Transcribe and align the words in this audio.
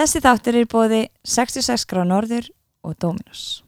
Þessi 0.00 0.20
þáttur 0.24 0.56
er 0.56 0.68
bóði 0.70 0.98
66 1.28 1.82
grá 1.90 1.98
norður 2.08 2.46
og 2.88 2.94
Dominos. 3.02 3.60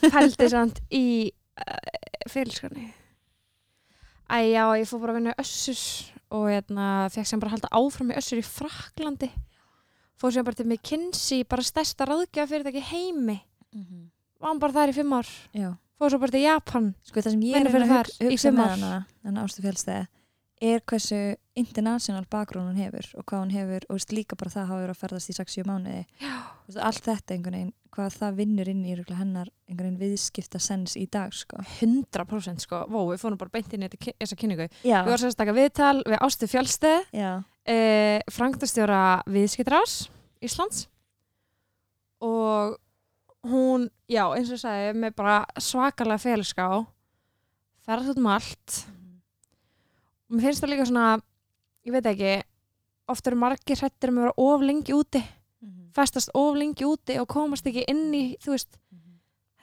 Pældi 0.00 0.46
samt 0.48 0.78
í 0.88 1.02
uh, 1.28 1.98
fyrirskani. 2.32 2.86
Æ, 4.30 4.36
já, 4.54 4.62
ég 4.80 4.88
fór 4.88 5.02
bara 5.02 5.12
að 5.12 5.18
vinna 5.18 5.34
í 5.34 5.42
Össur 5.42 5.82
og 6.32 6.46
hérna, 6.48 6.86
fekk 7.12 7.28
sem 7.28 7.42
bara 7.42 7.52
halda 7.52 7.68
áfram 7.76 8.14
í 8.14 8.16
Össur 8.16 8.40
í 8.40 8.46
Fraklandi. 8.46 9.28
Fór 10.16 10.32
sem 10.32 10.46
bara 10.46 10.56
til 10.56 10.68
McKinsey, 10.70 11.44
bara 11.44 11.66
stærsta 11.66 12.08
ráðgjafa 12.08 12.54
fyrirtæki 12.54 12.80
í 12.80 12.88
heimi. 12.94 13.36
Var 14.40 14.54
hann 14.54 14.64
bara 14.64 14.78
þar 14.78 14.94
í 14.94 14.96
fimm 14.96 15.12
ár. 15.18 15.34
Já. 15.52 15.74
Fór 16.00 16.14
svo 16.14 16.22
bara 16.24 16.36
til 16.38 16.46
Japan. 16.46 16.88
Sko 17.04 17.20
það 17.20 17.36
sem 17.36 17.44
ég 17.50 17.60
er 17.60 17.68
að 17.84 18.14
hugsa 18.30 18.56
með 18.56 18.72
hana, 18.78 18.94
þannig 19.20 19.44
ástu 19.44 19.66
fjálstæði, 19.66 20.08
er 20.60 20.82
hversu 20.84 21.18
international 21.56 22.26
bakgrunn 22.30 22.68
hún 22.68 22.80
hefur 22.80 23.06
og 23.16 23.24
hvað 23.28 23.42
hún 23.42 23.52
hefur 23.54 23.86
og 23.88 23.96
veist, 23.96 24.12
líka 24.12 24.36
bara 24.38 24.52
það 24.52 24.66
hafa 24.68 24.80
verið 24.82 24.94
að 24.94 25.00
ferðast 25.00 25.30
í 25.32 25.36
6-7 25.36 25.64
mánuði. 25.68 26.02
Veist, 26.66 26.80
allt 26.88 27.06
þetta 27.08 27.34
einhvern 27.36 27.56
veginn, 27.56 27.72
hvað 27.96 28.18
það 28.20 28.36
vinnur 28.40 28.70
inn 28.72 28.82
í 28.84 28.94
hennar 28.94 29.48
einhvern 29.68 29.96
veginn 29.96 30.00
viðskipta 30.02 30.60
sens 30.62 30.96
í 31.00 31.06
dag, 31.10 31.32
sko. 31.34 31.62
100% 31.80 32.66
sko. 32.66 32.84
Vó, 32.92 33.00
við 33.10 33.22
fórum 33.24 33.40
bara 33.40 33.54
beint 33.56 33.72
inn 33.74 33.88
í 33.88 33.90
þessa 33.90 34.38
kynningu. 34.38 34.68
Já. 34.84 35.00
Við 35.00 35.10
varum 35.14 35.24
sérst 35.24 35.40
taka 35.40 35.56
viðtal 35.56 35.96
við 36.04 36.20
Ástu 36.28 36.50
Fjálsteð, 36.50 37.08
Já. 37.16 37.30
eh, 37.64 38.20
frangtastjóra 38.30 39.02
viðskiptrás 39.26 40.08
Íslands 40.44 40.86
og 42.20 42.76
hún, 43.48 43.88
já, 44.08 44.26
eins 44.36 44.50
og 44.52 44.58
ég 44.58 44.62
sagði, 44.62 44.94
með 45.00 45.14
bara 45.16 45.36
svakalega 45.56 46.20
félská 46.20 46.68
ferðast 47.86 48.12
út 48.12 48.20
um 48.20 48.28
allt 48.28 48.80
og 50.30 50.36
mér 50.38 50.48
finnst 50.48 50.64
það 50.64 50.72
líka 50.74 50.86
svona 50.88 51.08
ég 51.86 51.92
veit 51.96 52.06
ekki, 52.06 52.32
oft 53.10 53.26
eru 53.26 53.36
margir 53.40 53.82
hrættir 53.82 54.12
um 54.12 54.20
að 54.20 54.28
vera 54.28 54.38
of 54.46 54.64
lengi 54.64 54.94
úti 54.94 55.22
festast 55.96 56.30
of 56.38 56.56
lengi 56.56 56.86
úti 56.86 57.18
og 57.20 57.28
komast 57.30 57.66
ekki 57.66 57.84
inn 57.90 58.08
í, 58.14 58.24
þú 58.42 58.54
veist 58.54 58.78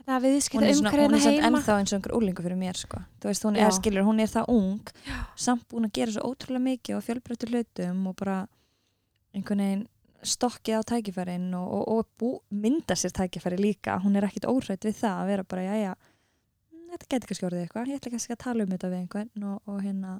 þetta 0.07 0.17
Hún 0.17 0.23
viðskipta 0.23 0.67
er, 0.67 0.75
svona, 0.77 0.91
hún 0.95 1.15
er 1.17 1.23
heima. 1.25 1.47
ennþá 1.49 1.77
eins 1.81 1.91
og 1.91 1.97
einhver 1.97 2.15
úlingu 2.15 2.43
fyrir 2.45 2.59
mér, 2.59 2.77
sko. 2.79 3.01
Þú 3.19 3.29
veist, 3.29 3.43
hún 3.47 3.57
Já. 3.59 3.65
er, 3.65 3.73
skilur, 3.75 4.05
hún 4.07 4.21
er 4.23 4.31
það 4.31 4.51
ung, 4.53 4.91
samt 5.35 5.65
búin 5.67 5.87
að 5.87 5.93
gera 5.97 6.15
svo 6.15 6.29
ótrúlega 6.31 6.63
mikið 6.63 6.97
og 6.97 7.03
fjölbreyttu 7.07 7.49
hlutum 7.51 8.05
og 8.07 8.15
bara 8.21 8.37
einhvern 9.35 9.63
veginn 9.63 9.83
stokkið 10.27 10.79
á 10.79 10.81
tækifærin 10.91 11.49
og, 11.59 11.67
og, 11.77 11.83
og 11.91 12.07
bú, 12.19 12.31
mynda 12.49 12.95
sér 12.95 13.13
tækifæri 13.19 13.59
líka. 13.59 13.99
Hún 14.03 14.15
er 14.17 14.27
ekkit 14.27 14.47
óhrætt 14.49 14.87
við 14.87 14.95
það 15.01 15.19
að 15.21 15.29
vera 15.33 15.43
bara 15.43 15.67
jæja, 15.67 15.93
mm, 16.71 16.87
þetta 16.93 17.11
getur 17.11 17.31
kannski 17.31 17.47
orðið 17.49 17.65
eitthvað. 17.65 17.91
Ég 17.91 18.01
ætla 18.01 18.15
kannski 18.15 18.35
að 18.35 18.43
tala 18.45 18.63
um 18.63 18.73
þetta 18.73 18.91
við 18.93 19.03
einhvern 19.03 19.47
og, 19.51 19.59
og 19.67 19.83
hérna 19.83 20.17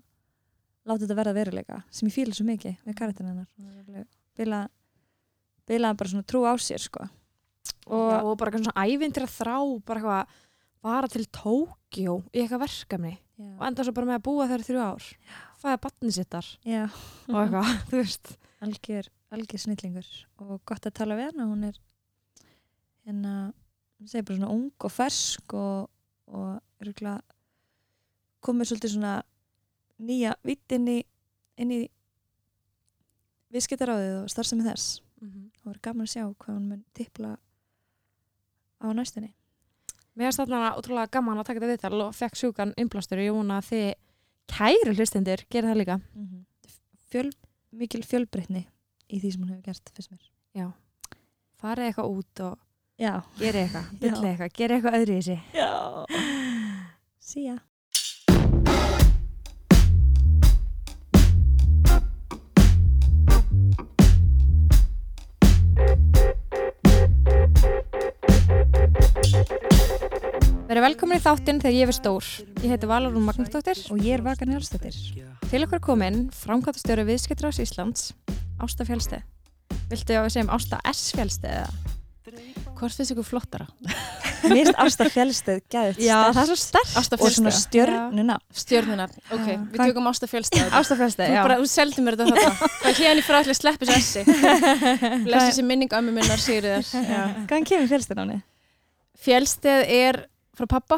láta 0.88 1.04
þetta 1.04 1.18
verða 1.20 1.36
veruleika 1.38 1.82
sem 1.94 2.10
ég 2.10 2.16
fíla 2.16 2.36
svo 2.36 2.48
mikið 2.48 2.82
við 2.88 2.98
karakterin 2.98 3.34
hennar. 3.34 4.08
Bila, 4.38 4.64
bila 5.68 5.94
bara 5.98 6.14
svona 6.14 6.28
trú 6.28 6.44
á 6.48 6.54
sér 6.62 6.84
sko. 6.84 7.08
Og, 7.88 8.12
og 8.24 8.34
bara 8.40 8.52
eitthvað 8.52 8.68
svona 8.68 8.88
ævindir 8.88 9.26
að 9.26 9.36
þrá 9.36 9.58
bara 9.88 10.02
eitthvað, 10.02 10.42
bara 10.88 11.12
til 11.12 11.26
Tókjó 11.36 12.18
í 12.32 12.42
eitthvað 12.44 12.64
verkefni 12.64 13.14
og 13.38 13.62
já, 13.62 13.68
enda 13.68 13.86
svo 13.86 13.94
bara 13.94 14.10
með 14.10 14.20
að 14.20 14.26
búa 14.26 14.48
þær 14.50 14.66
þrjú 14.66 14.84
ár. 14.84 15.08
Fæða 15.62 15.78
batni 15.84 16.14
sittar 16.14 16.50
já. 16.66 16.84
og 17.30 17.40
eitthvað, 17.44 17.72
þú 17.92 18.02
veist. 18.02 18.34
Algjör, 18.66 19.12
algjör 19.36 19.62
snillingur 19.62 20.12
og 20.42 20.58
gott 20.66 20.88
að 20.90 20.96
tala 20.98 21.18
við 21.20 21.32
hana. 21.32 21.50
Hún 21.52 21.68
er 21.68 21.78
hérna 23.06 23.34
hún 23.98 24.10
segir 24.10 24.26
bara 24.26 24.40
svona 24.40 24.54
ung 24.54 24.88
og 24.88 24.94
fersk 24.94 25.54
og, 25.58 25.90
og 26.34 26.84
örgulega 26.84 27.22
komið 28.46 28.72
svolítið 28.72 28.94
svona 28.94 29.14
nýja 30.00 30.36
vitt 30.46 30.72
inn 30.78 30.88
í 30.92 30.98
í 31.58 31.80
viðskiptaráðið 33.54 34.16
og 34.24 34.32
starfsemi 34.32 34.66
þess. 34.68 35.00
Og 35.24 35.66
verður 35.66 35.82
gaman 35.88 36.06
að 36.06 36.12
sjá 36.14 36.24
hvað 36.28 36.54
hún 36.54 36.68
mun 36.72 36.84
tippla 36.98 37.32
á 38.78 38.88
næstunni. 38.94 39.32
Mér 40.18 40.30
finnst 40.30 40.42
þarna 40.42 40.76
ótrúlega 40.78 41.14
gaman 41.14 41.40
að 41.42 41.48
taka 41.50 41.62
þetta 41.64 41.72
viðtal 41.74 42.06
og 42.08 42.16
fekk 42.18 42.38
sjúkan 42.38 42.74
innblástur. 42.78 43.22
Og 43.22 43.28
ég 43.28 43.36
vona 43.38 43.60
að 43.62 43.70
þið 43.72 43.88
kæru 44.54 44.94
hlustendur 44.98 45.44
gera 45.54 45.72
það 45.72 45.80
líka. 45.82 45.98
Fjöl, 47.08 47.30
mikil 47.72 48.04
fjölbreytni 48.06 48.66
í 49.08 49.20
því 49.22 49.32
sem 49.34 49.44
hún 49.46 49.54
hefur 49.54 49.66
gert 49.70 49.92
fyrst 49.96 50.12
mér. 50.14 50.72
Farið 51.58 51.90
eitthvað 51.90 52.14
út 52.14 52.42
og 52.46 52.58
Já, 52.98 53.12
gerið 53.38 53.62
eitthvað, 53.68 53.90
Já. 53.94 54.00
byllið 54.02 54.28
eitthvað, 54.32 54.54
gerið 54.58 54.76
eitthvað 54.78 54.96
öðru 54.98 55.14
í 55.14 55.18
þessi 55.22 55.36
já. 55.54 55.70
Sía 57.22 57.56
Verið 70.68 70.84
velkomin 70.84 71.16
í 71.20 71.24
þáttinn 71.24 71.62
þegar 71.64 71.76
ég 71.78 71.88
er 71.92 71.96
stór. 71.96 72.26
Ég 72.60 72.72
heiti 72.74 72.88
Valarún 72.90 73.24
Magnúsdóttir. 73.24 73.80
Og 73.94 74.02
ég 74.04 74.18
er 74.18 74.24
Vakan 74.26 74.52
Jálsdóttir 74.52 74.98
Til 75.48 75.62
okkur 75.64 75.80
komin 75.80 76.26
framkvæmtastjóri 76.36 77.06
viðskiptrás 77.08 77.62
Íslands 77.64 78.10
Ásta 78.60 78.84
Fjálsteð 78.88 79.24
Viltu 79.88 80.18
að 80.18 80.26
við 80.28 80.34
segjum 80.36 80.52
Ásta 80.58 80.82
S. 80.92 81.06
Fjálsteð 81.16 81.54
eða? 81.62 81.94
Hvort 82.78 82.94
finnst 83.00 83.14
ykkur 83.16 83.24
flottara? 83.30 83.70
Mér 84.52 84.68
finnst 84.68 84.82
Ásta 84.84 85.08
Fjálsteð 85.14 85.62
gæðið 85.72 86.02
það 86.36 86.42
er 86.44 86.50
svo 86.52 86.58
sterk. 86.60 86.92
Ásta 87.00 87.16
og 87.24 87.32
svona 87.38 87.54
stjörnuna. 87.56 88.36
Stjörnunar, 88.60 89.14
ok, 89.32 89.48
Já. 89.48 89.56
við 89.56 89.80
Hvað- 89.80 89.94
tökum 89.94 90.12
Ásta 90.12 90.28
Fjölstað 90.34 90.76
Ásta 90.82 90.98
Fjálsteð, 91.00 91.32
Þú 91.32 91.38
já. 91.38 91.44
bara, 91.48 91.60
þú 91.64 91.72
seldi 91.72 92.04
mér 92.04 92.20
þetta 92.20 92.36
þetta 92.36 92.52
Það 92.84 92.92
er 92.92 93.00
hérna 97.72 97.92
fjölstæðnáni? 97.94 98.42
Fjölsteð 99.28 99.86
er 99.96 100.20
frá 100.58 100.68
pappa 100.78 100.98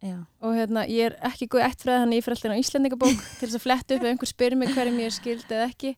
Já. 0.00 0.16
og 0.40 0.54
hérna, 0.56 0.86
ég 0.88 1.10
er 1.10 1.16
ekki 1.28 1.48
góð 1.52 1.66
ættfræði 1.66 2.02
þannig 2.04 2.20
ég 2.20 2.24
fyrir 2.24 2.36
alltaf 2.38 2.54
á 2.56 2.62
Íslandingabók 2.62 3.24
til 3.40 3.48
þess 3.48 3.58
að 3.58 3.64
fletta 3.66 3.96
upp 3.96 4.04
ef 4.06 4.12
einhver 4.14 4.30
spyrir 4.30 4.56
mig 4.60 4.70
hverjum 4.72 5.00
ég 5.02 5.10
er 5.10 5.16
skild 5.16 5.50
eða 5.52 5.66
ekki. 5.68 5.90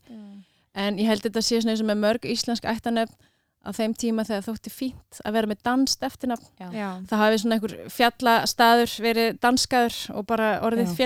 En 0.74 0.96
ég 0.98 1.06
held 1.10 1.22
þetta 1.26 1.42
sé 1.44 1.60
svona 1.60 1.74
eins 1.76 1.84
og 1.84 1.88
með 1.90 2.00
mörg 2.02 2.26
íslensk 2.32 2.66
ættanöfn 2.66 3.14
á 3.62 3.70
þeim 3.76 3.92
tíma 3.94 4.24
þegar 4.26 4.42
þótti 4.48 4.72
fínt 4.74 5.20
að 5.22 5.36
vera 5.36 5.50
með 5.52 5.60
danst 5.68 6.02
eftirnafn. 6.02 6.48
Já, 6.58 6.88
það 7.06 7.20
hafi 7.22 7.38
svona 7.44 7.58
einhver 7.58 7.74
fjallastaður 7.94 8.94
verið 9.04 9.28
danskaður 9.44 9.98
og 10.19 10.26
bara 10.32 10.48
orðið 10.66 10.88
Já. 10.90 10.96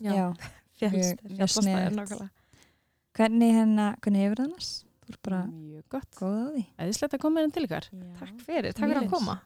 já, 0.00 0.14
Já. 0.14 1.46
Sniðugt. 1.58 1.98
nákvæmlega. 1.98 2.30
Hvernig, 3.18 3.52
hérna, 3.58 3.90
hvernig 4.00 4.24
hefur 4.24 4.40
það 4.40 4.48
annars? 4.48 4.70
Þú 5.04 5.12
er 5.12 5.20
bara 5.26 5.42
mjög 5.50 5.84
gott, 5.92 6.08
góð 6.16 6.38
á 6.38 6.48
því. 6.54 6.64
eðislegt 6.86 7.14
að 7.18 7.22
koma 7.26 7.42
hérna 7.42 7.56
til 7.58 7.66
ykkar. 7.68 7.90
Takk 8.22 8.42
fyrir, 8.46 8.72
takk 8.72 8.86
fyrir 8.86 9.02
að 9.02 9.12
koma 9.12 9.36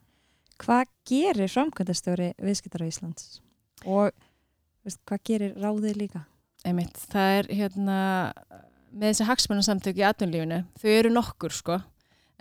Hvað 0.62 0.90
gerir 1.08 1.50
framkvæmdastjóri 1.50 2.28
viðskiptar 2.38 2.84
á 2.84 2.86
Íslands? 2.86 3.40
Og 3.82 4.12
veist, 4.86 5.00
hvað 5.08 5.24
gerir 5.26 5.56
ráðið 5.58 5.98
líka? 6.04 6.22
Einmitt, 6.62 7.00
það 7.10 7.38
er 7.40 7.50
hérna 7.58 7.96
með 8.92 9.08
þessi 9.08 9.26
hagsmunarsamtök 9.26 9.98
í 9.98 10.06
atvinnlífinu 10.06 10.60
þau 10.78 10.88
eru 10.92 11.12
nokkur 11.12 11.56
sko. 11.56 11.80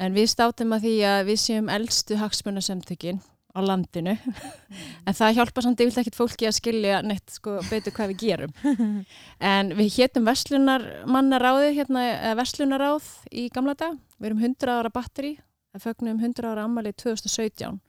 En 0.01 0.13
við 0.13 0.29
státum 0.33 0.73
að 0.75 0.85
því 0.85 0.95
að 1.09 1.23
við 1.31 1.41
séum 1.41 1.73
eldstu 1.73 2.17
hagsmunarsamtökin 2.21 3.21
á 3.51 3.59
landinu. 3.65 4.15
En 5.07 5.17
það 5.17 5.37
hjálpa 5.39 5.65
samt 5.65 5.81
yfirlega 5.81 6.05
ekkert 6.05 6.19
fólki 6.19 6.45
að 6.45 6.57
skilja 6.59 7.01
neitt 7.01 7.33
sko 7.33 7.57
betur 7.71 7.95
hvað 7.95 8.13
við 8.13 8.21
gerum. 8.21 8.57
En 9.53 9.73
við 9.77 9.95
hétum 9.97 10.29
verslunarmannaráði 10.29 11.73
hérna, 11.79 12.05
eða 12.13 12.37
verslunaráð 12.43 13.13
í 13.33 13.49
gamla 13.53 13.73
dag, 13.79 13.97
við 14.21 14.29
erum 14.29 14.45
100 14.45 14.77
ára 14.77 14.93
batteri 14.93 15.39
það 15.71 15.87
fögnum 15.87 16.19
100 16.19 16.51
ára 16.51 16.67
ammali 16.67 16.93
2017 16.93 17.79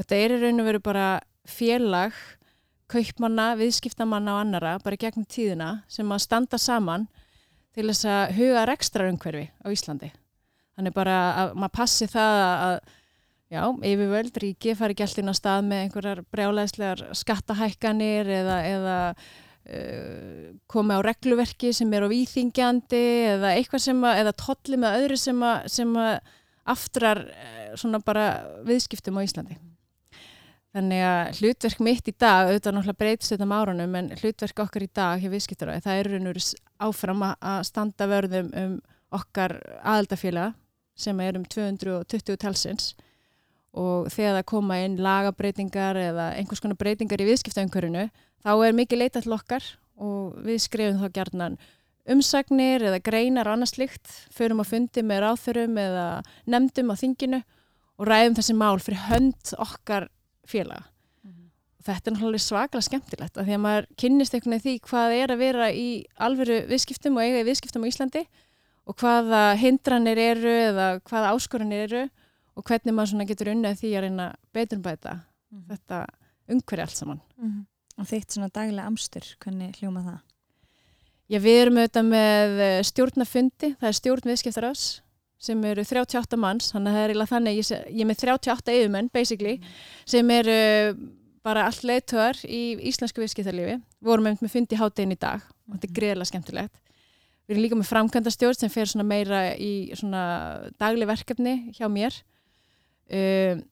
þetta 0.00 0.20
er 0.20 0.34
í 0.34 0.40
raun 0.42 0.62
og 0.62 0.70
veru 0.70 0.82
bara 0.84 1.08
félag 1.48 2.16
kaupmanna, 2.90 3.52
viðskiptamanna 3.60 4.34
og 4.34 4.44
annara 4.44 4.76
bara 4.82 4.98
gegnum 4.98 5.26
tíðina 5.28 5.72
sem 5.90 6.08
að 6.10 6.24
standa 6.24 6.58
saman 6.58 7.06
til 7.76 7.86
þess 7.90 8.08
að 8.10 8.32
huga 8.40 8.64
rekstrarumhverfi 8.66 9.44
á 9.62 9.66
Íslandi. 9.70 10.10
Þannig 10.78 10.96
bara 10.96 11.18
að 11.42 11.52
maður 11.60 11.76
passi 11.76 12.08
það 12.10 12.40
að 12.40 12.74
já, 13.50 13.62
yfirvöld, 13.92 14.40
ríki 14.42 14.74
fari 14.78 14.96
ekki 14.96 15.06
alltaf 15.06 15.22
inn 15.22 15.34
á 15.34 15.36
stað 15.38 15.68
með 15.68 15.84
einhverjar 15.84 16.24
brjálæðislegar 16.34 17.04
skattahækkanir 17.20 18.30
eða, 18.40 18.58
eða 18.66 18.98
uh, 19.20 20.50
komi 20.70 20.98
á 20.98 21.00
regluverki 21.06 21.72
sem 21.76 21.94
er 21.94 22.06
á 22.06 22.12
výþingjandi 22.12 23.06
eða 23.36 23.54
eitthvað 23.56 23.86
sem 23.86 24.04
að, 24.06 24.22
eða 24.24 24.36
tolli 24.46 24.82
með 24.82 25.00
öðru 25.00 25.20
sem 25.20 25.42
að, 25.46 25.66
sem 25.78 25.98
að 26.00 26.14
aftrar 26.70 27.24
uh, 27.26 27.66
svona 27.78 28.02
bara 28.02 28.30
viðskiptum 28.66 29.18
á 29.18 29.26
Íslandi. 29.26 29.58
Þannig 30.70 31.02
að 31.02 31.40
hlutverk 31.40 31.80
mitt 31.82 32.06
í 32.06 32.12
dag, 32.14 32.46
auðvitað 32.46 32.74
náttúrulega 32.76 33.00
breytist 33.02 33.32
þetta 33.32 33.46
um 33.48 33.54
árunum, 33.56 33.94
en 33.98 34.10
hlutverk 34.20 34.60
okkar 34.62 34.84
í 34.86 34.90
dag 34.94 35.22
hjá 35.22 35.30
viðskiptaráði, 35.32 35.82
það 35.82 35.98
er 35.98 36.10
raun 36.12 36.28
og 36.30 36.36
veru 36.36 36.42
áfram 36.86 37.24
að- 37.26 37.64
standa 37.66 38.06
vörðum 38.06 38.50
um 38.60 38.76
okkar 39.10 39.56
aðaldafélaga 39.82 40.54
sem 40.94 41.20
er 41.20 41.36
um 41.36 41.44
220 41.44 42.36
talsins. 42.38 42.94
Og 43.74 44.06
þegar 44.10 44.38
það 44.38 44.46
koma 44.46 44.78
inn 44.84 44.96
lagabreitingar 44.96 45.98
eða 45.98 46.28
einhvers 46.38 46.62
konar 46.62 46.78
breytingar 46.78 47.18
í 47.22 47.26
viðskiptaumkörinu, 47.26 48.10
þá 48.44 48.52
er 48.66 48.72
mikið 48.78 49.02
leitað 49.02 49.26
til 49.26 49.34
okkar 49.34 49.66
og 49.98 50.38
við 50.46 50.62
skrifum 50.62 51.02
þá 51.02 51.12
gjarnan 51.12 51.58
umsagnir 52.10 52.82
eða 52.82 53.02
greinar 53.02 53.48
og 53.48 53.58
annað 53.58 53.74
slikt, 53.74 54.06
förum 54.34 54.62
að 54.62 54.70
fundi 54.72 55.02
með 55.02 55.22
ráþurum 55.26 55.76
eða 55.78 56.06
nefndum 56.46 56.90
á 56.90 56.96
þinginu 56.98 57.42
og 58.00 58.08
ræðum 58.08 58.38
þessi 58.38 58.56
mál 58.56 58.78
fyrir 58.80 59.04
hönd 59.10 59.54
okkar 59.58 60.08
félaga. 60.48 60.86
Og 61.80 61.86
þetta 61.86 62.10
er 62.10 62.14
náttúrulega 62.14 62.44
svaklega 62.44 62.84
skemmtilegt 62.84 63.38
af 63.40 63.46
því 63.46 63.54
að 63.56 63.62
maður 63.64 63.86
kynnist 63.96 64.34
einhvern 64.36 64.52
veginn 64.52 64.64
því 64.66 64.88
hvað 64.90 65.14
er 65.16 65.32
að 65.32 65.40
vera 65.40 65.68
í 65.72 65.88
alvöru 66.20 66.58
viðskiptum 66.68 67.16
og 67.16 67.24
eiga 67.24 67.40
í 67.40 67.46
viðskiptum 67.48 67.86
á 67.86 67.90
Íslandi 67.90 68.22
og 68.84 68.96
hvaða 69.00 69.40
hindranir 69.56 70.20
eru 70.20 70.52
eða 70.68 70.88
hvaða 71.08 71.32
áskoranir 71.32 71.86
eru 71.86 72.02
og 72.58 72.66
hvernig 72.68 72.96
maður 72.96 73.28
getur 73.30 73.52
unnið 73.54 73.80
því 73.80 73.92
að 73.96 74.04
reyna 74.04 74.26
beturbæta 74.52 75.14
þetta 75.70 76.04
umhverja 76.50 76.84
allt 76.84 76.98
saman. 76.98 77.22
Og 77.96 78.08
þitt 78.08 78.34
svona 78.34 78.50
daglega 78.52 78.86
amstur, 78.88 79.24
hvernig 79.40 79.76
hljóma 79.80 80.04
það? 80.04 80.20
Já, 81.30 81.38
við 81.38 81.60
erum 81.62 81.78
auðvitað 81.78 82.06
með 82.10 82.60
eh, 82.64 82.80
stjórnafundi, 82.88 83.74
það 83.78 83.88
er 83.88 83.96
stjórn 83.96 84.30
viðskiptarás 84.30 84.84
sem 85.40 85.62
eru 85.64 85.84
38 85.86 86.36
manns, 86.40 86.68
þannig 86.74 86.90
að 86.90 86.96
það 86.96 87.02
er 87.04 87.12
eiginlega 87.12 87.32
þannig, 87.32 87.58
ég, 87.60 87.70
ég 87.88 88.04
er 88.04 88.10
með 88.10 88.20
38 88.26 88.76
yfirmenn, 88.76 89.08
basically, 89.14 89.56
sem 90.08 90.34
eru 90.34 90.58
bara 91.46 91.64
allt 91.68 91.86
leiðtöðar 91.88 92.42
í 92.44 92.60
íslensku 92.90 93.22
viðskiptarlífi. 93.22 93.78
Við 93.80 94.10
vorum 94.10 94.28
einmitt 94.28 94.44
með 94.44 94.54
fundi 94.54 94.76
háttegin 94.76 95.14
í 95.14 95.20
dag 95.20 95.40
og 95.40 95.76
þetta 95.76 95.88
er 95.88 95.96
greiðlega 95.96 96.28
skemmtilegt. 96.28 96.80
Við 97.48 97.54
erum 97.54 97.64
líka 97.64 97.78
með 97.80 97.88
framkvæmda 97.88 98.32
stjórn 98.34 98.58
sem 98.60 98.72
fer 98.72 98.90
svona 98.90 99.06
meira 99.08 99.40
í 99.56 99.90
svona 99.98 100.24
dagleg 100.78 101.08
verkefni 101.10 101.54
hjá 101.78 101.88
mér. 101.90 102.18
Uh, 103.10 103.62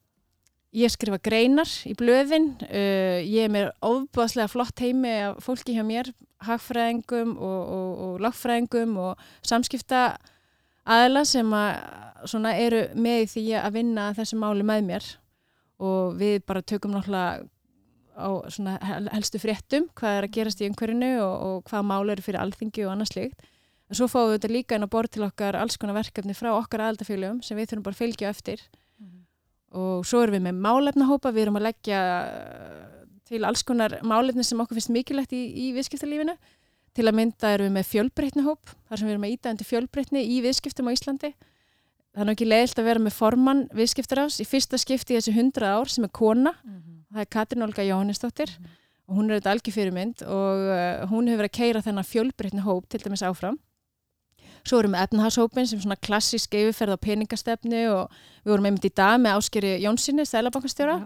ég 0.75 0.91
skrifa 0.91 1.21
greinar 1.23 1.71
í 1.87 1.93
blöðin, 1.99 2.55
uh, 2.65 3.21
ég 3.21 3.45
er 3.45 3.53
með 3.53 3.69
ofbúðslega 3.85 4.51
flott 4.51 4.83
heimi 4.83 5.13
af 5.29 5.45
fólki 5.45 5.77
hjá 5.77 5.85
mér, 5.87 6.11
hagfræðingum 6.49 7.37
og, 7.37 7.61
og, 7.77 7.93
og 8.07 8.19
lagfræðingum 8.25 8.97
og 9.05 9.23
samskipta 9.47 10.03
aðla 10.89 11.25
sem 11.29 11.55
að 11.55 12.29
svona 12.29 12.55
eru 12.59 12.83
með 12.99 13.29
því 13.35 13.45
að 13.61 13.77
vinna 13.77 14.09
þessu 14.17 14.39
máli 14.41 14.67
með 14.67 14.89
mér 14.89 15.07
og 15.79 16.17
við 16.19 16.41
bara 16.49 16.65
tökum 16.67 16.97
náttúrulega 16.97 17.47
á 18.19 18.29
helstu 19.15 19.39
fréttum 19.39 19.87
hvað 19.99 20.17
er 20.17 20.27
að 20.27 20.35
gerast 20.35 20.63
í 20.63 20.67
umhverfinu 20.67 21.13
og, 21.23 21.35
og 21.47 21.71
hvað 21.71 21.87
mál 21.87 22.11
eru 22.11 22.25
fyrir 22.25 22.41
alþingi 22.43 22.83
og 22.87 22.97
annað 22.97 23.13
slíkt. 23.13 23.47
En 23.89 23.97
svo 23.97 24.09
fáum 24.11 24.33
við 24.33 24.41
þetta 24.41 24.51
líka 24.53 24.77
inn 24.77 24.85
á 24.85 24.91
borð 24.91 25.15
til 25.15 25.25
okkar 25.25 25.57
alls 25.57 25.79
konar 25.81 25.97
verkefni 26.01 26.35
frá 26.37 26.51
okkar 26.57 26.83
aðaldafélögum 26.89 27.39
sem 27.47 27.57
við 27.57 27.71
þurfum 27.71 27.87
bara 27.87 27.97
að 27.97 28.03
fylgja 28.03 28.33
eftir 28.35 28.65
og 29.77 30.07
svo 30.09 30.23
erum 30.25 30.39
við 30.39 30.45
með 30.47 30.61
málefnahópa, 30.65 31.33
við 31.35 31.47
erum 31.47 31.59
að 31.61 31.67
leggja 31.69 31.99
til 33.29 33.43
alls 33.45 33.65
konar 33.69 33.99
málefni 34.07 34.45
sem 34.47 34.61
okkur 34.63 34.79
finnst 34.79 34.93
mikilvægt 34.95 35.35
í, 35.37 35.43
í 35.53 35.67
viðskiptalífinu. 35.77 36.35
Til 36.99 37.07
að 37.07 37.15
mynda 37.15 37.53
erum 37.55 37.69
við 37.69 37.75
með 37.77 37.91
fjölbreytnihóp, 37.93 38.71
þar 38.89 38.99
sem 38.99 39.07
við 39.07 39.13
erum 39.13 39.25
að 39.29 39.35
íta 39.37 39.51
undir 39.53 39.67
fjölbreytni 39.69 40.23
í 40.35 40.39
viðskiptum 40.43 40.89
á 40.91 40.95
Íslandi. 40.97 41.29
Það 42.11 42.23
er 42.25 42.27
nú 42.27 42.33
ekki 42.35 42.49
leiðilt 42.49 42.81
að 42.83 42.89
vera 42.89 43.03
með 43.05 43.15
formann 43.15 43.61
viðskiptarás 43.79 44.39
í 44.43 44.47
fyrsta 44.49 44.81
skipti 44.83 45.15
í 45.15 45.19
þessu 45.21 45.35
100 45.37 45.69
ár 45.71 45.93
sem 45.93 46.09
er 46.09 46.11
kona. 46.19 46.57
Það 47.13 47.21
er 47.23 47.29
Katrin 47.37 47.63
Olga 47.69 47.85
Jóhannesdóttir 47.87 48.51
og 49.07 49.15
hún 49.15 49.31
er 49.31 49.39
þetta 49.39 49.53
algjör 49.55 49.77
fyrirmynd 49.77 50.25
og 50.27 50.65
uh, 50.73 51.05
hún 51.13 51.31
hefur 51.31 51.45
verið 51.45 51.53
að 51.53 51.59
keira 51.61 51.85
þennan 51.87 52.09
fjölbreytni 52.09 52.67
hóp 52.67 52.91
til 52.91 53.01
dæmis 53.05 53.23
áfram. 53.23 53.61
Svo 54.67 54.83
erum 54.83 54.99
við 54.99 55.07
efnahagshópin 55.07 55.71
sem 55.71 55.79
svona 55.79 56.01
klassísk 56.03 56.59
yfirferð 56.59 56.99
á 56.99 57.05
peningastefnu 57.07 57.85
og 57.95 58.19
við 58.43 58.57
vorum 58.57 58.69
einmitt 58.73 58.91
í 58.91 58.93
dag 58.93 59.23
með 59.23 59.39
áskeri 59.39 59.77
Jónssoni, 59.85 60.27
stælabankastjóra, 60.27 60.99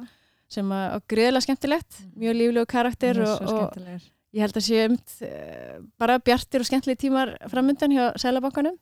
sem 0.49 0.73
að, 0.73 0.89
og 0.97 1.07
greiðlega 1.13 1.45
skemmtilegt, 1.45 2.03
mjög 2.17 2.41
líflegu 2.41 2.73
karakter 2.73 3.21
er 3.21 3.37
og. 3.37 4.01
Ég 4.33 4.45
held 4.45 4.57
að 4.57 4.67
sé 4.67 4.87
umt 4.89 5.15
uh, 5.27 5.81
bara 6.01 6.21
bjartir 6.25 6.63
og 6.63 6.69
skemmtilegi 6.69 7.07
tímar 7.07 7.35
framöndan 7.53 7.93
hjá 7.93 8.05
Sælabankanum. 8.21 8.79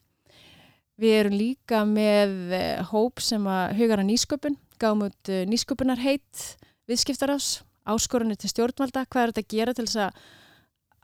Við 1.00 1.16
erum 1.16 1.36
líka 1.38 1.82
með 1.88 2.34
uh, 2.54 2.90
hóp 2.92 3.22
sem 3.24 3.46
að 3.50 3.74
hugar 3.80 4.02
að 4.02 4.10
nýsköpun, 4.12 4.58
gáum 4.80 5.06
út 5.08 5.32
uh, 5.32 5.42
nýsköpunar 5.50 6.02
heitt 6.02 6.44
viðskiptarás, 6.90 7.60
áskorunni 7.88 8.36
til 8.38 8.50
stjórnvalda, 8.52 9.06
hvað 9.10 9.22
er 9.22 9.32
þetta 9.32 9.44
að 9.46 9.56
gera 9.56 9.74
til 9.74 9.86
þess 9.88 10.04
að 10.04 10.22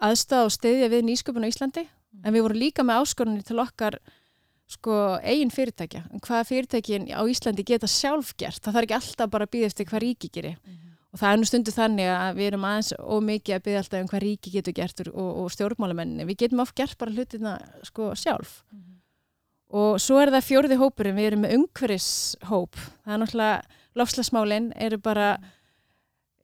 aðstáða 0.06 0.46
og 0.46 0.54
stiðja 0.54 0.92
við 0.92 1.06
nýsköpun 1.08 1.46
á 1.46 1.50
Íslandi, 1.50 1.86
en 2.22 2.34
við 2.34 2.46
vorum 2.46 2.60
líka 2.60 2.84
með 2.86 3.02
áskorunni 3.02 3.46
til 3.46 3.58
okkar 3.62 3.98
sko 4.70 4.96
eigin 5.22 5.52
fyrirtækja, 5.54 6.02
hvaða 6.26 6.46
fyrirtækin 6.48 7.06
á 7.14 7.22
Íslandi 7.30 7.64
geta 7.66 7.88
sjálf 7.90 8.34
gert, 8.38 8.60
það 8.62 8.76
þarf 8.76 8.86
ekki 8.88 8.98
alltaf 8.98 9.30
bara 9.32 9.46
að 9.46 9.54
býða 9.54 9.70
eftir 9.70 9.88
hvað 9.88 10.04
ríki 10.04 10.30
gerir 10.34 10.58
og 11.16 11.22
það 11.22 11.32
er 11.32 11.38
nú 11.40 11.46
stundu 11.48 11.72
þannig 11.72 12.10
að 12.12 12.34
við 12.36 12.46
erum 12.50 12.64
aðeins 12.68 12.90
ómikið 13.00 13.54
að 13.56 13.62
byggja 13.64 13.80
alltaf 13.80 14.02
um 14.02 14.08
hvað 14.10 14.22
ríki 14.26 14.50
getur 14.52 14.74
gert 14.76 14.98
og, 15.06 15.30
og 15.40 15.46
stjórnmálamenninni. 15.54 16.26
Við 16.28 16.42
getum 16.42 16.60
oft 16.60 16.74
gert 16.76 16.98
bara 17.00 17.14
hlutina 17.14 17.54
sko 17.88 18.10
sjálf. 18.20 18.58
Og 19.72 19.96
svo 20.02 20.18
er 20.20 20.34
það 20.34 20.44
fjórði 20.50 20.78
hópurinn, 20.82 21.16
við 21.16 21.28
erum 21.30 21.46
með 21.46 21.54
umhverfishóp. 21.56 22.76
Það 23.06 23.14
er 23.14 23.22
náttúrulega, 23.22 23.78
lofslagsmálin 23.96 24.68
eru 24.76 24.98
bara, 25.00 25.30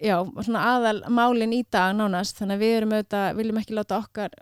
já, 0.01 0.17
svona 0.41 0.65
aðal 0.71 0.97
málin 1.13 1.53
í 1.53 1.61
dag 1.69 1.93
nánast, 1.99 2.41
þannig 2.41 2.57
að 2.57 2.65
við 2.65 2.75
erum 2.79 2.97
auðvitað, 2.97 3.29
viljum 3.43 3.61
ekki 3.61 3.77
láta 3.77 4.01
okkar, 4.01 4.41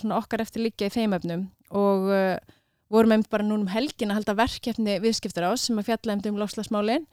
svona 0.00 0.22
okkar 0.22 0.46
eftir 0.46 0.64
liggja 0.64 0.88
í 0.88 0.96
þeim 0.96 1.18
efnum 1.20 1.44
og 1.76 2.08
uh, 2.08 2.56
vorum 2.88 3.12
einmitt 3.12 3.30
bara 3.30 3.44
núna 3.44 3.66
um 3.66 3.70
helgin 3.74 4.12
að 4.14 4.22
halda 4.22 4.38
verkefni 4.40 4.98
viðskiptar 5.02 5.50
ás 5.50 5.66
sem 5.66 5.78
að 5.80 5.90
fjalla 5.90 6.16
um 6.16 6.40
lofslagsmálin 6.40 7.06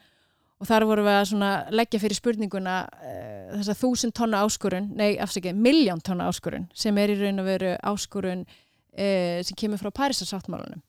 og 0.61 0.69
þar 0.69 0.85
vorum 0.87 1.07
við 1.07 1.33
að 1.43 1.71
leggja 1.75 2.01
fyrir 2.03 2.19
spurninguna 2.19 2.75
uh, 2.87 3.55
þessa 3.57 3.77
þúsund 3.79 4.15
tonna 4.17 4.43
áskorun, 4.45 4.91
nei 4.97 5.17
afsakið, 5.21 5.57
miljón 5.59 6.03
tonna 6.03 6.29
áskorun 6.31 6.69
sem 6.77 6.97
er 7.01 7.13
í 7.13 7.19
raun 7.19 7.43
og 7.43 7.49
veru 7.49 7.73
áskorun 7.83 8.45
uh, 8.45 9.39
sem 9.43 9.57
kemur 9.59 9.81
frá 9.81 9.91
Parísasáttmálunum 10.03 10.83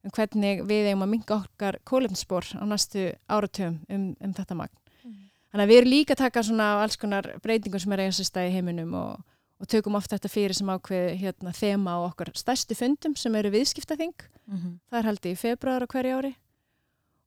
um 0.00 0.12
hvernig 0.16 0.62
við 0.64 0.90
eigum 0.90 1.04
að 1.04 1.10
minga 1.12 1.36
okkar 1.36 1.76
kólefnsspor 1.84 2.46
á 2.56 2.64
næstu 2.64 3.10
áratöfum 3.28 3.82
um, 3.92 4.06
um 4.16 4.32
þetta 4.32 4.56
magn. 4.56 4.76
Þannig 5.50 5.64
að 5.64 5.70
við 5.72 5.80
erum 5.80 5.92
líka 5.92 6.14
að 6.14 6.22
taka 6.22 6.42
svona 6.46 6.68
alls 6.80 6.96
konar 6.96 7.26
breytingum 7.42 7.82
sem 7.82 7.92
er 7.92 8.04
eigast 8.06 8.22
í 8.22 8.26
stæði 8.28 8.52
heiminum 8.54 8.94
og, 8.96 9.18
og 9.60 9.68
tökum 9.68 9.98
oft 9.98 10.12
þetta 10.14 10.30
fyrir 10.30 10.56
sem 10.56 10.70
ákveð 10.70 11.08
hérna, 11.20 11.52
þema 11.52 11.96
á 11.98 12.06
okkar 12.06 12.30
stærstu 12.38 12.78
fundum 12.78 13.16
sem 13.18 13.34
eru 13.36 13.50
viðskiptaþing. 13.52 14.14
Það 14.88 15.00
er 15.00 15.08
haldið 15.10 15.34
í 15.34 15.40
februar 15.42 15.84
á 15.84 15.90
hverju 15.90 16.16
ári 16.16 16.32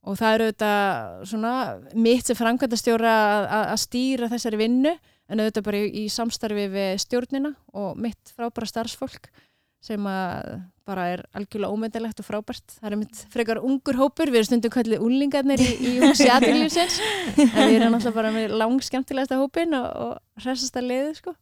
og 0.04 0.20
það 0.20 0.36
eru 0.36 0.50
auðvitað 0.50 1.24
svona 1.32 1.54
mitt 1.96 2.28
sem 2.28 2.38
framkvæmdastjóra 2.38 3.16
að, 3.62 3.74
stýra 3.84 4.30
þessari 4.32 4.60
vinnu 4.60 4.92
en 4.94 5.42
auðvitað 5.42 5.68
bara 5.70 5.80
í, 5.80 5.90
í 6.04 6.06
samstarfi 6.12 6.68
við 6.74 6.94
stjórnina 7.06 7.54
og 7.72 7.98
mitt 8.00 8.34
frábæra 8.36 8.68
starfsfólk 8.70 9.32
sem 9.84 10.06
að 10.08 10.54
bara 10.88 11.06
er 11.14 11.24
algjörlega 11.36 11.72
ómyndilegt 11.72 12.20
og 12.20 12.28
frábært. 12.28 12.76
Það 12.80 12.90
er 12.90 12.98
mitt 13.00 13.22
frekar 13.32 13.60
ungur 13.64 14.00
hópur, 14.00 14.32
við 14.32 14.42
erum 14.42 14.50
stundum 14.50 14.74
kallið 14.74 15.04
úlingarnir 15.04 15.64
í, 15.64 15.70
í 15.80 15.94
húsi 16.02 16.28
aðlýfsins 16.32 17.00
en 17.44 17.72
við 17.72 17.78
erum 17.78 17.98
alltaf 17.98 18.16
bara 18.16 18.32
með 18.36 18.56
lang 18.60 18.84
skemmtilegasta 18.84 19.40
hópin 19.40 19.76
og, 19.80 19.88
og 20.06 20.44
hressasta 20.44 20.84
leiðu 20.84 21.16
sko. 21.20 21.36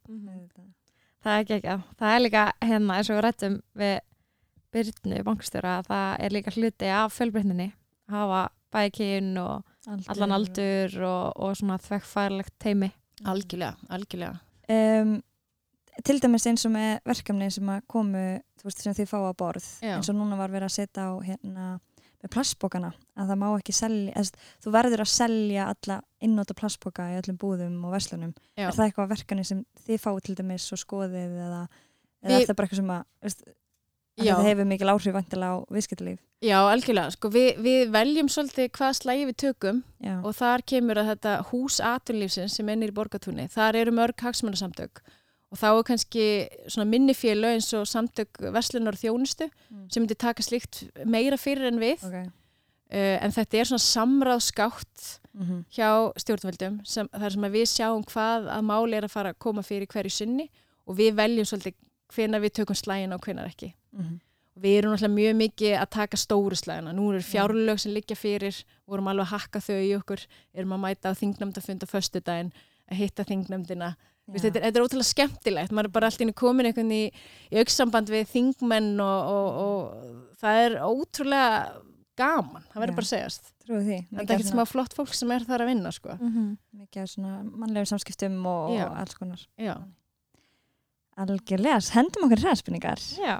Það 1.21 1.33
er 1.33 1.43
ekki 1.43 1.57
ekki 1.59 1.75
Það 2.01 2.15
er 2.15 2.23
líka 2.25 2.45
hérna 2.65 2.97
eins 2.97 3.09
og 3.09 3.17
við 3.17 3.25
rættum 3.27 3.59
við 3.81 3.99
Byrnu 4.71 5.21
bankstjóra 5.27 5.77
að 5.81 5.87
það 5.89 6.25
er 6.25 6.33
líka 6.37 6.53
hluti 6.55 6.91
af 6.95 7.15
fjölbreytninni 7.17 7.71
að 8.07 8.15
hafa 8.15 8.41
bæði 8.73 8.93
kyn 8.97 9.31
og 9.41 9.67
allan 10.13 10.35
aldur 10.37 10.95
og, 11.07 11.41
og 11.41 11.55
svona 11.59 11.77
þvekkfærlegt 11.81 12.55
teimi 12.61 12.91
Algjörlega, 13.27 13.75
algjörlega. 13.93 14.39
um, 14.73 15.19
til 16.05 16.19
dæmis 16.23 16.45
eins 16.49 16.63
og 16.65 16.71
með 16.73 16.99
verkefni 17.05 17.51
sem 17.53 17.69
að 17.69 17.83
komu 17.91 18.21
þú 18.61 18.67
veist, 18.69 18.81
sem 18.81 18.95
þið 18.97 19.09
fá 19.11 19.17
að 19.27 19.35
borð 19.41 19.67
Já. 19.83 19.95
eins 19.97 20.09
og 20.09 20.17
núna 20.17 20.37
var 20.39 20.53
verið 20.53 20.69
að 20.69 20.75
setja 20.77 21.05
á 21.05 21.13
hérna, 21.25 21.65
með 22.21 22.31
plastbókana 22.35 22.91
að 23.17 23.29
það 23.33 23.39
má 23.41 23.47
ekki 23.57 23.73
selja 23.75 24.13
eða, 24.21 24.41
þú 24.63 24.73
verður 24.77 25.03
að 25.05 25.11
selja 25.13 25.67
alla 25.73 25.99
innóta 26.21 26.55
plastbóka 26.57 27.07
í 27.11 27.17
öllum 27.19 27.37
búðum 27.41 27.79
og 27.85 27.93
verslunum 27.97 28.33
Já. 28.57 28.67
er 28.69 28.75
það 28.77 28.85
eitthvað 28.87 29.11
verkefni 29.15 29.45
sem 29.51 29.63
þið 29.85 30.01
fáið 30.05 30.21
til 30.29 30.37
dæmis 30.41 30.67
og 30.73 30.81
skoðið 30.81 31.17
eða, 31.45 31.61
eða 32.23 32.31
Við- 32.31 32.37
er 32.41 32.47
það 32.51 32.55
bara 32.61 32.69
eitthvað 32.69 32.81
sem 32.83 32.93
að 32.95 33.03
veist, 33.27 33.43
það 34.25 34.49
hefur 34.49 34.69
mikil 34.71 34.91
áhrif 34.93 35.13
vantilega 35.13 35.55
á 35.55 35.57
viðskiptalíf 35.71 36.19
Já, 36.41 36.57
algjörlega. 36.65 37.13
Sko, 37.13 37.29
við, 37.29 37.49
við 37.61 37.91
veljum 37.93 38.29
svolítið 38.33 38.71
hvað 38.73 38.95
slægi 38.97 39.25
við 39.29 39.35
tökum 39.43 39.83
Já. 40.01 40.15
og 40.25 40.33
þar 40.33 40.63
kemur 40.65 40.97
að 40.97 41.09
þetta 41.11 41.33
hús 41.51 41.77
atunlífsins 41.85 42.55
sem 42.57 42.69
ennir 42.73 42.89
í 42.89 42.95
borgatúni, 42.97 43.45
þar 43.53 43.77
eru 43.77 43.93
mörg 43.93 44.23
hagsmunasamtök 44.25 45.03
og 45.51 45.59
þá 45.59 45.67
er 45.69 45.85
kannski 45.85 46.25
minni 46.87 47.13
félög 47.13 47.57
eins 47.57 47.69
og 47.77 47.85
samtök 47.89 48.39
verslunar 48.55 48.97
og 48.97 49.01
þjónustu 49.01 49.49
Mm. 49.71 49.87
sem 49.89 50.03
myndi 50.03 50.17
taka 50.19 50.43
slíkt 50.43 50.89
meira 51.05 51.37
fyrir 51.37 51.69
en 51.69 51.79
við 51.79 52.01
okay. 52.03 52.25
uh, 52.25 53.17
en 53.23 53.31
þetta 53.31 53.57
er 53.57 53.69
svona 53.69 53.85
samráðskátt 53.85 55.19
mm 55.33 55.43
-hmm. 55.43 55.61
hjá 55.71 56.11
stjórnvöldum 56.17 56.81
sem, 56.83 57.07
þar 57.07 57.31
sem 57.31 57.41
við 57.41 57.67
sjáum 57.71 58.03
hvað 58.03 58.49
að 58.51 58.61
máli 58.67 58.97
er 58.97 59.03
að 59.05 59.13
fara 59.15 59.29
að 59.29 59.39
koma 59.39 59.61
fyrir 59.61 59.87
hverju 59.87 60.09
sinni 60.09 60.49
og 60.85 60.97
við 60.97 61.15
veljum 61.15 61.45
svolítið 61.45 61.73
hvenar 62.11 62.41
við 62.41 62.51
tökum 62.51 62.75
slægin 62.75 63.13
og 63.13 63.21
hvenar 63.21 63.47
ekki 63.47 63.73
Mhm. 63.93 64.19
og 64.55 64.61
við 64.63 64.77
erum 64.77 64.91
náttúrulega 64.93 65.15
mjög 65.15 65.35
mikið 65.41 65.73
að 65.79 65.89
taka 65.89 66.17
stóru 66.17 66.55
slægina, 66.59 66.91
nú 66.93 67.09
eru 67.13 67.21
fjárlög 67.23 67.79
sem 67.79 67.93
liggja 67.93 68.15
fyrir, 68.19 68.63
vorum 68.87 69.07
alveg 69.07 69.25
að 69.25 69.33
hakka 69.39 69.59
þau 69.63 69.79
í 69.79 69.91
okkur. 69.97 70.25
Erum 70.53 70.73
að 70.75 70.81
mæta 70.85 71.11
á 71.11 71.15
þingnefndafund 71.15 71.83
á 71.83 71.87
föstudaginn 71.87 72.51
að 72.91 72.97
hitta 72.97 73.23
veist, 74.27 74.45
þetta, 74.45 74.57
er- 74.59 74.65
þetta 74.71 74.79
er 74.79 74.85
ótrúlega 74.85 75.11
skemmtilegt, 75.13 75.71
maður 75.71 75.85
er 75.85 75.95
bara 75.95 76.07
alltaf 76.07 76.35
komin 76.35 76.65
einhvern 76.65 76.91
í, 76.91 77.11
í 77.51 77.57
aukssamband 77.59 78.09
við 78.11 78.27
þingmenn 78.31 78.99
og, 78.99 79.31
og, 79.31 79.47
og 79.61 80.37
það 80.43 80.59
er 80.65 80.75
ótrúlega 80.83 81.81
gaman, 82.17 82.63
það 82.73 82.81
verður 82.83 82.95
bara 82.99 83.07
að 83.07 83.11
segjast. 83.15 83.53
Það 84.11 84.19
er 84.19 84.21
ekkert 84.25 84.51
smá 84.51 84.65
flott 84.67 84.93
fólk 84.93 85.13
sem 85.15 85.31
er 85.31 85.39
þar 85.47 85.61
að 85.63 85.71
vinna, 85.71 85.91
sko. 85.91 86.17
Mhm. 86.19 86.57
mikið 86.75 87.01
af 87.01 87.09
svona 87.09 87.33
mannlegum 87.43 87.87
samskiptum 87.87 88.45
og, 88.45 88.75
og 88.91 88.97
alls 88.99 89.15
konar. 89.15 89.47
Já. 89.57 89.77
algjörlega, 91.17 91.79
hendum 91.95 92.25
okkur 92.27 92.41
hræðspurningar 92.45 93.01
Já. 93.19 93.35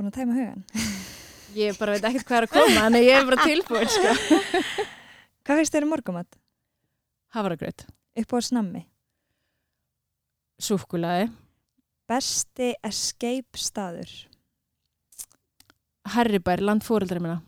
Búin 0.00 0.10
að 0.10 0.16
tæma 0.16 0.36
hugan 0.38 0.64
Ég 1.60 1.78
bara 1.80 1.96
veit 1.96 2.04
ekkert 2.06 2.28
hvað 2.28 2.38
er 2.38 2.46
að 2.46 2.52
koma, 2.54 2.82
en 2.86 2.96
ég 3.00 3.10
er 3.10 3.24
bara 3.26 3.42
tilbúin, 3.42 3.88
sko. 3.90 4.12
hvað 5.44 5.60
finnst 5.60 5.74
þér 5.74 5.86
um 5.86 5.92
morgumat? 5.92 6.38
Havragraut, 7.34 7.86
upp 8.22 8.34
á 8.34 8.38
snammi 8.46 8.84
súkkulaði, 10.60 11.30
besti 12.10 12.74
escape 12.86 13.60
staður 13.60 14.12
Harribær, 16.10 16.62
landfóreldri 16.64 17.20
minna, 17.22 17.40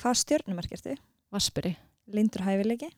hvað 0.00 0.22
stjörnumark 0.22 0.72
ertu? 0.74 0.96
Vasperi. 1.34 1.76
lindur 2.08 2.42
hæfileiki 2.46 2.88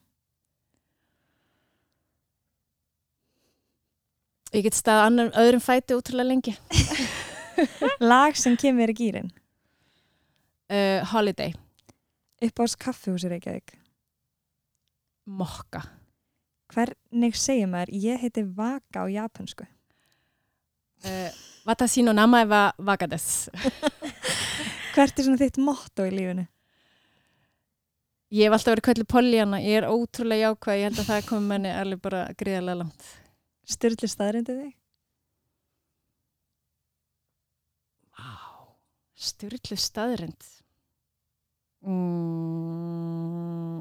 Ég 4.51 4.65
get 4.67 4.75
staðið 4.75 5.29
öðrum 5.39 5.63
fæti 5.63 5.95
útrúlega 5.95 6.27
lengi. 6.27 6.57
lag 8.13 8.37
sem 8.39 8.57
kemur 8.61 8.93
í 8.93 8.97
gýrin 9.03 9.31
Uh, 10.71 11.03
holiday, 11.11 11.51
upp 12.47 12.61
á 12.63 12.65
kaffihúsi 12.79 13.27
Reykjavík 13.27 13.73
mokka. 15.27 15.81
hvernig 16.71 17.35
segir 17.35 17.67
maður 17.67 17.91
ég 17.91 18.23
heiti 18.23 18.45
Vaka 18.47 19.03
á 19.03 19.07
japansku 19.11 19.67
Uh, 21.01 21.33
Watashi 21.65 22.03
no 22.05 22.13
namae 22.13 22.45
wa 22.47 22.73
Vaka 22.79 23.07
desu. 23.09 23.51
hvert 24.95 25.19
er 25.19 25.25
svona 25.25 25.41
þitt 25.41 25.57
motto 25.59 26.05
í 26.05 26.11
lífinu? 26.13 26.45
Ég 28.31 28.47
hef 28.47 28.57
alltaf 28.59 28.75
verið 28.75 28.87
köllu 28.91 29.07
Pollyanna, 29.09 29.59
ég 29.65 29.81
er 29.81 29.89
ótrúlega 29.89 30.53
jákvæð, 30.53 30.77
ég 30.77 30.87
held 30.87 31.01
að 31.01 31.09
það 31.09 31.25
komi 31.31 31.51
menni 31.51 31.73
alveg 31.73 32.03
bara 32.05 32.21
gríðarlega 32.39 32.83
langt. 32.83 33.09
styrli 33.65 34.11
staðrindið 34.13 34.61
þig? 34.61 34.75
Styrlu 39.21 39.77
staðrind. 39.79 40.49
Mm, 42.51 43.81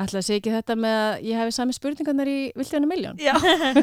ætla 0.00 0.20
að 0.20 0.26
segja 0.26 0.40
ekki 0.40 0.52
þetta 0.54 0.74
með 0.80 0.96
að 1.00 1.24
ég 1.28 1.40
hefi 1.40 1.54
sami 1.54 1.74
spurningarnar 1.76 2.28
í 2.30 2.36
Viltjónu 2.58 2.88
miljón. 2.90 3.18
Já. 3.20 3.34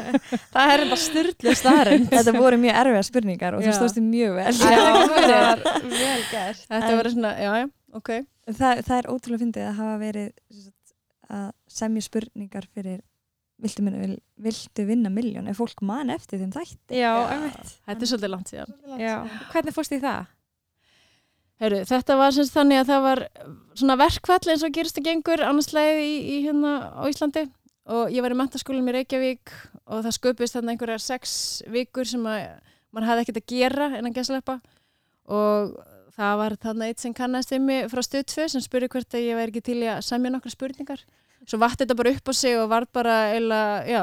það 0.54 0.72
er 0.74 0.82
bara 0.90 1.00
styrlu 1.02 1.54
starrend. 1.58 2.08
þetta 2.12 2.34
voru 2.36 2.58
mjög 2.60 2.80
erfiða 2.82 3.04
spurningar 3.08 3.56
og 3.58 3.64
þú 3.66 3.74
stóðst 3.76 4.00
mjög 4.04 4.32
vel 4.38 4.54
Já. 4.56 4.56
það 4.64 5.12
var 5.12 5.62
vel 5.92 6.24
gert. 6.32 6.64
Þetta 6.66 6.90
En- 6.92 6.98
voru 7.00 7.14
svona, 7.14 7.32
já, 7.40 7.50
já, 7.62 7.68
ok. 8.00 8.10
það, 8.50 8.82
það 8.88 8.96
er 9.02 9.10
ótrúlega 9.14 9.42
fyndið 9.44 9.68
að 9.68 9.78
hafa 9.82 9.96
verið 10.02 10.64
að 11.38 11.46
semja 11.78 12.02
spurningar 12.08 12.64
fyrir 12.72 12.98
viltu, 13.58 13.82
minna, 13.84 13.98
vil, 14.00 14.16
viltu 14.48 14.84
vinna 14.88 15.10
miljón 15.12 15.48
ef 15.50 15.58
fólk 15.60 15.80
man 15.84 16.12
eftir 16.14 16.38
þeim 16.40 16.52
þætti 16.54 16.94
Já, 17.02 17.10
Já. 17.26 17.38
Þetta 17.88 18.00
er 18.06 18.10
svolítið 18.12 18.30
langt 18.32 18.48
síðan. 18.52 18.72
Já. 19.02 19.16
Hvernig 19.52 19.74
fórst 19.76 19.92
í 19.96 20.00
það? 20.02 20.28
Heru, 21.58 21.80
þetta 21.82 22.14
var 22.14 22.34
semst 22.34 22.54
þannig 22.54 22.84
að 22.84 22.90
það 22.92 23.00
var 23.02 23.20
svona 23.80 23.96
verkfall 23.98 24.52
eins 24.52 24.62
og 24.62 24.74
gerist 24.76 25.00
að 25.00 25.08
gengur 25.08 25.40
annarslega 25.42 25.96
í, 25.98 26.12
í 26.22 26.36
hérna 26.44 26.74
á 26.94 27.02
Íslandi. 27.10 27.48
Og 27.88 28.12
ég 28.14 28.22
var 28.22 28.34
í 28.34 28.38
mentaskólum 28.38 28.90
í 28.90 28.94
Reykjavík 28.94 29.52
og 29.88 30.04
það 30.04 30.14
sköpist 30.14 30.54
þarna 30.54 30.74
einhverjar 30.74 31.02
sex 31.02 31.32
vikur 31.72 32.06
sem 32.06 32.26
að 32.28 32.44
mann 32.94 33.08
hafði 33.08 33.24
ekkert 33.24 33.40
að 33.40 33.54
gera 33.54 33.88
en 33.96 34.10
að 34.10 34.18
geslepa 34.20 34.58
og 35.28 35.74
það 36.18 36.38
var 36.42 36.56
þarna 36.62 36.88
eitt 36.92 37.02
sem 37.02 37.16
kannast 37.16 37.52
við 37.54 37.64
mig 37.64 37.90
frá 37.90 38.04
stöð 38.04 38.26
2 38.34 38.48
sem 38.54 38.64
spurði 38.64 38.92
hvert 38.92 39.16
að 39.16 39.26
ég 39.26 39.38
væri 39.40 39.54
ekki 39.54 39.64
til 39.70 39.78
að 39.88 40.02
semja 40.06 40.32
nokkra 40.34 40.52
spurningar. 40.52 41.04
Svo 41.48 41.58
vatt 41.62 41.80
þetta 41.80 41.96
bara 41.98 42.12
upp 42.14 42.30
á 42.30 42.32
sig 42.36 42.58
og 42.60 42.70
var 42.70 42.86
bara 42.92 43.16
eila, 43.34 43.62
já, 43.88 44.02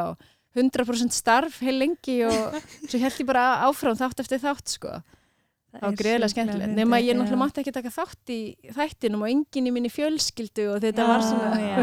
100% 0.57 1.15
starf 1.15 1.61
heil 1.63 1.77
lengi 1.77 2.23
og 2.27 2.57
svo 2.87 2.99
held 2.99 3.21
ég 3.21 3.29
bara 3.29 3.47
áfram 3.69 3.95
þátt 3.99 4.25
eftir 4.25 4.43
þátt 4.43 4.75
sko 4.75 4.99
Það 5.75 5.83
var 5.85 5.95
greiðilega 5.99 6.31
skemmtilegt, 6.31 6.71
nema 6.77 6.97
ég 7.03 7.17
náttúrulega 7.17 7.39
mátti 7.41 7.61
ekki 7.61 7.73
taka 7.75 7.91
þátt 7.91 8.31
í 8.31 8.37
þættinum 8.75 9.23
og 9.25 9.31
enginn 9.31 9.67
í 9.67 9.73
minni 9.75 9.89
fjölskyldu 9.91 10.65
og 10.71 10.77
þetta 10.83 11.07
var 11.09 11.23
svona 11.25 11.49
já, 11.59 11.79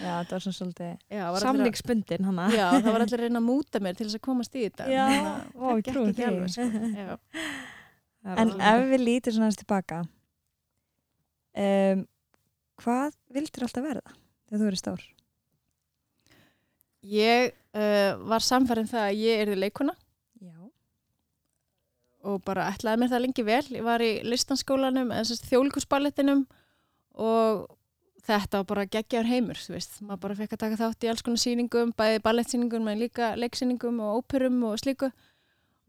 já, 0.00 0.12
það 0.24 0.32
var 0.32 0.44
svona 0.44 0.58
svolítið 0.58 0.92
já, 1.18 1.24
Samlingsbundin 1.44 2.28
hana. 2.30 2.46
já, 2.54 2.64
það 2.78 2.88
var 2.88 3.04
allir 3.04 3.22
reyna 3.24 3.42
að 3.42 3.48
múta 3.48 3.82
mér 3.84 3.98
til 3.98 4.06
þess 4.08 4.18
að 4.20 4.24
komast 4.24 4.56
í 4.56 4.64
þetta 4.64 4.86
Já, 4.88 5.04
ó, 5.60 5.66
ég 5.76 5.84
trúi 5.90 6.06
ekki 6.12 6.26
alveg, 6.28 6.54
sko. 6.54 6.68
Já. 7.04 8.38
en 8.44 8.54
ef 8.70 8.86
við 8.94 9.04
lítum 9.04 9.36
svona 9.36 9.48
aðeins 9.50 9.60
tilbaka 9.60 9.98
um, 11.64 12.06
hvað 12.84 13.18
vildur 13.36 13.68
alltaf 13.68 13.84
verða 13.90 14.14
þegar 14.14 14.62
þú 14.62 14.70
eru 14.70 14.80
stór? 14.80 15.04
Ég 17.04 17.52
uh, 17.76 18.16
var 18.32 18.44
samfærið 18.46 18.88
það 18.94 19.10
að 19.10 19.20
ég 19.20 19.44
erði 19.44 19.60
leikuna 19.66 19.92
Já. 19.92 20.03
Og 22.24 22.42
bara 22.46 22.70
ætlaði 22.72 23.02
mér 23.02 23.12
það 23.12 23.24
lengi 23.24 23.44
vel. 23.46 23.64
Ég 23.76 23.84
var 23.86 24.02
í 24.04 24.12
listanskólanum 24.26 25.12
eða 25.14 25.38
þjóðlíkusballettinum 25.50 26.44
og 27.20 27.66
þetta 28.24 28.62
var 28.62 28.66
bara 28.70 28.86
geggjar 28.88 29.28
heimur 29.28 29.60
þú 29.60 29.76
veist, 29.76 30.00
maður 30.00 30.22
bara 30.24 30.38
fekk 30.40 30.56
að 30.56 30.62
taka 30.64 30.80
þátt 30.80 31.04
í 31.04 31.12
alls 31.12 31.22
konar 31.24 31.42
sýningum, 31.42 31.92
bæði 31.96 32.24
ballettsýningum 32.24 32.90
en 32.90 33.02
líka 33.04 33.34
leiksýningum 33.36 34.00
og 34.00 34.20
óperum 34.22 34.62
og 34.70 34.80
slíku. 34.80 35.12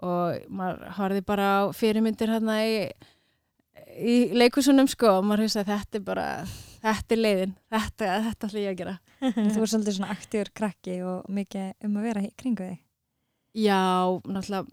Og 0.03 0.47
maður 0.51 0.95
horfði 0.97 1.25
bara 1.25 1.49
á 1.55 1.61
fyrirmyndir 1.75 2.33
hérna 2.35 2.59
í, 2.67 2.79
í 3.95 4.15
leikusunum 4.35 4.89
sko 4.91 5.21
og 5.21 5.27
maður 5.27 5.45
hugsaði 5.45 5.71
þetta 5.71 6.01
er 6.01 6.07
bara 6.09 6.29
þetta 6.85 7.15
er 7.15 7.21
leiðin, 7.21 7.53
þetta, 7.71 8.09
þetta 8.27 8.49
ætla 8.49 8.63
ég 8.65 8.73
að 8.73 8.81
gera. 8.81 8.95
Þú 9.23 9.45
er 9.45 9.69
svolítið 9.71 9.95
svona 9.97 10.11
aktíður 10.13 10.51
krakki 10.59 10.97
og 11.07 11.29
mikið 11.31 11.87
um 11.87 11.95
að 12.01 12.09
vera 12.09 12.25
kringu 12.35 12.67
þig. 12.67 12.81
Já, 13.55 13.79
náttúrulega 14.27 14.65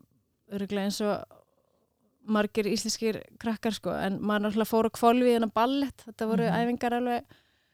örgulega 0.53 0.91
eins 0.91 0.99
og 1.07 1.39
margir 2.27 2.67
íslenskir 2.71 3.21
krakkar 3.43 3.75
sko, 3.75 3.91
en 3.99 4.21
maður 4.23 4.47
náttúrulega 4.49 4.71
fór 4.71 4.87
á 4.89 4.91
kvolvi 4.95 5.31
í 5.33 5.37
þennan 5.37 5.53
ballett, 5.55 6.05
þetta 6.07 6.29
voru 6.31 6.47
Mhm. 6.47 6.59
æfingar 6.63 6.93
alveg 6.99 7.25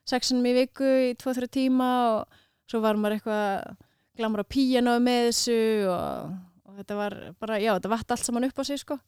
sexunum 0.08 0.46
í 0.48 0.54
viku 0.56 0.84
í 0.84 1.14
2-3 1.16 1.48
tíma 1.52 1.88
og 2.14 2.28
svo 2.70 2.80
var 2.80 2.94
maður 2.96 3.18
eitthvað 3.20 3.76
glamur 4.16 4.40
á 4.40 4.46
píjano 4.48 4.98
með 5.00 5.28
þessu 5.28 5.58
og, 5.88 6.32
og 6.64 6.76
þetta 6.78 6.96
var 6.96 7.34
bara, 7.40 7.58
já, 7.60 7.74
þetta 7.76 7.88
vatt 7.92 8.10
allt 8.10 8.24
saman 8.24 8.44
upp 8.48 8.58
á 8.58 8.64
sig 8.64 8.78
sko, 8.80 8.98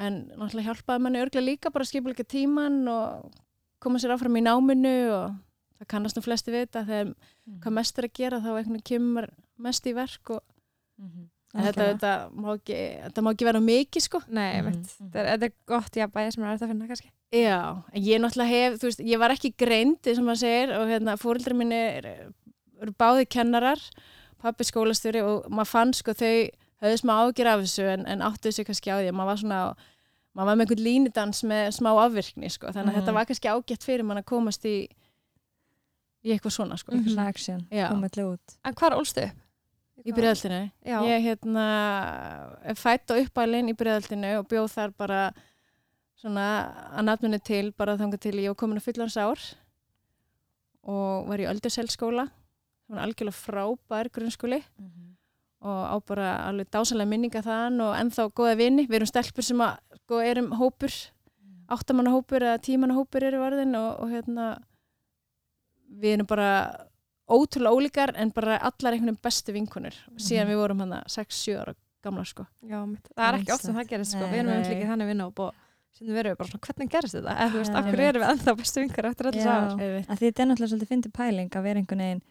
en 0.00 0.30
náttúrulega 0.36 0.68
hjálpaði 0.74 1.00
manni 1.00 1.18
örgulega 1.24 1.44
líka 1.48 1.70
bara 1.72 1.84
að 1.84 1.88
skipa 1.88 2.08
líka 2.12 2.24
tíman 2.24 2.86
og 2.88 3.32
koma 3.80 3.98
sér 3.98 4.12
áfram 4.14 4.36
í 4.36 4.44
náminu 4.44 4.94
og 5.12 5.34
það 5.80 5.88
kannast 5.88 6.16
nú 6.16 6.22
flesti 6.22 6.52
vita 6.52 6.84
þegar 6.84 7.14
hvað 7.60 7.72
mest 7.72 7.98
er 7.98 8.04
að 8.04 8.12
gera 8.12 8.40
þá 8.40 8.50
veginn 8.60 8.82
kemur 8.84 9.28
mest 9.58 9.86
í 9.86 9.94
verk 9.96 10.30
og 10.36 10.42
En 11.00 11.30
þetta, 11.54 11.86
þetta, 11.92 12.10
má 12.32 12.48
ekki, 12.54 12.76
þetta 13.06 13.22
má 13.26 13.30
ekki 13.34 13.46
vera 13.48 13.60
mikið 13.60 14.02
sko. 14.06 14.20
Nei, 14.28 14.48
einmitt. 14.60 14.86
Þetta 15.00 15.18
er, 15.22 15.26
þetta 15.32 15.48
er 15.48 15.54
gott 15.66 15.96
jafnbæði 15.98 16.32
sem 16.36 16.44
er 16.44 16.52
að 16.54 16.68
finna 16.70 16.86
kannski. 16.90 17.10
Já, 17.34 17.58
en 17.92 18.02
ég 18.06 18.20
náttúrulega 18.22 18.50
hef, 18.54 18.78
þú 18.80 18.88
veist, 18.90 19.00
ég 19.10 19.18
var 19.22 19.30
ekki 19.34 19.50
greind, 19.58 19.98
eins 20.06 20.18
og 20.18 20.24
maður 20.28 20.40
segir, 20.44 20.72
og 20.78 20.88
hérna, 20.90 21.16
fóreldrar 21.20 21.56
minni 21.58 21.80
eru 22.00 22.14
er 22.80 22.90
báði 22.96 23.26
kennarar, 23.28 23.82
pappi 24.40 24.64
skólastjóri 24.64 25.20
og 25.20 25.50
maður 25.52 25.68
fann 25.68 25.90
sko 25.92 26.14
þau 26.16 26.30
höfðu 26.80 26.96
smá 27.02 27.12
ágjur 27.26 27.50
af 27.50 27.60
þessu 27.60 27.84
en, 27.92 28.06
en 28.08 28.22
áttu 28.24 28.48
þessu 28.48 28.64
kannski 28.64 28.88
á 28.88 28.96
því 29.02 29.10
að 29.10 29.16
maður 29.18 29.28
var 29.34 29.40
svona, 29.42 29.58
maður 30.32 30.48
var 30.48 30.56
með 30.56 30.64
einhvern 30.64 30.84
línudans 30.86 31.42
með 31.50 31.66
smá 31.76 31.90
afvirkni 32.06 32.48
sko, 32.54 32.70
þannig 32.72 32.88
að 32.88 32.96
Mhm. 32.96 33.02
þetta 33.02 33.16
var 33.18 33.28
kannski 33.28 33.52
ágætt 33.52 33.84
fyrir 33.84 34.06
mann 34.08 34.22
að 34.22 34.24
komast 34.32 34.64
í, 34.64 34.88
í 36.24 36.32
eitthvað 36.32 36.54
svona 36.56 36.78
sko. 36.80 36.92
Mhm. 36.96 37.04
Já. 37.70 37.88
komið 37.92 38.10
til 38.16 38.24
út 38.32 38.56
En 38.64 38.74
hvað 38.74 38.90
er 38.90 38.96
ólstu 38.96 39.22
upp? 39.28 39.36
Í 40.04 40.14
byrjaldinu. 40.16 40.60
Já. 40.86 40.98
Ég 41.04 41.24
hérna 41.28 41.64
er 42.64 42.78
fætt 42.78 43.12
og 43.12 43.20
uppælinn 43.24 43.70
í 43.72 43.76
byrjaldinu 43.76 44.34
og 44.40 44.48
bjóð 44.50 44.68
þar 44.72 44.94
bara 44.96 45.22
svona 46.20 46.46
að 46.94 47.06
nafninu 47.08 47.40
til 47.44 47.70
bara 47.76 47.96
þangar 48.00 48.22
til 48.22 48.36
ég 48.38 48.52
var 48.52 48.58
komin 48.60 48.80
að 48.80 48.88
fullans 48.88 49.16
ár 49.20 49.44
og 50.90 51.28
var 51.28 51.42
í 51.42 51.48
Öldurselskóla 51.48 52.26
sem 52.28 52.96
var 52.96 53.04
algjörlega 53.04 53.36
frábær 53.36 54.10
grunnskóli 54.12 54.60
og 55.60 55.80
á 55.92 55.96
bara 56.08 56.28
alveg 56.48 56.70
dásalega 56.72 57.08
minninga 57.08 57.42
þann 57.44 57.80
og 57.84 57.96
ennþá 57.98 58.30
góða 58.32 58.56
vini. 58.56 58.86
Við 58.88 59.00
erum 59.00 59.10
stelpur 59.10 59.44
sem 59.44 59.60
að 59.60 59.76
sko, 60.00 60.20
erum 60.24 60.54
hópur, 60.56 60.94
áttamanna 61.68 62.14
hópur 62.14 62.46
eða 62.46 62.62
tímanna 62.64 62.96
hópur 62.96 63.26
eru 63.28 63.42
varðin 63.42 63.76
og, 63.76 63.90
og 64.00 64.14
hérna 64.14 64.46
við 66.00 66.16
erum 66.16 66.30
bara 66.30 66.50
ótrúlega 67.30 67.76
ólíkar 67.78 68.12
en 68.18 68.32
bara 68.34 68.58
allar 68.58 68.92
einhvern 68.96 69.10
veginn 69.14 69.22
bestu 69.24 69.52
vinkunir 69.54 69.96
síðan 70.18 70.46
Mhm. 70.46 70.52
við 70.52 70.60
vorum 70.62 70.80
hann 70.84 70.94
6-7 71.06 71.56
ára 71.62 71.74
gamla 72.02 72.24
sko. 72.24 72.46
Já, 72.64 72.78
mitt. 72.88 73.08
Það 73.16 73.26
er 73.34 73.38
ekki 73.40 73.52
oft 73.52 73.62
sem 73.66 73.74
það 73.76 73.88
gerist, 73.90 74.12
sko. 74.16 74.20
Nei, 74.24 74.30
Við 74.32 74.38
erum 74.40 74.52
einhvern 74.54 74.72
líka 74.80 74.88
þannig 74.94 75.08
vinna 75.10 75.26
og 75.26 75.54
sem 75.92 76.06
við 76.06 76.18
erum 76.22 76.36
bara 76.38 76.48
svona, 76.48 76.60
hvernig 76.66 76.90
gerist 76.90 77.14
þetta? 77.14 77.34
Eða 77.36 77.50
þú 77.50 77.58
veist, 77.60 77.70
Nei, 77.72 77.78
af 77.80 77.84
hverju 77.84 78.00
einmitt. 78.00 78.08
erum 78.14 78.22
við 78.22 78.30
ennþá 78.32 78.56
bestu 78.56 78.80
vingar 78.80 79.08
eftir 79.10 79.26
alls 79.26 79.44
að 79.44 80.16
því 80.16 80.24
þetta 80.26 80.40
er 80.40 80.46
náttúrulega 80.50 80.70
svolítið 80.72 80.90
fyndið 80.94 81.12
pæling 81.12 81.50
að 81.50 81.62
vera 81.68 81.78
einhvern 81.80 82.04
veginn 82.04 82.22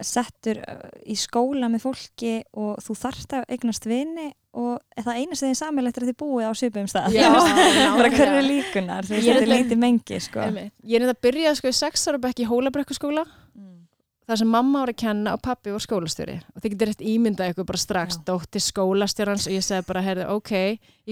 settur 0.00 0.56
uh, 0.64 0.88
í 1.04 1.14
skóla 1.20 1.68
með 1.68 1.82
fólki 1.84 2.30
og 2.56 2.78
þú 2.80 2.94
þarft 2.96 3.34
að 3.36 3.44
eignast 3.52 3.84
vini 3.84 4.30
og 4.56 4.78
það 4.96 5.18
eina 5.20 5.36
sem 5.36 5.50
þið 5.52 5.58
samilegt 5.60 5.98
er 6.00 6.06
að 6.06 6.10
þið 6.12 6.16
búið 6.22 6.48
á 6.48 6.52
svipum 6.56 6.88
stað 6.88 7.16
bara 7.98 8.08
hverju 8.12 8.40
líkunar 8.46 9.04
þú 9.04 9.18
veist 9.18 9.28
þetta 9.28 9.42
er 9.44 9.52
lítið 9.52 9.78
mengi 9.82 10.20
sko. 10.24 10.40
Einmitt. 10.46 10.72
Ég 10.84 10.96
er 10.96 11.04
nefnt 11.04 11.16
að 11.16 11.22
byrja 11.28 11.52
sko 11.60 11.68
í 11.68 11.76
sex 11.76 12.08
ára 12.08 12.20
bekk 12.24 12.40
í 12.40 12.48
Hólabrekkuskóla 12.48 13.24
mm. 13.28 13.81
Þar 14.32 14.40
sem 14.40 14.48
mamma 14.48 14.80
var 14.82 14.90
að 14.94 14.98
kenna 15.02 15.34
og 15.36 15.42
pappi 15.44 15.72
var 15.74 15.82
skólastjóri 15.84 16.38
og 16.40 16.62
þið 16.64 16.74
getur 16.74 16.90
rétt 16.90 17.04
ímyndað 17.12 17.52
ykkur 17.52 17.68
bara 17.68 17.80
strax 17.82 18.16
Já. 18.16 18.22
dóttir 18.30 18.64
skólastjórans 18.64 19.46
og 19.50 19.54
ég 19.54 19.66
segi 19.66 19.86
bara, 19.88 20.02
heyrðu, 20.06 20.26
ok 20.38 20.52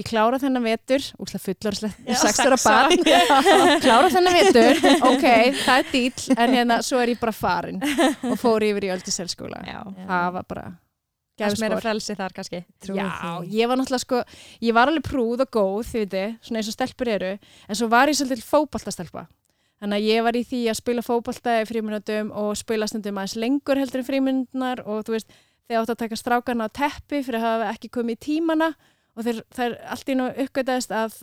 ég 0.01 0.07
klára 0.07 0.39
þennan 0.41 0.65
vetur, 0.65 1.07
úrslega 1.21 1.45
fullorslegt 1.45 2.03
Já, 2.07 2.15
sex 2.17 2.39
sex 2.41 2.45
ára 2.47 2.57
ára. 2.57 2.91
barn 2.97 3.83
klára 3.85 4.11
þennan 4.13 4.37
vetur, 4.39 4.85
ok 5.11 5.27
það 5.61 5.73
er 5.75 5.91
dýl, 5.93 6.29
en 6.37 6.55
hérna 6.57 6.79
svo 6.85 7.01
er 7.03 7.13
ég 7.13 7.21
bara 7.21 7.35
farin 7.35 7.81
og 7.81 8.39
fór 8.41 8.65
yfir 8.71 8.89
í 8.89 8.93
Öldisselskóla 8.97 9.61
Já. 9.67 9.83
það 10.07 10.31
var 10.39 10.47
bara 10.49 10.71
Það 11.41 11.55
er 11.55 11.61
meira 11.63 11.77
frelsi 11.81 12.13
þar 12.13 12.33
kannski. 12.37 12.59
Trúi 12.83 12.97
Já, 12.99 13.07
því. 13.09 13.47
ég 13.55 13.69
var 13.71 13.79
náttúrulega 13.79 14.03
sko, 14.03 14.19
ég 14.61 14.75
var 14.77 14.91
alveg 14.91 15.05
prúð 15.07 15.41
og 15.41 15.49
góð, 15.55 15.79
þið 15.89 16.03
viti, 16.03 16.25
svona 16.45 16.61
eins 16.61 16.69
og 16.69 16.75
stelpur 16.75 17.09
eru, 17.09 17.31
en 17.65 17.79
svo 17.79 17.87
var 17.89 18.11
ég 18.11 18.19
svolítið 18.19 18.43
fótboltastelpa. 18.45 19.23
Þannig 19.81 19.97
að 19.97 20.07
ég 20.11 20.25
var 20.27 20.37
í 20.37 20.43
því 20.45 20.59
að 20.69 20.77
spila 20.77 21.03
fótbolta 21.05 21.53
í 21.57 21.65
fríminutum 21.65 22.27
og 22.37 22.51
spila 22.59 22.87
stundum 22.89 23.17
aðeins 23.17 23.37
lengur 23.41 23.79
heldur 23.81 24.03
en 24.03 24.07
fríminutnar 24.07 24.83
og 24.85 25.07
þú 25.07 25.15
veist, 25.15 25.31
þeir 25.65 25.79
átt 25.79 25.93
að 25.95 26.01
taka 26.03 26.19
strákarna 26.19 26.67
á 26.69 26.75
teppi 26.77 27.23
fyrir 27.25 27.39
að 27.39 27.47
hafa 27.47 27.71
ekki 27.73 27.89
komið 27.97 28.19
í 28.19 28.21
tímana 28.27 28.67
og 29.17 29.25
þeir, 29.25 29.39
þeir 29.57 29.77
allt 29.95 30.11
í 30.11 30.17
nú 30.19 30.27
uppgötaðist 30.45 30.93
að 30.93 31.17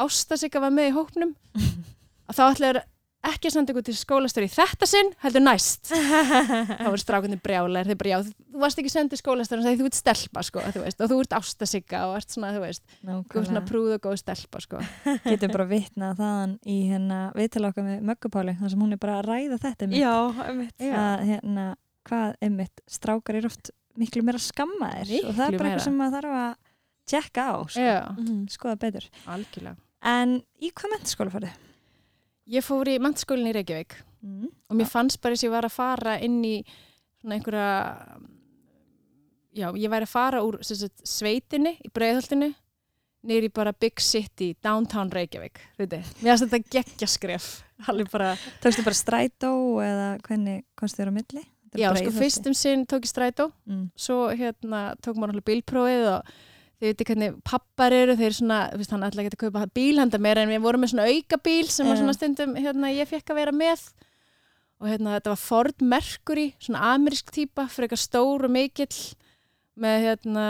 ástasika 0.00 0.62
var 0.62 0.72
með 0.72 0.88
í 0.88 0.94
hópnum 0.96 1.34
að 2.28 2.38
þá 2.38 2.42
ætlaður 2.46 2.80
ekki 3.22 3.48
að 3.48 3.54
senda 3.54 3.72
ykkur 3.72 3.84
til 3.86 3.94
skólastöru 3.94 4.46
í 4.48 4.50
þetta 4.52 4.86
sinn, 4.90 5.10
heldur 5.22 5.42
næst 5.44 5.90
þá 5.92 6.86
voru 6.88 6.98
strákunni 7.02 7.38
brjálar 7.42 7.86
þeir 7.86 7.98
bara, 8.00 8.10
já, 8.10 8.18
þú 8.52 8.62
varst 8.64 8.80
ekki 8.82 8.90
sendið 8.92 9.20
skólastöru 9.22 9.62
þegar 9.62 9.78
þú 9.78 9.86
ert 9.90 9.98
stelpa, 9.98 10.42
sko, 10.48 10.64
þú 10.74 10.82
veist, 10.82 11.00
og 11.04 11.10
þú 11.12 11.18
ert 11.22 11.36
ástasigga 11.38 12.00
og 12.10 12.16
ert 12.18 12.34
svona, 12.34 12.50
þú 12.56 12.62
veist, 12.64 12.82
þú 13.04 13.18
ert 13.20 13.48
svona 13.50 13.62
prúð 13.68 13.92
og 13.96 14.02
góð 14.08 14.18
stelpa, 14.24 14.62
sko 14.64 14.82
getur 15.28 15.54
bara 15.54 15.68
vitnað 15.70 16.18
þaðan 16.22 16.56
í 16.66 16.78
hérna 16.90 17.20
viðtala 17.38 17.70
okkar 17.72 17.86
með 17.86 18.02
Möggupáli 18.10 18.56
þar 18.58 18.74
sem 18.74 18.82
hún 18.86 18.96
er 18.98 19.02
bara 19.06 19.18
að 19.20 19.30
ræða 19.30 19.60
þetta 19.68 19.86
einmitt. 19.86 20.02
Já, 20.02 20.16
einmitt. 20.48 20.76
að 20.90 21.24
hérna 21.30 21.68
hvað 22.10 22.36
einmitt 22.42 22.84
strákar 22.90 23.38
er 23.38 23.46
oft 23.46 23.70
miklu 24.00 24.22
meira 24.26 24.40
skammaðir 24.42 25.10
Miklu 25.12 25.28
og 25.30 25.36
það 25.38 25.46
er 25.52 25.58
bara 25.60 25.70
eitthvað 25.70 25.86
sem 25.86 25.98
maður 26.00 26.16
þarf 26.18 26.38
að 26.42 26.54
tjekka 27.12 27.42
á, 27.46 27.54
sko, 27.70 27.84
já, 27.86 28.00
Mhm. 28.18 28.38
skoða 28.50 28.78
betur 28.82 29.06
algjörlega 29.30 29.76
en 30.02 30.40
í 30.62 30.72
hvað 30.74 30.96
mentaskóla 30.96 31.30
farið? 31.36 31.60
Ég 32.52 32.64
fór 32.64 32.90
í 32.92 32.98
mannskólinn 33.02 33.50
í 33.50 33.56
Reykjavík 33.58 34.00
Mm. 34.22 34.46
og 34.70 34.76
mér 34.78 34.86
fannst 34.86 35.18
bara 35.18 35.34
þess 35.34 35.42
að 35.42 35.48
ég 35.48 35.52
var 35.56 35.66
að 35.66 35.72
fara 35.74 36.12
inn 36.22 36.36
í 36.46 36.62
svona 37.18 37.34
einhverja 37.34 37.70
já, 39.58 39.66
ég 39.74 39.90
væri 39.90 40.06
að 40.06 40.12
fara 40.12 40.42
úr 40.46 40.60
sagt, 40.62 41.02
sveitinni 41.02 41.72
í 41.82 41.90
breiðhaldinu 41.90 42.52
niður 43.26 43.48
í 43.48 43.50
bara 43.54 43.72
big 43.74 43.98
city, 43.98 44.52
downtown 44.62 45.10
Reykjavík 45.10 45.58
veitir, 45.78 46.06
mér 46.22 46.36
finnst 46.36 46.46
þetta 46.46 46.70
geggja 46.76 47.08
skref 47.10 47.48
alveg 47.90 48.12
bara, 48.14 48.36
Tókstu 48.62 48.86
bara 48.86 49.00
strætó 49.00 49.52
eða 49.82 50.06
hvernig 50.28 50.62
komstu 50.78 51.02
þér 51.02 51.10
á 51.10 51.14
milli? 51.18 51.44
Já, 51.80 51.88
sko 51.96 52.14
fyrstum 52.14 52.54
sinn 52.54 52.86
tók 52.86 53.08
ég 53.08 53.10
strætó 53.10 53.48
mm. 53.66 53.88
svo 53.98 54.28
hérna 54.30 54.92
tók 55.02 55.18
maður 55.18 55.34
alveg 55.34 55.48
bílprófið 55.50 56.08
og 56.12 56.32
þið 56.82 56.90
veitir 56.90 57.08
hvernig 57.12 57.34
pappar 57.46 57.94
eru 57.94 58.14
þeir 58.18 58.34
svona, 58.34 58.58
þú 58.72 58.78
veist, 58.80 58.92
hann 58.92 59.06
ætla 59.06 59.22
ekki 59.22 59.36
að 59.36 59.42
kaupa 59.44 59.66
bíl 59.70 60.00
handa 60.02 60.18
mér 60.18 60.40
en 60.42 60.50
við 60.50 60.64
vorum 60.64 60.82
með 60.82 60.90
svona 60.96 61.04
auka 61.06 61.38
bíl 61.46 61.68
sem 61.70 61.86
var 61.86 62.00
svona 62.00 62.14
stundum, 62.16 62.56
hérna, 62.58 62.90
ég 62.90 63.06
fekk 63.06 63.30
að 63.30 63.38
vera 63.38 63.54
með. 63.54 63.84
Og 64.82 64.90
hérna, 64.90 65.14
þetta 65.14 65.30
var 65.30 65.38
Ford 65.38 65.84
Mercury 65.92 66.48
svona 66.58 66.82
amerísk 66.96 67.30
típa, 67.30 67.68
frekar 67.70 68.00
stór 68.02 68.48
og 68.48 68.50
mikill 68.50 68.90
með 69.78 70.08
hérna 70.08 70.46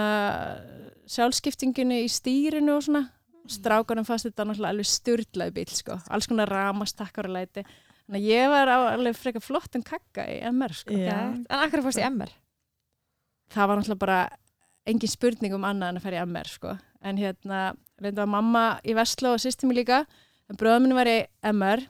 sjálfskiptingunni 1.13 2.01
í 2.07 2.11
stýrinu 2.11 2.79
og 2.79 2.87
svona. 2.89 3.07
Strákunum 3.53 4.07
fannst 4.09 4.31
þetta 4.31 4.47
náttúrulega 4.49 4.73
alveg 4.73 4.89
styrlaði 4.89 5.57
bíl 5.59 5.71
sko, 5.75 5.99
alls 6.09 6.31
konar 6.31 6.49
ramastakkar 6.49 7.29
og 7.29 7.37
læti. 7.37 7.67
Þannig 8.07 8.23
að 8.23 8.31
ég 8.31 8.53
var 8.55 8.73
á 8.73 8.79
alveg 8.95 9.19
frekar 9.19 9.45
flott 9.45 9.77
en 9.77 9.85
kakka 9.85 10.25
í 10.31 10.39
MR 10.49 10.73
sko. 10.79 10.97
Já. 10.97 11.19
En 11.45 11.67
akkur 11.67 11.85
fórst 11.85 12.01
í 12.01 12.07
MR? 12.07 12.33
það 13.53 13.69
var 13.69 13.81
náttúrulega 13.81 14.03
bara 14.03 14.21
engin 14.89 15.11
spurning 15.11 15.55
um 15.57 15.67
annað 15.67 15.93
en 15.93 16.01
að 16.01 16.07
fara 16.07 16.21
í 16.21 16.27
MR 16.27 16.51
sko. 16.51 16.77
en 17.03 17.19
hérna, 17.19 17.75
reynda 18.01 18.23
var 18.23 18.31
mamma 18.31 18.65
í 18.87 18.95
Vestló 18.95 19.35
og 19.35 19.43
sýsti 19.43 19.67
mig 19.67 19.83
líka 19.83 20.05
en 20.51 20.59
bröðum 20.59 20.87
minni 20.87 20.99
var 20.99 21.11
í 21.11 21.19
MR 21.51 21.85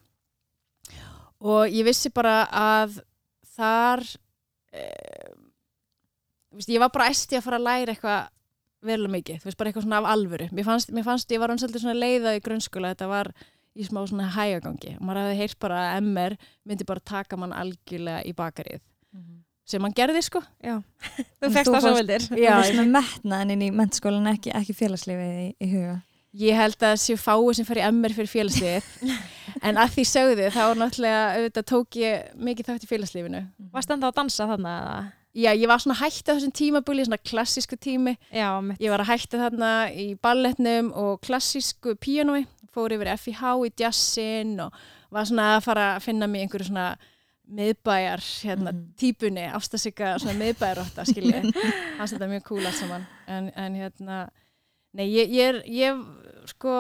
og 1.43 1.73
ég 1.73 1.87
vissi 1.89 2.13
bara 2.15 2.47
að 2.49 3.01
þar 3.57 4.05
eh, 4.73 5.33
veist, 6.53 6.71
ég 6.71 6.81
var 6.83 6.93
bara 6.95 7.11
æsti 7.13 7.39
að 7.39 7.47
fara 7.47 7.59
að 7.61 7.67
læra 7.69 7.95
eitthvað 7.95 8.31
verulega 8.83 9.15
mikið, 9.15 9.41
þú 9.41 9.49
veist, 9.49 9.59
bara 9.59 9.71
eitthvað 9.71 9.85
svona 9.87 9.99
af 10.03 10.09
alvöru. 10.11 10.47
Mér 10.51 10.67
fannst, 10.67 10.89
mér 10.95 11.05
fannst 11.07 11.31
ég 11.31 11.43
var 11.43 11.53
hann 11.53 11.61
svolítið 11.63 11.85
svona 11.85 12.01
leiða 12.01 12.33
í 12.35 12.41
grunnskóla, 12.43 12.91
þetta 12.97 13.11
var 13.11 13.31
í 13.79 13.87
smá 13.87 14.01
svona 14.11 14.31
hægagangi. 14.35 14.97
Og 14.99 15.05
maður 15.07 15.21
hafði 15.23 15.37
heyrt 15.39 15.59
bara 15.63 15.83
að 15.85 16.09
MR 16.09 16.35
myndi 16.69 16.89
bara 16.89 17.05
taka 17.13 17.39
mann 17.39 17.55
algjörlega 17.55 18.25
í 18.27 18.35
bakarið 18.37 18.83
sem 19.69 19.83
hann 19.83 19.95
gerði 19.97 20.23
sko 20.27 20.43
Þú 21.43 21.51
fegst 21.51 21.71
það 21.71 21.85
svo 21.85 21.93
vildir. 21.99 22.25
Þú 22.31 22.41
veist 22.41 22.79
með 22.79 22.95
metnaðin 22.97 23.55
inn 23.57 23.67
í 23.69 23.75
mentaskólan 23.75 24.33
ekki, 24.33 24.55
ekki 24.59 24.77
félagslifið 24.79 25.45
í, 25.45 25.51
í 25.63 25.71
huga 25.75 26.01
Ég 26.33 26.57
held 26.57 26.79
að 26.79 26.95
það 26.95 27.01
séu 27.03 27.19
fáið 27.21 27.59
sem 27.59 27.67
í 27.77 27.83
MR 27.91 28.13
fyrir 28.17 28.31
félagslífið 28.33 29.17
en 29.69 29.79
að 29.81 29.91
því 29.93 30.05
sögðu 30.09 30.47
þá 30.55 30.63
náttúrulega 30.81 31.25
auðvitað 31.37 31.67
tók 31.69 31.99
ég 32.01 32.31
mikið 32.49 32.71
þátt 32.71 32.87
í 32.87 32.89
félagslífinu. 32.89 33.43
Varst 33.75 33.93
enda 33.93 34.09
að 34.09 34.17
dansa 34.17 34.47
þarna? 34.49 34.73
Já, 35.37 35.51
ég 35.53 35.69
var 35.69 35.83
svona 35.85 35.99
hægt 36.01 36.25
á 36.29 36.33
þessum 36.33 36.55
tímabúli, 36.57 37.05
svona 37.05 37.21
klassísku 37.21 37.77
tími. 37.77 38.17
Já. 38.33 38.49
Ég 38.81 38.93
var 38.93 39.05
að 39.05 39.13
hætta 39.13 39.43
þarna 39.43 39.75
í 39.93 40.07
balletnum 40.25 40.89
og 40.97 41.21
klassísku 41.25 41.99
píanói, 42.01 42.47
fór 42.73 42.97
yfir 42.97 43.13
FIH 43.13 43.45
í 43.69 43.73
jazzin 43.85 44.57
og 44.65 44.83
var 45.13 45.29
svona 45.29 45.55
að 45.59 45.65
fara 45.69 45.87
að 45.99 46.07
finna 46.09 46.31
mig 46.33 46.47
einhverju 46.47 46.71
svona 46.71 46.95
miðbæjar 47.49 48.23
hérna, 48.47 48.73
Mhm. 48.73 48.83
típunni, 48.97 49.47
ástasika 49.53 50.15
svona 50.19 50.39
miðbæjarótta, 50.39 51.05
skilji. 51.05 51.41
Þetta 51.99 52.25
er 52.25 52.31
mjög 52.31 52.45
cool 52.47 52.67
allt 52.67 52.79
saman. 52.79 53.07
En, 53.27 53.51
en 53.57 53.75
hérna, 53.75 54.29
nei, 54.95 55.09
ég, 55.11 55.29
ég 55.33 55.49
er, 55.49 55.63
ég, 55.67 56.05
sko, 56.53 56.75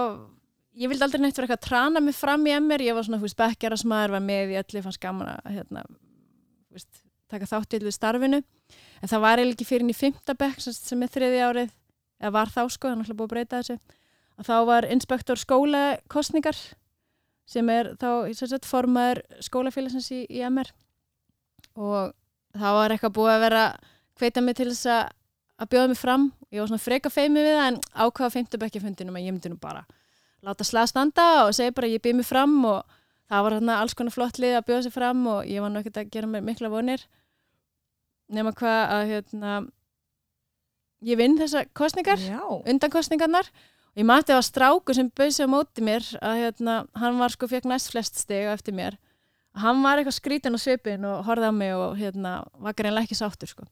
ég 0.79 0.89
vildi 0.89 1.03
aldrei 1.05 1.21
neitt 1.21 1.37
vera 1.37 1.47
eitthvað 1.49 1.61
að 1.61 1.69
trana 1.69 2.01
mig 2.01 2.15
fram 2.15 2.47
í 2.47 2.55
MR, 2.61 2.81
ég 2.87 2.95
var 2.95 3.05
svona, 3.05 3.19
þú 3.21 3.27
veist, 3.29 3.41
bekkjarasmaður, 3.43 4.11
var 4.17 4.21
með 4.25 4.55
í 4.55 4.59
öllu, 4.63 4.83
fannst 4.87 5.01
gaman 5.03 5.33
að, 5.35 5.51
hérna, 5.59 5.85
veist, 6.73 7.03
taka 7.29 7.47
þátt 7.51 7.75
í 7.75 7.81
öllu 7.83 7.93
starfinu. 7.93 8.43
En 9.03 9.09
það 9.11 9.21
var 9.27 9.39
eiginlega 9.39 9.57
ekki 9.59 9.69
fyrir 9.69 9.91
í 9.91 9.97
fymta 9.99 10.35
bekk 10.39 10.61
sem, 10.63 10.73
sem 10.73 11.03
er 11.03 11.09
þriði 11.13 11.43
árið, 11.49 11.73
eða 12.23 12.33
var 12.33 12.49
þá 12.55 12.63
sko, 12.71 12.89
þannig 12.93 13.11
að 13.11 13.19
búið 13.19 13.27
að 13.29 13.35
breyta 13.35 13.61
þessu. 13.61 13.79
Og 14.39 14.47
þá 14.47 14.55
var 14.67 14.87
inspektor 14.89 15.37
skólakostningar 15.37 16.57
sem 17.49 17.69
er 17.75 17.95
þá 18.01 18.33
sagt, 18.37 18.69
formaður 18.69 19.23
skólafélagsins 19.45 20.11
í, 20.15 20.23
í 20.31 20.45
MR 20.47 20.71
og 21.77 22.13
þá 22.55 22.69
var 22.77 22.95
eitthvað 22.95 23.17
búið 23.17 23.35
að 23.35 23.45
vera 23.47 23.65
hveita 24.21 24.45
mig 24.45 24.57
til 24.59 24.71
þess 24.71 24.87
að 24.93 25.11
að 25.63 25.71
bjóða 25.71 25.91
mig 25.93 25.99
fram, 26.01 26.25
ég 26.51 26.63
var 26.63 26.71
svona 26.71 26.83
freka 26.83 27.11
feimi 27.13 27.43
við 27.43 27.55
það 27.55 27.69
en 27.69 27.77
ákvaða 27.95 28.35
fymtabekkjafundinum 28.37 29.19
að 29.19 29.27
ég 29.27 29.35
myndi 29.35 29.53
nú 29.53 29.59
bara 29.63 29.85
láta 30.43 30.67
slag 30.67 30.89
standa 30.91 31.27
og 31.45 31.55
segja 31.55 31.75
bara 31.77 31.91
ég 31.91 32.03
byrði 32.03 32.19
mig 32.19 32.27
fram 32.27 32.57
og 32.67 32.81
það 33.31 33.45
var 33.47 33.57
hérna 33.57 33.77
alls 33.81 33.95
konar 33.99 34.15
flott 34.15 34.41
lið 34.43 34.57
að 34.59 34.67
bjóða 34.69 34.87
sig 34.87 34.95
fram 34.95 35.21
og 35.31 35.47
ég 35.47 35.63
var 35.63 35.79
ekkert 35.79 36.01
að 36.03 36.11
gera 36.15 36.31
mér 36.31 36.45
mikla 36.47 36.71
vonir. 36.73 37.05
Nema 38.33 38.53
hvað 38.57 38.81
að 38.97 39.13
hérna 39.13 39.53
ég 41.07 41.21
vinn 41.21 41.39
þessa 41.39 41.65
kostningar 41.79 42.21
undan 42.67 42.93
kostningarnar 42.93 43.51
og 43.93 44.01
ég 44.01 44.09
mati 44.09 44.31
að 44.31 44.35
það 44.35 44.41
var 44.41 44.49
strákur 44.49 44.97
sem 44.97 45.11
bauð 45.13 45.33
sig 45.37 45.49
á 45.49 45.53
móti 45.53 45.85
mér 45.85 46.07
að 46.25 46.39
hérna, 46.41 46.77
hann 46.97 47.19
var 47.21 47.35
sko 47.35 47.49
fekk 47.51 47.69
næst 47.69 47.93
flest 47.93 48.21
steg 48.23 48.49
eftir 48.53 48.77
mér. 48.77 48.97
Hann 49.53 49.83
var 49.85 50.01
eitthvað 50.01 50.17
skrítin 50.17 50.57
á 50.57 50.61
svipin 50.61 51.05
og 51.05 51.27
horfði 51.27 51.51
á 51.51 51.53
mig 51.53 51.75
og 51.77 51.99
hérna 52.01 52.39
var 52.57 52.77
greinlega 52.79 53.05
ekki 53.05 53.19
sáttur 53.19 53.53
sko. 53.53 53.67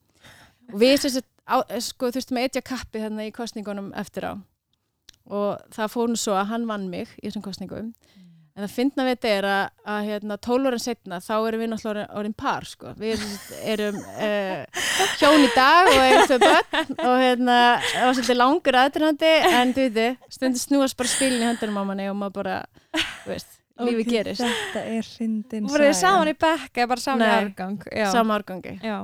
Og 0.70 0.76
við 0.80 0.98
sko, 1.00 2.10
þurftum 2.12 2.38
að 2.38 2.50
etja 2.50 2.62
kappi 2.62 3.00
hérna 3.00 3.24
í 3.24 3.32
kostningunum 3.32 3.94
eftir 3.96 4.28
á. 4.28 4.32
Og 5.30 5.56
það 5.72 5.92
fór 5.94 6.12
nú 6.12 6.20
svo 6.20 6.36
að 6.36 6.50
hann 6.52 6.68
vann 6.68 6.88
mig 6.92 7.08
í 7.20 7.28
þessum 7.28 7.44
kostningum 7.46 7.94
en 8.60 8.66
það 8.66 8.72
fyndna 8.76 9.04
við 9.06 9.14
þetta 9.16 9.30
er 9.38 9.46
að, 9.50 9.70
að 9.94 10.08
hérna, 10.10 10.36
12 10.46 10.68
ára 10.70 10.80
setna 10.84 11.20
þá 11.24 11.30
erum 11.48 11.62
við 11.64 11.70
náttúrulega 11.72 11.92
orðin- 11.94 12.18
orðin 12.20 12.34
par 12.42 12.66
sko. 12.68 12.92
við 13.00 13.14
erum, 13.14 13.30
erum 13.72 14.00
uh, 14.12 14.82
hjón 15.20 15.46
í 15.46 15.50
dag 15.56 15.88
og 15.94 16.02
erum 16.04 16.28
þau 16.28 16.38
börn 16.44 16.92
og 17.06 17.22
hérna, 17.24 17.56
það 17.86 18.04
var 18.04 18.18
svolítið 18.18 18.38
langur 18.40 18.78
aðdurhandi 18.82 19.32
en 19.50 19.72
þú 19.78 19.86
veit, 19.96 20.28
stundir 20.36 20.62
snúast 20.66 20.98
bara 21.00 21.12
spilin 21.14 21.40
í 21.40 21.48
höndunum 21.48 21.80
á 21.80 21.84
manni 21.88 22.10
og 22.12 22.18
maður 22.20 22.36
bara 22.42 22.58
þú 23.24 23.32
veist, 23.32 23.56
lífi 23.80 24.04
Ok, 24.04 24.12
gerist 24.12 24.44
Þetta 24.44 24.84
er 24.98 25.10
hrindin 25.16 25.68
Voruð 25.72 25.88
þið 25.90 25.98
saman 26.04 26.28
í 26.34 26.36
bekk 26.44 26.80
eða 26.82 26.90
bara 26.92 27.04
saman 27.06 27.24
í 27.24 27.30
Nei. 27.30 27.36
árgang? 27.46 27.78
Já. 27.96 28.06
sama 28.12 28.36
árgangi 28.40 28.74
Já. 28.84 28.98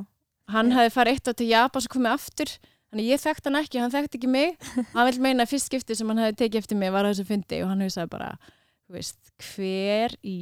hann 0.52 0.74
hefði 0.76 0.92
farið 0.98 1.16
eitt 1.16 1.30
á 1.30 1.32
til 1.40 1.48
Japan 1.54 1.86
og 1.88 1.94
komið 1.96 2.12
aftur 2.18 2.52
þannig 2.92 3.08
ég 3.10 3.18
þekkt 3.24 3.48
hann 3.48 3.56
ekki, 3.62 3.80
hann 3.82 3.90
þekkt 3.94 4.18
ekki 4.20 4.28
mig 4.30 4.52
hann 4.92 5.08
vil 5.08 5.22
meina 5.24 5.42
að 5.46 5.54
fyrst 5.54 5.70
skipti 5.72 5.96
sem 5.98 6.12
hann 6.12 6.20
hefði 6.22 6.36
tekið 6.44 6.60
eftir 6.60 6.78
mig 6.78 6.92
var 6.94 7.08
á 7.08 7.10
þessu 7.10 7.24
fundi 7.26 7.58
og 7.64 7.72
hann 7.72 7.82
hefði 7.82 7.94
sagði 7.96 8.12
bara 8.12 8.28
þú 8.36 8.52
veist, 8.92 9.18
hver 9.52 10.14
í 10.26 10.36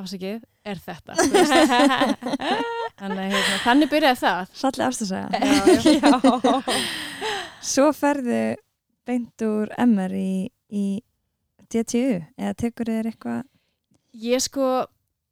afsakið 0.00 0.40
er 0.64 0.80
þetta. 0.80 1.16
Þannig, 3.00 3.20
að, 3.20 3.30
hérna, 3.32 3.60
þannig 3.64 3.90
byrjaði 3.92 4.20
það. 4.20 4.40
Salli 4.60 4.84
afstæðsæða. 4.84 5.28
Já. 6.00 6.80
Svo 7.64 7.86
ferðu 7.96 8.42
beint 9.08 9.44
úr 9.44 9.72
MR 9.80 10.14
í, 10.16 10.32
í 10.68 10.84
DTU 11.72 12.20
eða 12.36 12.56
tekur 12.60 12.90
þér 12.92 13.08
eitthvað 13.12 13.46
Ég 14.10 14.42
sko, 14.42 14.66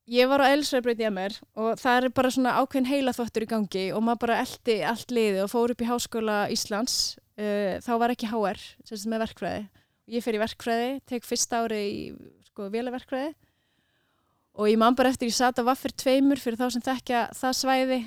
ég 0.07 0.29
var 0.31 0.45
á 0.47 0.55
Elsveirbraut 0.55 1.01
í 1.03 1.07
MR 1.09 1.35
og 1.59 1.81
það 1.81 1.97
er 1.99 2.13
bara 2.15 2.31
svona 2.31 2.55
ákveðin 2.61 2.91
heila 2.93 3.15
þvottur 3.17 3.45
í 3.45 3.51
gangi 3.51 3.87
og 3.91 4.05
maður 4.07 4.23
bara 4.27 4.37
eldi 4.45 4.77
allt 4.87 5.15
liði 5.15 5.43
og 5.43 5.51
fór 5.51 5.75
upp 5.75 5.83
í 5.83 5.89
Háskóla 5.89 6.39
Íslands. 6.55 7.19
Uh, 7.39 7.79
þá 7.83 7.93
var 7.99 8.15
ekki 8.15 8.31
HR, 8.31 8.61
sem 8.87 9.11
með 9.11 9.25
verkfræði. 9.27 9.67
Ég 10.15 10.25
fer 10.25 10.39
í 10.39 10.41
verkfræði, 10.41 10.93
tek 11.11 11.27
fyrsta 11.27 11.65
ári 11.65 11.83
í 11.85 11.99
sko, 12.59 12.66
vélaverkfræði. 12.75 13.35
Og 14.59 14.66
ég 14.66 14.79
man 14.81 14.97
bara 14.99 15.12
eftir 15.12 15.31
ég 15.31 15.37
sat 15.37 15.61
á 15.62 15.62
vaffir 15.62 15.94
tveimur 15.94 16.40
fyrir 16.42 16.59
þá 16.59 16.73
sem 16.75 16.83
þekkja 16.83 17.23
það 17.38 17.59
svæði 17.61 17.99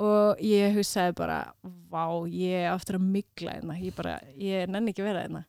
og 0.00 0.40
ég 0.40 0.72
hugsaði 0.78 1.12
bara, 1.18 1.40
vá, 1.92 2.04
ég 2.32 2.64
er 2.64 2.70
aftur 2.72 2.96
að 2.96 3.08
mygla 3.12 3.58
hérna, 3.58 3.76
ég 3.76 3.96
bara, 3.98 4.14
ég 4.40 4.70
nenni 4.70 4.94
ekki 4.94 5.04
að 5.04 5.10
vera 5.10 5.24
hérna. 5.26 5.42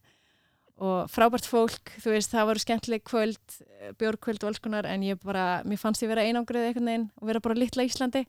Og 0.82 1.08
frábært 1.14 1.48
fólk, 1.48 1.94
þú 2.02 2.16
veist, 2.16 2.34
það 2.34 2.50
voru 2.50 2.64
skemmtileg 2.64 3.04
kvöld, 3.08 3.58
bjórkvöld 4.02 4.44
og 4.44 4.50
alls 4.50 4.60
konar 4.60 4.90
en 4.90 5.06
ég 5.06 5.22
bara, 5.24 5.62
mér 5.64 5.80
fannst 5.80 6.04
ég 6.04 6.12
vera 6.12 6.26
einangrið 6.26 6.68
eitthvað 6.68 6.88
neginn 6.90 7.08
og 7.22 7.30
vera 7.30 7.44
bara 7.46 7.60
litla 7.62 7.86
Íslandi 7.88 8.26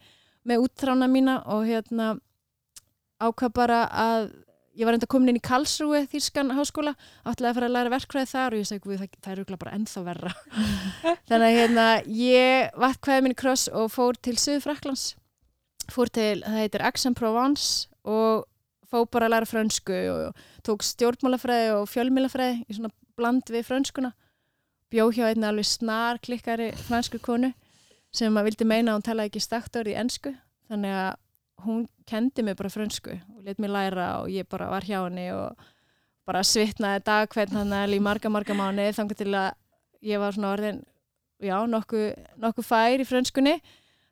með 0.46 0.66
úttrána 0.68 1.08
mína 1.10 1.40
og 1.50 1.66
hérna 1.66 2.12
ákvað 3.22 3.56
bara 3.56 3.80
að 3.88 4.28
ég 4.78 4.88
var 4.88 4.96
enda 4.96 5.08
komin 5.10 5.32
inn 5.32 5.40
í 5.40 5.44
Karlsruhe, 5.44 6.04
Þýrskan 6.10 6.54
háskóla, 6.56 6.94
áttlega 7.24 7.50
að 7.50 7.58
fara 7.58 7.70
að 7.70 7.74
læra 7.76 7.92
verkfræði 7.92 8.30
þar 8.30 8.54
og 8.56 8.62
ég 8.62 8.68
segi, 8.70 9.00
það, 9.00 9.18
það 9.24 9.42
er 9.42 9.58
bara 9.64 9.74
ennþá 9.76 10.04
verra. 10.06 10.32
Þannig 11.28 11.48
að 11.48 11.58
hérna, 11.58 11.88
ég 12.20 12.78
vatt 12.84 13.02
hvaðið 13.04 13.26
minni 13.26 13.38
kross 13.42 13.66
og 13.68 13.90
fór 13.92 14.20
til 14.20 14.38
Suðfraklands 14.40 15.10
fór 15.90 16.10
til, 16.12 16.42
það 16.44 16.58
heitir 16.60 16.84
Aix-en-Provence 16.86 17.88
og 18.08 18.46
fór 18.90 19.08
bara 19.12 19.28
að 19.28 19.34
læra 19.34 19.48
frönsku 19.48 19.98
og 20.12 20.42
tók 20.66 20.84
stjórnmálafræði 20.86 21.72
og 21.78 21.88
fjölmálafræði 21.90 22.62
í 22.66 22.76
svona 22.76 22.92
bland 23.18 23.48
við 23.52 23.66
frönskuna. 23.68 24.12
Bjó 24.92 25.08
hjá 25.14 25.30
einna 25.30 25.50
alveg 25.52 25.68
snar 25.68 26.20
klikkari 26.22 26.70
fransku 26.86 27.20
konu 27.22 27.52
sem 28.12 28.34
að 28.36 28.50
vildi 28.50 28.68
meina 28.68 28.92
að 28.92 28.98
hún 28.98 29.06
talaði 29.08 29.32
ekki 29.32 29.44
stakt 29.46 29.78
orði 29.80 29.94
í 29.94 30.00
ennsku 30.02 30.34
þannig 30.68 30.96
að 31.00 31.12
hún 31.66 31.86
kendi 32.08 32.44
mig 32.44 32.56
bara 32.58 32.72
frönsku 32.72 33.14
og 33.14 33.42
let 33.46 33.60
mér 33.62 33.74
læra 33.76 34.08
og 34.22 34.30
ég 34.32 34.48
bara 34.50 34.70
var 34.70 34.86
hjá 34.86 35.00
henni 35.04 35.30
og 35.34 35.56
bara 36.26 36.42
svitnaði 36.46 37.04
dag 37.06 37.28
hvern 37.32 37.58
hann 37.58 37.94
í 37.94 38.00
marga 38.02 38.30
marga 38.30 38.54
mánu 38.54 38.88
þannig 38.94 39.18
til 39.18 39.32
að 39.34 39.52
ég 40.02 40.22
var 40.22 40.34
svona 40.34 40.52
orðin 40.56 40.82
já, 41.42 41.56
nokkuð 41.66 42.12
nokku 42.42 42.64
fær 42.66 43.02
í 43.02 43.06
frönskunni. 43.06 43.58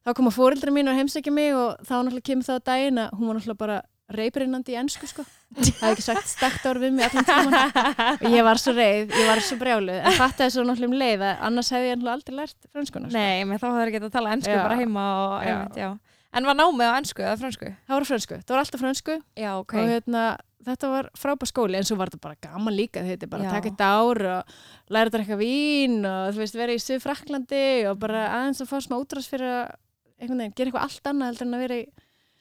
Þá 0.01 0.15
koma 0.17 0.33
fóreldra 0.33 0.73
mín 0.73 0.89
og 0.89 0.97
heimsækja 0.97 1.33
mig 1.35 1.53
og 1.55 1.77
þá 1.85 2.01
náttúrulega 2.01 2.27
kemur 2.31 2.47
það 2.47 2.61
á 2.61 2.69
daginn 2.71 3.01
að 3.03 3.17
hún 3.19 3.29
var 3.29 3.39
náttúrulega 3.39 3.61
bara 3.61 3.81
reybrinnandi 4.11 4.75
í 4.75 4.79
ennsku 4.81 5.07
sko. 5.07 5.25
Það 5.51 5.69
hefði 5.69 5.91
ekki 5.91 6.05
sagt 6.07 6.31
stakt 6.31 6.67
orð 6.71 6.87
við 6.87 6.95
mig 6.97 7.07
allan 7.07 7.27
tíman 7.29 8.17
og 8.17 8.33
ég 8.33 8.47
var 8.47 8.61
svo 8.63 8.75
reyð, 8.75 9.13
ég 9.15 9.29
var 9.29 9.43
svo 9.45 9.59
brjáluð. 9.61 9.99
En 10.01 10.17
þetta 10.17 10.47
er 10.47 10.55
svo 10.55 10.65
náttúrulega 10.67 10.91
um 10.91 10.97
leið 11.03 11.27
að 11.29 11.45
annars 11.51 11.73
hefði 11.75 11.91
ég 11.91 11.99
náttúrulega 11.99 12.17
aldrei 12.17 12.39
lært 12.41 12.71
franskuna 12.73 13.11
sko. 13.11 13.19
Nei, 13.19 13.45
menn 13.45 13.61
þá 13.61 13.67
hefur 13.69 13.93
ekki 13.93 14.01
að 14.01 14.15
tala 14.17 14.35
ennsku 14.37 14.57
bara 14.57 14.79
heima 14.81 15.07
og, 15.21 15.37
einmitt, 15.45 15.79
já. 15.79 15.91
En 16.33 16.47
var 16.47 16.55
námið 16.55 16.87
á 16.87 16.95
ennsku 17.01 17.23
eða 17.25 17.39
fransku? 17.41 17.73
það 17.89 17.97
var 17.97 18.07
fransku, 18.07 18.37
það 18.45 18.55
var 18.55 18.61
alltaf 18.63 18.81
fransku 18.85 19.17
Já, 19.35 19.51
ok. 19.59 19.75
og 19.81 19.89
hérna, 19.91 20.25
þetta 20.69 20.91
var 20.93 21.09
frábær 21.19 21.51
skóli 21.51 21.79
en 21.81 21.89
svo 21.89 21.97
var 21.99 22.13
þetta 22.13 22.23
bara 22.23 22.39
gaman 22.47 22.77
líka 22.77 23.03
þetta 23.03 23.27
er 23.27 23.33
bara 23.33 23.43
Já. 23.43 23.49
að 23.51 23.57
taka 23.57 23.71
þetta 23.73 23.89
ár 23.99 24.21
og 24.35 24.55
læra 24.95 25.11
þetta 25.11 25.23
eitthvað 25.25 25.43
vín 25.43 25.97
og 26.07 26.29
þú 26.37 26.43
veist, 26.45 26.59
vera 26.61 26.77
í 26.77 26.83
Suð 26.85 27.03
Fraklandi 27.03 27.65
og 27.91 27.99
bara 27.99 28.23
aðeins 28.37 28.63
að 28.63 28.71
fá 28.71 28.77
smá 28.85 28.97
útrás 29.01 29.27
fyrir 29.31 29.51
að 29.51 29.75
einhvern 30.21 30.45
veginn, 30.45 30.55
gera 30.55 30.71
eitthvað 30.71 30.87
allt 30.87 31.11
annað 31.11 31.31
heldur 31.33 31.49
en 31.49 31.59
að 31.59 31.65
vera 31.65 31.81
í 31.81 31.85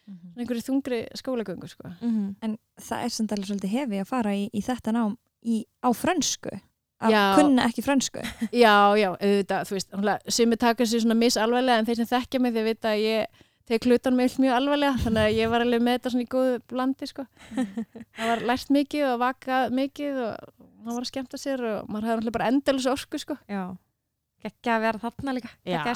svona 0.09 0.41
einhverju 0.43 0.65
þungri 0.65 0.99
skólagöngu 1.19 1.67
sko. 1.69 1.89
Mhm. 2.01 2.23
En 2.41 2.57
það 2.81 3.03
er 3.05 3.11
samt 3.13 3.33
alveg 3.35 3.49
svolítið 3.49 3.73
hefi 3.75 3.99
að 4.01 4.09
fara 4.09 4.33
í, 4.35 4.49
í 4.53 4.61
þetta 4.65 4.93
nám 4.95 5.17
í, 5.45 5.63
á 5.85 5.89
frönsku 5.93 6.53
að 6.99 7.13
Já. 7.13 7.21
kunna 7.37 7.65
ekki 7.69 7.83
frönsku 7.85 8.19
Já, 8.51 8.73
já, 8.99 9.09
auðvitað, 9.15 9.69
þú 9.69 9.77
veist, 9.77 9.93
sumi 10.35 10.57
taka 10.59 10.83
sér 10.83 11.05
svona 11.05 11.15
misalvarlega 11.15 11.79
en 11.79 11.87
þeir 11.87 12.01
sem 12.01 12.09
þekkja 12.09 12.41
mig 12.43 12.53
þeir 12.57 12.67
vita 12.67 12.91
að 12.91 13.03
ég 13.05 13.45
tek 13.69 13.85
hlutan 13.85 14.17
mig 14.17 14.33
mjög 14.41 14.55
alvarlega 14.57 15.03
þannig 15.03 15.27
að 15.27 15.37
ég 15.37 15.51
var 15.51 15.65
alveg 15.65 15.85
með 15.85 15.97
þetta 15.97 16.13
svona 16.13 16.25
í 16.25 16.31
góðu 16.33 16.57
blandi 16.71 17.09
sko. 17.09 17.25
það 17.53 18.31
var 18.31 18.43
lært 18.49 18.73
mikið 18.73 19.05
og 19.11 19.21
vakað 19.21 19.77
mikið 19.79 20.19
og 20.25 20.51
það 20.57 20.91
var 20.91 21.05
að 21.05 21.11
skemmta 21.11 21.39
sér 21.41 21.65
og 21.69 21.87
maður 21.87 22.09
hafði 22.09 22.19
náttúrulega 22.19 22.37
bara 22.39 22.51
endalus 22.53 22.89
orku 22.89 23.21
sko. 23.21 23.39
Já. 23.49 23.63
Gekkja 24.39 24.75
að 24.77 24.85
vera 24.87 25.01
þarna 25.03 25.35
líka. 25.35 25.49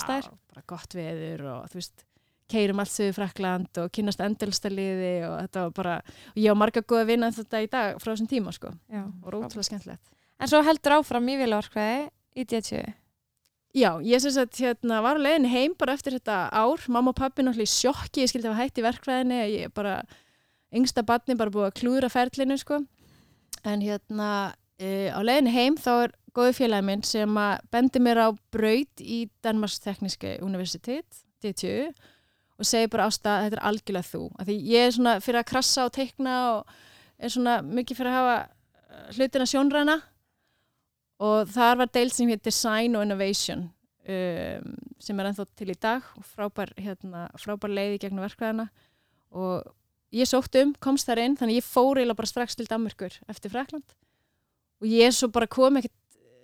Staðir. 0.04 0.34
bara 0.52 0.66
gott 0.68 0.98
veður 0.98 1.46
og 1.54 1.70
þú 1.72 1.80
veist 1.80 2.08
keirum 2.54 2.82
allt 2.84 2.92
sögur 2.92 3.16
Frakland 3.18 3.80
og 3.82 3.92
kynast 3.96 4.22
endalstaliði 4.22 5.14
og 5.30 5.38
þetta 5.46 5.64
var 5.64 5.78
bara 5.78 5.94
og 6.04 6.42
ég 6.44 6.54
á 6.54 6.56
marga 6.60 6.84
góða 6.84 7.08
vinna 7.10 7.32
þetta 7.34 7.62
í 7.64 7.70
dag 7.72 8.02
frá 8.04 8.12
þessum 8.12 8.30
tíma 8.30 8.54
sko. 8.54 8.74
Já. 8.92 9.06
og 9.08 9.30
rótúrulega 9.32 9.70
skemmtilegt 9.72 10.12
En 10.44 10.50
svo 10.52 10.60
heldur 10.66 10.98
áfram 10.98 11.30
í 11.32 11.38
viljavarkvæði 11.40 12.00
í 12.36 12.44
DTU. 12.50 12.82
Já, 13.74 13.98
ég 14.06 14.22
sem 14.22 14.30
sagt 14.36 14.60
hérna 14.62 15.00
var 15.02 15.18
á 15.18 15.26
leiðinni 15.26 15.50
heim 15.50 15.72
bara 15.74 15.96
eftir 15.98 16.14
þetta 16.14 16.46
ár, 16.54 16.82
mamma 16.94 17.10
og 17.10 17.18
pappi 17.18 17.42
náttúrulega 17.42 17.66
í 17.66 17.74
sjokki, 17.74 18.22
ég 18.22 18.30
skildi 18.30 18.46
að 18.46 18.54
hafa 18.54 18.68
hætt 18.68 18.78
í 18.78 18.84
verkfræðinni 18.86 19.40
ég 19.50 19.74
bara, 19.74 19.96
yngsta 20.70 21.02
barni 21.08 21.34
bara 21.40 21.54
búið 21.54 21.72
að 21.72 21.80
klúðra 21.80 22.12
ferlinu 22.14 22.60
sko. 22.62 22.84
En 23.66 23.82
hérna 23.82 24.30
uh, 24.54 25.10
á 25.10 25.20
leiðinni 25.26 25.56
heim 25.56 25.80
þá 25.82 25.92
er 25.96 26.14
góði 26.38 26.54
félagi 26.60 26.86
minn 26.86 27.02
sem 27.08 27.42
að 27.42 27.66
bendi 27.74 28.02
mér 28.06 28.22
á 28.22 28.30
braut 28.54 29.02
í 29.02 29.20
Danmarks 29.42 29.82
tekniske 29.82 30.38
universitet 30.46 31.24
DTU 31.42 31.90
og 32.62 32.70
segi 32.70 32.94
bara 32.94 33.10
ásta 33.10 33.40
þetta 33.48 33.58
er 33.58 33.66
algjörlega 33.72 34.10
þú, 34.12 34.24
af 34.38 34.48
því 34.50 34.62
ég 34.70 34.88
er 34.88 34.94
svona 34.94 35.20
fyrir 35.24 35.42
að 35.42 35.50
krassa 35.50 35.90
og 35.90 35.94
teikna 35.98 36.40
og 36.54 36.74
er 37.18 37.34
svona 37.34 37.62
mikið 37.66 38.00
fyrir 38.00 38.14
að 38.14 38.20
hafa 38.22 39.14
hlutina 39.18 39.50
sjónræna 39.50 39.98
og 41.22 41.50
þar 41.54 41.84
var 41.84 41.92
deild 41.94 42.14
sem 42.16 42.32
hétt 42.32 42.46
Design 42.46 42.98
og 42.98 43.06
Innovation 43.06 43.68
um, 44.10 44.74
sem 45.02 45.20
er 45.20 45.30
ennþá 45.30 45.46
til 45.60 45.72
í 45.74 45.78
dag 45.80 46.06
og 46.18 46.26
frábær, 46.28 46.74
hérna, 46.80 47.28
frábær 47.40 47.74
leiði 47.74 48.02
gegnum 48.04 48.26
verkvæðina 48.26 48.70
og 49.34 49.68
ég 50.14 50.30
sótt 50.30 50.56
um, 50.62 50.74
komst 50.84 51.10
þar 51.10 51.24
inn 51.26 51.38
þannig 51.40 51.62
ég 51.62 51.68
fór 51.68 52.00
eiginlega 52.00 52.20
bara 52.22 52.32
strax 52.32 52.58
til 52.58 52.70
Danmörkur 52.70 53.20
eftir 53.32 53.54
Frakland 53.54 53.96
og 54.82 54.90
ég 54.90 55.14
svo 55.16 55.30
bara 55.34 55.50
kom 55.50 55.80
ekkert 55.80 56.00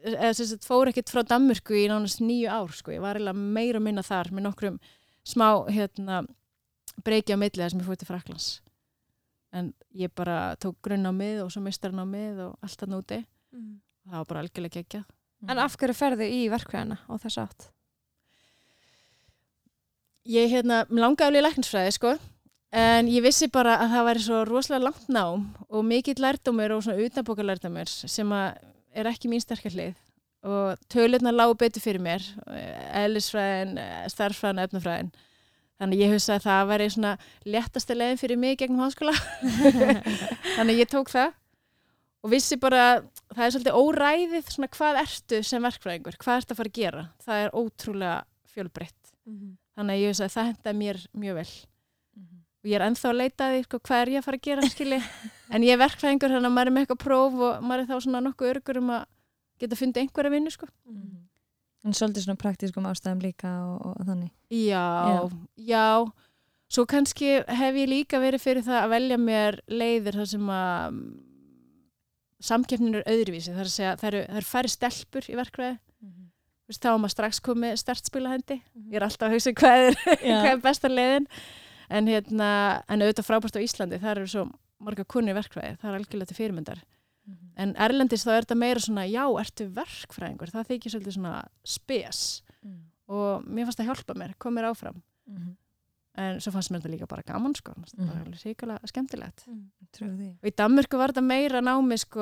eða 0.07 0.31
sem 0.37 0.47
sagt 0.47 0.67
fór 0.67 0.89
ekkert 0.91 1.11
frá 1.11 1.25
Danmörku 1.27 1.75
í 1.75 1.87
nánast 1.91 2.21
nýju 2.23 2.49
ár 2.51 2.71
sko, 2.75 2.93
ég 2.95 3.03
var 3.03 3.19
eiginlega 3.19 3.51
meira 3.57 3.81
að 3.81 3.87
minna 3.89 4.05
þar 4.05 4.31
með 4.31 4.47
nokkrum 4.47 4.79
smá 5.27 5.49
hérna 5.67 6.23
breyki 7.03 7.35
á 7.35 7.37
milli 7.39 7.61
þar 7.61 7.73
sem 7.73 7.81
ég 7.81 7.89
fór 7.89 7.99
til 7.99 8.09
Fraklands 8.09 8.47
en 9.55 9.73
ég 9.97 10.13
bara 10.15 10.55
tók 10.61 10.77
grunn 10.85 11.09
á 11.09 11.13
mið 11.15 11.43
og 11.43 11.51
svo 11.53 11.63
mistarinn 11.65 12.01
á 12.01 12.07
mið 12.07 12.41
og 12.47 12.65
allt 12.65 12.79
það 12.79 12.93
núti 12.93 13.19
það 14.09 14.21
var 14.21 14.29
bara 14.33 14.45
algjörlega 14.45 14.79
geggjað. 14.79 15.09
En 15.47 15.61
af 15.63 15.77
hverju 15.79 15.95
ferðu 15.95 16.25
í 16.27 16.47
verkvæðina 16.51 16.99
á 17.07 17.13
þess 17.21 17.41
átt? 17.45 17.69
ég 20.29 20.51
hérna, 20.51 20.83
mér 20.89 21.05
langaði 21.07 21.29
alveg 21.29 21.41
í 21.41 21.45
læknisfræði 21.47 21.95
sko 21.95 22.11
en 22.79 23.09
ég 23.09 23.23
vissi 23.25 23.49
bara 23.51 23.79
að 23.81 23.95
það 23.95 24.07
væri 24.09 24.25
svo 24.25 24.41
rosalega 24.47 24.85
langt 24.85 25.07
nám 25.09 25.47
og 25.67 25.87
mikill 25.87 26.19
lærdómur 26.21 26.75
og 26.75 26.83
svona 26.85 27.07
utanbóka 27.07 27.45
lærdómur 27.45 27.89
sem 27.89 28.35
að 28.35 28.59
er 28.93 29.09
ekki 29.09 29.29
mín 29.29 29.41
sterkar 29.41 29.73
hlið. 29.73 29.97
Og 30.45 30.77
tölurnar 30.91 31.35
lágu 31.35 31.57
betur 31.59 31.83
fyrir 31.83 32.01
mér 32.01 32.23
eðlisfræðin, 32.95 33.73
starffræðin, 34.07 34.61
efnafræðin. 34.63 35.09
Þannig 35.79 36.03
ég 36.03 36.13
hugsa 36.13 36.37
að 36.37 36.45
það 36.45 36.69
væri 36.69 36.87
svona 36.93 37.11
léttasta 37.47 37.97
leiðin 37.97 38.21
fyrir 38.21 38.39
mig 38.39 38.59
gegnum 38.59 38.83
háskóla. 38.83 39.15
Þannig 40.57 40.79
ég 40.79 40.91
tók 40.91 41.11
það 41.11 41.33
og 42.23 42.33
vissi 42.33 42.57
bara 42.59 42.83
að 42.85 43.07
það 43.35 43.45
er 43.45 43.53
svolítið 43.55 43.79
óræðið 43.79 44.53
svona 44.53 44.69
hvað 44.75 45.01
ertu 45.03 45.41
sem 45.47 45.65
verkfræðingur, 45.67 46.19
hvað 46.19 46.41
ertu 46.41 46.55
að 46.55 46.59
fara 46.59 46.71
að 46.71 46.79
gera. 46.79 47.03
Það 47.23 47.43
er 47.43 47.55
ótrúlega 47.55 48.15
fjölbreytt. 48.53 49.13
Þannig 49.79 49.95
að 49.95 50.01
ég 50.01 50.13
hugsa 50.13 50.27
að 50.27 50.35
það 50.35 50.49
henda 50.49 50.73
mér 50.81 51.03
mjög 51.23 51.39
vel. 51.39 51.51
Og 52.59 52.67
ég 52.67 52.75
er 52.75 52.83
ennþá 52.89 53.07
að 53.07 53.19
leita 53.21 53.45
því 53.53 53.59
sko, 53.63 53.79
hvað 53.87 54.01
er 54.01 54.09
ég 54.11 54.19
að 54.19 54.25
fara 54.25 54.39
að 54.39 54.47
gera 54.49 54.69
skilji? 54.73 54.99
En 55.55 55.63
ég 55.65 55.73
er 55.73 55.79
verkfræðingur 55.79 56.33
þannig 56.33 56.49
að 56.49 56.55
maður 56.57 56.69
er 56.69 56.73
með 56.75 56.83
eitthvað 56.83 56.99
próf 57.05 57.37
og 57.39 57.63
maður 57.65 57.81
er 57.81 57.87
þá 57.89 58.03
svona 58.03 58.19
nokkuð 58.25 58.49
örgur 58.51 58.79
um 58.81 58.89
að 58.93 59.05
geta 59.63 59.77
fundið 59.79 60.03
einhverja 60.03 60.33
vinnu 60.33 60.51
sko. 60.53 60.67
en 61.87 61.95
svolítið 61.95 62.25
svona 62.25 62.39
praktískum 62.41 62.85
ástæðum 62.89 63.23
líka 63.23 63.49
og, 63.63 63.95
og 63.95 64.03
þannig. 64.05 64.33
Já, 64.51 65.29
já, 65.55 65.87
svo 66.67 66.85
kannski 66.91 67.39
hef 67.47 67.79
ég 67.79 67.89
líka 67.89 68.19
verið 68.19 68.43
fyrir 68.43 68.67
það 68.67 68.83
að 68.83 68.93
velja 68.93 69.19
mér 69.23 69.59
leiðir 69.71 70.19
þar 70.19 70.29
sem 70.33 70.51
að 70.53 70.83
mm, 70.91 71.07
samkeppnin 72.43 72.99
er 72.99 73.07
öðruvísi 73.09 73.53
þar 73.55 73.67
að 73.67 73.73
segja, 73.73 73.95
það 73.99 74.09
eru, 74.11 74.21
það 74.27 74.41
eru 74.41 74.49
færri 74.49 74.71
stelpur 74.73 75.29
í 75.29 75.37
verkfræði. 75.39 75.79
Þú 76.69 76.73
veist, 76.73 76.83
þá 76.83 76.89
er 76.91 76.99
maður 77.01 77.13
strax 77.15 77.39
komið 77.41 77.75
startspila 77.81 78.31
hendi. 78.35 78.59
Ég 78.91 78.99
er 78.99 79.05
alltaf 79.07 79.25
að 79.25 79.35
hugsa 79.35 79.53
hvað 79.57 79.85
er, 79.87 79.95
hvað 80.21 80.49
er 80.51 80.59
besta 80.63 80.91
leiðin. 80.91 81.25
En, 81.89 82.09
hérna, 82.11 82.49
en 82.85 83.01
auðvitað 83.01 83.25
frábært 83.25 83.57
á 83.57 83.65
Íslandi 83.65 83.97
þar 83.97 84.21
eru 84.21 84.29
svo 84.29 84.43
marga 84.79 85.03
kunni 85.09 85.33
verkfræði 85.33 85.79
það 85.81 85.89
er 85.89 85.97
algjörlega 85.97 86.29
til 86.29 86.37
fyrirmyndar. 86.37 86.83
En 87.59 87.73
Erlendis 87.77 88.23
þá 88.25 88.31
er 88.35 88.45
þetta 88.45 88.57
meira 88.61 88.81
svona 88.81 89.07
já, 89.09 89.23
ertu 89.41 89.65
verkfræðingur, 89.73 90.53
það 90.53 90.69
þykir 90.69 90.93
svolítið 90.93 91.17
svona 91.17 91.33
spes. 91.67 92.21
Og 93.09 93.49
mér 93.49 93.67
fannst 93.67 93.81
það 93.81 93.89
hjálpa 93.89 94.15
mér, 94.21 94.37
kom 94.37 94.53
mér 94.53 94.69
áfram 94.69 95.01
en 96.17 96.39
svo 96.41 96.51
fannst 96.51 96.71
mér 96.71 96.81
þetta 96.81 96.91
líka 96.95 97.07
bara 97.07 97.23
gaman 97.23 97.53
sko, 97.55 97.71
það 97.73 97.97
var 98.07 98.15
Mhm. 98.15 98.25
alveg 98.25 98.43
ríkulega 98.45 98.87
skemmtilegt. 98.87 99.45
Því. 99.93 100.37
og 100.43 100.49
í 100.49 100.55
Danmörku 100.55 100.97
var 100.97 101.09
þetta 101.11 101.23
meira 101.23 101.61
námi 101.61 101.97
sko, 101.97 102.19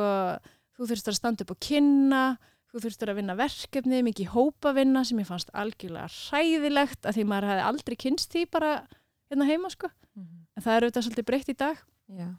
þú 0.77 0.87
þurftur 0.87 1.11
að 1.13 1.15
standa 1.15 1.41
upp 1.43 1.51
og 1.51 1.59
kynna 1.59 2.37
þú 2.73 2.79
þurftur 2.83 3.09
að 3.09 3.15
vinna 3.15 3.35
verkefni 3.35 4.03
mikið 4.03 4.27
hópavinna 4.35 5.05
sem 5.05 5.17
ég 5.19 5.25
fannst 5.25 5.49
algjörlega 5.53 6.09
hræðilegt 6.09 7.01
að 7.07 7.15
því 7.15 7.23
maður 7.25 7.47
hefði 7.49 7.63
aldrei 7.67 7.95
kynst 7.95 8.29
því 8.31 8.45
bara 8.51 8.87
hérna 9.31 9.45
heima 9.47 9.69
sko. 9.71 9.89
En 10.17 10.63
það 10.63 10.75
er 10.77 10.81
auðvitað 10.83 11.05
svolítið 11.07 11.25
breytt 11.25 11.49
í 11.49 11.57
dag. 11.57 11.77
Já. 12.09 12.35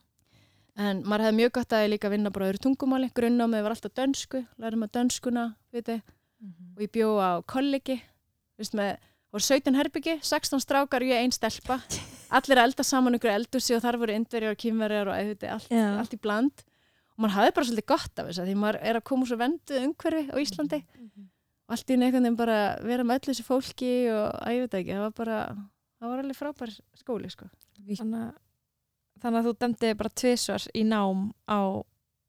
en 0.78 1.02
maður 1.02 1.24
hefði 1.26 1.36
mjög 1.40 1.52
gott 1.52 1.68
að 1.74 1.88
líka 1.90 2.08
vinna 2.10 2.30
bara 2.30 2.52
öðru 2.52 2.60
tungumáli, 2.62 3.10
grunnámið 3.12 3.62
var 3.64 3.70
alltaf 3.74 3.92
dönsku 3.94 4.46
lærum 4.58 4.84
að 4.86 4.92
dönskuna, 4.94 5.56
viti 5.72 6.02
og 6.76 6.78
ég 6.84 6.92
bjó 6.92 7.18
á 7.18 7.42
kollegi 7.44 8.00
veist 8.56 8.74
með, 8.74 8.96
voru 9.38 9.46
17 9.46 9.76
herbyggi 9.78 10.16
16 10.26 10.62
strákar 10.64 11.04
og 11.04 11.10
ég 11.12 11.22
ein 11.22 11.32
stelpa. 11.34 11.78
Allir 12.34 12.58
elda 12.58 12.84
saman 12.84 13.14
ykkur 13.16 13.30
eldursi 13.30 13.76
og 13.76 13.84
þar 13.84 13.98
voru 14.00 14.16
indverjar 14.16 14.54
og 14.56 14.58
kýmverjar 14.58 15.10
og 15.12 15.14
eða, 15.14 15.52
allt, 15.54 15.70
Já. 15.70 15.84
allt 16.00 16.16
í 16.16 16.18
bland. 16.20 16.64
Og 17.14 17.22
maður 17.22 17.34
hafði 17.36 17.54
bara 17.54 17.68
svolítið 17.68 17.88
gott 17.92 18.18
af 18.18 18.28
þess 18.28 18.42
að 18.42 18.50
því 18.50 18.56
maður 18.58 18.80
er 18.90 18.98
að 18.98 19.06
koma 19.10 19.24
úr 19.24 19.30
svo 19.30 19.38
vendu 19.38 19.78
umhverfi 19.84 20.24
á 20.26 20.36
Íslandi. 20.42 20.80
Og 21.68 21.76
allt 21.76 21.94
í 21.94 22.00
veginn 22.02 22.38
bara 22.38 22.58
vera 22.82 23.06
með 23.06 23.20
öllu 23.20 23.30
þessu 23.30 23.46
fólki 23.46 23.92
og 24.10 24.26
að 24.42 24.56
ég 24.56 24.66
veit 24.66 24.76
ekki, 24.80 24.98
það 24.98 25.06
var 25.06 25.16
bara 25.22 25.38
það 25.98 26.12
var 26.12 26.22
alveg 26.24 26.40
frábær 26.42 26.76
skóli 26.98 27.32
sko. 27.32 27.48
Þannig, 27.78 28.36
þannig 29.22 29.40
að 29.40 29.48
þú 29.48 29.56
dæmdi 29.62 29.94
bara 30.02 30.14
tvisvar 30.18 30.68
í 30.74 30.86
nám 30.88 31.28
á 31.46 31.60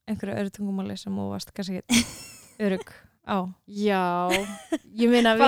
einhverju 0.09 0.37
öðru 0.43 0.57
tungumáli 0.59 0.97
sem 0.99 1.17
þú 1.17 1.29
varst 1.33 1.53
kannski 1.57 1.81
örug 2.65 2.93
á. 3.29 3.39
Já, 3.69 4.01
ég 4.97 5.09
meina 5.13 5.35
við 5.37 5.45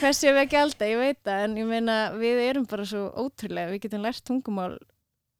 Hversu 0.00 0.30
við 0.30 0.40
ekki 0.44 0.60
alltaf, 0.60 0.86
ég 0.88 1.00
veit 1.02 1.18
það 1.26 1.42
en 1.48 1.56
ég 1.58 1.66
meina 1.68 1.96
við 2.18 2.40
erum 2.48 2.66
bara 2.70 2.86
svo 2.88 3.08
ótrúlega 3.24 3.72
við 3.74 3.82
getum 3.86 4.04
lært 4.06 4.22
tungumál 4.28 4.76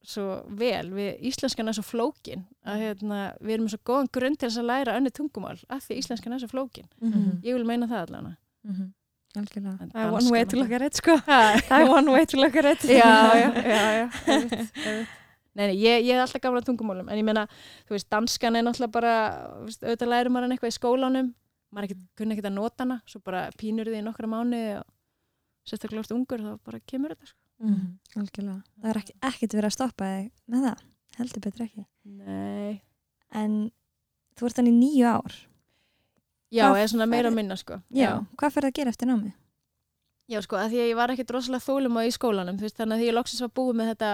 svo 0.08 0.42
vel, 0.58 0.86
við 0.94 1.18
íslenskan 1.30 1.68
er 1.68 1.76
svo 1.76 1.84
flókin 1.84 2.44
að 2.66 2.82
hérna, 2.84 3.18
við 3.44 3.54
erum 3.58 3.68
svo 3.68 3.78
góðan 3.84 4.08
grunn 4.14 4.36
til 4.38 4.48
þess 4.48 4.60
að 4.62 4.68
læra 4.70 4.94
önnu 4.98 5.10
tungumál 5.12 5.58
af 5.68 5.82
því 5.86 5.98
íslenskan 6.02 6.32
er 6.36 6.42
svo 6.44 6.48
flókin 6.52 6.86
Mhm. 7.00 7.42
ég 7.44 7.54
vil 7.54 7.64
meina 7.64 7.86
það 7.86 8.08
Mhm. 8.64 8.92
Algjörlega. 9.36 9.78
En 9.82 9.90
Það 9.90 10.06
er 10.06 10.12
one 10.12 10.30
way 10.30 10.44
look 10.56 10.72
at 10.72 10.82
it, 10.82 10.94
sko. 10.96 11.16
Það 11.18 11.70
er 11.82 11.90
one 11.90 12.10
way 12.10 12.24
to 12.26 12.36
look 12.40 12.56
at 12.56 12.64
it. 12.64 12.80
já, 12.88 13.34
já, 13.36 13.50
já, 13.74 14.08
já. 14.08 15.06
Nei, 15.58 15.64
nei, 15.72 15.76
ég, 15.82 16.04
ég 16.06 16.14
er 16.14 16.22
alltaf 16.22 16.40
gamla 16.44 16.62
tungumálum 16.62 17.08
en 17.10 17.18
ég 17.18 17.26
meina, 17.26 17.42
þú 17.88 17.96
veist, 17.96 18.08
danskan 18.14 18.56
er 18.56 18.62
náttúrulega 18.66 18.94
bara, 18.94 19.14
þú 19.58 19.64
veist, 19.66 19.82
auðvitað 19.82 20.12
lærir 20.12 20.30
maður 20.30 20.46
hann 20.46 20.54
eitthvað 20.54 20.70
í 20.72 20.76
skólanum 20.78 21.32
maður 21.74 21.88
ekki, 21.88 21.96
kunni 22.20 22.36
ekkert 22.36 22.50
að 22.52 22.54
nota 22.60 22.84
hana 22.86 23.00
svo 23.10 23.20
bara 23.26 23.40
pínur 23.58 23.90
því 23.90 23.98
í 23.98 24.04
nokkra 24.06 24.30
mánu 24.30 24.60
og 24.78 24.86
sérstaklega 25.68 26.04
úrst 26.04 26.14
ungur 26.14 26.44
þá 26.46 26.52
bara 26.64 26.80
kemur 26.86 27.12
þetta 27.16 27.26
sko. 27.32 27.40
Mhm. 27.58 27.88
Algjörlega. 28.22 28.62
Það 28.78 28.90
er 28.92 29.00
ekki, 29.02 29.16
ekkert 29.32 29.56
verið 29.58 29.68
að 29.68 29.74
stoppa 29.74 30.08
þig 30.14 30.30
með 30.54 30.64
það. 30.68 30.84
Heldur 31.18 31.44
betur 31.48 31.64
ekki. 31.66 31.84
Nei 32.04 32.80
En 33.34 33.56
þú 34.38 34.46
ert 34.48 34.56
hann 34.62 34.70
í 34.70 34.72
nýju 34.78 35.04
ár. 35.10 35.34
Já, 36.48 36.62
Hvað 36.70 36.78
eða 36.80 36.90
svona 36.94 37.08
meira 37.10 37.28
að 37.28 37.34
minna 37.36 37.56
sko 37.60 37.76
Já. 37.92 38.24
Hvað 38.40 38.52
fer 38.54 38.62
það 38.64 38.70
að 38.70 38.78
gera 38.78 38.92
eftir 38.94 39.08
námi? 39.10 39.32
Já, 40.28 40.40
sko, 40.44 40.56
að 40.56 40.70
því 40.72 40.80
að 40.80 40.88
ég 40.88 40.96
var 40.96 41.12
ekkert 41.12 41.30
rosalega 41.34 41.64
þólum 41.64 41.98
á 41.98 42.02
í 42.04 42.12
skólanum, 42.12 42.56
þú 42.56 42.64
veist, 42.66 42.76
þannig 42.76 42.94
að 42.96 43.02
því 43.02 43.06
ég 43.08 43.16
loksins 43.16 43.40
var 43.44 43.52
búið 43.56 43.76
með 43.80 43.90
þetta 43.92 44.10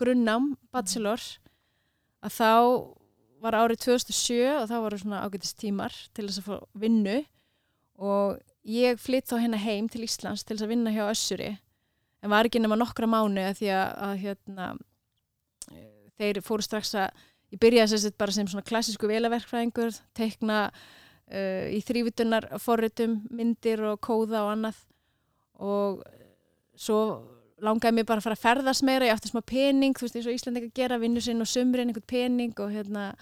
grunnám, 0.00 0.52
bachelor, 0.74 1.22
að 2.22 2.36
þá 2.36 2.52
var 3.42 3.58
árið 3.58 3.82
2007 3.88 4.38
og 4.60 4.68
þá 4.70 4.76
voru 4.84 5.00
svona 5.00 5.24
ágætist 5.26 5.58
tímar 5.58 5.94
til 6.14 6.28
þess 6.28 6.42
að 6.42 6.48
fá 6.48 6.56
vinnu. 6.84 7.18
Og 8.02 8.38
ég 8.68 9.00
flytt 9.02 9.28
þá 9.30 9.36
hérna 9.42 9.60
heim 9.62 9.88
til 9.90 10.04
Íslands 10.06 10.46
til 10.46 10.56
þess 10.56 10.66
að 10.66 10.74
vinna 10.76 10.94
hjá 10.94 11.04
Össuri. 11.08 11.50
En 12.22 12.30
var 12.30 12.46
ekki 12.46 12.62
nema 12.62 12.78
nokkra 12.78 13.08
mánu 13.10 13.42
að 13.42 13.58
því 13.58 13.70
að, 13.74 13.92
að 14.06 14.14
hérna, 14.22 14.68
eh, 15.72 16.08
þeir 16.20 16.42
fóru 16.46 16.66
strax 16.66 16.94
að, 17.02 17.24
ég 17.50 17.62
byrjaði 17.62 17.98
sagt 17.98 18.18
bara 18.20 18.34
sem 18.34 18.48
svona 18.48 18.66
klassísku 18.66 19.10
velaverkfræðingur, 19.10 19.98
teikna 20.16 20.60
uh, 20.70 21.66
í 21.68 21.82
þrývitunar 21.84 22.46
forritum, 22.62 23.18
myndir 23.34 23.82
og 23.90 23.98
kóða 24.06 24.46
og 24.46 24.52
annað. 24.54 24.78
Og 25.62 26.00
svo 26.78 27.00
langaði 27.62 27.94
mér 28.00 28.06
bara 28.08 28.18
að 28.22 28.26
fara 28.26 28.36
að 28.38 28.42
ferðast 28.46 28.82
meira, 28.86 29.06
ég 29.06 29.14
átti 29.16 29.30
smá 29.30 29.40
pening, 29.46 29.94
þú 29.94 30.06
veist 30.08 30.16
eins 30.18 30.26
og 30.28 30.34
Íslandingar 30.36 30.72
gera, 30.74 30.98
vinnu 31.02 31.22
sinn 31.22 31.40
og 31.44 31.48
sumrin, 31.50 31.88
einhvern 31.92 32.06
pening 32.10 32.52
og 32.60 32.72
hérna, 32.74 33.12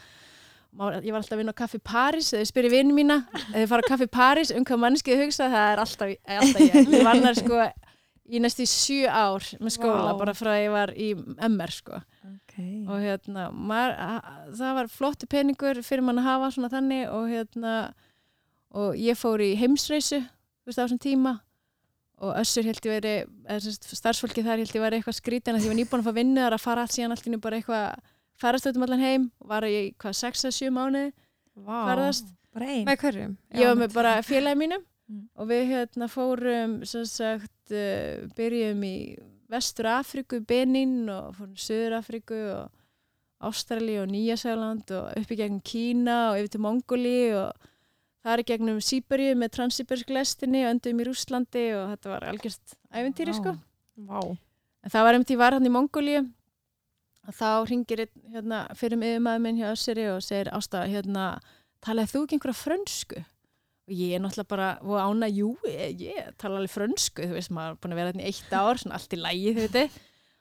ég 0.73 1.11
var 1.13 1.19
alltaf 1.21 1.35
að 1.37 1.41
vinna 1.43 1.53
á 1.53 1.61
Kaffi 1.61 1.81
París, 1.83 2.31
eða 2.37 2.49
spyrir 2.49 2.71
vinnu 2.73 2.95
mína, 2.97 3.21
eða 3.53 3.67
fara 3.73 3.85
á 3.85 3.91
Kaffi 3.91 4.07
París, 4.09 4.53
um 4.57 4.65
hvað 4.65 4.83
mannskið 4.87 5.25
hugsa, 5.25 5.49
það 5.53 5.71
er 5.75 5.83
alltaf, 5.85 6.13
alltaf 6.39 6.61
ég, 6.65 6.79
ég 6.95 7.05
var 7.05 7.13
annar 7.17 7.39
sko 7.41 7.61
í 8.31 8.39
næstu 8.39 8.63
sjö 8.71 9.09
ár 9.11 9.43
með 9.59 9.75
skóla, 9.75 10.13
Vá. 10.15 10.19
bara 10.23 10.35
frá 10.39 10.53
að 10.55 10.61
ég 10.63 10.71
var 10.71 10.93
í 10.95 11.09
MR 11.51 11.73
sko 11.75 11.99
Ok. 12.31 12.55
og 12.87 13.01
hérna, 13.03 13.49
maður, 13.51 13.97
a- 13.99 14.47
það 14.55 14.75
var 14.79 14.91
flottu 14.95 15.27
peningur 15.27 15.81
fyrir 15.83 16.05
mann 16.07 16.21
að 16.23 16.29
hafa 16.29 16.53
svona 16.55 16.71
þannig 16.71 17.09
og 17.11 17.27
hérna 17.33 17.73
og 18.71 18.95
ég 18.95 19.19
fór 19.19 19.43
í 19.43 19.57
heimsreisu 19.59 20.21
þú 20.23 20.71
veist 20.71 20.79
á 20.79 20.85
þessum 20.87 21.03
tíma 21.03 21.33
og 22.21 22.35
össur 22.37 22.67
held 22.69 22.81
ég 22.85 22.93
veri, 22.99 23.15
starfsfólki 23.61 24.43
þar 24.45 24.61
held 24.63 24.75
ég 24.77 24.83
veri 24.85 24.99
eitthvað 25.01 25.19
skrítin 25.21 25.57
að 25.57 25.63
því 25.63 25.69
ég 25.69 25.73
var 25.73 25.79
nýbúin 25.81 26.03
að 26.03 26.09
fá 26.11 26.17
vinnu 26.21 26.43
þar 26.45 26.57
að 26.59 26.65
fara 26.67 26.85
allt 26.85 26.97
síðan 26.97 27.15
allt 27.17 27.27
í 27.27 27.31
einu 27.33 27.41
bara 27.41 27.61
eitthvað 27.61 28.13
farast 28.41 28.71
um 28.77 28.85
allan 28.87 29.01
heim, 29.05 29.25
var 29.45 29.67
ég 29.69 29.95
hvað 30.01 30.17
6-7 30.21 30.71
mánuði 30.73 31.11
Vá. 31.57 31.81
ferðast 31.91 32.31
Bara 32.51 32.67
einn. 32.67 32.85
Með 32.89 32.97
hverjum? 33.05 33.35
ég 33.55 33.69
var 33.71 33.77
með 33.79 33.93
bara 33.95 34.15
félagi 34.27 34.59
mínum 34.65 34.87
Mm. 35.11 35.25
og 35.43 35.49
við 35.51 35.65
hérna 35.73 36.07
fórum 36.07 36.75
sem 36.87 37.03
sagt 37.11 37.73
uh, 37.75 38.29
byrjum 38.39 38.83
í 38.87 39.19
Vestur 39.51 39.89
Afríku, 39.91 40.39
Benin 40.47 41.09
og 41.11 41.33
fórum 41.35 41.57
Suður 41.59 41.97
Afríku 41.99 42.37
og 42.55 42.69
Ástrali 43.49 43.97
og 43.99 44.07
Nýjasæland 44.13 44.93
og 44.95 45.09
upp 45.19 45.33
í 45.35 45.39
gegnum 45.41 45.59
Kína 45.67 46.19
og 46.31 46.39
yfir 46.39 46.53
til 46.55 46.63
Mongóli 46.63 47.17
og 47.35 47.70
það 48.25 48.35
er 48.35 48.45
gegnum 48.51 48.83
Sýberju 48.85 49.39
með 49.39 49.55
transsýbersk 49.57 50.13
lestinni 50.15 50.65
og 50.67 50.75
endum 50.75 51.01
í 51.01 51.09
Rússlandi 51.09 51.65
og 51.79 51.95
þetta 51.95 52.13
var 52.13 52.29
algjörst 52.31 52.77
æventýri 52.93 53.35
Vá. 53.35 53.39
sko 53.41 53.57
Vá. 54.11 54.21
en 54.85 54.93
það 54.95 55.07
var 55.07 55.17
einmitt 55.17 55.35
ég 55.35 55.41
var 55.41 55.57
hann 55.57 55.69
í 55.69 55.73
Mongóli 55.73 56.19
og 56.21 57.37
þá 57.37 57.49
ringir 57.69 58.05
einn, 58.07 58.23
hérna, 58.35 58.63
fyrir 58.79 59.01
mig 59.01 59.15
yfirmaður 59.15 59.45
minn 59.45 59.61
hjá 59.61 59.69
Össuri 59.73 60.07
og 60.11 60.23
segir 60.25 60.51
Ásta, 60.57 60.87
hérna, 60.89 61.27
talaði 61.85 62.15
þú 62.15 62.23
ekki 62.25 62.39
einhverja 62.39 62.59
frönsku? 62.59 63.25
Og 63.91 63.97
ég 63.97 64.15
er 64.17 64.23
náttúrulega 64.23 64.51
bara, 64.51 64.69
og 64.87 64.97
ána, 65.03 65.29
jú, 65.31 65.51
ég, 65.69 66.01
ég 66.01 66.31
tala 66.41 66.61
alveg 66.61 66.73
frönsku, 66.73 67.27
þú 67.27 67.37
veist, 67.37 67.53
maður 67.55 67.75
er 67.75 67.81
búin 67.83 67.95
að 67.95 68.01
vera 68.01 68.13
hérna 68.13 68.25
í 68.25 68.31
eitt 68.31 68.55
ár, 68.55 68.81
svona 68.81 68.99
allt 68.99 69.17
í 69.17 69.21
lægi, 69.21 69.55
þú 69.59 69.67
veit 69.67 69.99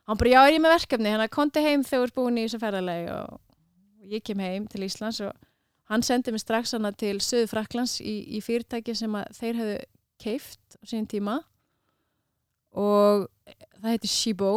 Hann 0.09 0.17
bara, 0.17 0.29
já, 0.33 0.39
er 0.41 0.55
ég 0.55 0.61
með 0.63 0.71
verkefni, 0.73 1.09
hann 1.13 1.29
konti 1.29 1.61
heim 1.61 1.83
þegar 1.85 1.99
þú 1.99 2.07
ert 2.07 2.15
búin 2.15 2.37
í 2.41 2.43
þessu 2.47 2.59
ferðalagi 2.63 3.09
og, 3.13 3.33
og 4.01 4.13
ég 4.15 4.23
kem 4.25 4.39
heim 4.41 4.63
til 4.65 4.87
Íslands 4.87 5.19
og 5.21 5.35
hann 5.89 6.03
sendi 6.05 6.31
mig 6.31 6.41
strax 6.43 6.73
hana 6.75 6.91
til 6.91 7.17
Söðu 7.23 7.47
Fraklands 7.49 7.97
í, 8.01 8.15
í 8.37 8.41
fyrirtæki 8.45 8.95
sem 8.95 9.15
þeir 9.39 9.55
hefðu 9.61 9.77
keift 10.21 10.77
á 10.79 10.83
sín 10.89 11.07
tíma. 11.09 11.39
Og 12.77 13.25
það 13.81 13.89
heiti 13.95 14.11
Shibo. 14.11 14.51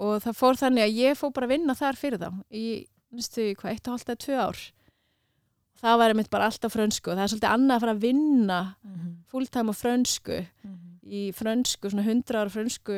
Og 0.00 0.16
það 0.24 0.36
fór 0.38 0.56
þannig 0.56 0.86
að 0.86 0.96
ég 0.96 1.18
fór 1.20 1.32
bara 1.36 1.46
að 1.46 1.54
vinna 1.54 1.76
þar 1.76 1.98
fyrir 2.00 2.22
þá 2.22 2.30
í 2.56 2.66
næstu, 3.12 3.50
hvað, 3.60 3.74
eitt 3.74 3.88
og 3.88 3.94
hálft 3.96 4.08
eða 4.12 4.22
tvö 4.24 4.38
ár. 4.48 4.60
Það 5.80 5.98
var 6.00 6.12
einmitt 6.12 6.30
bara 6.32 6.48
alltaf 6.48 6.72
frönsku. 6.74 7.10
Og 7.12 7.16
það 7.18 7.24
er 7.24 7.32
svolítið 7.32 7.52
annað 7.54 7.76
að 7.76 7.84
fara 7.84 7.94
að 7.94 8.00
vinna 8.04 8.60
Mhm. 8.84 9.10
fulltime 9.30 9.70
á 9.70 9.74
frönsku 9.76 10.46
Mhm. 10.64 10.78
í 11.04 11.20
frönsku, 11.34 11.90
svona 11.90 12.04
hundra 12.04 12.42
ára 12.44 12.50
frönsku 12.50 12.96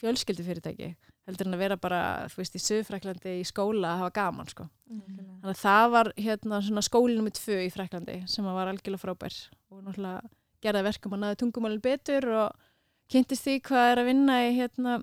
fjölskyldufyrirtæki 0.00 0.94
heldur 1.26 1.46
en 1.48 1.54
að 1.56 1.62
vera 1.64 1.76
bara, 1.80 2.00
þú 2.28 2.36
veist, 2.42 2.54
í 2.58 2.60
Suðfræklandi 2.60 3.34
í 3.40 3.44
skóla 3.48 3.94
að 3.94 4.00
hafa 4.02 4.14
gaman, 4.18 4.48
sko 4.52 4.66
Algjörlega. 4.90 5.34
þannig 5.40 5.54
að 5.54 5.62
það 5.64 5.90
var 5.94 6.12
hérna 6.20 6.60
svona 6.66 6.82
skólinn 6.84 7.16
nummið 7.20 7.38
tvö 7.40 7.58
í 7.64 7.70
Fræklandi 7.72 8.16
sem 8.28 8.44
var 8.44 8.68
algjörlega 8.68 9.00
frábær 9.04 9.36
og 9.70 9.82
náttúrulega 9.86 10.30
gerði 10.64 10.82
verkum 10.88 11.12
að 11.16 11.22
naði 11.24 11.38
tungumálinn 11.42 11.82
betur 11.84 12.28
og 12.42 12.52
kynntist 13.12 13.44
því 13.48 13.54
hvað 13.68 13.90
er 13.94 14.02
að 14.02 14.08
vinna 14.10 14.36
í 14.44 14.52
hérna 14.58 14.98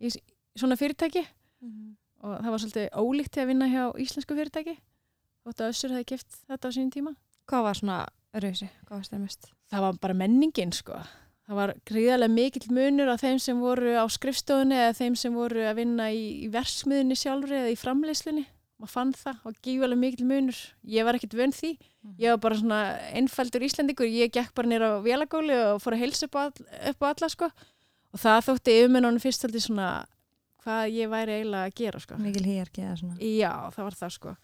í 0.00 0.10
svona 0.56 0.76
fyrirtæki 0.80 1.26
Mhm. 1.60 1.96
og 2.24 2.38
það 2.40 2.50
var 2.50 2.58
svolítið 2.58 2.90
ólíkt 2.96 3.30
til 3.36 3.42
að 3.44 3.46
vinna 3.52 3.66
hjá 3.68 3.84
íslensku 4.00 4.34
fyrirtæki 4.36 4.78
þótt 5.44 5.60
að 5.60 5.70
Össur 5.72 5.90
hefði 5.92 6.06
gift 6.14 6.36
þetta 6.48 6.68
á 6.68 6.70
sínum 6.72 6.90
tíma 6.92 7.14
Hvað 7.48 7.62
var 7.66 7.74
svona 7.74 7.98
rauðsi? 8.34 8.68
Hvað 8.86 8.96
var 8.96 9.02
stemmist? 9.04 9.50
það 9.70 9.80
var 9.80 9.92
bara 10.00 10.14
menningin 10.14 10.72
sko 10.72 10.96
það 11.50 11.58
var 11.58 11.72
gríðarlega 11.88 12.30
mikill 12.30 12.68
munur 12.70 13.10
á 13.10 13.16
þeim 13.18 13.40
sem 13.42 13.58
voru 13.58 13.96
á 13.98 14.06
skrifstofunni 14.06 14.76
eða 14.78 14.96
þeim 15.00 15.16
sem 15.18 15.34
voru 15.34 15.64
að 15.66 15.80
vinna 15.80 16.06
í, 16.14 16.22
í 16.46 16.48
versmiðunni 16.52 17.18
sjálfri 17.18 17.58
eða 17.58 17.72
í 17.72 17.78
framleiðslunni. 17.80 18.44
Maður 18.80 18.92
fann 18.94 19.10
það 19.18 19.48
og 19.50 19.56
gífulega 19.66 20.00
mikill 20.00 20.28
munur. 20.30 20.60
Ég 20.88 21.04
var 21.04 21.18
ekkert 21.18 21.34
vön 21.36 21.52
því. 21.52 21.72
Ég 22.22 22.32
var 22.32 22.38
bara 22.44 22.60
svona 22.60 22.78
einfaldur 23.18 23.66
Íslendingur. 23.66 24.08
Ég 24.08 24.32
gekk 24.32 24.54
bara 24.56 24.70
nýra 24.70 24.94
á 24.96 25.04
vélagóli 25.04 25.58
og 25.74 25.82
fór 25.82 25.98
að 25.98 26.04
heilsa 26.06 26.30
upp 26.30 26.38
á, 26.38 26.42
all, 26.46 26.64
upp 26.94 27.04
á 27.04 27.06
alla 27.10 27.32
sko. 27.34 27.50
Og 28.14 28.22
það 28.22 28.40
þótti 28.46 28.78
yfirmennunum 28.78 29.22
fyrst 29.26 29.44
aldrei 29.44 29.66
svona 29.66 29.90
hvað 30.62 30.96
ég 30.96 31.12
væri 31.12 31.38
eiginlega 31.40 31.66
að 31.66 31.76
gera 31.82 32.06
sko. 32.06 32.22
Mikil 32.22 32.46
hýjarki 32.46 32.86
eða 32.86 32.96
svona. 33.02 33.18
Já, 33.26 33.52
það 33.74 33.88
var 33.90 34.00
það 34.00 34.16
sko. 34.16 34.34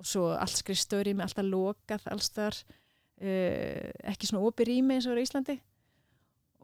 Og 0.00 0.08
svo 0.08 0.28
allt 0.34 0.58
skrifstöri 0.64 1.14
með 1.14 1.28
alltaf 1.28 1.50
lokað 1.52 2.10
alls 2.10 2.32
þar 2.32 2.62
uh, 2.64 3.88
ekki 4.08 4.30
svona 4.30 4.48
opið 4.48 4.72
rými 4.72 4.96
eins 4.96 5.06
og 5.06 5.14
er 5.14 5.20
í 5.20 5.28
Íslandi 5.28 5.60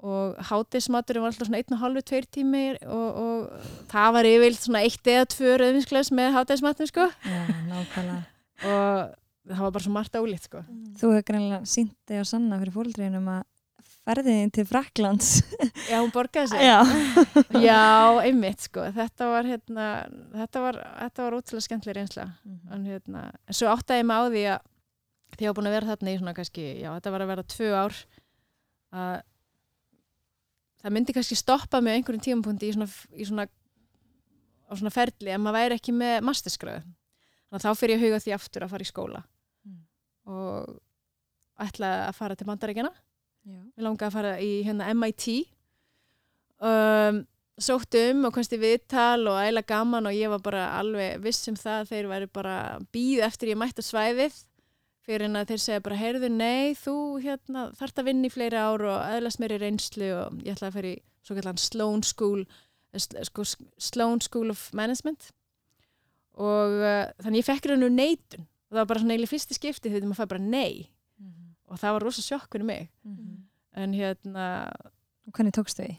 og 0.04 0.36
hátismaturinn 0.50 1.24
var 1.24 1.32
alltaf 1.32 1.48
svona 1.48 1.60
einn 1.62 1.76
og 1.76 1.80
halvu, 1.80 2.02
tveir 2.04 2.26
tími 2.28 2.64
og, 2.84 3.20
og 3.22 3.86
það 3.92 4.08
var 4.18 4.28
yfirlt 4.28 4.62
svona 4.66 4.82
eitt 4.84 5.08
eða 5.08 5.28
tvö 5.32 5.54
rauðvinsklaus 5.62 6.12
með 6.14 6.34
hátismatum 6.36 6.90
sko. 6.90 7.08
Já, 7.24 7.42
nákvæmlega. 7.70 8.22
og 8.70 9.16
það 9.48 9.64
var 9.64 9.74
bara 9.76 9.86
svo 9.86 9.94
margt 9.94 10.18
ólíkt 10.20 10.48
sko. 10.50 10.62
Þú 11.00 11.12
hefur 11.14 11.28
greinlega 11.32 11.60
sínt 11.70 11.96
þig 12.08 12.22
að 12.22 12.30
sanna 12.32 12.60
fyrir 12.60 12.76
fóldriðinum 12.76 13.30
að 13.38 13.44
ferðin 14.06 14.52
til 14.54 14.66
Fraklands. 14.68 15.30
Já, 15.90 15.98
hún 15.98 16.12
borgaði 16.14 16.52
sig. 16.52 16.62
Já. 16.62 16.78
Já, 17.68 18.20
einmitt 18.22 18.68
sko. 18.68 18.84
Þetta 18.94 19.30
var 19.32 19.48
hérna 19.48 19.86
þetta 20.36 20.62
var, 20.62 20.80
þetta 21.00 21.24
var 21.24 21.38
útrúlega 21.40 21.66
skemmtileg 21.66 21.98
reynsla. 21.98 22.28
En 22.74 22.86
hérna, 22.86 23.28
en 23.46 23.58
svo 23.58 23.72
áttaði 23.72 24.04
ég 24.04 24.10
mig 24.10 24.20
á 24.20 24.24
því 24.28 24.44
að 24.52 24.66
því 25.36 25.46
ég 25.46 25.50
var 25.50 25.56
búin 25.58 25.68
að 25.68 25.74
vera 25.76 25.90
þarna 25.90 26.12
í 26.12 26.20
svona 26.20 26.36
kannski, 26.36 26.66
já, 26.78 26.90
þetta 26.94 27.12
var 27.12 27.24
að 27.24 27.30
vera 27.32 27.50
tvö 27.50 27.72
ár 27.74 27.96
að 28.96 29.16
það 30.86 30.94
myndi 30.94 31.14
kannski 31.16 31.38
stoppa 31.38 31.80
á 31.82 31.86
einhverjum 31.90 32.22
tímapunkti 32.22 32.70
í 32.70 32.74
svona, 32.76 32.86
í 33.18 33.26
svona 33.26 33.46
á 34.66 34.72
svona 34.74 34.94
ferli 34.94 35.32
ef 35.34 35.42
maður 35.42 35.58
væri 35.58 35.78
ekki 35.80 35.94
með 35.94 36.20
masterskröðu 36.26 36.82
þannig 36.86 37.58
að 37.58 37.66
þá 37.66 37.80
fyrir 37.80 37.96
ég 37.96 38.00
að 38.00 38.06
huga 38.06 38.22
því 38.22 38.34
aftur 38.36 38.66
að 38.66 38.72
fara 38.74 38.86
í 38.86 38.90
skóla. 38.90 39.22
Mm. 39.66 39.82
og 40.30 41.66
ætlaði 41.66 42.06
að 42.06 42.16
fara 42.18 42.38
til 42.38 42.48
Bandaríkjana 42.48 42.92
Já. 43.46 43.58
Mér 43.62 43.86
langaði 43.86 44.08
að 44.08 44.16
fara 44.16 44.34
í 44.42 44.50
hérna 44.66 44.90
MIT 44.94 45.26
um, 46.66 47.22
sótt 47.62 47.94
um 48.00 48.26
og 48.26 48.34
komst 48.34 48.54
í 48.56 48.58
viðtal 48.60 49.22
og 49.30 49.38
æla 49.38 49.62
gaman 49.66 50.08
og 50.10 50.16
ég 50.16 50.32
var 50.32 50.42
bara 50.44 50.64
alveg 50.80 51.22
viss 51.24 51.46
um 51.50 51.58
það 51.58 51.78
að 51.80 51.92
þeir 51.92 52.10
væri 52.10 52.30
bara 52.38 52.56
býð 52.94 53.22
eftir 53.28 53.52
ég 53.52 53.60
mætti 53.60 53.84
svæðið 53.86 54.40
fyrir 55.06 55.28
en 55.28 55.38
að 55.38 55.52
þeir 55.52 55.62
segja 55.62 55.84
bara 55.86 55.98
heyrðu 56.00 56.30
nei 56.34 56.74
þú 56.78 56.96
hérna 57.22 57.68
þarft 57.78 58.02
að 58.02 58.08
vinna 58.10 58.28
í 58.28 58.32
fleiri 58.34 58.58
ár 58.58 58.84
og 58.86 58.96
aðlast 58.98 59.40
mér 59.42 59.56
í 59.56 59.60
reynslu 59.62 60.10
og 60.18 60.40
ég 60.42 60.56
ætlaði 60.56 60.70
að 60.70 60.76
í 60.90 60.96
svo 61.26 61.36
kallan 61.38 61.60
Sloan 61.62 62.02
School 62.06 62.44
sko, 62.96 63.44
Sloan 63.78 64.20
School 64.24 64.50
of 64.50 64.68
Management. 64.74 65.30
Og 66.36 66.76
uh, 66.80 67.06
þannig 67.22 67.42
ég 67.42 67.48
fekk 67.48 67.70
og 67.74 67.92
neitun. 67.92 68.46
Og 68.66 68.74
það 68.74 68.80
var 68.82 68.90
bara 68.90 69.02
svona 69.02 69.14
eiginlega 69.14 69.32
fyrsti 69.32 69.56
skipti 69.56 69.90
þegar 69.92 70.08
maður 70.08 70.20
fær 70.22 70.32
bara 70.34 70.44
nei. 70.44 70.88
Og 71.66 71.80
það 71.80 71.96
var 71.96 72.06
rosa 72.06 72.22
sjokk 72.22 72.52
fyrir 72.52 72.66
mig. 72.66 72.88
En 73.76 73.94
hérna 73.94 74.46
Og 75.26 75.34
hvernig 75.34 75.54
tókstu 75.56 75.82
því? 75.82 75.96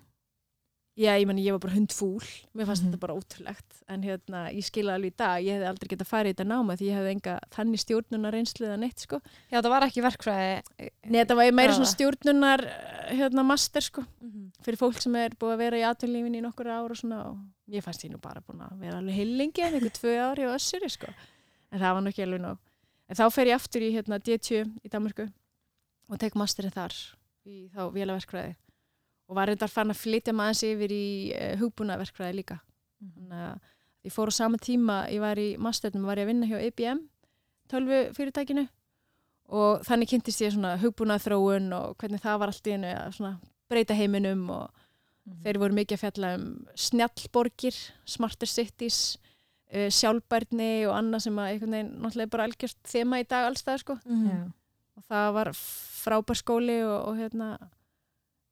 Já, 0.97 1.13
ég 1.13 1.27
meni, 1.29 1.43
ég 1.45 1.53
var 1.53 1.59
bara 1.61 1.75
hundfúl, 1.75 2.23
mér 2.57 2.65
fannst 2.65 2.81
Mhm. 2.81 2.89
þetta 2.89 2.99
bara 2.99 3.13
ótrúlegt, 3.13 3.83
en 3.87 4.01
hérna, 4.01 4.49
ég 4.51 4.63
skilja 4.65 4.95
alveg 4.95 5.11
í 5.13 5.15
dag, 5.15 5.43
ég 5.45 5.53
hefði 5.53 5.67
aldrei 5.69 5.87
getað 5.93 6.07
farið 6.09 6.31
í 6.31 6.33
þetta 6.33 6.47
náma 6.49 6.73
því 6.75 6.87
ég 6.87 6.95
hefði 6.97 7.11
enga 7.11 7.39
þannig 7.53 7.79
stjórnunar 7.83 8.33
reynslu 8.33 8.65
eða 8.65 8.79
neitt, 8.79 8.99
sko. 8.99 9.21
Já, 9.51 9.61
það 9.61 9.69
var 9.69 9.81
ekki 9.85 10.01
verkfræði. 10.01 10.63
Nei, 11.05 11.23
þetta 11.23 11.35
var 11.35 11.51
meira 11.51 11.73
svona 11.73 11.93
stjórnunar, 11.93 12.65
eh, 12.65 13.13
hérna, 13.15 13.45
master, 13.45 13.81
sko, 13.81 14.05
Mhm. 14.21 14.51
fyrir 14.63 14.77
fólk 14.77 14.99
sem 14.99 15.15
er 15.15 15.29
búið 15.37 15.53
að 15.53 15.57
vera 15.57 15.77
í 15.77 15.85
atvinnlífin 15.85 16.35
í 16.35 16.41
nokkur 16.41 16.65
ár 16.65 16.89
og 16.89 16.97
svona, 16.97 17.27
og 17.29 17.37
ég 17.69 17.83
fannst 17.83 18.03
ég 18.03 18.09
nú 18.11 18.19
bara 18.19 18.41
búin 18.41 18.57
að 18.67 18.79
vera 18.79 18.97
alveg 18.97 19.13
heilingi, 19.15 19.59
en 19.61 19.73
einhver 19.75 19.93
tvö 19.93 20.17
ári 20.17 20.47
og 20.49 20.55
össuri, 20.57 20.89
sko, 20.89 21.13
en 21.71 21.79
það 21.79 21.93
var 21.93 22.01
nú 22.01 22.07
ekki 22.09 22.23
alveg 22.25 22.41
nóg. 22.41 22.57
En 23.07 23.15
þá 23.15 23.31
fer 23.31 23.45
ég 23.45 23.53
aftur 23.53 23.81
í, 23.81 23.93
hérna, 23.93 24.19
D2 24.19 24.65
í 24.83 24.89
Danmarku 24.89 25.31
og 29.27 29.35
var 29.35 29.51
reyndar 29.51 29.71
fann 29.71 29.91
að 29.91 30.01
flytja 30.01 30.33
maður 30.35 30.53
aðeins 30.53 30.63
yfir 30.69 30.93
í 30.95 31.07
uh, 31.35 31.51
hugbúnaverkfræði 31.61 32.39
líka. 32.39 32.61
Þannig 33.03 33.43
að 33.49 34.07
ég 34.07 34.15
fór 34.15 34.31
á 34.31 34.39
sama 34.39 34.59
tíma, 34.61 34.97
ég 35.11 35.21
var 35.23 35.39
í 35.41 35.49
masternum, 35.61 36.07
var 36.07 36.21
ég 36.21 36.27
að 36.27 36.31
vinna 36.31 36.49
hjá 36.49 36.57
IBM, 36.69 37.03
tölvu 37.71 38.01
fyrirtækinu 38.15 38.65
og 39.57 39.85
þannig 39.87 40.11
kynntist 40.11 40.43
ég 40.43 40.51
svona 40.55 40.73
hugbúnað 40.81 41.27
þróun 41.27 41.69
og 41.75 41.95
hvernig 41.99 42.23
það 42.23 42.41
var 42.41 42.51
allt 42.51 42.67
í 42.67 42.75
einu 42.75 42.89
að 42.91 43.29
breyta 43.71 43.95
heiminum 43.95 44.43
og 44.51 44.83
þeir 45.43 45.59
voru 45.61 45.75
mikið 45.75 45.97
að 45.97 46.03
fjalla 46.03 46.33
um 46.37 46.49
snjallborgir, 46.87 47.79
smarter 48.07 48.51
cities, 48.51 48.99
uh, 49.73 49.87
sjálfbærni 49.91 50.87
og 50.87 50.95
annað 50.97 51.27
sem 51.27 51.39
að 51.39 51.51
einhvern 51.51 51.77
veginn 51.77 51.95
náttúrulega 51.95 52.27
er 52.27 52.35
bara 52.35 52.47
algjört 52.47 52.91
þema 52.91 53.21
í 53.23 53.27
dag 53.27 53.47
allstað 53.49 53.83
sko. 53.83 53.97
Já. 54.07 54.39
og 54.97 55.07
það 55.11 55.33
var 55.39 55.51
frábær 55.57 56.39
skóli 56.39 56.77
og, 56.85 56.97
og 57.11 57.19
hérna 57.19 57.49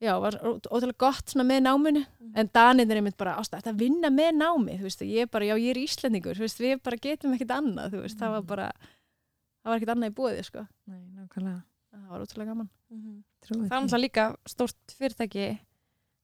já, 0.01 0.13
var 0.19 0.35
ótrúlega 0.43 0.97
gott 0.97 1.29
svona 1.31 1.45
með 1.47 1.61
náminu 1.65 2.05
en 2.35 2.49
Daninn 2.53 2.91
er 2.91 2.97
einmitt 2.99 3.17
bara 3.17 3.37
ástætt 3.39 3.67
að 3.71 3.79
vinna 3.79 4.09
með 4.11 4.33
námi, 4.41 4.75
þú 4.79 4.83
veist, 4.89 5.01
ég 5.07 5.21
er 5.23 5.31
bara, 5.31 5.45
já, 5.45 5.55
ég 5.57 5.69
er 5.71 5.79
Íslendingur, 5.83 6.35
þú 6.35 6.45
veist, 6.45 6.59
við 6.59 6.81
bara 6.83 6.97
getum 6.97 7.33
ekkert 7.37 7.51
annað, 7.55 7.93
þú 7.95 8.01
veist, 8.03 8.19
það 8.19 8.31
var 8.35 8.41
bara 8.49 8.67
það 8.75 9.69
var 9.71 9.77
ekkert 9.79 9.93
annað 9.95 10.11
í 10.11 10.15
búið, 10.19 10.41
sko 10.49 10.65
Nei, 10.91 10.99
nákvæmlega. 11.15 11.61
það 11.95 12.09
var 12.11 12.25
ótrúlega 12.25 12.51
gaman 12.51 12.69
Trúið 13.45 13.67
Það 13.69 13.77
er 13.77 13.83
náttúrulega 13.85 14.01
líka 14.05 14.23
stórt 14.49 14.93
fyrirtæki. 14.97 15.47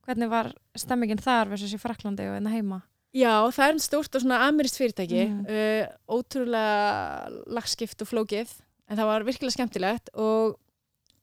Hvernig 0.07 0.29
var 0.31 0.47
stemmingin 0.75 1.19
þar 1.21 1.49
versus 1.51 1.73
í 1.75 1.79
Fraklandi 1.81 2.25
og 2.31 2.38
enna 2.39 2.49
heima? 2.49 2.79
Já, 3.13 3.34
það 3.53 3.67
er 3.67 3.79
stórt 3.84 4.15
og 4.17 4.21
svona 4.23 4.39
amirist 4.47 4.77
fyrirtæki 4.79 5.23
Mhm. 5.29 5.45
uh, 5.45 6.15
ótrúlega 6.17 7.29
lagskipt 7.51 8.01
og 8.01 8.07
flókið 8.10 8.49
en 8.89 8.97
það 8.97 9.05
var 9.12 9.23
virkilega 9.27 9.55
skemmtilegt 9.55 10.10
og, 10.15 10.57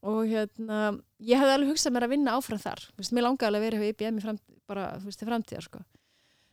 og 0.07 0.25
hérna 0.31 0.81
ég 1.19 1.41
hefði 1.41 1.55
alveg 1.55 1.73
hugsað 1.73 1.95
mér 1.95 2.07
að 2.07 2.15
vinna 2.15 2.35
áfram 2.39 2.63
þar 2.63 2.85
veist, 2.99 3.15
mér 3.15 3.27
langaði 3.27 3.49
alveg 3.49 3.61
að 3.61 3.67
vera 3.67 3.81
hjá 3.81 3.93
IBM 3.95 4.21
í 4.21 4.25
fram, 4.25 4.41
bara 4.71 4.89
veist, 5.03 5.19
til 5.19 5.29
framtíðar 5.29 5.67
sko. 5.67 5.83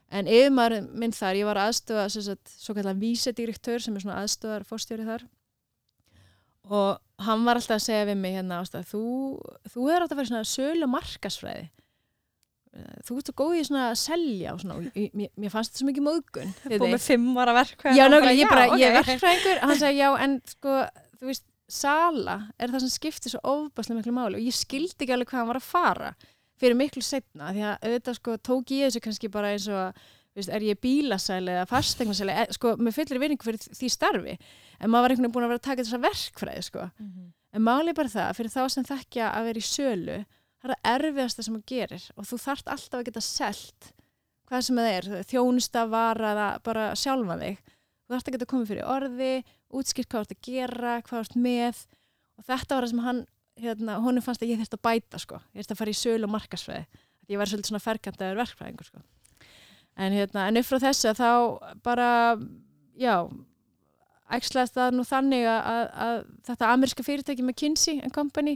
en 0.09 0.29
yfirmaður 0.31 0.89
minn 0.97 1.13
þar, 1.15 1.39
ég 1.41 1.49
var 1.49 1.61
aðstofa 1.65 2.07
svo 2.09 2.77
kallar 2.77 2.97
vísedirektör 2.97 3.83
sem 3.83 3.95
er 3.95 4.05
svona 4.05 4.21
aðstofar 4.23 4.65
fórstjóri 4.65 5.05
þar 5.05 5.27
og 6.65 7.25
hann 7.25 7.45
var 7.45 7.59
alltaf 7.59 7.77
að 7.77 7.85
segja 7.85 8.09
við 8.09 8.17
mig 8.23 8.33
hérna 8.39 8.63
ástæð, 8.63 8.89
þú, 8.89 9.03
þú 9.69 9.89
hefur 9.91 10.05
átt 10.05 10.15
að 10.15 10.21
vera 10.21 10.31
svona 10.31 10.49
sölu 10.49 10.87
og 10.87 10.93
markasfræði 10.95 11.67
þú 13.05 13.19
ert 13.19 13.29
svo 13.29 13.35
góð 13.39 13.57
í 13.59 13.63
svona 13.69 13.83
að 13.91 13.99
selja 14.01 14.53
og 14.53 14.61
svona, 14.61 14.77
og 14.79 14.97
mér, 15.15 15.29
mér 15.39 15.51
fannst 15.53 15.71
þetta 15.71 15.81
svo 15.81 15.89
mikið 15.89 16.05
móðgun 16.09 16.53
Búið 16.65 16.91
með 16.91 17.03
fimm 17.05 17.37
ára 17.39 17.53
verkfræði. 17.55 17.99
Já, 17.99 18.03
og 18.03 18.11
nákvæmlega, 18.11 18.39
ég 18.41 18.51
bara, 18.51 18.65
já, 18.65 18.75
ég 18.81 18.87
er 18.89 18.97
ok. 18.97 19.09
verkfræðingur 19.11 19.61
hann 19.61 19.79
sagði, 19.79 20.01
já, 20.01 20.07
en 20.25 20.33
sko, 20.49 20.73
þú 21.15 21.29
veist 21.29 21.45
Sala 21.71 22.37
er 22.61 22.69
það 22.69 22.85
sem 22.85 22.93
skiptir 22.93 23.33
svo 23.33 23.41
ofbáslega 23.41 23.99
miklu 23.99 24.13
máli 24.13 24.37
og 24.37 24.45
ég 24.45 24.53
skildi 24.53 25.05
ekki 25.05 25.15
alveg 25.15 25.31
hvað 25.31 25.41
hann 25.41 25.49
var 25.49 25.59
að 25.61 25.69
fara 25.69 26.11
fyrir 26.61 26.77
miklu 26.79 27.03
setna 27.03 27.51
því 27.53 27.65
að 27.65 27.87
auðvitað 27.87 28.19
sko 28.19 28.35
tók 28.49 28.75
ég 28.75 28.89
þessu 28.89 29.01
kannski 29.03 29.31
bara 29.33 29.51
eins 29.55 29.65
og 29.71 29.79
að, 29.79 30.05
veist, 30.37 30.51
er 30.51 30.65
ég 30.67 30.79
bílasæli 30.83 31.55
eða 31.55 31.65
fasteignarsæli, 31.69 32.35
e, 32.35 32.45
sko, 32.55 32.75
með 32.79 32.97
fullir 32.99 33.21
vinningu 33.23 33.47
fyrir 33.47 33.65
því 33.65 33.91
starfi, 33.91 34.37
en 34.79 34.91
maður 34.91 35.05
var 35.05 35.15
einhvern 35.15 35.25
veginn 35.25 35.35
búin 35.35 35.47
að 35.47 35.53
vera 35.53 35.61
að 35.61 35.67
taka 35.67 35.85
þessa 35.85 36.01
verkfræði, 36.05 36.63
sko. 36.69 36.87
En 37.55 37.63
máli 37.63 37.91
er 37.91 37.97
bara 37.99 38.11
það, 38.11 38.31
fyrir 38.39 38.51
þá 38.51 38.63
sem 38.71 38.87
þekkja 38.87 39.29
að 39.31 39.49
vera 39.49 39.61
í 39.61 39.67
sölu, 39.67 40.17
það 40.59 40.71
er 40.71 40.73
það 40.75 40.89
erfiðasta 40.95 41.45
sem 41.45 41.55
þú 41.55 41.61
gerir 41.71 42.09
og 42.15 42.27
þú 42.27 42.41
þarft 42.45 42.73
alltaf 42.75 42.99
að 42.99 43.05
geta 43.09 43.23
selt 43.23 43.91
hvað 44.45 44.65
sem 44.67 44.79
það 44.81 44.91
er, 44.91 45.07
þjónusta, 45.31 45.85
vara 45.89 46.47
bara 46.65 46.89
sjálfa 46.99 47.39
þig. 47.39 47.61
Þú 48.05 48.13
þarft 48.13 48.27
að 48.27 48.35
geta 48.35 48.49
komið 48.51 48.67
fyrir 48.69 48.89
orði 48.91 49.31
útskýrt 49.73 50.09
hvað 50.09 50.19
þú 50.19 50.25
ert 50.25 50.35
að 50.35 50.49
gera, 50.49 50.97
hvað 51.05 51.15
þú 51.15 51.23
ert 51.23 51.39
með 51.45 51.81
og 52.35 52.45
þetta 52.49 52.75
var 52.75 52.85
það 52.85 52.91
sem 52.93 53.03
hann 53.05 53.23
hérna, 53.61 53.97
honum 54.03 54.23
fannst 54.25 54.43
að 54.43 54.51
ég 54.51 54.61
þurfti 54.61 54.79
að 54.79 54.85
bæta 54.89 55.21
sko. 55.21 55.41
ég 55.53 55.63
þurfti 55.63 55.75
að 55.75 55.81
fara 55.81 55.93
í 55.93 55.99
sölu 55.99 56.27
og 56.27 56.33
markasfræði 56.35 57.03
ég 57.31 57.41
var 57.41 57.49
svolítið 57.49 57.71
svona 57.71 57.83
ferkantaður 57.83 58.39
verkfræðingur 58.43 58.89
sko. 58.89 59.03
en, 59.95 60.15
hérna, 60.15 60.47
en 60.47 60.61
upp 60.61 60.69
frá 60.69 60.79
þessu 60.83 61.15
þá 61.17 61.29
bara 61.85 62.09
já 62.99 63.15
æxlaðist 64.35 64.77
það 64.77 64.95
nú 64.97 65.05
þannig 65.05 65.47
að, 65.49 65.59
að, 65.71 65.83
að 66.05 66.15
þetta 66.49 66.71
ameríska 66.73 67.05
fyrirtæki 67.05 67.45
með 67.45 67.59
Kinsey 67.61 68.13
Company 68.15 68.55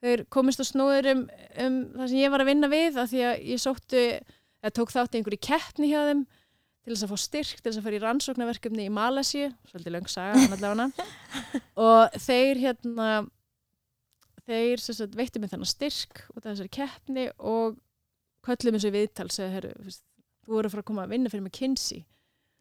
þeir 0.00 0.24
komist 0.32 0.62
á 0.62 0.64
snúður 0.64 1.10
um, 1.12 1.24
um 1.60 1.80
það 1.96 2.12
sem 2.12 2.20
ég 2.22 2.32
var 2.32 2.44
að 2.44 2.52
vinna 2.52 2.70
við 2.72 3.00
af 3.00 3.10
því 3.10 3.24
að 3.26 3.42
ég 3.50 3.62
sóttu 3.62 4.04
eða 4.60 4.74
tók 4.76 4.92
þátt 4.94 5.18
einhverju 5.18 5.42
keppni 5.44 5.90
hjá 5.90 6.00
þeim 6.08 6.22
til 6.90 6.96
þess 6.96 7.06
að 7.06 7.12
fá 7.12 7.22
styrk, 7.22 7.60
til 7.60 7.68
þess 7.68 7.78
að 7.80 7.84
fara 7.86 7.98
í 7.98 8.02
rannsóknarverkefni 8.02 8.86
í 8.88 8.92
Malasíu, 8.94 9.50
svolítið 9.70 9.94
löng 9.94 10.08
saga 10.10 10.88
og 11.86 12.16
þeir 12.26 12.62
hérna 12.64 13.10
þeir 14.50 14.82
sem 14.82 14.96
sagt, 14.98 15.14
veittu 15.18 15.42
mig 15.42 15.52
þennan 15.52 15.70
styrk 15.70 16.24
út 16.34 16.42
af 16.42 16.50
þessari 16.50 16.72
keppni 16.74 17.28
og 17.38 17.78
köllum 18.46 18.78
þessu 18.78 18.90
í 18.90 18.96
viðtal 18.96 19.28
segja, 19.30 19.52
herru, 19.54 19.74
þú 19.86 20.56
voru 20.56 20.70
að 20.70 20.74
fara 20.74 20.84
að 20.84 20.90
koma 20.90 21.04
að 21.06 21.14
vinna 21.14 21.32
fyrir 21.32 21.46
McKinsey 21.46 22.06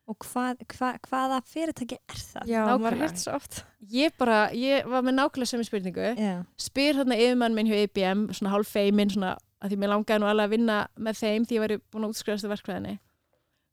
Og 0.10 0.16
hvað, 0.26 0.64
hva, 0.74 0.88
hvaða 1.06 1.36
fyrirtæki 1.46 2.00
er 2.00 2.18
það? 2.18 2.48
Já, 2.50 2.64
Nákvæmlega. 2.66 2.78
maður 2.82 3.04
heilt 3.04 3.20
svo 3.22 3.34
oft. 3.38 3.60
ég 3.94 4.16
bara, 4.18 4.38
ég 4.58 4.88
var 4.90 5.04
með 5.06 5.16
nákvæmlega 5.20 5.52
sömu 5.52 5.68
spurningu 5.68 6.08
Já. 6.18 6.32
spyr 6.58 6.98
þarna 6.98 7.18
yfirmann 7.22 7.54
minn 7.54 7.70
hjá 7.70 7.84
IBM 7.84 8.24
svona 8.34 8.56
hálf 8.56 8.72
feimin, 8.74 9.12
svona 9.14 9.36
að 9.62 9.70
því 9.70 9.78
mér 9.84 9.92
langaði 9.94 10.24
nú 10.24 10.30
alveg 10.32 10.48
að 10.50 10.56
vinna 10.56 10.80
með 10.98 11.20
þeim 11.22 11.46
því 11.46 11.60
ég 11.60 11.64
væri 11.66 11.78
búin 11.94 12.08
að 12.08 12.16
útskrifast 12.16 12.48
af 12.48 12.54
verkfræðinni 12.56 12.96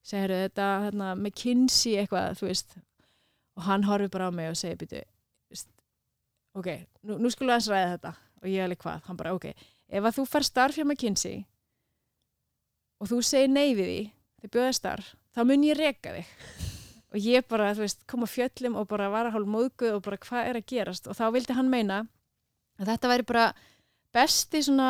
segir 0.06 0.34
þetta 0.34 0.66
hérna, 0.86 1.14
McKinsey 1.18 1.96
eitthvað, 2.00 2.36
þú 2.38 2.50
veist 2.50 2.76
og 3.56 3.64
hann 3.66 3.86
horfir 3.88 4.12
bara 4.12 4.28
á 4.28 4.32
mig 4.34 4.52
og 4.52 4.58
segir 4.58 4.78
veist, 5.50 5.70
ok, 6.54 6.68
nú, 7.08 7.18
nú 7.18 7.32
skulum 7.32 7.50
við 7.50 7.56
aðeins 7.56 7.72
ræða 7.72 7.94
þetta. 7.96 8.12
Og 8.42 8.50
ég 8.52 8.62
alveg 8.62 8.82
hvað, 8.84 9.02
hann 9.08 9.18
bara 9.18 9.34
ok 9.34 9.50
ef 9.86 10.06
að 10.06 10.18
þú 10.18 10.26
far 10.28 10.46
starf 10.46 10.78
hjá 10.78 10.84
McKinsey 10.84 11.44
og 13.00 13.10
þú 13.10 13.20
segir 13.24 13.52
nei 13.52 13.74
við 13.76 13.90
því 13.90 14.00
þið 14.42 14.52
bjóða 14.56 14.76
starf, 14.76 15.12
þá 15.34 15.40
mun 15.48 15.66
ég 15.66 15.78
reka 15.78 16.14
þig. 16.16 16.32
Og 17.14 17.22
ég 17.22 17.44
bara, 17.48 17.70
þú 17.72 17.84
veist, 17.84 18.00
kom 18.10 18.24
á 18.26 18.28
fjöllum 18.28 18.74
og 18.76 18.88
bara 18.90 19.06
var 19.08 19.28
að 19.28 19.36
hálf 19.36 19.48
móðguð 19.48 19.94
og 19.94 20.02
bara 20.04 20.18
hvað 20.20 20.48
er 20.50 20.58
að 20.58 20.64
gerast? 20.68 21.06
Og 21.08 21.14
þá 21.16 21.30
vildi 21.32 21.54
hann 21.56 21.70
meina 21.70 22.00
að 22.76 22.90
þetta 22.90 23.10
væri 23.12 23.26
bara 23.30 23.44
besti 24.12 24.60
svona 24.66 24.88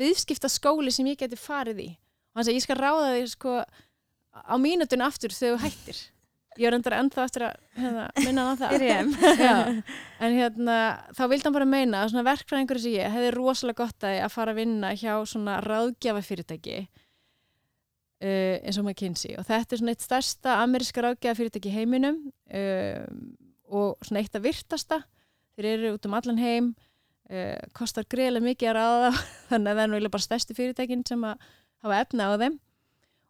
viðskipta 0.00 0.48
skóli 0.50 0.90
sem 0.90 1.06
ég 1.12 1.20
geti 1.20 1.38
farið 1.38 1.82
í. 1.84 1.86
Og 2.32 2.40
hann 2.40 2.48
sagði 2.48 2.56
ég 2.56 2.64
skal 2.64 2.78
ráða 2.80 3.12
þig 3.12 3.30
sko 3.30 3.52
á 4.34 4.54
mínutinu 4.60 5.06
aftur 5.06 5.34
þegar 5.34 5.56
þú 5.56 5.68
hættir. 5.68 6.02
Ég 6.54 6.68
er 6.68 6.76
endur 6.76 6.94
ennþá 6.94 7.22
eftir 7.26 7.44
að 7.48 7.54
hérna, 7.80 8.02
minna 8.22 8.42
hann 8.46 8.58
það. 8.60 8.74
En 10.24 10.36
hérna 10.36 10.76
þá 11.16 11.24
vildi 11.32 11.48
hann 11.48 11.56
bara 11.56 11.66
meina 11.66 12.04
að 12.06 12.20
verkfræðingur 12.28 12.78
sem 12.82 12.94
ég 12.94 13.10
hefði 13.10 13.32
rosalega 13.34 13.80
gott 13.82 14.06
að, 14.06 14.20
að 14.22 14.34
fara 14.36 14.54
að 14.54 14.60
vinna 14.62 14.92
hjá 14.94 15.14
svona 15.26 15.56
ráðgjafa 15.64 16.22
fyrirtæki 16.22 16.76
uh, 18.22 18.56
eins 18.62 18.78
og 18.78 18.86
McKinsey. 18.86 19.34
Og 19.40 19.48
þetta 19.48 19.74
er 19.74 19.82
svona 19.82 19.94
eitt 19.96 20.06
stærsta 20.06 20.58
ameríska 20.62 21.02
ráðgjafa 21.02 21.40
fyrirtæki 21.40 21.72
í 21.72 21.74
heiminum 21.74 22.22
uh, 22.30 23.02
og 23.74 24.06
svona 24.06 24.22
eitt 24.22 24.38
af 24.38 24.46
virtasta. 24.46 25.02
Þeir 25.58 25.70
eru 25.72 25.94
út 25.96 26.06
um 26.06 26.14
allan 26.20 26.38
heim 26.38 26.70
uh, 27.34 27.58
kostar 27.74 28.06
greiðlega 28.06 28.52
mikið 28.52 28.70
að 28.70 28.78
ráða 28.78 29.10
þannig 29.50 29.72
að 29.72 29.74
það 29.74 29.82
er 29.88 29.90
náttúrulega 29.90 30.16
bara 30.16 30.28
stærsti 30.28 30.58
fyrirtækin 30.60 31.04
sem 31.10 31.26
að 31.26 31.50
hafa 31.82 32.04
efna 32.06 32.30
á 32.30 32.34
þeim 32.38 32.60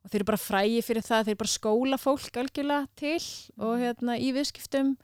og 0.05 0.11
þeir 0.13 0.21
eru 0.21 0.29
bara 0.29 0.41
frægi 0.43 0.83
fyrir 0.85 1.05
það, 1.07 1.25
þeir 1.25 1.35
eru 1.35 1.41
bara 1.41 1.55
skóla 1.55 1.99
fólk 2.01 2.37
algjörlega 2.43 2.87
til 3.01 3.17
og 3.59 3.75
Mhm. 3.79 3.83
hérna 3.83 4.19
í 4.21 4.33
viðskiptum 4.37 4.97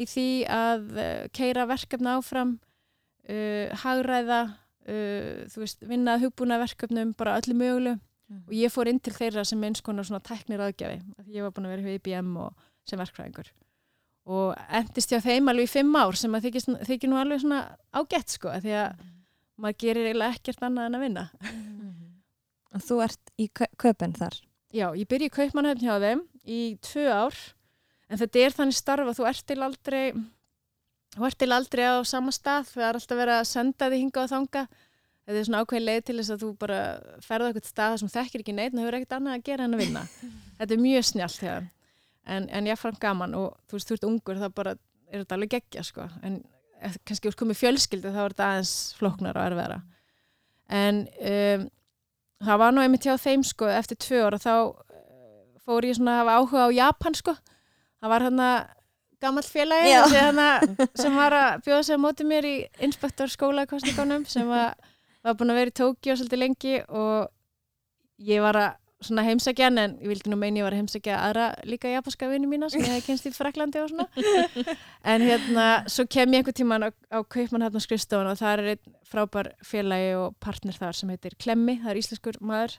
í 0.00 0.06
því 0.08 0.28
að 0.48 0.84
uh, 0.96 1.28
keira 1.36 1.66
verkefna 1.68 2.16
áfram 2.18 2.58
uh, 3.28 3.68
hagræða 3.84 4.40
uh, 4.88 5.44
þú 5.52 5.60
veist, 5.60 5.84
vinna 5.84 6.16
hugbúna 6.18 6.58
verkefnum 6.62 7.12
bara 7.16 7.36
öllu 7.40 7.54
mögulegu. 7.54 8.00
Mhm. 8.30 8.44
og 8.46 8.52
ég 8.54 8.70
fór 8.70 8.86
inn 8.88 9.00
til 9.00 9.12
þeirra 9.12 9.44
sem 9.44 9.62
eins 9.64 9.80
konar 9.82 10.04
svona 10.06 10.22
tæknir 10.22 10.60
aðgjafi, 10.62 11.02
ég 11.34 11.42
var 11.42 11.50
búin 11.50 11.66
að 11.66 11.72
vera 11.74 11.82
hjá 11.82 11.94
IBM 11.98 12.36
og 12.36 12.54
sem 12.86 12.98
verkfræðingur. 12.98 13.48
Og 14.30 14.54
endist 14.70 15.10
hjá 15.10 15.18
þeim 15.20 15.48
alveg 15.50 15.66
í 15.66 15.72
fimm 15.72 15.96
ár 15.96 16.14
sem 16.14 16.32
að 16.32 16.46
þykir, 16.46 16.84
þykir 16.86 17.10
nú 17.10 17.18
alveg 17.18 17.40
svona 17.42 17.76
ágætt 17.92 18.30
sko, 18.30 18.52
því 18.62 18.70
að 18.84 19.00
maður 19.58 19.78
gerir 19.82 20.06
eiginlega 20.06 20.36
ekkert 20.36 20.62
annað 20.62 20.86
en 20.86 20.94
að 20.94 21.00
vinna 21.00 21.24
Og 22.74 22.84
þú 22.86 23.00
ert 23.04 23.32
í 23.40 23.48
kö- 23.50 23.70
köpen 23.80 24.12
þar. 24.14 24.36
Já, 24.70 24.86
ég 24.94 25.08
byrja 25.10 25.26
í 25.30 25.34
kaupmannhöfn 25.34 25.82
hjá 25.82 25.96
þeim 26.02 26.20
í 26.46 26.60
tvö 26.86 27.06
ár 27.10 27.38
en 28.10 28.18
þetta 28.20 28.44
er 28.44 28.54
þannig 28.54 28.76
starf 28.78 29.08
að 29.10 29.16
þú 29.18 29.26
ert 29.30 29.46
til 29.50 29.58
aldrei 29.66 30.04
þú 31.16 31.26
ert 31.26 31.38
til 31.42 31.50
aldrei 31.54 31.82
á 31.90 31.98
sama 32.06 32.30
stað 32.34 32.68
það 32.70 32.84
er 32.86 32.98
alltaf 33.00 33.18
verið 33.18 33.38
að 33.40 33.48
senda 33.50 33.88
þig 33.90 34.04
hinga 34.04 34.22
og 34.22 34.30
þanga 34.30 34.62
þetta 34.70 35.40
er 35.40 35.48
svona 35.48 35.62
ákveðin 35.64 35.86
leið 35.88 36.04
til 36.06 36.16
þess 36.20 36.34
að 36.36 36.44
þú 36.44 36.50
bara 36.62 36.78
ferða 37.26 37.48
eitthvað 37.50 37.66
stað 37.72 37.96
sem 38.02 38.12
þekkir 38.14 38.44
ekki 38.44 38.54
neitt 38.54 38.76
og 38.76 38.80
hefur 38.84 38.98
ekkert 39.00 39.16
annað 39.18 39.36
að 39.40 39.44
gera 39.50 39.66
en 39.66 39.74
að 39.74 39.82
vinna. 39.84 40.04
Þetta 40.60 40.76
er 40.76 40.82
mjög 40.86 41.04
snjált 41.10 41.42
en, 42.30 42.46
en 42.52 42.66
ég 42.70 42.78
fann 42.78 42.98
gaman 43.00 43.34
og 43.34 43.58
þú 43.66 43.78
veist, 43.78 43.90
þú 43.90 43.96
ert 43.96 44.08
ungur 44.10 44.40
það 44.44 44.54
bara 44.60 44.76
er 45.10 45.22
þetta 45.24 45.34
alveg 45.38 45.52
geggja 45.56 45.82
sko. 45.82 46.06
En 46.22 46.40
ef 46.84 46.98
kannski 47.08 47.30
úr 47.30 47.36
komið 47.40 47.58
fjölskyldu 47.64 48.12
þá 48.14 48.20
er 48.22 48.34
þetta 48.34 48.48
aðeins 48.52 48.74
flóknar 48.98 49.38
og 49.40 49.46
erfiðara. 49.50 49.78
En 50.70 51.00
um, 51.18 51.64
það 52.44 52.60
var 52.62 52.74
nú 52.74 52.82
einmitt 52.84 53.06
hjá 53.06 53.16
þeim 53.20 53.44
sko 53.46 53.68
eftir 53.70 53.98
tvö 54.00 54.26
ára 54.28 54.40
þá 54.40 54.52
eh, 54.56 55.40
fór 55.64 55.86
ég 55.88 55.98
svona 55.98 56.18
að 56.18 56.20
hafa 56.22 56.36
áhuga 56.38 56.66
á 56.66 56.76
Japan 56.80 57.18
sko. 57.18 57.34
Það 58.00 58.12
var 58.14 58.26
hann 58.28 58.44
að 58.44 58.60
gammal 59.20 59.44
félagi 59.44 59.96
hana, 60.14 60.48
sem 60.96 61.16
var 61.16 61.36
að 61.36 61.66
bjóða 61.66 61.82
sig 61.86 62.00
á 62.00 62.04
móti 62.04 62.24
mér 62.24 62.48
í 62.48 62.54
inspektorskóla 62.86 63.66
sem 64.26 64.48
var, 64.48 64.72
var 65.20 65.36
búin 65.36 65.52
að 65.52 65.60
vera 65.60 65.72
í 65.72 65.76
Tókjó 65.76 66.16
svolítið 66.16 66.40
lengi 66.40 66.76
og 66.88 67.28
ég 68.24 68.40
var 68.40 68.56
að 68.56 68.79
svona 69.04 69.24
heimsækja 69.24 69.70
hann 69.70 69.80
en 69.80 69.94
ég 70.02 70.10
vildi 70.10 70.28
nú 70.28 70.36
meina 70.36 70.60
ég 70.60 70.66
var 70.66 70.74
að 70.76 70.82
heimsækja 70.82 71.16
aðra 71.24 71.46
líka 71.68 71.88
japanska 71.88 72.28
vini 72.28 72.48
mína 72.50 72.68
sem 72.72 72.82
ég 72.84 72.92
hef 72.98 73.06
kynst 73.06 73.28
í 73.30 73.32
Fraklandi 73.32 73.80
og 73.80 73.88
svona. 73.92 74.06
En 75.10 75.24
hérna 75.24 75.66
svo 75.88 76.04
kem 76.04 76.34
ég 76.34 76.42
einhver 76.42 76.56
tíman 76.56 76.84
á, 76.84 76.90
á 77.08 77.18
Kaupmannhafn 77.24 77.80
og 77.80 77.84
skrifstofan 77.86 78.28
og 78.28 78.36
það 78.40 78.52
er 78.52 78.70
einn 78.74 78.94
frábær 79.08 79.50
félagi 79.64 80.12
og 80.20 80.36
partner 80.44 80.76
þar 80.76 80.98
sem 80.98 81.12
heitir 81.14 81.38
Klemmi, 81.40 81.78
það 81.80 81.94
er 81.94 82.02
íslenskur 82.02 82.40
maður 82.44 82.76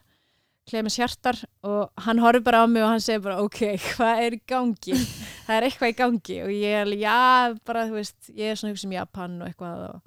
Klemmis 0.69 0.99
Hjartar 1.01 1.41
og 1.65 2.05
hann 2.05 2.21
horfir 2.21 2.45
bara 2.45 2.61
á 2.61 2.65
mig 2.69 2.85
og 2.85 2.93
hann 2.93 3.01
segir 3.01 3.25
bara 3.25 3.41
ok, 3.41 3.63
hvað 3.95 4.23
er 4.27 4.37
í 4.37 4.41
gangi? 4.45 5.01
Það 5.51 5.57
er 5.57 5.65
eitthvað 5.67 5.89
í 5.89 5.95
gangi 5.97 6.35
og 6.45 6.51
ég 6.53 6.71
er 6.77 6.85
alveg, 6.85 7.01
já, 7.01 7.59
bara 7.67 7.81
þú 7.89 7.97
veist 7.97 8.29
ég 8.29 8.53
er 8.53 8.59
svona 8.59 8.75
hugsa 8.75 8.85
um 8.87 8.93
Japan 8.93 9.33
og 9.41 9.49
eitthvað 9.49 9.81
og, 9.89 10.03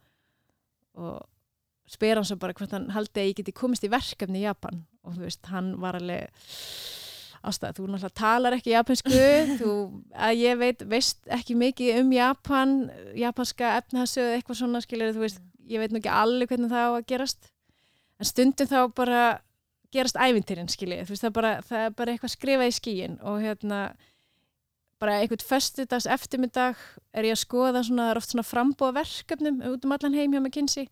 og 1.02 1.90
spyr 1.90 2.16
hann 2.16 2.24
svo 2.24 2.38
bara 2.40 2.54
hvort 2.56 2.72
hann 2.72 2.86
haldi 2.94 3.20
að 3.20 3.32
ég 3.32 3.40
geti 3.42 3.52
komist 3.52 3.84
í 3.84 3.90
verkefni 3.92 4.40
í 4.40 4.46
Japan 4.46 4.84
og 5.04 5.16
þú 5.16 5.24
veist, 5.26 5.46
hann 5.52 5.74
var 5.82 5.98
alveg 5.98 6.28
ástæð, 7.44 7.76
þú 7.76 7.88
náttúrulega 7.92 8.18
talar 8.18 8.56
ekki 8.56 8.72
japansku, 8.72 9.22
þú, 9.60 9.72
að 10.16 10.38
ég 10.40 10.60
veit 10.60 10.84
veist 10.88 11.32
ekki 11.32 11.56
mikið 11.60 12.00
um 12.02 12.14
Japan 12.14 12.76
japanska 13.18 13.74
efnahasöðu 13.82 14.38
eitthvað 14.38 14.60
svona 14.62 14.84
skilur, 14.84 15.12
þú 15.16 15.26
veist, 15.26 15.42
ég 15.68 15.82
veit 15.82 15.92
nú 15.92 16.00
ekki 16.00 16.12
alveg 16.12 16.52
hvernig 16.52 16.72
það 16.72 16.88
á 16.88 16.92
að 16.94 17.06
gerast. 17.12 17.52
En 18.20 18.28
stundum 18.28 18.70
þá 18.70 18.80
bara 18.96 19.22
gerast 19.94 20.18
ævintýrin 20.18 20.72
skiljið, 20.72 21.06
þú 21.06 21.14
veist, 21.14 21.26
það 21.26 21.36
bara, 21.38 21.54
það 21.68 21.86
er 21.86 21.94
bara 22.00 22.14
eitthvað 22.14 22.34
skrifað 22.34 22.70
í 22.70 22.76
skíin 22.78 23.16
og 23.22 23.40
hérna 23.44 23.84
bara 25.02 25.20
einhvern 25.20 25.44
föstudags 25.44 26.06
eftirmyndag 26.08 26.80
er 27.12 27.28
ég 27.28 27.36
að 27.36 27.42
skoða 27.42 27.82
svona, 27.84 28.06
það 28.06 28.12
er 28.12 28.20
oft 28.20 28.32
svona 28.32 28.46
frambóða 28.46 28.98
verkefnum 29.02 29.60
út 29.68 29.84
um 29.84 29.94
allan 29.94 30.16
heim 30.16 30.32
hjá 30.32 30.40
McKinsey. 30.40 30.86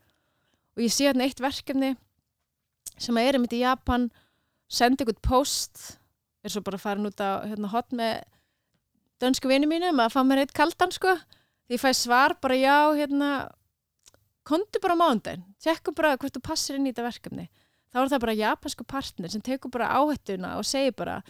Og 0.76 0.84
ég 0.84 0.92
sé 0.92 1.06
hérna 1.08 1.24
eitt 1.28 1.40
verkefni 1.40 1.94
sem 2.98 3.16
er 3.20 3.36
einmitt 3.36 3.54
í 3.56 3.62
Japan 3.62 4.10
sendi 4.72 5.04
einhvern 5.04 5.22
post 5.24 5.98
er 6.42 6.52
svo 6.52 6.62
bara 6.64 6.80
farin 6.80 7.06
út 7.06 7.20
á 7.22 7.46
hérna, 7.46 7.70
hot 7.70 7.92
með 7.94 8.22
dönsku 9.22 9.50
vini 9.50 9.68
mínum 9.70 10.00
að 10.02 10.14
fá 10.16 10.22
mér 10.26 10.42
eitt 10.42 10.54
kaldan 10.56 10.92
sko. 10.94 11.14
Því 11.68 11.76
ég 11.76 11.82
fæ 11.82 11.92
svar 11.94 12.34
bara 12.42 12.58
já 12.58 12.76
hérna 12.98 13.30
kontu 14.48 14.80
bara 14.82 14.96
á 14.98 15.02
mándaginn, 15.02 15.44
tjekku 15.62 15.94
bara 15.94 16.16
hvort 16.16 16.34
þú 16.34 16.42
passir 16.42 16.78
inn 16.78 16.88
í 16.88 16.92
þetta 16.92 17.06
verkefni. 17.06 17.46
Þá 17.92 17.98
er 18.00 18.10
það 18.10 18.24
bara 18.24 18.40
japansku 18.40 18.84
partner 18.88 19.30
sem 19.30 19.44
tekur 19.44 19.70
bara 19.70 19.92
áhættuna 20.00 20.56
og 20.58 20.66
segir 20.66 20.94
bara 20.96 21.20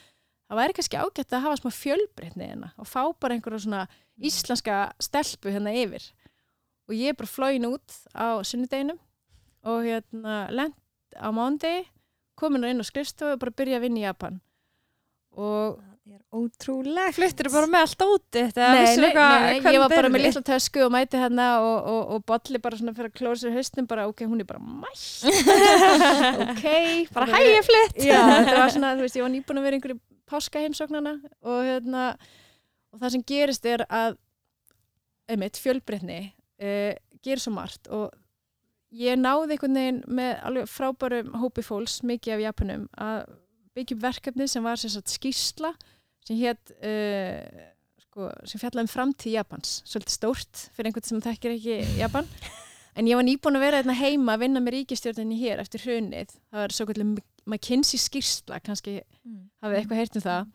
það 0.46 0.60
væri 0.60 0.76
kannski 0.78 1.00
ágætt 1.00 1.34
að 1.34 1.44
hafa 1.46 1.58
smá 1.60 1.72
fjölbreytni 1.74 2.48
hérna 2.48 2.72
og 2.78 2.88
fá 2.88 3.02
bara 3.20 3.36
einhverja 3.36 3.64
svona 3.66 3.86
íslenska 4.16 4.82
stelpu 5.02 5.52
hérna 5.52 5.74
yfir. 5.74 6.06
Og 6.88 6.94
ég 6.96 7.12
er 7.12 7.18
bara 7.18 7.30
flóin 7.30 7.66
út 7.68 7.98
á 8.14 8.40
sunnudeginum 8.46 9.00
og 9.68 9.84
hérna 9.86 10.46
lent 10.54 10.78
á 11.18 11.28
mándegi 11.34 11.86
komin 12.38 12.64
inn 12.68 12.82
á 12.82 12.86
skrifstofu 12.86 13.36
og 13.36 13.40
bara 13.42 13.54
byrja 13.58 13.78
að 13.80 13.84
vinna 13.88 14.02
í 14.02 14.06
Japan. 14.08 14.40
Og 15.36 15.80
Það 16.02 16.16
er 16.16 16.22
ótrúlegt. 16.34 17.14
Fluttir 17.14 17.48
bara 17.52 17.68
með 17.70 17.84
allt 17.84 18.00
úti 18.02 18.40
þetta 18.48 18.70
Nei, 18.74 18.96
nei, 18.98 19.10
hvað- 19.14 19.44
nei, 19.46 19.58
ég 19.76 19.78
var 19.84 19.92
bara 19.92 20.08
með 20.10 20.22
litla 20.24 20.40
tösku 20.48 20.80
og 20.82 20.90
mæti 20.90 21.20
hérna 21.20 21.44
og, 21.62 21.76
og, 21.92 22.00
og 22.16 22.24
bolli 22.26 22.58
bara 22.58 22.78
svona 22.80 22.94
fyrir 22.96 23.12
að 23.12 23.14
klóra 23.20 23.38
sér 23.38 23.54
haustin 23.54 23.86
bara 23.86 24.08
ok, 24.10 24.24
hún 24.26 24.42
er 24.42 24.48
bara 24.48 24.58
mætt. 24.58 25.22
Ok, 26.50 26.66
bara 27.14 27.28
hæ 27.30 27.38
ég 27.46 27.62
flutt 27.68 28.02
Já, 28.02 28.18
þetta 28.18 28.56
var 28.58 28.74
svona, 28.74 28.90
þú 28.98 29.06
veist, 29.06 29.20
ég 29.20 29.22
var 29.28 29.32
nýbúin 29.36 29.62
að 29.62 29.68
vera 29.68 29.78
í 29.78 29.78
einhverju 29.78 30.00
páskaheimsóknana 30.32 31.14
og 31.46 31.62
hérna 31.70 32.02
og 32.90 32.98
það 33.04 33.14
sem 33.14 33.24
gerist 33.30 33.70
er 33.70 33.86
að 33.86 34.18
einmitt, 35.30 35.62
fjölbreytni 35.62 36.18
uh, 36.66 36.92
gerir 37.22 37.44
svo 37.46 37.54
margt 37.54 37.86
og 37.94 38.10
ég 38.92 39.16
náði 39.18 39.54
einhvern 39.56 39.78
veginn 39.78 40.00
með 40.06 40.32
alveg 40.48 40.70
frábærum 40.70 41.32
hópi 41.42 41.64
fólks, 41.64 42.00
mikið 42.06 42.34
af 42.36 42.42
Japanum 42.46 42.88
að 43.00 43.20
byggja 43.76 43.96
upp 43.96 44.02
verkefni 44.02 44.48
sem 44.52 44.64
var 44.66 44.80
sagt 44.80 45.12
skýrsla 45.14 45.72
sem 46.26 46.36
hétt 46.38 46.74
uh, 46.84 47.62
sko, 48.04 48.28
sem 48.44 48.60
fjallaði 48.60 48.84
um 48.84 48.92
framtíð 48.92 49.38
Japans. 49.38 49.78
Svolítið 49.88 50.16
stórt 50.18 50.66
fyrir 50.76 50.90
einhvern 50.90 51.08
sem 51.08 51.22
þekkir 51.24 51.56
ekki 51.58 51.78
Japan. 52.02 52.28
En 52.92 53.06
ég 53.08 53.16
var 53.16 53.24
nýbúin 53.24 53.56
að 53.56 53.62
vera 53.64 53.78
hérna 53.80 53.94
heima 53.96 54.34
að 54.34 54.42
vinna 54.42 54.60
með 54.60 54.74
ríkistjórninni 54.74 55.38
hér 55.40 55.62
eftir 55.62 55.80
hrunið. 55.80 56.34
Það 56.52 56.60
var 56.60 56.74
svo 56.76 56.84
kvöldum 56.90 57.14
McKinsey 57.48 57.96
skýrsla 58.02 58.58
kannski 58.60 58.98
Mm. 59.24 59.46
hafið 59.64 59.78
eitthvað 59.78 60.00
heyrt 60.02 60.16
um 60.18 60.22
það. 60.26 60.50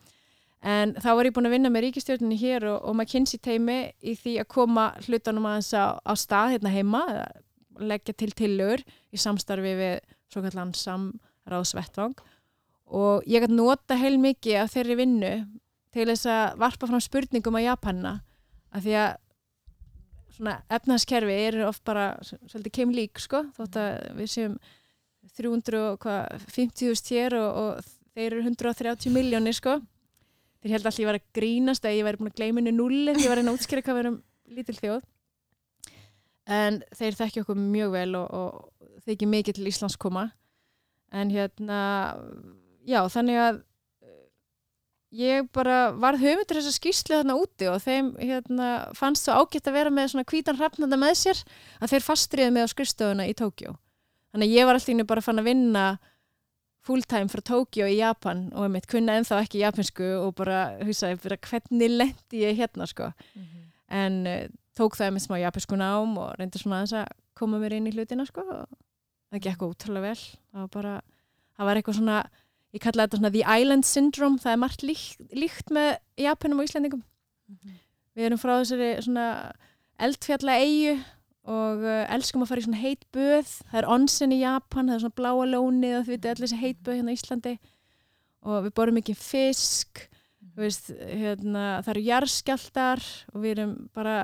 En 0.62 0.94
þá 1.02 1.08
var 1.16 1.26
ég 1.26 1.34
búin 1.34 1.50
að 1.50 1.56
vinna 1.56 1.72
með 1.74 1.84
ríkistjórninni 1.88 2.38
hér 2.38 2.68
og, 2.70 2.78
og 2.86 2.94
McKinsey 2.94 3.40
teimi 3.42 3.78
í 4.06 4.14
því 4.22 4.36
að 4.44 4.48
koma 4.54 4.86
hlutunum 5.08 5.50
aðeins 5.50 5.72
á, 5.74 5.98
á 5.98 6.14
stað 6.14 6.54
hérna 6.54 6.74
heima 6.78 7.02
leggja 7.80 8.16
til 8.18 8.32
tillögur 8.36 8.84
í 9.14 9.20
samstarfi 9.22 9.76
við 9.78 10.00
svo 10.32 10.44
kallan 10.46 10.74
samráðsvettvang. 10.78 12.18
Og 12.98 13.28
ég 13.28 13.44
gæti 13.44 13.56
nota 13.58 13.98
heil 14.00 14.16
mikið 14.22 14.62
af 14.64 14.74
þeirri 14.76 14.98
vinnu 15.02 15.34
til 15.96 16.08
þess 16.08 16.30
að 16.32 16.60
varpa 16.62 16.90
fram 16.90 17.04
spurningum 17.04 17.58
á 17.60 17.68
Japanna 17.74 18.14
af 18.76 18.84
því 18.86 18.96
að 19.02 19.12
svona 20.38 20.56
efnaðskerfi 20.78 21.38
eru 21.48 21.66
oft 21.68 21.84
bara 21.88 22.10
svolítið 22.22 22.76
keimlík 22.78 23.22
sko 23.22 23.44
þótt 23.58 23.80
að 23.82 23.94
við 24.20 24.32
séum 24.34 24.58
350.000 25.38 27.14
hér 27.14 27.36
og, 27.38 27.50
og 27.62 27.88
þeir 28.16 28.32
eru 28.32 28.44
130 28.46 29.14
miljónir 29.14 29.56
sko. 29.58 29.78
Þeir 30.62 30.78
held 30.78 30.88
alltaf 30.88 31.02
ég 31.02 31.10
var 31.10 31.20
að 31.20 31.28
grínast 31.38 31.86
að 31.86 32.00
ég 32.00 32.08
væri 32.08 32.22
búin 32.22 32.32
að 32.32 32.40
gleyma 32.40 32.62
henni 32.62 32.74
nulli 32.74 33.14
því 33.14 33.26
ég 33.26 33.34
var 33.34 33.42
að 33.42 33.52
útskýra 33.54 33.84
hvað 33.86 33.98
við 33.98 34.04
erum 34.06 34.20
lítil 34.58 34.78
þjóð 34.78 35.02
en 36.48 36.82
þeir 36.96 37.18
þekki 37.20 37.44
okkur 37.44 37.60
mjög 37.60 37.94
vel 37.94 38.10
og, 38.20 38.28
og 38.32 39.00
þykir 39.08 39.32
mikið 39.32 39.58
til 39.58 39.72
Íslands 39.72 39.98
koma 40.00 40.30
en 41.16 41.32
hérna 41.32 41.80
já 42.88 43.00
þannig 43.12 43.40
að 43.44 43.60
eh, 44.04 44.26
ég 45.24 45.50
bara 45.56 45.94
varð 45.96 46.24
höfundur 46.24 46.60
þessa 46.60 46.76
skýrslu 46.76 47.20
þarna 47.20 47.38
úti 47.40 47.70
og 47.72 47.82
þeim 47.84 48.14
hérna, 48.20 48.70
fannst 48.98 49.28
svo 49.28 49.38
ágætt 49.40 49.70
að 49.70 49.80
vera 49.80 49.94
með 49.94 50.14
svona 50.14 50.28
hvítan 50.28 50.60
hrafnanda 50.60 51.00
með 51.00 51.18
sér 51.24 51.44
að 51.82 51.96
þeir 51.96 52.08
fastriðu 52.10 52.56
með 52.56 52.68
á 52.68 52.74
skrifstofuna 52.74 53.28
í 53.28 53.36
Tókjó 53.38 53.76
þannig 54.34 54.48
að 54.48 54.56
ég 54.60 54.70
var 54.70 54.80
alltaf 54.80 54.94
innu 54.94 55.08
bara 55.08 55.26
fann 55.26 55.44
að 55.44 55.52
vinna 55.52 55.88
fulltime 56.88 57.32
frá 57.32 57.44
Tókjó 57.44 57.88
í 57.90 58.00
Japan 58.00 58.48
og 58.54 58.68
ég 58.68 58.74
mitt 58.78 58.88
kunna 58.92 59.18
ennþá 59.20 59.42
ekki 59.44 59.64
japansku 59.64 60.08
og 60.22 60.36
bara, 60.40 60.78
hugsaði, 60.88 61.20
bara 61.24 61.40
hvernig 61.50 61.94
lendi 61.94 62.44
ég 62.44 62.56
hérna 62.60 62.88
sko. 62.88 63.10
En 63.92 64.22
uh, 64.30 64.46
tók 64.78 64.98
það 64.98 65.14
með 65.16 65.26
smá 65.26 65.38
japansku 65.42 65.80
nám 65.80 66.18
og 66.22 66.36
reyndi 66.38 66.62
svona 66.62 66.82
aðeins 66.82 66.96
að 67.02 67.08
koma 67.38 67.62
mér 67.62 67.78
inn 67.78 67.90
í 67.90 67.94
hlutina 67.96 68.26
sko 68.28 68.46
og 68.46 68.66
það 69.34 69.44
gekk 69.48 69.66
ótrúlega 69.68 70.12
vel. 70.12 70.22
Það 70.52 70.64
var 70.64 70.72
bara, 70.78 70.94
það 71.58 71.70
var 71.70 71.80
eitthvað 71.80 72.00
svona 72.00 72.22
ég 72.76 72.84
kalla 72.84 73.08
þetta 73.08 73.22
svona 73.22 73.34
the 73.34 73.44
island 73.48 73.88
syndrome 73.88 74.42
það 74.44 74.54
er 74.54 74.64
margt 74.64 74.84
líkt, 74.86 75.22
líkt 75.34 75.74
með 75.74 75.94
Japanum 76.20 76.62
og 76.62 76.68
Íslandingum 76.68 77.04
við 78.18 78.28
erum 78.28 78.42
frá 78.42 78.58
þessari 78.58 78.90
svona 79.06 79.28
eldfjalla 80.02 80.58
eigu 80.62 80.98
og 81.48 81.86
uh, 81.86 82.04
elskum 82.12 82.44
að 82.44 82.52
fara 82.52 82.62
í 82.62 82.66
svona 82.66 82.82
heit 82.82 83.06
böð. 83.16 83.52
Það 83.70 83.80
er 83.80 83.90
onsen 83.94 84.34
í 84.36 84.42
Japan, 84.42 84.90
það 84.90 84.98
er 84.98 85.04
svona 85.06 85.20
bláa 85.22 85.48
lóni 85.48 85.92
og 85.96 86.06
þú 86.06 86.14
veit 86.14 86.28
allir 86.28 86.44
þessi 86.44 86.60
heit 86.60 86.80
böð 86.84 87.00
hérna 87.00 87.14
í 87.14 87.20
Íslandi. 87.20 87.54
Og 88.48 88.66
við 88.66 88.74
borum 88.80 88.98
mikið 89.00 89.22
fisk. 89.22 90.04
Þú 90.58 90.66
veist, 90.66 90.92
hérna, 90.98 91.64
það 91.86 91.92
eru 91.94 92.06
jarðskjaldar 92.08 93.06
og 93.32 93.42
við 93.44 93.54
erum 93.54 93.74
bara 93.96 94.18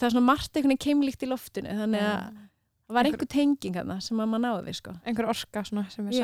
það 0.00 0.08
er 0.08 0.14
svona 0.14 0.28
margt 0.28 0.56
einhvern 0.56 0.74
veginn 0.74 0.84
keimlíkt 0.86 1.26
í 1.26 1.30
loftinu 1.30 1.74
þannig 1.80 2.04
að 2.06 2.20
það 2.22 2.96
var 2.98 3.08
einhver 3.08 3.30
tenging 3.34 3.76
þarna 3.76 3.98
sem 4.04 4.20
að 4.20 4.30
maður 4.32 4.44
náði 4.46 4.76
sko. 4.78 4.94
einhver 5.04 5.32
orka 5.32 5.64
svona 5.68 5.88
sem 5.92 6.08
er 6.08 6.16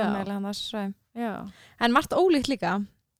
Já, 1.18 1.34
en 1.80 1.94
margt 1.94 2.14
ólíkt 2.14 2.48
líka, 2.52 2.78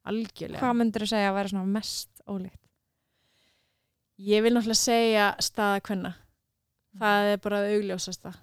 algjörlega. 0.08 0.62
Hvað 0.62 0.80
myndir 0.80 1.04
þú 1.04 1.10
segja 1.10 1.32
að 1.32 1.38
vera 1.40 1.66
mest 1.66 2.24
ólíkt? 2.28 2.62
Ég 4.18 4.42
vil 4.42 4.54
náttúrulega 4.54 4.82
segja 4.82 5.28
staða 5.42 5.82
hvenna 5.86 6.14
það 6.98 7.30
er 7.32 7.40
bara 7.42 7.62
það 7.62 7.74
augljósasta. 7.76 8.34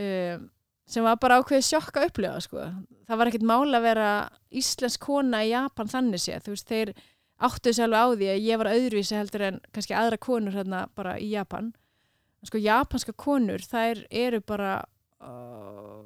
Um, 0.00 0.48
sem 0.90 1.06
var 1.06 1.18
bara 1.22 1.38
ákveðið 1.40 1.66
sjokk 1.66 1.98
að 1.98 2.08
upplifa 2.10 2.42
sko. 2.44 2.66
það 3.06 3.20
var 3.20 3.30
ekkert 3.30 3.46
mál 3.46 3.74
að 3.74 3.86
vera 3.86 4.10
íslensk 4.50 5.02
kona 5.02 5.44
í 5.44 5.52
Japan 5.52 5.90
þannig 5.90 6.22
séð. 6.22 6.44
Þú 6.46 6.54
veist, 6.54 6.70
þeir 6.70 6.92
áttu 7.40 7.70
þessi 7.70 7.84
alveg 7.86 8.00
á 8.00 8.06
því 8.12 8.30
að 8.30 8.46
ég 8.46 8.60
var 8.60 8.72
öðruvísi 8.74 9.18
heldur 9.18 9.46
en 9.48 9.60
kannski 9.74 9.96
aðra 9.96 10.20
konur 10.20 10.56
hérna 10.56 10.86
bara 10.96 11.16
í 11.20 11.30
Japan. 11.32 11.72
Sko, 12.46 12.60
japanska 12.60 13.12
konur, 13.12 13.60
þær 13.60 14.04
eru 14.08 14.40
bara 14.40 14.78
uh, 15.20 16.04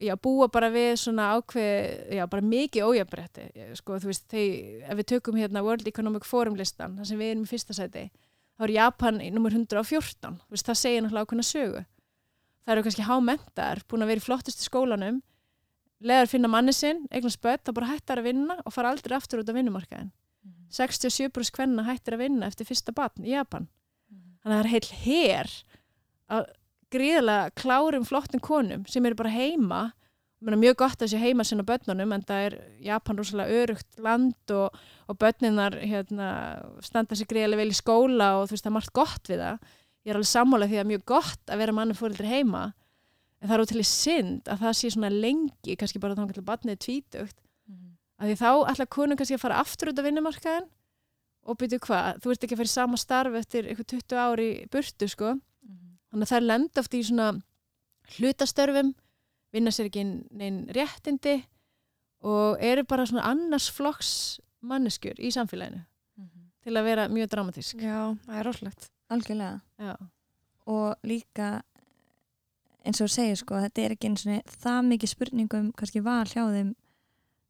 já, 0.00 0.14
búa 0.16 0.48
bara 0.52 0.70
við 0.72 0.94
svona 1.02 1.32
ákveð 1.36 2.14
já, 2.16 2.24
bara 2.30 2.48
mikið 2.54 2.86
ójafnbretti 2.86 3.48
sko, 3.76 3.98
þú 4.00 4.10
veist, 4.10 4.24
þeir, 4.30 4.86
ef 4.86 5.00
við 5.00 5.08
tökum 5.12 5.38
hérna 5.38 5.64
World 5.66 5.88
Economic 5.90 6.24
Forum 6.28 6.56
listan, 6.58 6.96
þar 6.96 7.10
sem 7.10 7.20
við 7.20 7.34
erum 7.34 7.44
í 7.44 7.50
fyrsta 7.50 7.76
sæti 7.76 8.06
þá 8.58 8.66
er 8.66 8.74
Japan 8.74 9.20
í 9.22 9.30
nummer 9.34 9.54
114 9.54 10.38
Þú 10.46 10.56
veist, 10.56 10.66
það 10.66 10.80
segir 10.80 11.02
náttúrulega 11.04 11.28
ákveðna 11.28 11.46
sögu. 11.46 11.82
Það 12.64 12.74
eru 12.74 12.84
kannski 12.86 13.08
hámentar 13.08 13.82
búin 13.88 14.04
að 14.04 14.10
vera 14.12 14.22
í 14.22 14.26
flottustu 14.26 14.66
skólanum 14.66 15.20
leðar 16.04 16.30
finna 16.30 16.50
manni 16.50 16.74
sinn, 16.76 17.04
eignast 17.10 17.40
börn 17.42 17.62
þá 17.64 17.72
bara 17.74 17.90
hættar 17.92 18.22
að 18.22 18.30
vinna 18.30 18.58
og 18.64 18.74
fara 18.74 18.92
aldrei 18.92 19.16
aftur 19.16 19.42
út 19.42 19.50
af 19.50 19.56
vinnumarkaðin 19.58 20.12
67% 20.72 21.56
hvenna 21.56 21.84
hættir 21.86 22.16
að 22.16 22.24
vinna 22.26 22.48
eftir 22.48 22.68
fyrsta 22.68 22.92
batn 22.94 23.24
í 23.24 23.32
Japan. 23.32 23.68
Þannig 24.42 24.54
að 24.54 24.58
það 24.58 24.64
er 24.64 24.72
heil 24.72 24.88
her 25.04 25.54
að 26.28 26.50
gríðlega 26.92 27.54
klárum 27.56 28.04
flottum 28.08 28.42
konum 28.44 28.84
sem 28.88 29.06
eru 29.08 29.18
bara 29.18 29.32
heima. 29.32 29.80
Mjög 30.38 30.76
gott 30.84 31.02
að 31.02 31.10
sé 31.12 31.20
heima 31.20 31.44
sinna 31.44 31.64
börnunum 31.66 32.12
en 32.14 32.24
það 32.28 32.44
er 32.46 32.56
Japan 32.84 33.18
rosalega 33.18 33.62
örugt 33.62 33.98
land 34.04 34.52
og, 34.54 34.76
og 35.10 35.18
börninar 35.18 35.74
hérna, 35.80 36.28
standa 36.84 37.18
sér 37.18 37.30
greiðlega 37.32 37.64
vel 37.64 37.72
í 37.74 37.78
skóla 37.78 38.34
og 38.38 38.46
þú 38.46 38.54
veist 38.54 38.68
það 38.68 38.70
er 38.70 38.76
margt 38.76 38.94
gott 38.94 39.32
við 39.32 39.42
það. 39.42 39.72
Ég 40.04 40.12
er 40.12 40.20
alveg 40.20 40.30
sammála 40.30 40.68
því 40.70 40.78
að 40.78 40.90
mjög 40.92 41.06
gott 41.10 41.50
að 41.50 41.64
vera 41.64 41.74
manni 41.74 41.98
fóreldri 41.98 42.30
heima 42.30 42.68
en 43.38 43.48
það 43.48 43.54
er 43.54 43.62
ótrúlega 43.64 43.90
synd 43.90 44.48
að 44.50 44.64
það 44.64 44.78
sé 44.78 44.90
svona 44.94 45.10
lengi 45.14 45.76
kannski 45.78 46.02
bara 46.02 46.16
þá 46.16 46.24
kannski 46.24 46.46
barnið 46.48 46.80
tvítugt. 46.84 47.36
Að 48.18 48.32
því 48.32 48.36
þá 48.40 48.50
ætla 48.72 48.86
konum 48.90 49.18
kannski 49.18 49.36
að 49.38 49.44
fara 49.44 49.60
aftur 49.62 49.92
út 49.92 50.00
af 50.00 50.06
vinnumarkaðin 50.08 50.66
og 51.48 51.58
byrju 51.60 51.78
hvað, 51.84 52.18
þú 52.22 52.32
ert 52.32 52.44
ekki 52.44 52.56
að 52.56 52.60
fara 52.62 52.70
í 52.70 52.72
sama 52.72 52.98
starf 52.98 53.36
eftir 53.38 53.68
eitthvað 53.68 53.92
20 53.94 54.18
ári 54.24 54.48
burtu 54.72 55.08
sko. 55.08 55.36
Þannig 56.08 56.24
að 56.24 56.32
það 56.32 56.40
er 56.40 56.48
lenda 56.48 56.82
oft 56.82 56.96
í 56.96 57.02
svona 57.04 57.28
hlutastörfum 58.16 58.94
vinna 59.54 59.72
sér 59.72 59.88
ekki 59.88 60.04
neinn 60.08 60.66
réttindi 60.74 61.38
og 62.26 62.58
eru 62.64 62.84
bara 62.88 63.06
svona 63.08 63.28
annars 63.30 63.68
flokks 63.72 64.10
manneskjur 64.66 65.20
í 65.22 65.30
samfélaginu 65.32 65.84
til 66.66 66.76
að 66.76 66.88
vera 66.88 67.08
mjög 67.08 67.30
dramatísk. 67.32 67.80
Já, 67.80 68.16
það 68.26 68.38
er 68.40 68.48
rosalegt. 68.48 68.88
Algjörlega. 69.08 69.60
Já, 69.78 69.94
og 70.68 71.06
líka 71.06 71.62
eins 72.88 73.02
og 73.04 73.10
segir 73.12 73.38
sko, 73.38 73.58
þetta 73.64 73.84
er 73.84 73.94
ekki 73.94 74.10
eins 74.10 74.26
og 74.26 74.52
það 74.64 74.78
mikið 74.92 75.12
spurningum 75.12 75.72
kannski 75.76 76.02
val 76.04 76.24
hjá 76.28 76.44
þeim 76.48 76.74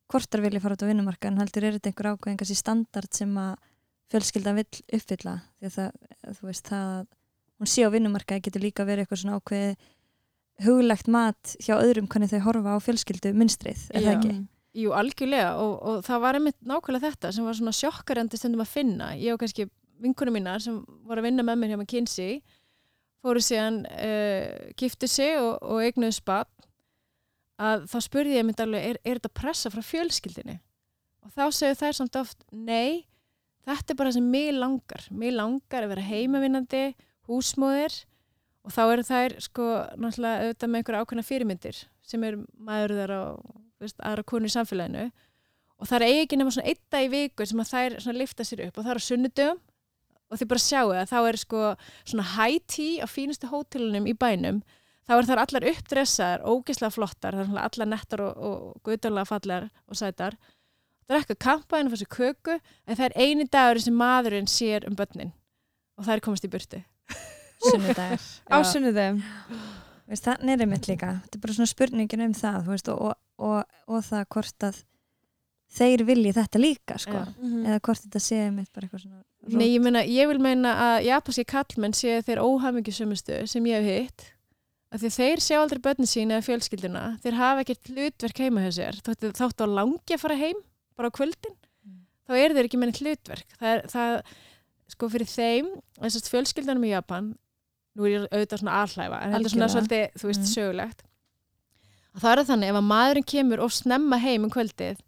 hvort 0.09 0.30
þar 0.32 0.45
vilja 0.47 0.62
fara 0.64 0.76
út 0.76 0.84
á 0.84 0.91
vinnumarkan 0.91 1.39
heldur 1.39 1.68
er 1.68 1.76
þetta 1.76 1.93
einhver 1.93 2.11
ákveðin 2.14 2.41
kannski 2.41 2.59
standard 2.59 3.14
sem 3.14 3.34
að 3.39 3.55
fjölskylda 4.09 4.55
vill 4.57 4.82
uppfylla 4.97 5.34
því 5.59 5.68
að 5.68 5.74
það, 5.76 6.03
þú 6.39 6.49
veist, 6.49 6.70
það 6.70 6.93
að 6.97 7.07
hún 7.59 7.70
sé 7.70 7.84
á 7.84 7.91
vinnumarkaði 7.93 8.45
getur 8.47 8.64
líka 8.64 8.86
verið 8.89 9.05
eitthvað 9.05 9.22
svona 9.22 9.41
ákveði 9.41 9.72
huglægt 10.64 11.11
mat 11.12 11.57
hjá 11.62 11.74
öðrum 11.76 12.09
hvernig 12.11 12.32
þau 12.32 12.41
horfa 12.47 12.78
á 12.78 12.78
fjölskyldu 12.82 13.34
munstrið, 13.36 13.82
er 13.93 14.07
það 14.07 14.09
Já. 14.09 14.16
ekki? 14.18 14.39
Jú, 14.78 14.93
algjörlega 14.95 15.51
og, 15.62 15.74
og 15.91 16.01
það 16.07 16.22
var 16.24 16.39
einmitt 16.39 16.59
nákvæmlega 16.66 17.11
þetta 17.12 17.30
sem 17.34 17.47
var 17.47 17.57
svona 17.59 17.74
sjokkarandi 17.74 18.39
stundum 18.39 18.62
að 18.64 18.72
finna 18.72 19.12
ég 19.18 19.34
og 19.34 19.43
kannski 19.43 19.68
vinkunum 20.03 20.36
mínar 20.39 20.62
sem 20.62 20.76
voru 21.07 21.22
að 21.22 21.28
vinna 21.28 21.45
með 21.47 21.61
mér 21.61 21.72
hjá 21.72 21.78
McKinsey 21.78 22.41
fóru 23.25 23.43
síðan 23.43 23.83
uh, 23.89 24.71
giftu 24.79 25.11
sig 25.11 25.37
og, 25.41 25.59
og 25.62 25.83
eignuðu 25.83 26.19
spatt 26.19 26.69
að 27.59 27.89
þá 27.91 27.99
spurði 28.05 28.39
ég 28.39 28.47
mynd 28.47 28.61
alveg 28.62 28.91
er, 28.93 28.99
er 29.03 29.19
þetta 29.19 29.35
pressa 29.35 29.73
frá 29.75 29.83
fjölskyldinni 29.83 30.61
og 31.27 31.35
þá 31.35 31.45
segju 31.53 31.79
þær 31.79 31.97
samt 31.99 32.19
oft 32.21 32.45
nei, 32.55 33.05
þetta 33.69 33.93
er 33.93 33.99
bara 33.99 34.12
sem 34.14 34.29
mig 34.33 34.51
langar. 34.57 35.05
Mig 35.12 35.35
langar 35.35 35.85
að 35.85 35.93
vera 35.93 36.07
heimavinnandi 36.09 36.85
húsmóðir. 37.29 37.95
Og 38.64 38.75
þá 38.75 38.83
eru 38.85 39.05
þær 39.07 39.35
sko 39.45 39.66
náttúrulega 40.01 40.45
auðvitað 40.45 40.71
með 40.71 40.81
einhverja 40.81 41.05
ákveðna 41.05 41.25
fyrirmyndir 41.25 41.81
sem 42.09 42.25
eru 42.27 42.43
maður 42.64 42.95
þeirra 42.99 43.19
og 43.29 43.53
veist, 43.81 44.01
aðra 44.05 44.25
konur 44.29 44.51
í 44.51 44.55
samfélaginu. 44.55 45.07
Og 45.79 45.89
það 45.89 45.99
er 45.99 46.07
eigi 46.09 46.25
ekki 46.25 46.39
nema 46.41 46.53
svona 46.55 46.73
einn 46.73 46.83
dag 46.93 47.07
í 47.07 47.12
viku 47.12 47.47
sem 47.49 47.62
að 47.62 47.73
þær 47.73 48.19
lifta 48.19 48.45
sér 48.45 48.64
upp 48.66 48.81
og 48.81 48.87
það 48.87 48.93
er 48.95 49.01
á 49.01 49.09
sunnudöfum 49.09 49.62
og 50.29 50.41
þið 50.41 50.51
bara 50.51 50.64
sjáu 50.64 50.91
að 50.93 51.12
þá 51.12 51.18
er 51.20 51.41
sko 51.41 51.62
svona 52.03 52.26
high 52.37 52.61
tea 52.68 53.05
á 53.05 53.07
fínustu 53.09 53.51
hótelunum 53.51 54.09
í 54.11 54.14
bænum 54.18 54.61
þá 55.09 55.14
er 55.16 55.29
þar 55.31 55.43
allar 55.45 55.66
uppdressaðar, 55.72 56.45
ógeðslega 56.45 56.95
flottar 56.95 57.39
það 57.39 57.57
er 57.57 57.64
allar 57.64 57.91
nettar 57.95 58.24
og, 58.26 58.45
og 58.49 58.85
guðdónlega 58.85 59.31
fallar 59.31 59.68
og 59.89 59.99
sætar. 59.99 60.37
Drekka 61.09 61.39
kampaðinu 61.41 61.95
fyrir 61.95 62.05
sér 62.05 62.12
köku 62.12 62.57
en 62.59 62.99
það 62.99 63.07
er 63.07 63.16
eini 63.16 63.49
dagur 63.49 63.81
sem 63.81 63.97
maðurinn 63.97 64.51
sér 64.53 64.85
um 64.89 64.97
börnin. 64.99 65.33
Og 65.97 66.05
það 66.05 66.18
er 66.18 66.24
komast 66.26 66.45
í 66.45 66.53
burtu. 66.53 66.83
Sunnudagar 67.64 68.20
á 68.20 68.57
Veist, 70.09 70.24
þannig 70.24 70.55
er 70.55 70.62
einmitt 70.64 70.87
líka, 70.89 71.09
þetta 71.24 71.37
er 71.37 71.41
bara 71.43 71.55
svona 71.57 71.68
spurningin 71.68 72.22
um 72.24 72.35
það 72.37 72.68
veist, 72.70 72.87
og, 72.89 73.11
og, 73.11 73.16
og, 73.45 73.81
og 73.93 74.05
það 74.07 74.22
hvort 74.33 74.64
að 74.64 74.79
þeir 75.69 76.05
vilji 76.09 76.33
þetta 76.37 76.61
líka 76.62 76.97
sko. 76.99 77.12
Já. 77.12 77.35
eða 77.69 77.81
hvort 77.85 78.03
þetta 78.07 78.21
sé 78.25 78.39
einmitt 78.47 78.73
bara 78.73 78.87
eitthvað 78.89 79.05
svona 79.07 79.25
Nei, 79.49 79.69
ég, 79.71 79.81
meina, 79.81 80.03
ég 80.05 80.29
vil 80.29 80.39
meina 80.45 80.73
að 80.83 81.07
japanski 81.07 81.45
kallmenn 81.49 81.95
séu 81.97 82.19
þeir 82.27 82.41
óhamingjusumustu 82.43 83.47
sem 83.49 83.64
ég 83.71 83.85
hef 83.87 84.03
hitt 84.09 84.25
að 84.93 85.05
því 85.05 85.11
þeir 85.14 85.43
sjá 85.45 85.57
aldrei 85.62 85.81
börnin 85.85 86.09
sín 86.11 86.33
eða 86.35 86.45
fjölskylduna 86.49 87.03
þeir 87.23 87.37
hafa 87.39 87.62
ekkert 87.64 87.91
hlutverk 87.93 88.43
heima 88.43 88.64
hjá 88.66 88.73
sér 88.79 88.99
þáttu, 89.07 89.31
þáttu 89.37 89.64
að 89.66 89.75
langi 89.79 90.16
að 90.16 90.23
fara 90.25 90.37
heim 90.41 90.61
bara 90.99 91.09
á 91.12 91.16
kvöldin 91.16 91.57
Mm. 91.87 92.01
þá 92.29 92.33
eru 92.43 92.55
þeir 92.59 92.66
ekki 92.69 92.79
neitt 92.83 93.01
hlutverk 93.01 93.53
það 93.61 93.71
er, 93.77 93.83
það, 93.93 94.14
sko 94.93 95.09
fyrir 95.14 95.31
þeim 95.31 95.69
þessast 96.03 96.29
fjölskyldunum 96.33 96.85
í 96.89 96.91
Japan 96.93 97.29
nú 97.97 98.05
er 98.09 98.11
ég 98.16 98.25
auðvitað 98.33 98.61
svona 98.64 98.79
aðhlæfa 98.83 99.21
en 99.23 99.33
þetta 99.37 99.45
er 99.49 99.55
svona 99.55 99.69
svolítið, 99.73 100.05
þú 100.19 100.29
veist, 100.33 100.43
Mm. 100.43 100.53
sögulegt 100.57 101.05
að 102.16 102.21
það 102.25 102.33
er 102.35 102.45
þannig 102.51 102.73
ef 102.73 102.79
að 102.81 102.89
maðurinn 102.93 103.29
kemur 103.33 103.62
og 103.64 103.71
snemma 103.73 104.19
heim 104.21 104.45
um 104.45 104.51
kvöldið 104.53 104.99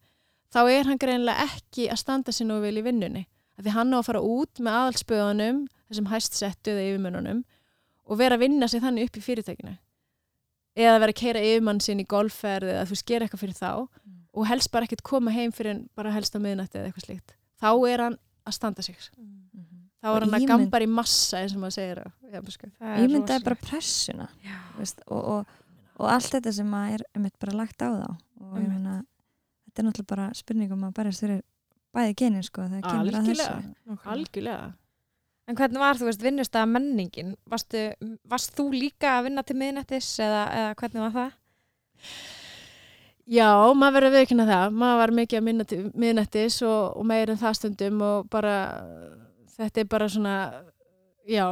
þá 0.54 0.60
er 0.70 0.88
hann 0.90 0.98
greinlega 1.00 1.44
ekki 1.46 1.88
að 1.92 2.00
standa 2.02 2.32
sér 2.34 2.48
nú 2.50 2.60
vel 2.62 2.76
í 2.80 2.82
vinnunni. 2.86 3.26
Af 3.58 3.64
því 3.66 3.74
hann 3.76 3.92
á 3.94 3.98
að 4.00 4.06
fara 4.08 4.22
út 4.24 4.60
með 4.62 4.76
aðalspöðunum 4.80 5.58
þessum 5.90 6.08
hæst 6.10 6.36
settu 6.38 6.72
eða 6.72 6.86
yfirmönnunum 6.90 7.42
og 8.10 8.18
vera 8.18 8.36
að 8.38 8.44
vinna 8.46 8.68
sig 8.70 8.80
þannig 8.82 9.08
upp 9.10 9.18
í 9.20 9.24
fyrirtækinu. 9.26 9.74
Eða 10.80 11.00
vera 11.02 11.12
að 11.14 11.18
keira 11.20 11.42
yfirmann 11.44 11.80
sinn 11.84 12.00
í 12.00 12.06
golfferð 12.08 12.70
eða 12.72 12.86
þú 12.88 13.00
gera 13.10 13.26
eitthvað 13.26 13.42
fyrir 13.44 13.58
þá 13.58 13.70
og 14.30 14.46
helst 14.46 14.70
bara 14.72 14.86
ekkert 14.86 15.02
koma 15.06 15.32
heim 15.34 15.52
fyrir 15.52 15.74
en 15.74 15.82
bara 15.98 16.12
helst 16.14 16.34
á 16.34 16.40
miðnætti 16.40 16.78
eða 16.78 16.88
eitthvað 16.92 17.06
slíkt. 17.08 17.34
Þá 17.60 17.70
er 17.90 18.04
hann 18.06 18.16
að 18.46 18.54
standa 18.56 18.82
sig. 18.86 18.96
Þá 20.00 20.06
er 20.08 20.14
Og 20.14 20.22
hann 20.22 20.30
að 20.30 20.38
ímynd- 20.40 20.48
gambar 20.48 20.82
í 20.86 20.88
massa 20.88 21.42
eins 21.42 21.52
og 21.54 21.60
maður 21.60 21.74
segir 21.76 21.98
ég 22.30 23.10
myndaði 23.12 23.44
bara 23.44 23.58
pressuna 23.60 24.28
veist, 24.78 25.02
og, 25.08 25.24
og, 25.34 25.46
og 26.00 26.06
allt 26.08 26.30
þetta 26.32 26.52
sem 26.56 26.70
að 26.72 26.94
er 26.94 27.04
einmitt 27.14 27.36
bara 27.42 27.56
lagt 27.58 27.82
á 27.84 27.88
þá. 27.90 28.06
Og 28.40 28.54
ég 28.56 28.62
Einmitt. 28.62 28.78
meina 28.78 28.94
þetta 29.80 29.88
er 29.88 29.88
náttúrulega 29.88 30.12
bara 30.12 30.28
spurningum 30.36 30.84
að 30.86 30.94
berjast 31.00 31.24
fyrir 31.24 31.40
bæði 31.96 32.16
genin 32.20 32.46
sko 32.46 32.68
þegar 32.68 32.86
kemur 32.86 33.16
að 33.18 33.30
þessu 33.32 33.48
algjörlega, 33.48 33.98
algjörlega 34.14 34.68
En 35.50 35.56
hvernig 35.58 35.82
var, 35.82 35.98
þú 35.98 36.06
veist, 36.06 36.20
vinnustæða 36.22 36.66
menningin? 36.70 37.32
Varstu, 37.50 37.88
varst 38.30 38.52
þú 38.54 38.68
líka 38.70 39.16
að 39.16 39.24
vinna 39.26 39.42
til 39.42 39.56
miðnættis 39.58 40.10
eða, 40.22 40.44
eða 40.54 40.76
hvernig 40.78 41.02
var 41.02 41.16
það? 41.16 41.32
Já, 43.30 43.48
maður 43.74 43.96
verður 43.96 44.08
að 44.10 44.14
viðkynna 44.20 44.46
það. 44.46 44.76
Maður 44.82 45.00
var 45.00 45.12
mikið 45.18 45.40
að 45.40 45.44
minna 45.48 45.66
til 45.72 45.80
miðnættis 46.04 46.60
og, 46.68 46.78
og 47.00 47.08
meir 47.10 47.34
en 47.34 47.40
það 47.40 47.58
stundum 47.58 48.06
og 48.06 48.30
bara, 48.30 48.54
þetta 49.56 49.82
er 49.82 49.90
bara 49.90 50.08
svona, 50.14 50.36
já, 51.26 51.46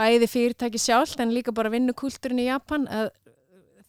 bæði 0.00 0.30
fyrirtæki 0.34 0.82
sjálf 0.82 1.14
en 1.22 1.36
líka 1.36 1.54
bara 1.54 1.70
vinnukúlturinn 1.70 2.42
í 2.42 2.48
Japan. 2.48 2.90
Að, 2.90 3.12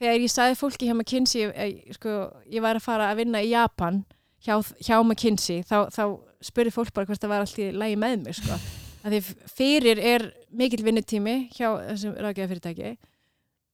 þegar 0.02 0.26
ég 0.26 0.34
sagði 0.34 0.58
fólki 0.58 0.90
hjá 0.90 0.96
McKinsey, 0.96 1.48
ég, 1.48 1.96
sko, 1.98 2.18
ég 2.50 2.64
var 2.64 2.80
að 2.80 2.86
fara 2.88 3.12
að 3.12 3.22
vinna 3.22 3.42
í 3.44 3.52
Japan 3.52 4.02
hjá, 4.42 4.58
hjá 4.82 4.98
McKinsey, 5.00 5.62
þá, 5.68 5.86
þá 5.94 6.04
spurði 6.42 6.74
fólk 6.74 6.94
bara 6.96 7.10
hvort 7.10 7.22
það 7.22 7.34
var 7.36 7.46
alltaf 7.46 7.82
lægi 7.84 8.00
með 8.02 8.24
mig, 8.26 8.40
sko. 8.40 8.58
Að 9.02 9.16
því 9.16 9.50
fyrir 9.50 9.98
er 9.98 10.24
mikill 10.54 10.84
vinnutími 10.86 11.36
hjá 11.56 11.72
þessum 11.88 12.18
ráðgæðafyrirtæki 12.22 12.92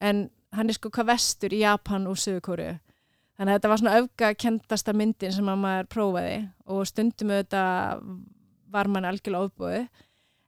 en 0.07 0.21
hann 0.55 0.71
er 0.71 0.77
sko 0.77 0.91
hvað 0.93 1.09
vestur 1.09 1.51
í 1.51 1.59
Japan 1.65 2.07
og 2.07 2.15
Suðukóru 2.21 2.69
þannig 3.37 3.51
að 3.51 3.57
þetta 3.57 3.71
var 3.71 3.81
svona 3.81 3.97
öfgakendasta 3.99 4.95
myndin 4.95 5.35
sem 5.35 5.49
að 5.51 5.59
maður 5.65 5.89
prófaði 5.91 6.37
og 6.71 6.87
stundum 6.87 7.33
auðvitað 7.33 8.05
var 8.77 8.91
mann 8.93 9.09
algjörlega 9.09 9.49
ofbúið 9.49 10.05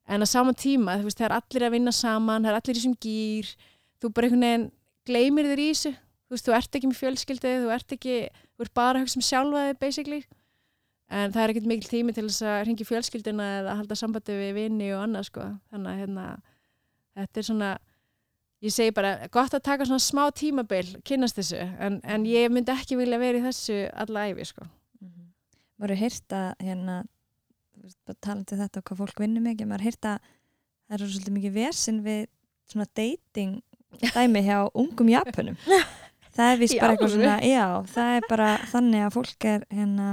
en 0.09 0.25
að 0.25 0.31
sama 0.31 0.55
tíma, 0.57 0.95
þú 1.01 1.09
veist, 1.09 1.19
það 1.19 1.27
er 1.27 1.37
allir 1.37 1.67
að 1.67 1.75
vinna 1.75 1.95
saman 1.99 2.47
það 2.47 2.53
er 2.53 2.61
allir 2.61 2.77
í 2.77 2.79
þessum 2.79 2.97
gýr 3.03 3.51
þú 3.99 4.13
bara 4.15 4.29
einhvern 4.29 4.47
veginn 4.47 4.67
gleymir 5.09 5.49
þér 5.49 5.63
í 5.63 5.67
þessu. 5.71 5.93
Þú 6.29 6.35
veist, 6.35 6.45
þú 6.45 6.55
ert 6.59 6.77
ekki 6.77 6.89
með 6.91 6.99
fjölskyldið 6.99 7.63
þú 7.63 7.73
ert 7.73 7.95
ekki, 7.95 8.17
þú 8.53 8.65
ert 8.65 8.73
bara 8.77 8.99
að 8.99 9.05
hugsa 9.05 9.17
um 9.17 9.25
sjálfaði 9.25 9.75
basically, 9.81 10.19
en 11.09 11.33
það 11.33 11.43
er 11.43 11.53
ekkert 11.53 11.69
mikil 11.71 11.89
tími 11.89 12.13
til 12.13 12.27
þess 12.27 12.45
að 12.45 12.59
ringi 12.67 12.85
fjölskyldina 12.85 13.47
eða 13.59 13.77
halda 13.79 13.97
sambandi 13.97 14.37
við 14.37 14.51
vini 14.59 14.91
og 14.93 15.07
annað 15.07 15.29
sko. 15.31 15.47
Þannig 15.73 15.91
að 15.91 16.01
hérna, 16.03 16.25
þetta 17.17 17.41
er 17.41 17.47
svona 17.49 17.71
ég 18.61 18.75
segi 18.75 18.93
bara, 18.95 19.13
gott 19.33 19.55
að 19.55 19.65
taka 19.65 19.87
svona 19.87 20.03
smá 20.03 20.25
tímabil, 20.35 20.83
kynast 21.07 21.39
þessu 21.39 21.61
en, 21.63 22.01
en 22.03 22.27
ég 22.27 22.51
myndi 22.51 22.75
ekki 22.75 22.99
vilja 22.99 23.21
vera 23.21 23.39
í 23.39 23.45
þessu 23.45 23.79
alla 24.03 24.27
æfi, 24.29 24.49
sko. 24.51 24.67
Maður 25.79 25.95
er 25.95 26.01
hýrt 26.03 26.35
að 26.35 26.49
hérna 26.67 26.97
talandi 28.19 28.57
þetta 28.59 28.81
og 28.81 28.89
hvað 28.89 29.01
fólk 29.03 29.21
vinnur 29.23 29.45
mikið 29.45 29.69
maður 29.69 29.85
hýrt 29.87 30.07
að 30.09 30.17
það 30.19 30.95
eru 30.97 31.09
svolítið 31.13 31.35
mikið 31.37 31.55
versin 31.55 32.01
við 32.03 32.25
svona 32.69 32.87
dating 32.99 33.53
dæmi 34.03 34.43
hjá 34.45 34.57
ungum 34.73 35.11
japunum 35.11 35.57
það 36.35 36.51
er 36.53 36.59
vist 36.61 36.79
bara 36.79 36.95
eitthvað 36.95 37.15
svona 37.15 37.37
já, 37.43 37.65
það 37.93 38.17
er 38.17 38.27
bara 38.29 38.49
þannig 38.71 39.05
að 39.05 39.15
fólk 39.17 39.49
er 39.49 39.65
hérna 39.73 40.09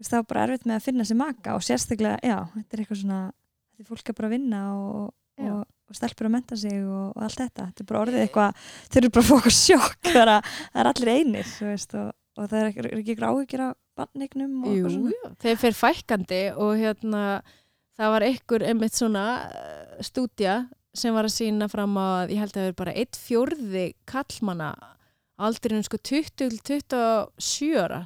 það 0.00 0.22
er 0.22 0.30
bara 0.30 0.46
erfitt 0.46 0.64
með 0.66 0.78
að 0.78 0.86
finna 0.86 1.04
sér 1.06 1.20
maka 1.20 1.58
og 1.58 1.64
sérstaklega, 1.64 2.16
já, 2.24 2.38
þetta 2.54 2.76
er 2.76 2.82
eitthvað 2.84 3.02
svona 3.02 3.20
þetta 3.80 3.84
er 3.84 3.90
fólk 3.90 4.10
er 4.10 4.16
bara 4.18 4.28
að 4.28 4.34
vinna 4.34 4.62
og, 4.76 5.12
og, 5.40 5.60
og 5.90 5.96
stelpur 5.96 6.28
að 6.28 6.34
menta 6.34 6.58
sig 6.60 6.80
og, 6.84 7.12
og 7.14 7.22
allt 7.26 7.40
þetta. 7.40 7.68
Þetta 7.70 7.84
er 7.84 7.88
bara 7.90 8.02
orðið 8.04 8.24
eitthvað, 8.24 8.64
þau 8.86 8.98
eru 9.00 9.12
bara 9.16 9.24
að 9.24 9.36
okkur 9.36 9.56
sjokk 9.56 10.10
að 10.10 10.32
það 10.32 10.82
er 10.82 10.90
allir 10.92 11.12
einir 11.14 11.54
veist, 11.70 11.96
og, 12.00 12.10
og 12.36 12.50
það 12.50 12.60
er 12.60 12.68
ekki, 13.00 13.16
áhyggjur 13.30 13.64
af 13.66 13.78
barnignum 14.00 14.58
og 14.60 14.68
eitthvað 14.74 14.96
svona. 14.96 15.14
Jú. 15.16 15.32
Þeir 15.44 15.62
fer 15.64 15.78
fækkandi 15.80 16.42
og 16.56 16.74
hérna 16.80 17.24
það 18.00 18.14
var 18.14 18.28
einhver 18.28 18.66
einmitt 18.68 18.96
svona 18.96 19.24
uh, 19.48 19.96
stúdja 20.04 20.60
sem 20.94 21.14
var 21.14 21.28
að 21.28 21.34
sína 21.36 21.68
fram 21.70 21.94
á 21.98 22.06
að 22.24 22.32
ég 22.34 22.40
held 22.42 22.54
að 22.56 22.60
það 22.60 22.68
er 22.72 22.76
bara 22.80 22.94
eitt 22.98 23.18
fjórði 23.20 23.84
kallmanna 24.10 24.70
á 24.74 25.42
aldrinum 25.46 25.84
sko 25.86 25.96
20 26.02 26.34
til 26.36 26.50
27 26.58 27.78
ára 27.80 28.00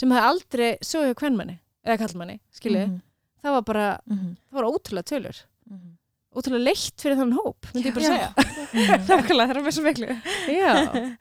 sem 0.00 0.10
hefði 0.14 0.26
aldrei 0.30 0.68
sögðu 0.84 1.14
hvernmanni 1.20 1.58
eða 1.84 1.98
kallmanni, 2.04 2.38
skiljið. 2.56 2.86
Mhm, 2.88 3.00
Það 3.40 3.54
var 3.56 3.62
bara, 3.64 3.84
mhm, 4.10 4.32
það 4.50 4.58
var 4.58 4.66
ótrúlega 4.68 5.08
tölur. 5.08 5.36
mhm. 5.70 5.92
Ótrúlega 6.36 6.64
leitt 6.68 7.00
fyrir 7.02 7.16
þann 7.18 7.32
hóp, 7.34 7.66
myndi 7.74 7.88
ég 7.88 7.94
bara 7.96 8.10
segja. 8.10 8.28
Nákvæmlega, 9.08 9.46
það 9.48 9.56
er 9.56 9.64
með 9.66 9.74
svo 9.74 9.84
miklu. 9.86 10.08
Já. 10.54 10.72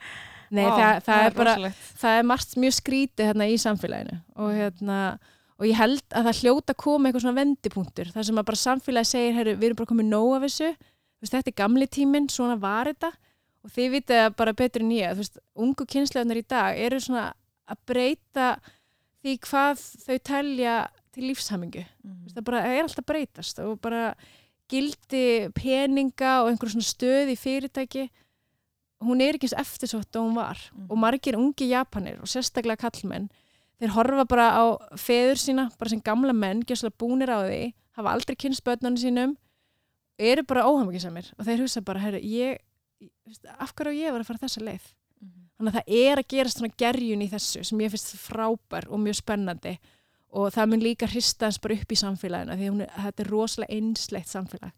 Nei, 0.55 0.63
Vá, 0.65 0.75
það, 0.75 0.99
það, 1.05 1.23
er 1.29 1.33
bara, 1.37 1.51
rosalegt. 1.55 1.89
það 2.01 2.17
er 2.19 2.23
margt 2.29 2.53
mjög 2.57 2.73
skrítið 2.79 3.27
hérna 3.29 3.47
í 3.49 3.57
samfélaginu 3.61 4.15
og, 4.41 4.47
hérna, 4.57 4.99
og 5.61 5.65
ég 5.69 5.75
held 5.77 6.03
að 6.17 6.25
það 6.29 6.39
hljóta 6.41 6.73
að 6.73 6.79
koma 6.81 7.09
eitthvað 7.09 7.23
svona 7.25 7.37
vendipunktur 7.39 8.09
þar 8.15 8.25
sem 8.29 8.39
að 8.41 8.47
bara 8.49 8.61
samfélagi 8.63 9.09
segir, 9.11 9.35
herru, 9.37 9.53
við 9.61 9.67
erum 9.69 9.77
bara 9.81 9.91
komið 9.91 10.07
nóg 10.09 10.31
af 10.39 10.45
þessu, 10.47 10.69
veist, 11.21 11.33
þetta 11.33 11.51
er 11.51 11.57
gamli 11.63 11.87
tíminn, 11.87 12.29
svona 12.29 12.55
var 12.59 12.85
þetta 12.91 13.11
og 13.63 13.71
þið 13.75 13.89
vitið 13.97 14.21
að 14.25 14.35
bara 14.39 14.53
betur 14.53 14.81
en 14.85 14.91
ég, 14.95 15.15
veist, 15.19 15.37
ungu 15.55 15.85
kynsleganar 15.85 16.37
í 16.39 16.45
dag 16.47 16.77
eru 16.79 16.99
svona 17.03 17.33
að 17.69 17.77
breyta 17.85 18.49
því 19.23 19.37
hvað 19.45 19.81
þau 20.05 20.17
telja 20.23 20.75
til 21.11 21.23
lífshamingu. 21.27 21.83
Þú 22.03 22.23
veist, 22.23 22.35
það 22.37 22.45
bara 22.51 22.61
er 22.69 22.83
alltaf 22.85 23.05
breytast 23.05 23.59
og 23.59 23.79
bara 23.81 24.13
gildi 24.69 25.49
peninga 25.57 26.43
og 26.43 26.51
einhver 26.51 26.69
svona 26.71 26.85
stöð 26.85 27.31
í 27.33 27.37
fyrirtæki 27.39 28.09
hún 29.01 29.21
er 29.23 29.37
ekki 29.37 29.47
eins 29.49 29.55
eftirsótt 29.57 30.15
og 30.19 30.27
hún 30.27 30.35
var 30.35 30.59
Mhm. 30.71 30.87
og 30.91 30.97
margir 30.97 31.35
ungi 31.39 31.69
japanir 31.71 32.19
og 32.19 32.27
sérstaklega 32.27 32.77
kallmenn 32.77 33.29
þeir 33.79 33.93
horfa 33.95 34.25
bara 34.27 34.47
á 34.59 34.63
feður 34.95 35.39
sína 35.39 35.69
bara 35.79 35.89
sem 35.89 36.01
gamla 36.01 36.33
menn, 36.33 36.61
gjössalega 36.63 36.97
búnir 36.99 37.29
á 37.31 37.39
því 37.47 37.73
hafa 37.97 38.09
aldrei 38.13 38.35
kynst 38.35 38.63
börnunum 38.63 38.97
sínum 38.99 39.37
eru 40.19 40.43
bara 40.47 40.65
óhamingisamir 40.69 41.29
og 41.37 41.45
þeir 41.47 41.63
hugsa 41.65 41.81
bara, 41.85 41.99
herru, 42.03 42.19
ég 42.23 42.57
ég- 43.01 43.11
þú 43.23 43.31
veist, 43.31 43.45
af 43.59 43.73
hverju 43.75 43.93
á 43.95 43.99
ég 44.03 44.11
var 44.11 44.21
að 44.23 44.29
fara 44.31 44.43
þessa 44.45 44.63
leið? 44.65 44.87
Þannig 45.59 45.73
að 45.73 45.77
það 45.79 45.95
er 45.99 46.17
að 46.21 46.27
gerast 46.31 46.57
svona 46.59 46.73
gerjun 46.79 47.21
í 47.25 47.29
þessu 47.31 47.63
sem 47.67 47.79
ég 47.83 47.91
finnst 47.91 48.15
frábær 48.15 48.85
og 48.89 48.99
mjög 49.03 49.17
spennandi 49.19 49.73
og 50.31 50.51
það 50.53 50.69
mun 50.69 50.83
líka 50.85 51.07
hrista 51.09 51.45
hans 51.49 51.57
bara 51.59 51.75
upp 51.75 51.91
í 51.91 51.97
samfélaginu 51.99 52.55
því 52.55 52.67
að 52.67 52.71
hún 52.73 52.81
er, 52.85 52.91
þetta 53.03 53.23
er 53.25 53.29
rosalega 53.33 53.73
einsleitt 53.75 54.29
samfélag. 54.29 54.71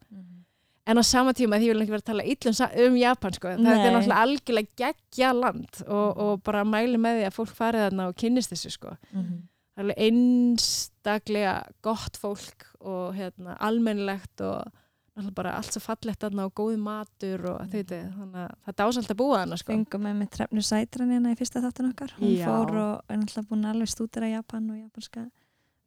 En 0.88 0.98
á 0.98 1.04
sama 1.06 1.34
tíma 1.38 1.60
því 1.62 1.68
ég 1.70 1.76
vil 1.76 1.82
ekki 1.84 1.94
vera 1.94 2.02
að 2.02 2.10
tala 2.10 2.24
illa 2.26 2.88
um, 2.88 2.96
Japan 2.98 3.34
sko, 3.38 3.48
það 3.48 3.68
er 3.86 3.94
náttúrulega 3.94 4.22
algjörlega 4.26 4.72
geggja 4.82 5.34
land 5.38 5.82
og, 5.88 6.18
og 6.18 6.42
bara 6.44 6.64
mæli 6.66 6.98
með 6.98 7.20
því 7.20 7.26
að 7.30 7.36
fólk 7.38 7.54
farið 7.60 7.84
þarna 7.86 8.08
og 8.10 8.16
kynnist 8.18 8.50
þessu 8.56 8.72
sko. 8.74 8.96
Mhm. 9.14 9.38
það 9.78 9.92
er 9.92 10.02
einstaklega 10.08 11.54
gott 11.86 12.18
fólk 12.20 12.66
og 12.82 13.14
hérna, 13.16 13.56
almennilegt 13.62 14.42
og 14.42 14.72
bara 15.38 15.54
allt 15.58 15.76
svo 15.76 15.82
fallegt 15.84 16.24
þarna 16.24 16.48
og 16.50 16.54
góði 16.58 16.78
matur 16.82 17.46
og 17.52 17.60
þau 17.70 17.76
veitir, 17.78 18.08
þannig 18.18 18.40
að 18.44 18.54
það 18.66 18.78
dásalt 18.82 19.14
að 19.14 19.20
búa 19.22 19.40
þarna 19.42 19.60
sko. 19.62 19.74
fengum 19.74 20.06
með 20.08 20.16
með 20.22 20.30
trefnu 20.38 20.64
sætran 20.66 21.14
hérna 21.14 21.34
í 21.34 21.40
fyrsta 21.40 21.64
þáttun 21.64 21.92
okkar 21.92 22.16
hún 22.18 22.34
Já. 22.34 22.46
fór 22.48 22.80
og 22.82 23.12
er 23.12 23.22
náttúrulega 23.22 23.50
búin 23.50 23.66
að 23.66 23.76
alveg 23.76 23.92
stúdera 23.94 24.32
Japan 24.32 24.70
og 24.72 24.80
japanska 24.82 25.26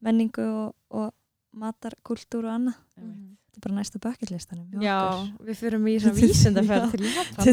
menningu 0.05 0.47
og, 0.47 0.75
og 0.91 1.11
matarkultúr 1.55 2.49
og 2.49 2.55
annað 2.59 2.79
þetta 2.95 3.61
er 3.61 3.65
bara 3.69 3.79
næsta 3.79 4.01
bucketlistanum 4.03 4.67
hjá 4.73 4.83
Já, 4.83 4.99
okkur. 5.11 5.47
við 5.47 5.61
fyrum 5.61 5.87
í 5.87 5.95
svona 6.03 6.19
vísindaferð 6.19 6.95
til 6.95 7.05
Japan. 7.07 7.45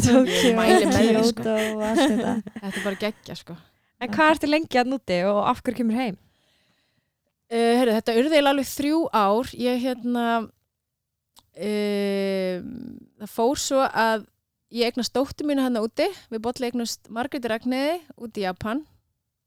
sko. 1.29 1.43
Þetta 2.61 2.71
er 2.71 2.84
bara 2.86 2.99
geggja 3.03 3.38
sko. 3.38 3.57
En 4.01 4.09
hvað 4.09 4.34
ertu 4.34 4.49
lengi 4.49 4.79
að 4.82 4.89
núti 4.89 5.19
og 5.29 5.43
af 5.45 5.61
hverju 5.61 5.77
kemur 5.77 5.99
heim? 5.99 6.17
Uh, 7.51 7.75
heru, 7.77 7.93
þetta 7.97 8.15
urði 8.15 8.38
eiginlega 8.38 8.53
alveg 8.55 8.69
þrjú 8.71 8.99
ár. 9.11 9.49
Ég 9.59 9.82
hérna, 9.84 10.25
uh, 11.58 12.62
það 13.22 13.34
fór 13.36 13.60
svo 13.62 13.82
að 13.88 14.28
ég 14.72 14.91
eignast 14.91 15.14
dóttur 15.16 15.49
mínu 15.49 15.66
hann 15.66 15.82
úti. 15.82 16.08
Við 16.32 16.45
botla 16.45 16.70
eignast 16.70 17.12
Margréti 17.12 17.52
Ragnæði 17.52 17.99
úti 18.16 18.43
í 18.43 18.47
Japan. 18.47 18.86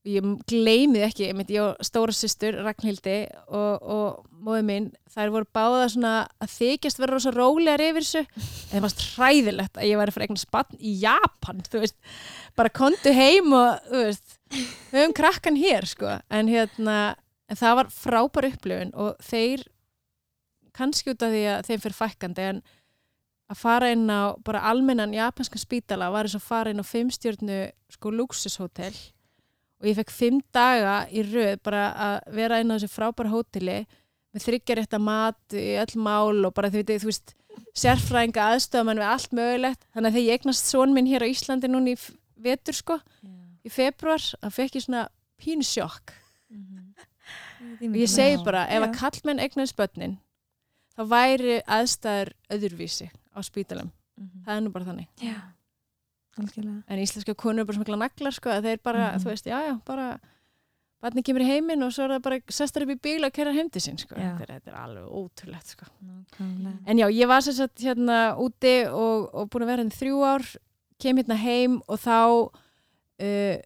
Ég 0.05 0.27
gleymið 0.51 1.07
ekki, 1.07 1.31
ég, 1.31 1.39
ég 1.49 1.63
og 1.65 1.87
stóra 1.87 2.13
systur 2.13 2.59
Ragnhildi 2.61 3.23
og, 3.49 3.79
og 3.81 4.35
móði 4.45 4.65
mín, 4.69 4.89
þær 5.09 5.33
voru 5.33 5.49
báða 5.57 5.87
svona 5.95 6.13
að 6.45 6.51
þykjast 6.59 7.01
vera 7.01 7.15
rosa 7.15 7.33
rólegar 7.33 7.81
yfir 7.81 8.05
þessu. 8.05 8.25
En 8.45 8.75
það 8.75 8.85
varst 8.85 9.05
hræðilegt 9.15 9.81
að 9.81 9.89
ég 9.89 10.01
væri 10.03 10.13
að 10.13 10.27
eignast 10.27 10.51
barn 10.53 10.77
í 10.77 10.93
Japan, 11.01 11.65
þú 11.73 11.85
veist. 11.87 11.97
Bara 12.61 12.75
kontu 12.77 13.15
heim 13.17 13.57
og, 13.57 13.89
þú 13.89 14.03
veist, 14.11 14.39
höfum 14.93 15.17
krakkan 15.17 15.57
hér, 15.57 15.89
sko. 15.89 16.19
En 16.29 16.53
hérna, 16.53 16.99
en 17.49 17.61
það 17.63 17.81
var 17.81 17.95
frábær 17.97 18.51
upplifun 18.51 18.93
og 18.93 19.17
þeir 19.25 19.65
kannski 20.77 21.15
út 21.15 21.25
af 21.25 21.33
því 21.33 21.43
að 21.53 21.69
þeim 21.69 21.85
fyrir 21.85 21.99
fækkandi 21.99 22.47
en 22.51 22.63
að 23.53 23.61
fara 23.61 23.91
inn 23.93 24.07
á 24.09 24.35
bara 24.45 24.65
almennan 24.71 25.15
japanskan 25.15 25.61
spítala 25.61 26.11
var 26.13 26.27
eins 26.27 26.37
og 26.39 26.45
fara 26.45 26.73
inn 26.73 26.83
á 26.83 26.87
fimmstjörnu 26.87 27.59
sko 27.93 28.13
luxushótel 28.15 28.95
og 29.81 29.91
ég 29.91 29.99
fekk 29.99 30.15
fimm 30.15 30.41
daga 30.55 31.05
í 31.13 31.25
röð 31.27 31.61
bara 31.67 31.85
að 32.07 32.17
vera 32.39 32.61
inn 32.63 32.73
á 32.73 32.77
þessu 32.77 32.95
frábæra 32.95 33.33
hóteli 33.35 33.83
með 34.35 34.47
þryggjarétta 34.49 34.99
mat 34.99 35.55
í 35.55 35.75
öll 35.79 36.01
mál 36.03 36.43
og 36.49 36.55
bara 36.57 36.71
þau 36.73 36.81
veitir, 36.81 37.03
þú 37.03 37.11
veist 37.13 37.35
sérfræðinga 37.79 38.49
aðstöðumann 38.51 38.99
við 38.99 39.11
allt 39.13 39.37
mögulegt. 39.37 39.85
Þannig 39.95 40.09
að 40.09 40.17
þegar 40.17 40.27
ég 40.27 40.41
eignast 40.41 40.71
són 40.73 40.95
minn 40.95 41.11
hér 41.11 41.23
á 41.23 41.31
Íslandi 41.31 41.71
núna 41.71 41.95
í 41.95 41.99
vetur 42.43 42.75
sko, 42.75 42.99
í 43.63 43.71
februar 43.71 44.25
að 44.43 44.57
fekk 44.57 44.79
ég 44.81 44.87
svona 44.89 45.05
pínu 45.41 45.67
sjokk 45.67 46.17
og 47.85 47.97
ég 47.97 48.11
segi 48.11 48.41
bara, 48.45 48.67
ef 48.69 48.85
að 48.85 48.97
kallmenn 48.99 49.43
eignast 49.43 49.77
börnin 49.79 50.19
þá 50.95 51.03
væri 51.11 51.57
aðstæður 51.67 52.33
öðurvísi 52.55 53.11
á 53.35 53.39
spítalum 53.43 53.91
það 54.45 54.57
er 54.57 54.61
nú 54.63 54.71
bara 54.75 54.85
þannig 54.93 55.09
já, 55.23 55.35
en 56.89 56.99
íslenska 57.03 57.35
konur 57.39 57.63
er 57.63 57.67
bara 57.69 57.79
smikla 57.79 57.99
naglar 57.99 58.35
sko, 58.35 58.51
að 58.51 58.69
þeir 58.69 58.81
bara, 58.83 59.11
Mhm. 59.13 59.23
þú 59.23 59.29
veist, 59.31 59.47
já, 59.47 59.59
já, 59.69 59.75
bara 59.87 60.21
barni 61.05 61.23
kemur 61.23 61.43
í 61.45 61.47
heiminn 61.51 61.83
og 61.85 61.93
svo 61.93 62.05
er 62.07 62.15
það 62.17 62.23
bara 62.23 62.39
sestar 62.49 62.83
upp 62.83 62.89
í 62.95 63.01
bíl 63.05 63.25
og 63.27 63.33
kerrar 63.33 63.53
heim 63.53 63.69
til 63.71 63.83
sín 63.83 63.99
sko. 64.01 64.15
Þetta, 64.17 64.41
er, 64.41 64.53
þetta 64.59 64.71
er 64.73 64.79
alveg 64.81 65.05
ótrúlegt 65.13 65.67
sko. 65.75 65.85
En 66.87 66.97
já, 66.99 67.07
ég 67.13 67.29
var 67.29 67.41
sem 67.45 67.53
sagt 67.53 67.79
hérna 67.85 68.35
úti 68.41 68.87
og, 68.89 69.29
og 69.35 69.51
búin 69.51 69.63
að 69.67 69.71
vera 69.75 69.83
hérna 69.85 69.93
í 69.93 69.99
þrjú 70.01 70.23
ár, 70.25 70.47
kem 70.99 71.17
hérna 71.21 71.37
heim 71.37 71.83
og 71.87 71.99
þá 72.01 72.49
uh, 73.21 73.57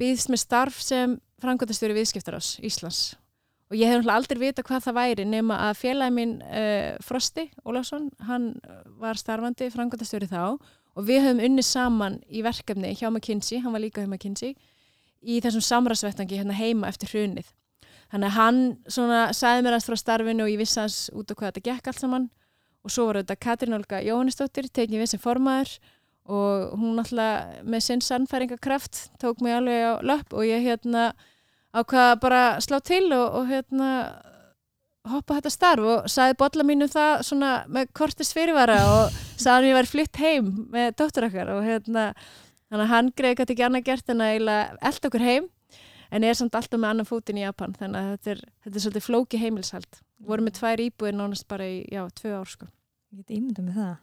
býðst 0.00 0.28
með 0.32 0.42
starf 0.42 0.80
sem 0.82 1.16
frangotastjóri 1.42 1.94
viðskiptarás 1.96 2.56
Íslands. 2.66 3.14
Og 3.72 3.78
ég 3.80 3.88
hef 3.88 4.04
aldrei 4.12 4.36
vita 4.36 4.60
hvað 4.60 4.82
það 4.84 4.96
væri 4.98 5.24
nema 5.24 5.56
að 5.70 5.78
félagi 5.80 6.12
minn 6.12 6.32
uh, 6.44 6.92
Frosti 7.00 7.46
Ólafsson, 7.64 8.10
hann 8.28 8.50
var 9.00 9.16
starfandi 9.16 9.70
frangotastjóri 9.72 10.28
þá. 10.28 10.58
Og 10.92 11.06
við 11.08 11.24
höfum 11.24 11.40
unni 11.46 11.64
saman 11.64 12.18
í 12.28 12.42
verkefni 12.44 12.90
hjá 12.92 13.06
McKinsey, 13.08 13.62
hann 13.64 13.72
var 13.72 13.80
líka 13.80 14.04
hjá 14.04 14.10
McKinsey, 14.10 14.52
í 15.24 15.38
þessum 15.40 15.64
samræðsvettangi 15.64 16.42
hérna 16.42 16.58
heima 16.58 16.92
eftir 16.92 17.14
hrunið. 17.14 17.48
Þannig 18.12 18.28
að 18.28 18.36
hann 18.36 18.60
svona 18.92 19.22
sagði 19.32 19.64
mér 19.64 19.72
aðeins 19.72 19.88
frá 19.88 20.00
starfinu 20.02 20.44
og 20.44 20.52
ég 20.52 20.60
vissi 20.60 20.80
hans 20.82 20.98
út 21.16 21.32
á 21.32 21.34
hvað 21.34 21.48
þetta 21.48 21.66
gekk 21.70 21.88
allt 21.88 22.02
saman. 22.02 22.28
Og 22.84 22.92
svo 22.92 23.08
var 23.08 23.22
þetta 23.22 23.40
Katrín 23.40 23.76
Olga 23.78 24.02
Jóhannesdóttir 24.04 24.68
tekið 24.68 25.00
við 25.00 25.12
sem 25.14 25.22
formaður. 25.22 25.72
Og 26.28 26.74
hún 26.76 27.00
alltaf 27.00 27.62
með 27.64 27.86
sinn 27.86 28.04
sannfæringakraft 28.04 29.06
tók 29.22 29.40
mig 29.40 29.56
alveg 29.56 29.80
á 29.80 29.92
löpp 30.04 30.36
og 30.36 30.44
ég 30.44 30.60
hérna 30.68 31.14
ákvaða 31.72 32.20
bara 32.20 32.42
slá 32.64 32.78
til 32.84 33.06
og, 33.16 33.40
og 33.40 33.48
hérna 33.48 33.88
hoppa 35.08 35.38
þetta 35.38 35.52
starf 35.52 35.88
og 35.88 36.10
sagði 36.12 36.38
bolla 36.42 36.66
mínu 36.66 36.88
það 36.92 37.24
svona 37.26 37.52
með 37.72 37.90
kortist 37.96 38.36
fyrirvara 38.36 38.78
og 38.92 39.16
sagði 39.42 39.56
að 39.56 39.68
ég 39.70 39.78
væri 39.80 39.92
flytt 39.94 40.22
heim 40.22 40.52
með 40.72 40.94
dóttur 41.00 41.28
okkar 41.28 41.54
og 41.56 41.64
hérna 41.66 42.12
þannig 42.68 42.84
að 42.86 42.92
hann 42.92 43.10
greið 43.18 43.40
gæti 43.40 43.56
ekki 43.56 43.66
annað 43.66 43.88
gert 43.88 44.14
en 44.14 44.24
að 44.24 44.36
elda 44.36 45.10
okkur 45.10 45.26
heim 45.26 45.50
en 46.12 46.26
er 46.28 46.36
samt 46.36 46.54
alltaf 46.58 46.80
með 46.80 46.92
annan 46.92 47.08
fótinn 47.08 47.40
í 47.40 47.44
Japan 47.46 47.74
þannig 47.78 47.98
að 47.98 48.12
þetta 48.12 48.32
er, 48.34 48.44
þetta 48.64 48.78
er 48.78 48.84
svolítið 48.84 49.06
flóki 49.08 49.40
heimilshald 49.40 50.00
voru 50.26 50.46
með 50.46 50.58
tvær 50.60 50.84
íbúið 50.84 51.16
nánast 51.18 51.48
bara 51.50 51.66
í, 51.66 51.82
já, 51.90 52.04
tvö 52.14 52.34
ár 52.36 52.50
sko. 52.50 52.68
Ég 53.12 53.22
get 53.22 53.34
ímyndað 53.36 53.66
með 53.66 53.78
það. 53.80 53.96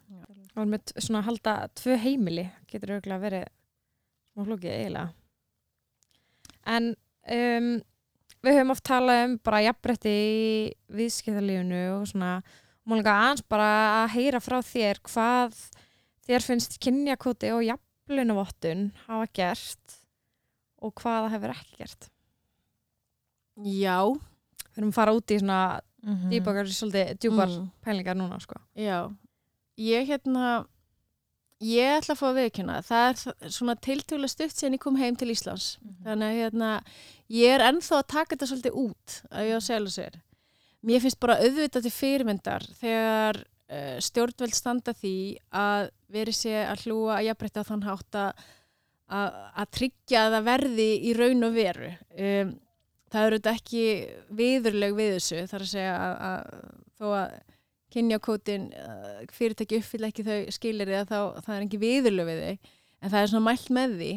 og 0.59 0.67
með 0.70 0.91
svona 0.97 1.22
að 1.22 1.30
halda 1.30 1.53
tvö 1.80 1.95
heimili 2.03 2.45
getur 2.70 2.95
auðvitað 2.95 3.24
verið 3.24 3.45
smá 4.30 4.43
flókið 4.49 4.74
eiginlega 4.76 5.13
en 6.70 6.89
um, 7.30 7.69
við 8.43 8.55
höfum 8.57 8.71
oft 8.75 8.86
talað 8.88 9.23
um 9.27 9.38
bara 9.43 9.61
jafnbretti 9.65 10.09
í 10.15 10.73
viðskiptalífinu 10.95 11.82
og 11.97 12.07
svona 12.11 12.32
múl 12.89 12.99
líka 13.01 13.13
aðeins 13.13 13.43
bara 13.51 13.69
að 14.03 14.13
heyra 14.15 14.39
frá 14.41 14.57
þér 14.65 15.01
hvað 15.09 15.57
þér 16.30 16.45
finnst 16.45 16.77
kynjakoti 16.82 17.51
og 17.55 17.65
jafnlunavottun 17.67 18.88
hafa 19.07 19.27
gert 19.36 19.97
og 20.80 20.93
hvað 21.01 21.25
það 21.27 21.34
hefur 21.36 21.53
ekki 21.57 21.77
gert 21.84 22.09
Já, 23.59 23.97
við 24.07 24.77
höfum 24.80 24.89
að 24.93 24.97
fara 25.01 25.15
út 25.17 25.34
í 25.36 25.39
svona 25.41 25.61
Mm 25.99 26.30
dýbakar 26.32 26.69
svolítið 26.71 27.17
djúpar 27.19 27.49
Mm. 27.51 27.63
pælingar 27.84 28.15
núna 28.15 28.38
sko. 28.39 28.55
já 28.73 29.11
ég 29.75 30.07
hérna 30.07 30.65
ég 31.64 31.97
ætla 31.97 32.16
að 32.16 32.20
fá 32.22 32.26
að 32.30 32.39
viðkjöna 32.39 32.80
það 32.88 33.10
er 33.10 33.53
svona 33.55 33.76
tiltölu 33.84 34.30
stutt 34.32 34.55
sem 34.55 34.76
ég 34.76 34.82
kom 34.84 34.99
heim 34.99 35.18
til 35.20 35.32
Íslands. 35.34 35.74
Þannig 36.05 36.30
að 36.30 36.39
hérna 36.39 36.72
ég 37.36 37.55
er 37.55 37.66
ennþá 37.68 37.99
að 37.99 38.10
taka 38.16 38.36
þetta 38.36 38.49
svolítið 38.51 38.80
út 38.84 39.18
að 39.30 39.49
ég 39.49 39.60
á 39.60 39.62
selja 39.68 39.95
sér. 39.95 40.20
Mér 40.80 41.03
finnst 41.03 41.20
bara 41.20 41.39
auðvitað 41.43 41.86
til 41.86 41.95
fyrirmyndar 41.95 42.68
þegar 42.80 43.41
uh, 43.43 43.97
stjórnveld 44.03 44.55
standa 44.55 44.95
því 44.95 45.18
að 45.51 45.89
veri 46.10 46.34
sé 46.36 46.55
að 46.64 46.88
hlúa 46.88 47.18
að 47.18 47.28
jafnbreytta 47.28 47.68
þann 47.68 47.86
hátt 47.89 48.20
að 48.24 48.47
að 49.10 49.38
að 49.57 49.70
tryggja 49.74 50.24
að 50.26 50.34
það 50.36 50.49
verði 50.49 50.89
í 51.01 51.14
raun 51.18 51.47
og 51.47 51.55
veru. 51.55 51.91
Um, 52.14 52.51
það 53.10 53.26
eru 53.26 53.39
þetta 53.39 53.53
ekki 53.57 53.86
viðurleg 54.38 54.97
við 54.97 55.16
þessu 55.18 55.45
þar 55.49 55.66
að 55.66 55.72
segja 55.72 55.95
að, 55.97 56.20
að 56.30 56.68
þó 56.99 57.07
að 57.18 57.38
kynjakótin 57.93 58.69
uh, 58.77 59.21
fyrirtæki 59.33 59.79
uppfylla 59.79 60.09
ekki 60.11 60.25
þau 60.27 60.39
skilir 60.53 60.91
eða 60.91 61.07
þá 61.09 61.45
það 61.45 61.55
er 61.55 61.65
ekki 61.65 61.81
viðurleg 61.81 62.29
við 62.29 62.43
þau 62.43 62.69
en 62.99 63.13
það 63.13 63.21
er 63.21 63.31
svona 63.31 63.47
mælt 63.47 63.71
með 63.73 63.95
því. 63.99 64.11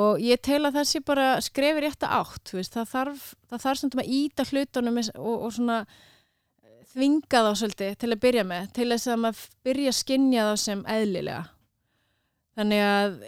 Og 0.00 0.22
ég 0.22 0.42
tel 0.46 0.60
að 0.62 0.76
það 0.78 0.86
sé 0.86 1.00
bara 1.02 1.26
skrefir 1.42 1.86
rétt 1.86 2.06
að 2.06 2.14
átt 2.20 2.52
veist, 2.54 2.76
það 2.76 2.90
þarf, 2.92 3.24
þarf 3.50 3.80
svona 3.80 4.04
að 4.04 4.12
íta 4.14 4.46
hlutunum 4.46 5.00
og, 5.02 5.32
og 5.34 5.54
svona 5.56 5.78
eh, 5.82 6.76
þvinga 6.92 7.42
þá 7.46 7.50
svolítið 7.58 7.96
til 7.98 8.10
að 8.10 8.22
byrja 8.26 8.44
með 8.46 8.68
til 8.76 8.86
þess 8.92 9.10
að 9.10 9.24
maður 9.24 9.48
byrja 9.66 9.94
að 9.94 9.98
skinja 9.98 10.46
þá 10.46 10.52
sem 10.64 10.84
eðlilega. 10.94 11.42
Þannig 12.60 12.84
að 12.86 13.18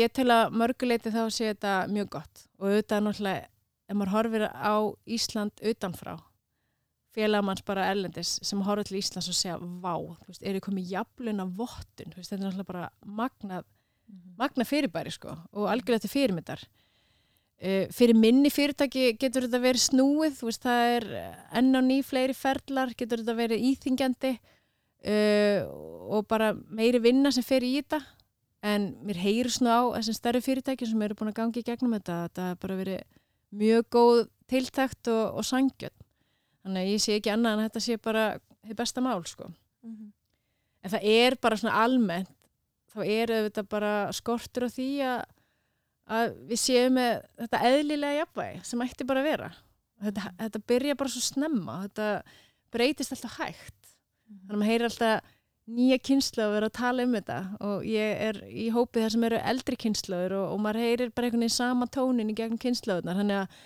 ég 0.00 0.16
tel 0.18 0.28
að 0.34 0.58
mörguleiti 0.62 1.14
þá 1.14 1.22
sé 1.30 1.52
þetta 1.52 1.76
mjög 1.94 2.10
gott. 2.16 2.44
Og 2.58 2.72
auðvitað 2.72 3.06
náttúrulega 3.06 3.46
ef 3.90 3.98
maður 3.98 4.14
horfir 4.16 4.46
á 4.50 4.74
Ísland 5.06 5.64
utanfrá 5.66 6.16
félagmanns 7.14 7.62
bara 7.66 7.88
erlendis 7.90 8.36
sem 8.46 8.60
horfir 8.64 8.88
til 8.88 9.00
Íslands 9.00 9.28
og 9.30 9.36
segja 9.36 9.56
vá, 9.58 9.94
veist, 10.28 10.42
er 10.42 10.58
ég 10.58 10.64
komið 10.64 10.92
jafnluna 10.94 11.46
vottun, 11.58 12.12
þú 12.12 12.20
veist, 12.20 12.30
þetta 12.30 12.38
er 12.38 12.44
náttúrulega 12.46 12.68
bara 12.70 12.84
magnað, 13.20 13.66
magnað 14.38 14.70
fyrirbæri 14.70 15.14
sko 15.14 15.34
og 15.34 15.66
algjörlega 15.72 16.04
til 16.06 16.12
fyrirmyndar. 16.14 16.62
Uh, 17.60 17.84
fyrir 17.92 18.16
minni 18.16 18.48
fyrirtæki 18.48 19.10
getur 19.20 19.44
þetta 19.44 19.60
verið 19.60 19.84
snúið, 19.88 20.38
veist, 20.46 20.62
það 20.64 20.94
er 20.94 21.08
enn 21.60 21.76
á 21.76 21.80
ný 21.84 21.98
fleiri 22.06 22.36
ferlar, 22.36 22.94
getur 22.96 23.20
þetta 23.20 23.36
verið 23.36 23.66
íþingjandi 23.72 24.32
uh, 24.38 25.60
og 26.14 26.24
bara 26.30 26.54
meiri 26.54 27.02
vinna 27.02 27.32
sem 27.34 27.44
fer 27.44 27.66
í 27.66 27.74
þetta. 27.80 28.00
En 28.60 28.90
mér 29.08 29.16
heyrir 29.16 29.48
svona 29.52 29.78
á 29.80 29.82
þessum 29.96 30.16
stærri 30.18 30.40
fyrirtæki 30.44 30.84
sem 30.88 31.02
eru 31.02 31.16
búin 31.16 31.30
að 31.32 31.38
gangi 31.38 31.62
í 31.62 31.64
gegnum 31.64 31.94
þetta, 31.96 32.16
þetta 32.26 32.48
er 32.52 32.58
bara 32.60 32.76
verið 32.76 33.04
mjög 33.56 33.86
góð 33.96 34.18
tiltækt 34.52 35.08
og, 35.10 35.38
og 35.40 35.46
sangjöld 35.48 35.96
þannig 36.64 36.82
að 36.82 36.92
ég 36.92 37.02
sé 37.04 37.16
ekki 37.16 37.32
annað 37.32 37.56
en 37.56 37.66
þetta 37.66 37.82
sé 37.84 37.96
bara 38.02 38.26
þið 38.66 38.78
besta 38.80 39.04
mál 39.04 39.20
sko. 39.28 39.48
En 40.80 40.92
það 40.94 41.08
er 41.12 41.36
bara 41.40 41.58
svona 41.60 41.82
almennt 41.84 42.36
þá 42.90 43.00
er 43.06 43.32
auðvitað 43.36 43.66
bara 43.70 43.94
skortur 44.16 44.66
á 44.66 44.70
því 44.72 44.90
að, 45.06 45.18
að 46.10 46.30
við 46.50 46.62
séum 46.64 46.96
með 46.98 47.12
þetta 47.42 47.64
eðlilega 47.70 48.20
jafnvægi 48.20 48.62
sem 48.70 48.86
ætti 48.86 49.06
bara 49.06 49.22
að 49.22 49.28
vera. 49.30 49.50
Þetta, 50.00 50.30
þetta 50.40 50.62
byrja 50.72 50.96
bara 50.96 51.12
svo 51.12 51.22
snemma 51.22 51.76
þetta 51.84 52.08
breytist 52.72 53.14
alltaf 53.14 53.36
hægt. 53.38 53.92
Þannig 54.30 54.56
að 54.56 54.58
maður 54.58 54.72
heyrir 54.72 54.88
alltaf 54.88 55.36
nýja 55.70 55.98
kynslu 56.02 56.46
að 56.46 56.68
tala 56.74 57.04
um 57.06 57.12
þetta 57.14 57.38
og 57.66 57.84
ég 57.86 58.22
er 58.28 58.38
í 58.48 58.68
hópið 58.74 59.04
þar 59.04 59.14
sem 59.14 59.26
eru 59.28 59.40
eldri 59.52 59.78
kynslaður 59.78 60.36
og, 60.40 60.46
og 60.54 60.62
maður 60.64 60.86
heyrir 60.86 61.12
bara 61.14 61.28
einhvern 61.28 61.44
veginn 61.44 61.54
sama 61.54 61.88
tónin 61.94 62.32
í 62.32 62.36
gegnum 62.38 62.60
kynslaðunar 62.60 63.20
þannig 63.20 63.42
að 63.42 63.60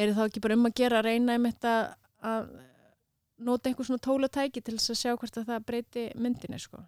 er 0.00 0.14
þá 0.16 0.22
ekki 0.26 0.42
bara 0.44 0.56
um 0.56 0.68
að 0.68 0.76
gera 0.80 1.00
að 1.00 1.08
reyna 1.10 1.36
um 1.36 1.48
þetta 1.48 1.74
að 2.22 2.50
nota 3.40 3.70
einhver 3.70 3.88
svona 3.88 4.04
tólatæki 4.04 4.62
til 4.64 4.76
þess 4.76 4.92
að 4.94 5.00
sjá 5.00 5.14
hvort 5.14 5.38
að 5.40 5.48
það 5.48 5.64
breyti 5.70 6.08
myndinni 6.20 6.60
sko. 6.60 6.82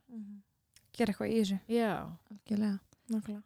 gera 0.92 1.12
eitthvað 1.12 1.32
í 1.32 1.38
þessu 1.40 1.58
Já, 1.72 1.92
Algjörlega. 2.30 2.78
Nákvæmlega. 3.12 3.42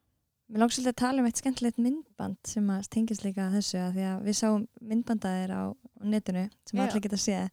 Mér 0.47 0.63
langt 0.63 0.75
svolítið 0.77 0.93
að 0.93 1.01
tala 1.01 1.23
um 1.23 1.27
eitt 1.27 1.41
skemmtilegt 1.41 1.79
myndband 1.83 2.37
sem 2.47 2.69
að 2.71 2.89
tengist 2.95 3.25
líka 3.25 3.49
að 3.49 3.57
þessu 3.59 3.79
að 3.83 3.97
því 3.97 4.05
að 4.07 4.21
við 4.29 4.37
sáum 4.39 4.67
myndbandaðir 4.79 5.55
á 5.59 5.63
netinu 6.07 6.45
sem 6.69 6.79
Já. 6.79 6.83
allir 6.85 7.03
geta 7.03 7.19
séð 7.19 7.49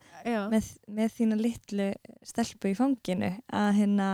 með, 0.53 0.67
með 0.99 1.15
þína 1.15 1.37
litlu 1.39 1.87
stelpu 2.29 2.69
í 2.69 2.77
fanginu 2.77 3.31
að 3.49 3.69
hérna 3.79 4.09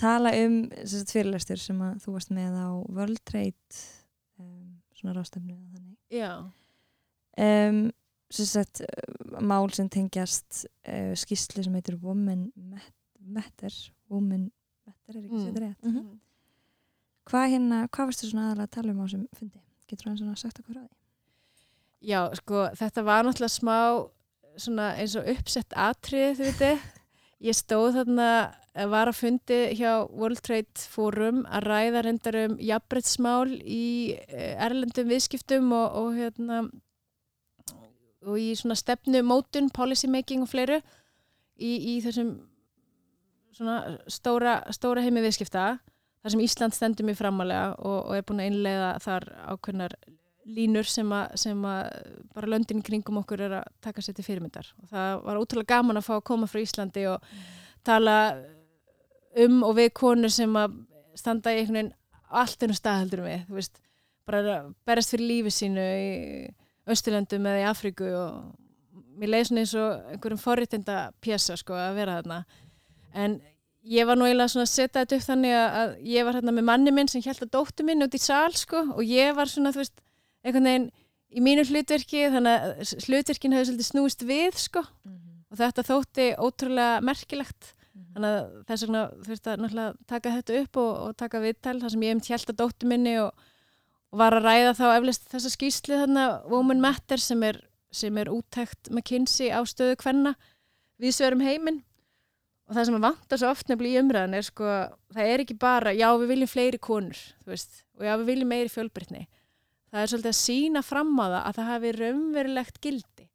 tala 0.00 0.32
um 0.42 0.56
sérst, 0.80 1.12
fyrirlestur 1.14 1.60
sem 1.60 1.80
að 1.86 2.00
þú 2.04 2.16
varst 2.16 2.34
með 2.34 2.58
á 2.58 2.68
World 2.88 3.22
Trade 3.30 3.80
um, 4.40 4.80
svona 4.96 5.14
rástefnu 5.14 5.58
já, 6.10 6.32
um, 7.46 7.80
sérst, 8.32 8.82
mál 9.42 9.68
sem 9.74 9.88
tengjast 9.88 10.64
uh, 10.88 11.12
skýslu 11.18 11.64
sem 11.64 11.74
heitir 11.78 11.98
Woman 12.02 12.50
Mat- 12.56 12.94
Matter 13.20 13.72
Woman 14.10 14.50
Matter 14.86 15.16
er 15.18 15.22
ekki 15.24 15.34
Mm. 15.34 15.40
mm. 15.40 15.46
sér 15.46 15.62
rétt 15.64 15.82
Mhm. 15.86 16.20
hvað 17.30 17.50
hérna, 17.54 17.82
hvað 17.88 18.06
varstu 18.10 18.30
svona 18.30 18.48
aðalega 18.50 18.66
að 18.66 18.70
tala 18.76 18.92
um 18.92 19.00
á 19.00 19.04
þessum 19.06 19.26
fundi? 19.38 19.60
Getur 19.90 20.08
hann 20.08 20.18
svona 20.18 20.36
sagt 20.38 20.60
okkur 20.62 20.76
á 20.78 20.82
því? 20.86 20.96
já, 22.02 22.20
sko, 22.34 22.68
þetta 22.74 23.04
var 23.04 23.24
náttúrulega 23.24 23.58
smá 23.60 23.76
svona 24.56 24.94
eins 24.98 25.14
og 25.16 25.26
uppsett 25.28 25.72
atrið, 25.76 26.36
þú 26.38 26.44
veitir. 26.48 26.80
Ég 27.40 27.54
stóð 27.56 27.94
þarna, 27.96 28.54
eh, 28.74 28.84
var 28.86 29.08
að 29.08 29.16
fundi 29.16 29.58
hjá 29.78 29.92
World 30.10 30.42
Trade 30.44 30.76
Forum 30.92 31.44
að 31.48 31.62
ræða 31.70 32.02
reyndar 32.04 32.36
um 32.44 32.56
jafnbrettsmál 32.58 33.54
í 33.64 34.16
eh, 34.28 34.56
erlendum 34.60 35.08
viðskiptum 35.08 35.70
og, 35.72 35.94
og 35.96 36.14
hérna 36.18 36.70
og 38.26 38.36
í 38.40 38.50
svona 38.58 38.76
stefnu 38.78 39.22
mótun, 39.24 39.70
policy 39.72 40.10
making 40.10 40.44
og 40.44 40.50
fleiru 40.50 40.80
í, 41.60 41.70
í 41.70 41.94
þessum 42.04 42.34
svona 43.56 43.98
stóra, 44.10 44.60
stóra 44.72 45.04
heimi 45.04 45.22
viðskipta 45.24 45.78
þar 46.20 46.34
sem 46.34 46.42
Ísland 46.44 46.76
stendur 46.76 47.08
mér 47.08 47.18
framalega 47.18 47.74
og, 47.78 47.98
og 48.10 48.16
er 48.16 48.24
búin 48.28 48.42
að 48.42 48.50
innleiða 48.52 48.90
þar 49.04 49.28
ákveðnar 49.54 49.96
línur 50.50 50.88
sem 50.88 51.10
að, 51.14 51.34
sem 51.40 51.64
að 51.68 51.82
bara 52.34 52.50
löndin 52.50 52.84
kringum 52.84 53.20
okkur 53.20 53.44
er 53.46 53.56
að 53.60 53.72
taka 53.84 54.02
sér 54.02 54.16
til 54.16 54.24
fyrirmyndar. 54.26 54.70
Og 54.82 54.90
það 54.90 55.10
var 55.26 55.40
ótrúlega 55.40 55.76
gaman 55.76 56.00
að 56.00 56.06
fá 56.08 56.14
að 56.16 56.26
koma 56.30 56.48
frá 56.50 56.62
Íslandi 56.62 57.04
og 57.10 57.26
tala 57.86 58.16
um 59.38 59.60
og 59.66 59.76
við 59.78 59.92
konur 60.00 60.32
sem 60.32 60.56
að 60.58 60.80
standa 61.18 61.52
í 61.54 61.60
einhvern 61.60 61.78
veginn 61.78 61.94
allt 62.40 62.64
ennum 62.64 62.78
stað 62.78 63.02
heldur 63.02 63.22
en 63.22 63.28
við, 63.28 63.44
þú 63.48 63.58
veist 63.58 63.80
bara 64.28 64.40
er 64.40 64.50
að 64.54 64.72
berast 64.86 65.12
fyrir 65.14 65.30
lífi 65.30 65.52
sínu 65.54 65.84
í 65.84 66.10
Östurlöndum 66.90 67.46
eða 67.46 67.62
í 67.62 67.68
Afríku 67.70 68.08
og 68.16 68.50
mér 69.20 69.34
leiði 69.34 69.48
svona 69.50 69.64
eins 69.64 69.76
og 69.78 70.10
einhverjum 70.14 70.40
forritinda 70.40 70.98
pjessa 71.22 71.56
sko 71.60 71.76
að 71.76 71.98
vera 72.00 72.18
þarna. 72.20 72.40
En 73.14 73.40
ég 73.86 74.08
var 74.08 74.18
nú 74.18 74.26
eiginlega 74.28 74.52
svona 74.52 74.66
að 74.68 74.72
setja 74.74 75.02
þetta 75.02 75.18
upp 75.18 75.26
þannig 75.26 75.56
að, 75.56 75.96
ég 76.12 76.26
var 76.26 76.38
hérna 76.38 76.54
með 76.56 76.68
manni 76.68 76.94
minn 76.94 77.10
sem 77.10 77.24
held 77.24 77.44
að 77.46 77.52
dóttu 77.56 77.86
minn 77.86 78.06
út 78.06 78.16
í 78.16 78.22
sal 78.22 78.52
sko 78.56 78.84
og 78.94 79.02
ég 79.06 79.34
var 79.36 79.50
svona 79.50 79.72
þú 79.74 79.82
veist 79.82 80.02
einhvern 80.44 80.68
veginn 80.68 80.88
í 81.30 81.42
mínu 81.44 81.66
hlutverki 81.68 82.24
þannig 82.34 82.64
að 82.68 82.94
hlutverkin 83.06 83.54
hefði 83.54 83.68
svolítið 83.70 83.90
snúist 83.90 84.24
við 84.26 84.58
sko 84.60 84.84
og 84.84 85.60
þetta 85.60 85.86
þótti 85.86 86.26
ótrúlega 86.38 87.04
merkilegt. 87.06 87.74
Þannig 88.14 88.36
að 88.36 88.50
þess 88.68 88.84
vegna 88.86 89.02
þurfti 89.26 89.50
að 89.50 89.62
náttúrulega 89.62 90.08
taka 90.10 90.34
þetta 90.36 90.60
upp 90.60 90.78
og, 90.80 90.90
og 91.04 91.16
taka 91.18 91.42
viðtal 91.42 91.78
þar 91.82 91.92
sem 91.94 92.04
ég 92.06 92.30
held 92.30 92.52
að 92.52 92.60
dóttu 92.60 92.90
minni 92.90 93.16
og 93.22 93.48
var 94.16 94.36
að 94.36 94.46
ræða 94.46 94.72
þá 94.78 94.86
eflust 94.94 95.28
þessa 95.30 95.52
skýsli 95.54 95.98
þarna 96.00 96.24
Woman 96.50 96.82
Matter 96.82 97.22
sem 97.22 97.42
er, 97.46 97.60
sem 97.94 98.16
er 98.18 98.30
úttækt 98.32 98.90
McKinsey 98.90 99.52
á 99.54 99.60
stöðu 99.68 99.98
hvenna 100.02 100.34
við 101.00 101.16
sverum 101.16 101.44
heiminn. 101.44 101.82
Og 102.70 102.76
það 102.76 102.86
sem 102.86 102.96
að 103.00 103.06
vantar 103.08 103.40
svo 103.40 103.50
oft 103.50 103.70
nefnilega 103.70 103.98
í 103.98 104.02
umræðan 104.04 104.36
er 104.38 104.46
sko, 104.46 104.74
það 105.10 105.32
er 105.32 105.42
ekki 105.42 105.56
bara 105.58 105.94
já 105.96 106.06
við 106.20 106.32
viljum 106.34 106.50
fleiri 106.50 106.78
konur 106.78 107.22
veist, 107.46 107.82
og 107.98 108.06
já 108.06 108.12
við 108.20 108.28
viljum 108.30 108.52
meiri 108.52 108.70
fjölbreytni. 108.70 109.24
Það 109.90 110.04
er 110.04 110.12
svolítið 110.12 110.30
að 110.30 110.38
sína 110.38 110.82
fram 110.86 111.10
á 111.18 111.26
það 111.26 111.40
að 111.40 111.56
það 111.56 111.70
hafi 111.72 111.92
raunverulegt 111.96 112.78
gildi 112.84 113.26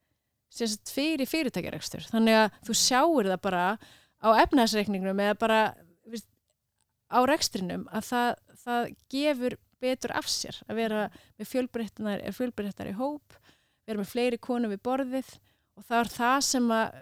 sérst 0.56 0.92
fyrir 0.94 1.28
fyrirtækjarekstur. 1.28 2.06
Þannig 2.12 2.40
að 2.40 2.60
þú 2.68 2.78
sjáur 2.80 3.30
það 3.32 3.42
bara 3.44 3.66
á 4.24 4.30
efnaðsreikningnum 4.46 5.20
eða 5.26 5.38
bara 5.40 5.60
veist, 6.08 6.30
á 7.12 7.20
rekstrinum 7.28 7.86
að 7.92 8.08
það, 8.10 8.30
það 8.64 8.92
gefur 9.12 9.58
betur 9.86 10.16
af 10.18 10.30
sér 10.32 10.60
að 10.68 10.82
vera 10.82 11.08
með 11.38 11.52
fjölbreyttar, 11.54 12.90
í 12.90 12.98
hóp 12.98 13.38
vera 13.86 14.02
með 14.02 14.12
fleiri 14.12 14.42
konur 14.42 14.74
við 14.74 14.84
borðið 14.86 15.34
og 15.78 15.86
það 15.86 16.00
er 16.02 16.12
það 16.16 16.38
sem 16.50 16.72
að 16.74 17.02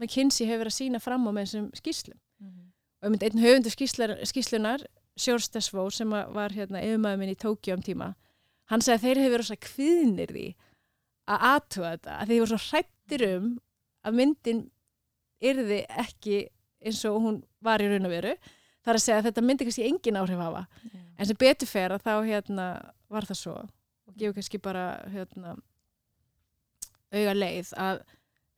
McKinsey 0.00 0.48
hefur 0.48 0.64
verið 0.64 0.72
að 0.72 0.78
sína 0.78 1.02
fram 1.02 1.28
á 1.28 1.30
með 1.30 1.46
þessum 1.46 1.68
skýslum 1.76 2.16
mm 2.16 2.48
-hmm. 2.48 2.66
og 3.02 3.10
myndi 3.12 3.28
einn 3.28 3.44
höfundu 3.44 3.70
skýslunar 4.26 4.86
Sjórn 5.20 5.42
Stesvó 5.44 5.90
sem 5.92 6.10
var 6.10 6.54
hérna 6.54 6.80
yfirmæður 6.80 7.18
minn 7.20 7.34
í 7.34 7.40
Tókjó 7.40 7.76
um 7.76 7.82
tíma 7.82 8.14
hann 8.70 8.80
sagði 8.80 8.96
að 8.96 9.04
þeir 9.04 9.20
hefur 9.20 9.34
verið 9.34 9.48
svo 9.48 9.58
kviðnir 9.66 10.32
því 10.36 10.46
að 11.30 11.44
aðtuga 11.50 11.90
þetta 11.94 12.16
að 12.16 12.28
þeir 12.28 12.40
voru 12.40 12.50
svo 12.50 12.62
hrættir 12.68 13.26
um 13.36 13.50
að 14.06 14.16
myndin 14.20 14.62
yrði 15.40 15.80
ekki 16.04 16.38
eins 16.80 17.04
og 17.04 17.20
hún 17.20 17.42
var 17.60 17.82
í 17.82 17.88
raun 17.90 18.08
og 18.08 18.14
veru 18.14 18.34
þar 18.84 18.98
að 18.98 19.04
segja 19.04 19.18
að 19.18 19.28
þetta 19.28 19.46
myndi 19.46 19.66
kannski 19.68 19.88
engin 19.88 20.20
áhrif 20.20 20.40
hafa. 20.40 20.66
Yeah. 20.84 21.04
en 21.18 21.26
sem 21.26 21.36
betur 21.36 21.68
fer 21.68 21.92
að 21.92 22.06
þá 22.06 22.14
hérna 22.24 22.66
var 23.08 23.28
það 23.28 23.40
svo. 23.42 23.56
Og 24.08 24.16
gefur 24.16 24.38
kannski 24.38 24.58
bara 24.62 24.86
hérna 25.12 25.56
auga 27.10 27.34
leið 27.34 27.74
að 27.76 28.02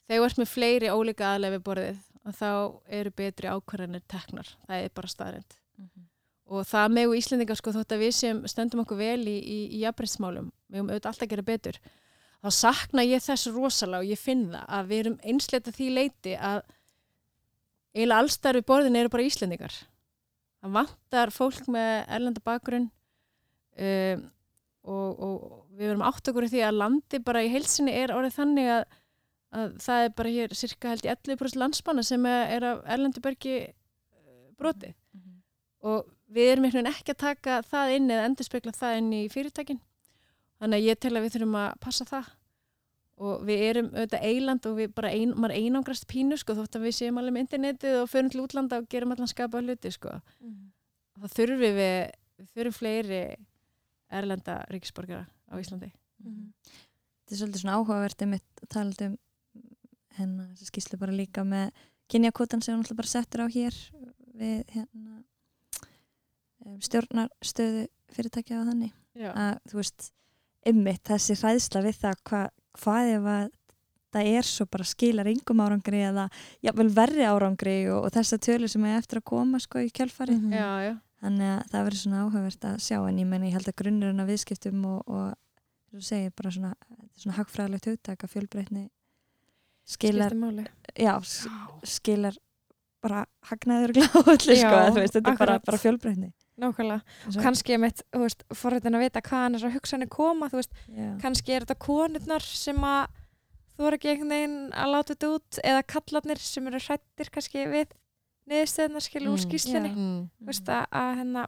þegar 0.07 0.21
þú 0.21 0.27
ert 0.29 0.41
með 0.41 0.51
fleiri 0.53 0.93
ólíka 0.93 1.29
aðlega 1.33 1.57
við 1.57 1.65
borðið 1.69 2.01
þá 2.37 2.51
eru 3.01 3.13
betri 3.19 3.51
ákvarðanir 3.51 4.05
teknar, 4.11 4.51
það 4.69 4.85
er 4.85 4.93
bara 4.95 5.11
staðrind 5.11 5.57
mm 5.57 5.87
-hmm. 5.87 6.05
og 6.55 6.67
það 6.69 6.93
megu 6.99 7.17
Íslendingar 7.19 7.59
sko 7.59 7.73
þótt 7.73 7.93
að 7.93 8.05
við 8.05 8.13
sem 8.15 8.43
stöndum 8.47 8.85
okkur 8.85 8.99
vel 8.99 9.27
í, 9.27 9.39
í, 9.39 9.59
í 9.77 9.79
jafnbrynsmálum, 9.83 10.53
við 10.69 10.79
höfum 10.79 10.91
auðvitað 10.91 11.11
alltaf 11.11 11.27
að 11.27 11.33
gera 11.33 11.43
betur 11.43 11.81
þá 12.43 12.51
sakna 12.51 13.05
ég 13.05 13.23
þess 13.23 13.47
rosalega 13.47 14.03
og 14.03 14.11
ég 14.11 14.19
finn 14.19 14.51
það 14.53 14.65
að 14.69 14.87
við 14.87 14.99
erum 14.99 15.19
einsleita 15.23 15.73
því 15.73 15.89
leiti 15.91 16.37
að 16.37 16.63
eiginlega 17.95 18.19
allstar 18.19 18.57
við 18.57 18.67
borðin 18.67 18.97
eru 18.97 19.09
bara 19.09 19.27
Íslendingar 19.27 19.75
það 20.63 20.77
vantar 20.79 21.35
fólk 21.35 21.69
með 21.73 21.93
erlenda 22.07 22.43
bakgrunn 22.45 22.89
um, 22.89 24.25
og, 24.83 25.23
og 25.23 25.37
við 25.77 25.89
verum 25.89 26.07
átt 26.07 26.29
okkur 26.29 26.49
því 26.51 26.65
að 26.67 26.81
landi 26.81 27.23
bara 27.23 27.45
í 27.45 27.53
heilsinni 27.53 27.95
er 27.95 28.15
orðið 28.15 28.39
þannig 28.39 28.75
að 28.79 28.85
að 29.53 29.77
það 29.85 30.07
er 30.07 30.13
bara 30.17 30.33
hér 30.33 30.57
cirka 30.57 30.93
held 30.93 31.07
í 31.07 31.13
11% 31.13 31.61
landsmanna 31.61 32.05
sem 32.07 32.27
er 32.27 32.67
af 32.67 32.83
Erlendubergi 32.95 33.57
eh, 33.61 33.73
broti 34.59 34.93
mm 34.93 35.21
-hmm. 35.21 35.41
og 35.91 36.07
við 36.33 36.53
erum 36.53 36.65
einhvern 36.65 36.87
veginn 36.87 36.95
ekki 36.95 37.13
að 37.13 37.25
taka 37.25 37.63
það 37.63 37.97
inn 37.97 38.11
eða 38.11 38.29
endur 38.29 38.49
spekla 38.49 38.73
það 38.73 38.99
inn 38.99 39.13
í 39.13 39.29
fyrirtækin. 39.29 39.81
Þannig 40.59 40.79
að 40.79 40.87
ég 40.89 40.99
tel 40.99 41.17
að 41.17 41.23
við 41.23 41.33
þurfum 41.35 41.59
að 41.61 41.75
passa 41.81 42.05
það 42.05 42.31
og 43.23 43.47
við 43.47 43.65
erum 43.69 43.89
auðvitað 43.93 44.27
eiland 44.29 44.67
og 44.69 44.77
við 44.81 44.93
bara 44.97 45.13
ein, 45.15 45.33
maður 45.39 45.57
einangrast 45.61 46.09
pínu 46.11 46.39
sko 46.41 46.57
þótt 46.59 46.79
að 46.79 46.87
við 46.89 46.97
séum 46.99 47.21
alveg 47.21 47.37
með 47.37 47.45
internetið 47.47 47.99
og 48.01 48.11
förum 48.11 48.31
til 48.33 48.43
útlanda 48.43 48.81
og 48.83 48.89
gerum 48.93 49.15
allan 49.15 49.31
skapa 49.31 49.63
hluti 49.63 49.93
sko 49.95 50.17
mm 50.41 50.73
þá 51.23 51.29
þurfum 51.37 51.61
við 51.63 51.75
við 51.79 52.49
þurfum 52.55 52.79
fleiri 52.79 53.23
erlenda 54.13 54.57
ríkisborgara 54.73 55.27
á 55.27 55.55
Íslandi 55.61 55.93
mm 55.93 56.33
-hmm. 56.33 56.53
Þetta 57.23 57.35
er 57.35 57.39
svolítið 57.39 57.61
svona 57.61 57.77
áhugavert 57.79 58.23
um 58.23 58.33
að 58.33 58.69
tala 58.69 59.07
um 59.07 59.19
hérna 60.17 60.47
þessi 60.53 60.67
skýslu 60.71 60.99
bara 60.99 61.13
líka 61.13 61.45
með 61.45 61.71
kynjakvotan 62.09 62.63
sem 62.63 62.77
hún 62.77 62.97
bara 62.97 63.09
settur 63.09 63.45
á 63.45 63.47
hér 63.49 63.75
við 64.35 64.65
hérna 64.75 65.23
stjórnarstöðu 66.81 67.87
fyrirtækja 68.13 68.61
á 68.61 68.69
þannig 68.69 68.93
Já. 69.15 69.31
að 69.33 69.55
þú 69.71 69.77
veist 69.81 70.13
ymmit 70.67 71.03
þessi 71.05 71.35
hræðsla 71.35 71.83
við 71.83 71.97
það 72.03 72.17
hva, 72.29 72.51
hvað 72.79 73.13
ef 73.17 73.29
að 73.37 73.51
það 74.13 74.29
er 74.37 74.49
svo 74.49 74.67
bara 74.69 74.87
skilar 74.89 75.31
yngum 75.31 75.63
árangri 75.65 76.03
eða 76.05 76.27
jável 76.65 76.89
verri 76.93 77.25
árangri 77.25 77.77
og, 77.93 78.07
og 78.07 78.15
þessa 78.15 78.39
tölu 78.45 78.69
sem 78.69 78.85
er 78.89 78.99
eftir 79.01 79.23
að 79.23 79.29
koma 79.33 79.61
sko 79.63 79.81
í 79.81 79.91
kjálfari 79.95 80.37
mm 80.37 80.45
-hmm. 80.45 80.57
já, 80.59 80.71
já. 80.89 80.95
þannig 81.25 81.53
að 81.53 81.63
það 81.71 81.87
verður 81.87 82.03
svona 82.03 82.23
áhugavert 82.25 82.65
að 82.65 82.77
sjá 82.87 82.99
en 83.09 83.19
ég 83.19 83.27
menna 83.27 83.47
ég 83.47 83.57
held 83.57 83.69
að 83.69 83.79
grunnurinn 83.81 84.21
af 84.21 84.29
viðskiptum 84.29 84.85
og, 84.85 85.01
og 85.09 85.35
þú 85.93 86.01
segir 86.01 86.33
bara 86.37 86.51
svona, 86.51 86.75
svona 87.17 87.37
hagfræðilegt 87.39 87.87
hugtak 87.87 88.25
að 88.25 88.33
fjölbreytni 88.37 88.91
skilar 89.85 90.37
já, 90.97 91.15
skilar 91.85 92.37
bara 93.03 93.27
hagnaður 93.49 93.93
gláðli 93.97 94.57
sko, 94.61 94.79
þetta 95.01 95.19
er 95.19 95.39
bara, 95.39 95.59
bara 95.59 95.79
fjölbreytni 95.79 96.33
Nákvæmlega, 96.61 97.01
og 97.31 97.37
kannski 97.41 97.73
ég 97.73 97.81
mitt 97.81 98.03
forrættin 98.53 98.99
að 98.99 99.07
vita 99.07 99.23
hvaðan 99.25 99.57
þessar 99.57 99.73
hugsanir 99.73 100.09
koma 100.13 100.51
þú 100.53 100.59
veist, 100.61 100.75
yeah. 100.91 101.15
kannski 101.23 101.55
er 101.57 101.65
þetta 101.65 101.79
konurnar 101.81 102.45
sem 102.45 102.85
að 102.85 103.15
þú 103.79 103.87
er 103.89 103.97
ekki 103.97 104.11
einhvern 104.13 104.35
veginn 104.35 104.59
að 104.77 104.93
láta 104.93 105.15
þetta 105.15 105.31
út 105.39 105.61
eða 105.73 105.87
kallarnir 105.95 106.43
sem 106.45 106.69
eru 106.69 106.83
hrættir 106.85 107.33
kannski 107.33 107.65
við 107.73 107.97
niðurstöðnar 108.53 109.07
skilur 109.07 109.31
mm, 109.31 109.33
úr 109.33 109.45
skýslinni 109.47 109.91
yeah. 109.95 110.05
mm, 110.05 110.21
veist 110.51 110.69
að, 110.69 110.85
að 111.01 111.11
hérna 111.23 111.47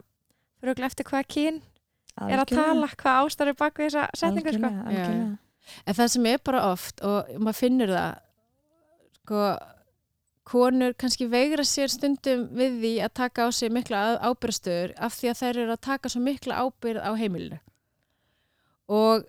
fyrir 0.65 0.75
okkur 0.75 0.89
eftir 0.89 1.09
hvaða 1.11 1.31
kín 1.37 1.61
er 2.25 2.41
að 2.41 2.55
tala, 2.55 2.91
hvað 2.97 3.21
ástæður 3.21 3.59
bak 3.61 3.81
við 3.83 3.91
þessa 3.91 4.07
setningu 4.17 4.57
sko. 4.57 4.73
En 5.85 5.97
það 5.97 6.11
sem 6.15 6.27
er 6.31 6.43
bara 6.45 6.67
oft 6.71 7.05
og 7.05 7.31
maður 7.37 7.61
finnur 7.61 7.93
það 7.93 8.13
sko 9.21 9.45
konur 10.45 10.95
kannski 11.01 11.27
veigra 11.31 11.65
sér 11.65 11.93
stundum 11.93 12.49
við 12.57 12.81
því 12.83 12.95
að 13.07 13.15
taka 13.21 13.47
á 13.47 13.49
sig 13.53 13.73
mikla 13.73 14.03
ábyrgstöður 14.21 14.95
af 15.01 15.17
því 15.17 15.31
að 15.31 15.39
þær 15.41 15.61
eru 15.63 15.77
að 15.77 15.85
taka 15.89 16.13
svo 16.13 16.25
mikla 16.25 16.59
ábyrð 16.61 17.01
á 17.01 17.11
heimilinu 17.17 17.61
og 18.93 19.25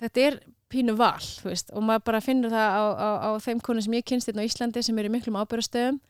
þetta 0.00 0.24
er 0.26 0.38
pínu 0.70 0.94
val 0.98 1.22
veist, 1.44 1.70
og 1.74 1.82
maður 1.86 2.06
bara 2.06 2.22
finnur 2.24 2.52
það 2.52 2.78
á, 2.78 2.84
á, 2.90 3.08
á 3.26 3.30
þeim 3.42 3.60
konur 3.62 3.86
sem 3.86 3.98
ég 3.98 4.06
kynst 4.06 4.30
hérna 4.30 4.46
á 4.46 4.48
Íslandi 4.48 4.82
sem 4.86 4.98
eru 5.02 5.12
miklum 5.12 5.38
ábyrgstöðum 5.38 6.00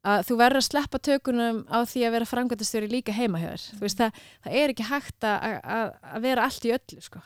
að 0.00 0.26
þú 0.28 0.36
verður 0.40 0.60
að 0.62 0.66
sleppa 0.68 1.00
tökunum 1.04 1.62
á 1.68 1.78
því 1.84 2.04
að 2.06 2.14
vera 2.16 2.28
frangvæntastjóri 2.28 2.88
líka 2.88 3.12
heima 3.12 3.40
hér 3.40 3.60
mm. 3.60 3.82
það, 3.84 4.20
það 4.44 4.60
er 4.60 4.72
ekki 4.72 4.88
hægt 4.88 5.26
að, 5.28 5.56
að, 5.60 5.90
að 6.14 6.24
vera 6.24 6.46
allt 6.48 6.68
í 6.68 6.72
öllu 6.76 7.04
sko. 7.04 7.20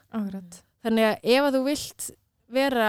þannig 0.83 1.11
að 1.11 1.29
ef 1.37 1.47
að 1.47 1.59
þú 1.59 1.63
vilt 1.69 2.09
vera 2.55 2.89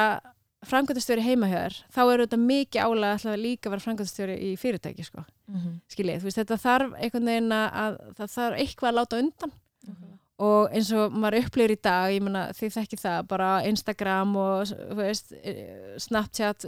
framkvæmtastjóri 0.70 1.24
heimahjöður 1.26 1.78
þá 1.93 2.01
eru 2.03 2.26
þetta 2.26 2.39
mikið 2.41 2.86
álega 2.88 3.32
að 3.32 3.41
líka 3.43 3.72
vera 3.72 3.84
framkvæmtastjóri 3.86 4.36
í 4.47 4.51
fyrirtæki 4.59 5.05
sko. 5.05 5.24
mm 5.47 5.55
-hmm. 5.55 5.80
skiljið, 5.93 6.20
þú 6.20 6.30
veist 6.30 6.41
þetta 6.41 6.57
þarf 6.66 6.93
einhvern 6.97 7.32
veginn 7.32 7.55
að 7.55 7.97
það 8.18 8.36
þarf 8.36 8.59
eitthvað 8.59 8.89
að 8.89 8.97
láta 8.99 9.20
undan 9.20 9.51
mm 9.51 9.93
-hmm. 9.93 10.18
og 10.47 10.70
eins 10.72 10.91
og 10.91 11.11
maður 11.11 11.39
upplýður 11.43 11.76
í 11.76 11.82
dag, 11.82 12.13
ég 12.13 12.22
menna 12.24 12.43
þið 12.53 12.76
þekki 12.78 12.97
það 12.97 13.28
bara 13.28 13.49
Instagram 13.63 14.36
og 14.36 14.68
veist, 14.95 15.32
e, 15.32 15.53
Snapchat 15.97 16.66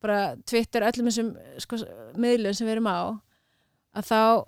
bara 0.00 0.36
Twitter, 0.46 0.82
öllum 0.82 1.08
þessum 1.08 1.36
sko, 1.58 1.76
miðlum 2.16 2.54
sem 2.54 2.66
við 2.66 2.72
erum 2.72 2.86
á 2.92 3.00
að 3.96 4.04
þá, 4.10 4.44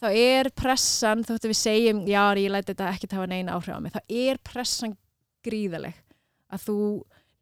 þá 0.00 0.08
er 0.12 0.50
pressan 0.50 1.24
þóttu 1.24 1.48
við 1.48 1.56
segjum, 1.56 2.06
já 2.06 2.34
ég 2.34 2.50
læti 2.50 2.74
þetta 2.74 2.90
ekki 2.92 3.06
tafa 3.06 3.26
neina 3.26 3.54
áhrif 3.54 3.76
á 3.76 3.80
mig, 3.80 3.92
þá 3.92 4.02
er 4.08 4.38
pressan 4.42 4.96
gríðaleg 5.46 5.94
að 6.52 6.64
þú 6.66 6.78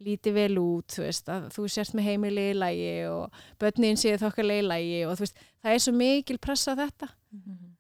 líti 0.05 0.33
vel 0.35 0.59
út, 0.61 0.91
þú 0.93 1.05
veist, 1.07 1.29
að 1.33 1.47
þú 1.55 1.67
sérst 1.73 1.95
með 1.97 2.09
heimili 2.11 2.51
í 2.51 2.57
lægi 2.57 2.91
og 3.09 3.39
börnin 3.61 3.97
séð 4.01 4.21
þokkarlega 4.27 4.63
í 4.63 4.67
lægi 4.67 4.99
og 5.07 5.17
þú 5.17 5.25
veist, 5.25 5.41
það 5.65 5.73
er 5.73 5.83
svo 5.85 5.95
mikil 5.97 6.39
pressa 6.39 6.77
þetta 6.77 7.09
mm 7.09 7.41
-hmm. 7.41 7.71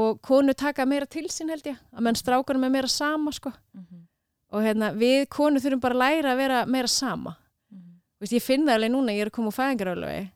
og 0.00 0.20
konu 0.22 0.54
taka 0.54 0.86
meira 0.86 1.06
til 1.06 1.28
sín 1.28 1.50
held 1.50 1.66
ég, 1.66 1.78
að 1.92 2.00
menn 2.00 2.14
strákunum 2.14 2.64
er 2.64 2.70
meira 2.70 2.88
sama 2.88 3.32
sko 3.32 3.50
mm 3.50 3.80
-hmm. 3.80 4.06
og 4.50 4.62
hérna 4.62 4.92
við 4.92 5.28
konu 5.28 5.60
þurfum 5.60 5.80
bara 5.80 5.94
að 5.94 5.98
læra 5.98 6.32
að 6.32 6.36
vera 6.36 6.66
meira 6.66 6.88
sama 6.88 7.36
mm 7.70 7.78
-hmm. 7.78 7.94
þú 8.18 8.20
veist, 8.20 8.32
ég 8.32 8.42
finn 8.42 8.66
það 8.66 8.74
alveg 8.74 8.90
núna, 8.90 9.12
ég 9.12 9.20
er 9.20 9.26
að 9.26 9.32
koma 9.32 9.48
úr 9.48 9.54
fæðingaröflöfi 9.54 10.30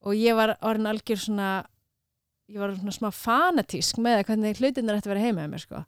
og 0.00 0.14
ég 0.14 0.34
var 0.34 0.56
orðin 0.60 0.86
algjör 0.86 1.18
svona 1.18 1.66
ég 2.48 2.58
var 2.58 2.74
svona 2.74 2.90
smá 2.90 3.10
fanatísk 3.10 3.98
með 3.98 4.18
að 4.18 4.26
hvernig 4.26 4.58
hlutinnar 4.58 4.96
ætti 4.96 5.08
að 5.08 5.14
vera 5.14 5.26
heima 5.26 5.40
með 5.42 5.50
mér 5.50 5.60
sko 5.60 5.84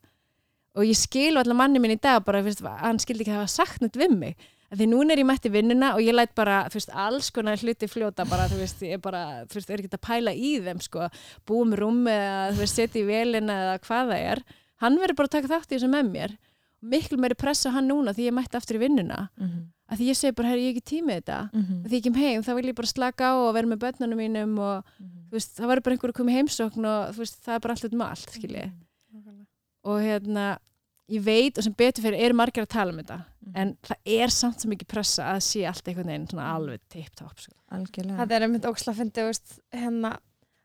og 0.75 0.85
ég 0.85 0.97
skil 0.99 1.37
allar 1.39 1.55
manni 1.55 1.79
minn 1.83 1.95
í 1.95 2.01
dag 2.01 2.25
bara, 2.25 2.43
veist, 2.43 2.61
hann 2.63 2.99
skildi 2.99 3.25
ekki 3.27 3.37
hafa 3.37 3.49
sagt 3.49 3.81
neitt 3.81 3.97
við 3.97 4.17
mig 4.19 4.37
því 4.75 4.87
núna 4.91 5.13
er 5.15 5.21
ég 5.23 5.27
mætti 5.29 5.51
vinnuna 5.55 5.93
og 5.95 6.01
ég 6.03 6.15
læt 6.17 6.33
bara, 6.35 6.65
veist, 6.73 6.91
alls 6.91 7.29
konar 7.31 7.61
hluti 7.63 7.87
fljóta 7.87 8.25
bara, 8.27 8.49
þú 8.51 8.57
veist, 8.59 8.81
ég 8.83 8.97
er 8.97 9.03
bara, 9.05 9.21
þú 9.47 9.55
veist, 9.61 9.71
er 9.71 9.83
ekki 9.85 9.93
að 9.95 10.03
pæla 10.03 10.33
í 10.35 10.51
þeim, 10.65 10.81
sko, 10.83 11.05
búum 11.47 11.75
rúmi 11.79 12.11
eða, 12.11 12.49
þú 12.57 12.59
veist, 12.65 12.75
setja 12.81 13.03
í 13.03 13.07
velina 13.07 13.59
eða 13.69 13.77
hvað 13.85 14.11
það 14.11 14.25
er. 14.33 14.43
Hann 14.83 14.99
verður 14.99 15.19
bara 15.21 15.31
að 15.31 15.35
taka 15.37 15.53
þátt 15.53 15.71
í 15.71 15.77
þessu 15.77 15.91
með 15.93 16.11
mér. 16.11 16.35
Miklu 16.83 17.21
meiri 17.23 17.37
pressa 17.39 17.71
hann 17.71 17.87
núna 17.89 18.17
því 18.17 18.27
ég 18.27 18.35
mætti 18.35 18.59
aftur 18.59 18.81
í 18.81 18.83
vinnuna. 18.83 19.29
Mhm. 19.39 19.61
Af 19.95 19.99
því 20.01 20.09
ég 20.11 20.19
segi 20.19 20.35
bara, 20.35 20.49
herri, 20.49 20.65
ég 20.67 20.75
hef 20.75 20.81
ekki 20.83 20.91
tímið 20.91 21.21
þetta. 21.21 21.39
Mhm. 21.55 21.85
Af 21.85 21.91
því 21.91 22.01
ég 22.01 22.03
kem 22.09 22.15
heim, 22.19 22.43
þá 22.43 22.53
vil 22.57 22.67
ég 22.73 22.75
bara 22.75 22.91
slaka 22.91 23.25
á 23.31 23.33
og 23.47 23.55
vera 23.55 23.67
með 23.71 23.79
börnunum 23.85 24.19
mínum 24.19 24.59
og, 24.59 24.85
Mhm. 24.99 25.31
þú 25.31 25.39
veist, 25.39 25.55
það 25.55 25.71
verður 25.71 25.83
bara 25.85 25.95
einhver 25.95 26.11
að 26.11 26.19
koma 26.19 26.31
í 26.33 26.39
heimsókn 26.41 26.85
og, 26.85 27.15
þú 27.15 27.19
veist, 27.23 27.39
það 27.47 27.55
er 27.55 27.61
bara 27.61 27.75
allt 27.75 27.85
út 27.85 27.95
með 27.95 28.11
allt, 28.11 28.31
skiljið. 28.35 28.73
Og 29.85 30.01
hérna, 30.01 30.59
ég 31.13 31.21
veit 31.25 31.59
og 31.61 31.65
sem 31.67 31.75
betur 31.77 32.03
fyrir 32.07 32.23
eru 32.25 32.35
margir 32.39 32.65
að 32.65 32.71
tala 32.73 32.93
um 32.95 32.99
þetta 33.03 33.19
Mhm. 33.45 33.53
en 33.61 33.77
það 33.85 33.97
er 34.07 34.31
samt 34.33 34.61
svo 34.63 34.71
mikið 34.73 34.89
pressa 34.89 35.25
að 35.35 35.41
sé 35.45 35.67
allt 35.69 35.85
einhvern 35.85 36.07
veginn 36.09 36.29
svona 36.31 36.47
alveg 36.57 36.81
tipp-topp 36.89 37.39
sko. 37.43 37.53
algjörlega 37.77 38.17
þetta 38.23 38.37
er 38.39 38.45
einmitt 38.47 38.65
veist, 39.29 39.61
hérna 39.71 40.17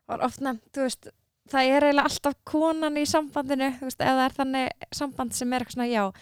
var 0.08 0.24
oft 0.24 0.40
nefnt, 0.40 0.62
þú 0.72 0.86
veist 0.86 1.08
það 1.50 1.68
er 1.76 1.82
eiginlega 1.82 2.08
alltaf 2.08 2.34
konan 2.48 2.96
í 2.96 3.04
sambandinu 3.04 3.68
veist, 3.84 3.98
eða 4.00 4.24
er 4.24 4.30
þannig 4.38 4.70
samband 4.96 5.34
sem 5.34 5.52
er 5.52 5.60
eitthvað 5.60 5.76
svona, 5.76 5.90
já, 5.92 6.12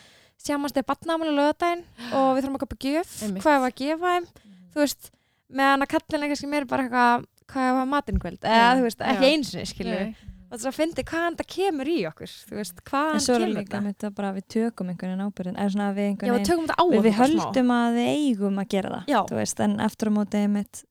sjámast 0.42 0.76
er 0.76 0.82
batnaðamæli 0.82 1.36
lögadaginn 1.38 1.84
og 2.12 2.36
við 2.36 2.42
þurfum 2.42 2.59
að 2.59 2.64
gjöf 2.88 3.22
Einmitt. 3.22 3.42
hvað 3.44 3.55
er 3.62 3.70
að 3.70 3.78
gefa 3.78 4.12
þeim, 4.18 4.26
þú 4.74 4.82
veist 4.82 5.11
meðan 5.49 5.82
að 5.86 5.92
kallin 5.94 6.22
er 6.24 6.28
kannski 6.34 6.49
meira 6.51 6.66
bara 6.66 6.82
eitthvað 6.88 7.26
hvað 7.49 7.62
er 7.62 7.70
að 7.70 7.78
hafa 7.78 7.90
matinn 7.94 8.18
kvöld, 8.18 8.40
eða 8.42 8.74
þú 8.76 8.82
veist, 8.82 8.99
ekki 8.99 9.30
eins 9.30 9.55
og. 9.55 10.14
Og 10.49 10.55
þess 10.57 10.68
að 10.70 10.76
fyndi 10.78 11.05
hvaðan 11.09 11.36
það 11.38 11.49
kemur 11.55 11.90
í 11.92 11.96
okkur 12.09 12.32
þú 12.32 12.59
veist, 12.59 12.82
hvaðan 12.88 13.24
kemur 13.26 13.55
líka 13.55 14.11
bara 14.16 14.32
við 14.36 14.46
tökum 14.55 14.92
einhvern 14.92 15.12
veginn 15.12 15.28
ábyrðin 15.28 15.59
eða 15.61 15.74
svona 15.74 15.88
við 15.96 16.11
við 16.24 17.01
við, 17.05 17.11
okkur 17.12 17.12
smá. 17.12 17.22
höldum 17.22 17.72
að 17.76 17.99
við 17.99 18.11
eigum 18.14 18.61
að 18.62 18.70
gera 18.74 18.92
það 18.96 19.36
veist, 19.38 19.62
en 19.64 19.78
eftir 19.84 20.09
á 20.09 20.12
móti 20.16 20.42
einmitt 20.42 20.82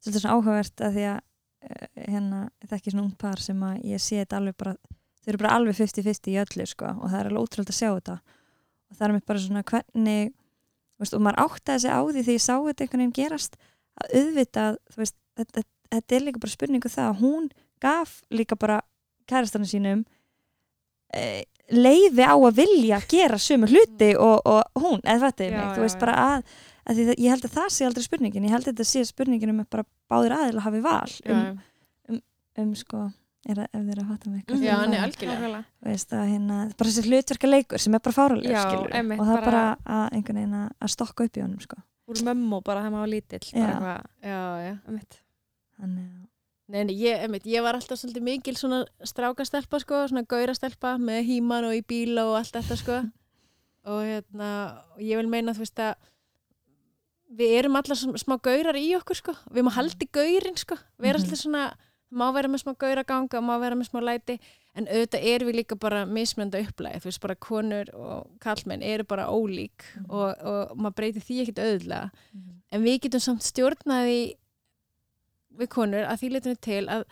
svolítið 0.00 0.24
svona 0.24 0.36
áhugavert 0.36 0.84
að 0.84 0.96
því 0.98 1.06
að 1.10 1.18
uh, 1.20 1.86
hérna, 2.06 2.42
þetta 2.60 2.74
er 2.74 2.80
ekki 2.80 2.94
svona 2.94 3.06
ung 3.06 3.16
par 3.20 3.44
sem 3.44 3.64
að 3.70 3.86
ég 3.88 4.04
sé 4.04 4.20
þetta 4.20 4.40
alveg 4.40 4.58
bara 4.60 4.76
þau 5.20 5.32
eru 5.32 5.40
bara 5.42 5.56
alveg 5.56 5.80
50-50 5.80 6.32
í 6.32 6.36
öllu 6.40 6.68
sko 6.68 6.92
og 6.96 7.08
það 7.08 7.18
er 7.20 7.30
alveg 7.30 7.44
ótrúlega 7.44 7.74
að 7.74 7.80
sjá 7.80 7.88
þetta. 7.90 8.20
Og 8.90 8.98
það 8.98 9.06
er 9.06 9.14
mitt 9.16 9.26
bara 9.28 9.42
svona 9.44 9.64
hvernig 9.70 10.30
veist, 11.00 11.16
og 11.16 11.24
maður 11.24 11.42
áttaði 11.44 11.84
sig 11.84 11.92
á 11.92 12.00
því 12.00 12.22
þegar 12.22 12.36
ég 12.36 12.44
sá 12.44 12.54
þetta 12.54 12.84
einhvern 12.84 13.02
veginn 13.02 13.18
gerast 13.18 13.58
að 14.00 14.14
auðvitað 14.20 14.78
þetta, 15.40 15.64
þetta 15.90 16.16
er 16.16 16.24
líka 16.24 16.42
bara 16.42 16.54
spurningu 16.54 16.92
það 16.92 17.10
að 17.10 17.20
hún 17.20 17.50
gaf 17.82 18.20
líka 18.30 18.56
bara 18.60 18.80
kærastanum 19.30 19.68
sínum 19.70 20.04
e, 21.14 21.44
leiði 21.70 22.24
á 22.26 22.34
að 22.34 22.56
vilja 22.58 22.98
gera 23.10 23.38
sömu 23.38 23.68
hluti 23.70 24.12
og, 24.18 24.40
og 24.46 24.82
hún, 24.82 25.00
eða 25.04 25.28
þetta 25.30 25.44
er 25.46 25.56
mig, 25.56 25.70
þú 25.76 25.84
veist 25.86 25.96
já. 25.98 26.02
bara 26.02 26.16
að, 26.24 26.44
að 26.90 26.98
því, 26.98 27.04
það- 27.10 27.20
ég 27.24 27.30
held 27.34 27.46
að 27.48 27.54
það 27.58 27.68
sé 27.76 27.86
aldrei 27.88 28.06
spurningin 28.08 28.46
ég 28.48 28.54
held 28.56 28.66
að 28.66 28.72
þetta 28.72 28.88
sé 28.90 29.04
spurningin 29.08 29.52
um 29.54 29.62
að 29.64 29.70
bara 29.76 29.86
báðir 30.10 30.36
aðeins 30.36 30.64
hafi 30.66 30.80
val 30.86 31.16
um, 31.30 31.42
Já, 32.10 32.20
um 32.64 32.72
sko, 32.76 33.04
er 33.48 33.60
að, 33.62 33.68
ef 33.78 33.84
þeir 33.86 34.00
að 34.02 34.08
fatta 34.10 34.30
mig 34.30 34.42
Mhm. 34.50 34.64
Já, 34.66 34.74
það, 34.76 34.88
nei, 34.90 34.98
algjörlega. 35.06 35.60
þú 35.80 35.90
veist 35.92 36.10
að 36.18 36.24
hérna, 36.32 36.56
bara 36.76 36.90
þessi 36.90 37.06
hlutverka 37.06 37.48
leikur 37.54 37.78
sem 37.80 37.94
er 37.94 38.02
bara 38.04 38.16
fáraleg 38.18 38.50
Já, 38.52 38.62
skilur 38.66 38.90
einmitt, 38.98 39.20
og 39.22 39.26
það 39.30 39.36
er 39.38 39.44
bara 39.46 39.62
bara- 39.62 40.00
að 40.00 40.18
einhvern 40.18 40.40
veginn 40.42 40.58
að- 40.58 40.72
að 40.82 40.92
stokka 40.96 41.24
upp 41.30 41.36
í 41.38 41.44
honum 41.46 41.60
sko 41.64 41.78
úr 42.10 42.22
mömmu 42.26 42.58
bara 42.66 42.80
þegar 42.82 42.90
maður 42.90 43.06
var 43.06 43.12
lítill 43.14 43.46
Já. 43.54 43.54
bara 43.54 43.70
eitthvað, 43.70 44.06
Já, 44.26 44.42
já. 44.66 44.74
einmitt. 44.90 45.20
þannig 45.80 46.10
að 46.10 46.19
Nei, 46.70 46.84
nei, 46.86 46.94
ég, 47.02 47.18
einmitt, 47.24 47.46
ég 47.50 47.64
var 47.66 47.74
alltaf 47.74 47.98
svolítið 47.98 48.22
mikil 48.22 48.54
svona 48.58 48.84
strákastelpa, 49.02 49.80
sko, 49.82 50.04
svona 50.06 50.22
gaurastelpa 50.30 50.92
með 51.02 51.24
híman 51.26 51.66
og 51.66 51.74
í 51.74 51.82
bíla 51.82 52.28
og 52.30 52.36
allt 52.38 52.54
þetta, 52.54 52.76
sko. 52.78 52.98
og 53.90 54.00
hérna, 54.06 54.50
ég 55.02 55.18
vil 55.18 55.30
meina, 55.32 55.54
þú 55.56 55.64
veist 55.64 55.82
að 55.82 55.96
við 57.40 57.56
erum 57.60 57.78
sm- 57.94 58.18
smá 58.22 58.36
gaurar 58.42 58.78
í 58.78 58.88
okkur, 58.98 59.18
sko. 59.18 59.34
Við 59.54 59.66
má 59.66 59.72
haldi 59.74 60.06
gaurin, 60.14 60.56
sko. 60.58 60.78
Við 60.98 61.10
erum 61.12 61.22
Mhm. 61.22 61.30
alltaf 61.30 61.42
svona, 61.42 61.64
má 62.12 62.26
vera 62.34 62.48
með 62.50 62.62
smá 62.64 62.72
gauraganga, 62.78 63.40
má 63.42 63.54
vera 63.62 63.74
með 63.78 63.90
smá 63.90 64.00
læti, 64.02 64.38
en 64.74 64.86
auðvitað 64.86 65.24
erum 65.26 65.48
við 65.50 65.56
líka 65.60 65.78
bara 65.78 66.04
mismönda 66.06 66.58
upplæði, 66.62 67.00
þú 67.02 67.08
veist, 67.10 67.20
bara 67.20 67.34
konur 67.34 67.88
og 67.94 68.30
kallmenn 68.40 68.82
eru 68.86 69.02
bara 69.04 69.26
ólík 69.26 69.82
og, 70.08 70.34
og 70.42 70.76
maður 70.78 70.94
breytir 71.00 71.22
því 71.26 71.38
ekkit 71.42 71.58
auðvitað 71.58 72.10
en 72.70 72.84
við 72.84 73.00
getum 73.02 73.20
samt 73.24 73.42
stjórnaði 73.42 74.36
við 75.60 75.70
konur 75.76 76.06
að 76.08 76.20
því 76.22 76.30
leitinu 76.34 76.58
til 76.64 76.82
að, 76.88 77.04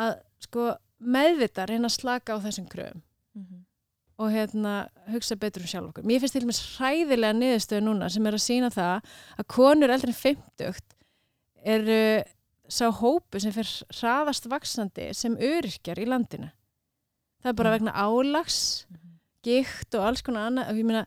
að 0.00 0.12
sko 0.46 0.66
meðvita 1.00 1.66
reyna 1.68 1.90
að 1.90 1.96
slaka 1.98 2.36
á 2.36 2.44
þessum 2.44 2.68
kröfum 2.72 3.02
og 4.16 4.30
hérna 4.32 4.88
hugsa 5.12 5.36
betur 5.36 5.60
um 5.66 5.68
sjálf 5.68 5.88
okkur. 5.90 6.04
Mér 6.08 6.22
finnst 6.22 6.32
til 6.38 6.40
og 6.46 6.48
með 6.48 6.60
hræðilega 6.78 7.36
niðurstöðu 7.36 7.82
núna 7.84 8.06
sem 8.08 8.24
er 8.26 8.36
að 8.38 8.44
sína 8.46 8.70
það 8.72 9.10
að 9.36 9.46
konur 9.52 9.92
eldri 9.92 10.08
en 10.08 10.16
50 10.16 10.94
eru 11.74 11.98
sá 12.72 12.86
hópu 12.96 13.38
sem 13.42 13.52
fyrir 13.52 13.74
hraðast 14.00 14.48
vaksandi 14.48 15.10
sem 15.14 15.36
öryrkjar 15.36 16.00
í 16.00 16.06
landinu. 16.08 16.48
Það 17.44 17.52
er 17.52 17.58
bara 17.60 17.70
Mm. 17.70 17.76
vegna 17.76 17.92
álags, 17.92 18.86
gikt 19.44 19.94
og 19.94 20.06
alls 20.08 20.22
konar 20.22 20.48
annað. 20.48 20.70
og 20.70 20.76
Ég 20.80 20.84
meina, 20.88 21.06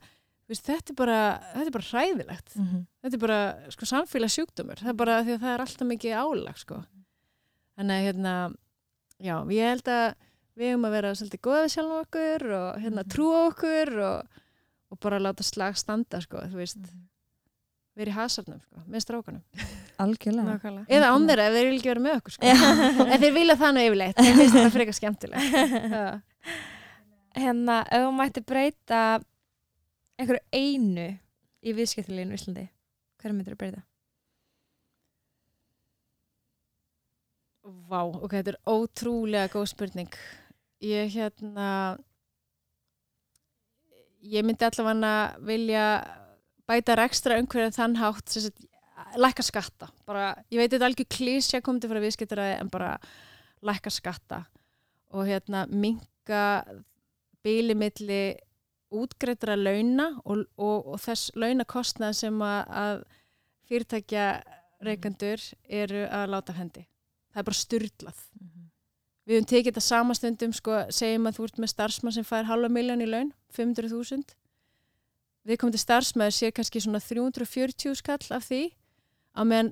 veist, 0.49 0.65
þetta, 0.65 0.89
er 0.91 0.97
bara, 0.97 1.17
þetta 1.53 1.67
er 1.69 1.75
bara 1.77 1.89
hræðilegt 1.91 2.55
Mhm. 2.57 2.79
þetta 3.03 3.13
er 3.19 3.23
bara 3.25 3.39
sko, 3.75 3.85
samfélagssjúkdómur 3.85 4.79
það 4.81 4.89
er 4.93 4.97
bara 5.03 5.19
því 5.23 5.35
að 5.37 5.43
það 5.43 5.53
er 5.53 5.63
alltaf 5.65 5.87
mikið 5.87 6.17
álag 6.23 6.57
sko. 6.57 6.79
þannig 7.77 7.95
að 7.99 8.05
hérna 8.09 8.33
já, 9.19 9.35
ég 9.53 9.69
held 9.69 9.83
að 9.93 10.15
við 10.59 10.71
höfum 10.73 10.87
að 10.89 10.95
vera 10.97 11.11
svolítið 11.15 11.41
góða 11.47 11.63
við 11.63 11.73
sjálf 11.75 11.93
okkur 12.03 12.47
og 12.59 12.79
hérna 12.83 13.03
Mhm. 13.05 13.09
trúa 13.13 13.43
okkur 13.51 13.93
og, 13.99 14.27
og 14.91 14.99
bara 14.99 15.19
láta 15.19 15.43
slag 15.43 15.77
standa 15.77 16.19
sko, 16.21 16.37
þú 16.49 16.55
veist, 16.59 16.77
Mhm. 16.77 17.05
vera 17.95 18.11
í 18.11 18.15
hasarnum 18.15 18.59
sko, 18.61 18.81
með 18.89 19.01
strákanum 19.05 19.43
algjörlega 19.99 20.59
Nákvæmlega. 20.59 20.87
eða 20.87 21.07
án 21.13 21.27
þeirra 21.27 21.45
ef 21.47 21.53
þeir 21.53 21.67
vilja 21.69 21.79
ekki 21.79 21.91
vera 21.93 21.99
með 21.99 22.15
okkur 22.19 22.31
sko. 22.31 22.43
En 23.11 23.19
þeir 23.21 23.33
vilja 23.33 23.55
það 23.59 23.73
nú 23.75 23.81
yfirleitt 23.85 24.15
þeir 24.15 24.35
finnst 24.39 24.55
þetta 24.55 24.71
frekar 24.71 24.95
skemmtilegt 24.97 25.51
Já. 25.93 26.21
hérna, 27.37 27.81
ef 27.91 28.01
þú 28.05 28.11
mætti 28.15 28.43
breyta 28.45 29.01
einhverju 30.19 30.43
einu 30.51 31.07
í 31.63 31.73
viðskiptileginu 31.75 32.35
í 32.35 32.39
Íslandi 32.39 32.65
hverju 33.19 33.35
myndir 33.35 33.55
þú 33.55 33.59
breyta? 33.59 33.85
Vá, 37.89 38.01
ok, 38.01 38.31
þetta 38.33 38.53
er 38.53 38.61
ótrúlega 38.69 39.51
góð 39.53 39.67
spurning. 39.73 40.15
Ég 40.85 41.11
hérna, 41.13 41.97
ég 44.23 44.45
myndi 44.47 44.65
allavega 44.65 45.13
vilja 45.45 45.85
bæta 46.69 46.95
rekstra 46.97 47.37
umhverfið 47.41 47.75
þann 47.75 47.97
hátt, 47.99 48.25
sem 48.31 48.47
sagt, 48.47 48.63
lækka 49.19 49.45
skatta. 49.45 49.89
Bara, 50.07 50.31
ég 50.49 50.61
veit 50.61 50.71
þetta 50.71 50.85
er 50.85 50.89
algjör 50.89 51.09
klísja 51.17 51.61
komið 51.65 51.83
til 51.83 51.91
frá 51.91 52.01
viðskiptaræði 52.05 52.55
en 52.59 52.71
bara 52.71 52.93
lækka 53.65 53.91
skatta 53.91 54.43
og 55.09 55.25
hérna 55.27 55.65
minka 55.67 56.43
bíli 57.43 57.75
milli 58.89 59.03
útgreiddra 59.03 59.55
launa 59.59 60.09
og, 60.25 60.45
og, 60.57 60.93
og 60.93 61.01
þess 61.03 61.33
launakostnað 61.35 62.15
sem 62.23 62.41
að, 62.41 62.61
að 62.83 63.03
fyrirtækja 63.69 64.29
reikandur 64.85 65.43
eru 65.67 66.05
að 66.07 66.31
láta 66.33 66.55
hendi. 66.57 66.87
Það 67.29 67.41
er 67.41 67.49
bara 67.51 67.59
styrlað 67.59 68.23
við 69.29 69.37
höfum 69.37 69.49
tekið 69.51 69.67
þetta 69.69 69.85
samastundum 69.85 70.53
sko, 70.57 70.75
segjum 70.89 71.29
að 71.29 71.35
þú 71.37 71.43
ert 71.45 71.59
með 71.61 71.71
starfsmann 71.75 72.15
sem 72.15 72.25
fær 72.25 72.47
halva 72.49 72.69
miljón 72.73 73.03
í 73.05 73.07
laun 73.09 73.29
500.000 73.53 74.23
við 75.45 75.59
komum 75.61 75.75
til 75.75 75.81
starfsmæður 75.83 76.35
sér 76.35 76.53
kannski 76.57 76.81
svona 76.81 77.01
340 77.03 77.99
skall 77.99 78.33
af 78.33 78.47
því 78.47 78.63
á 79.37 79.41
meðan 79.45 79.69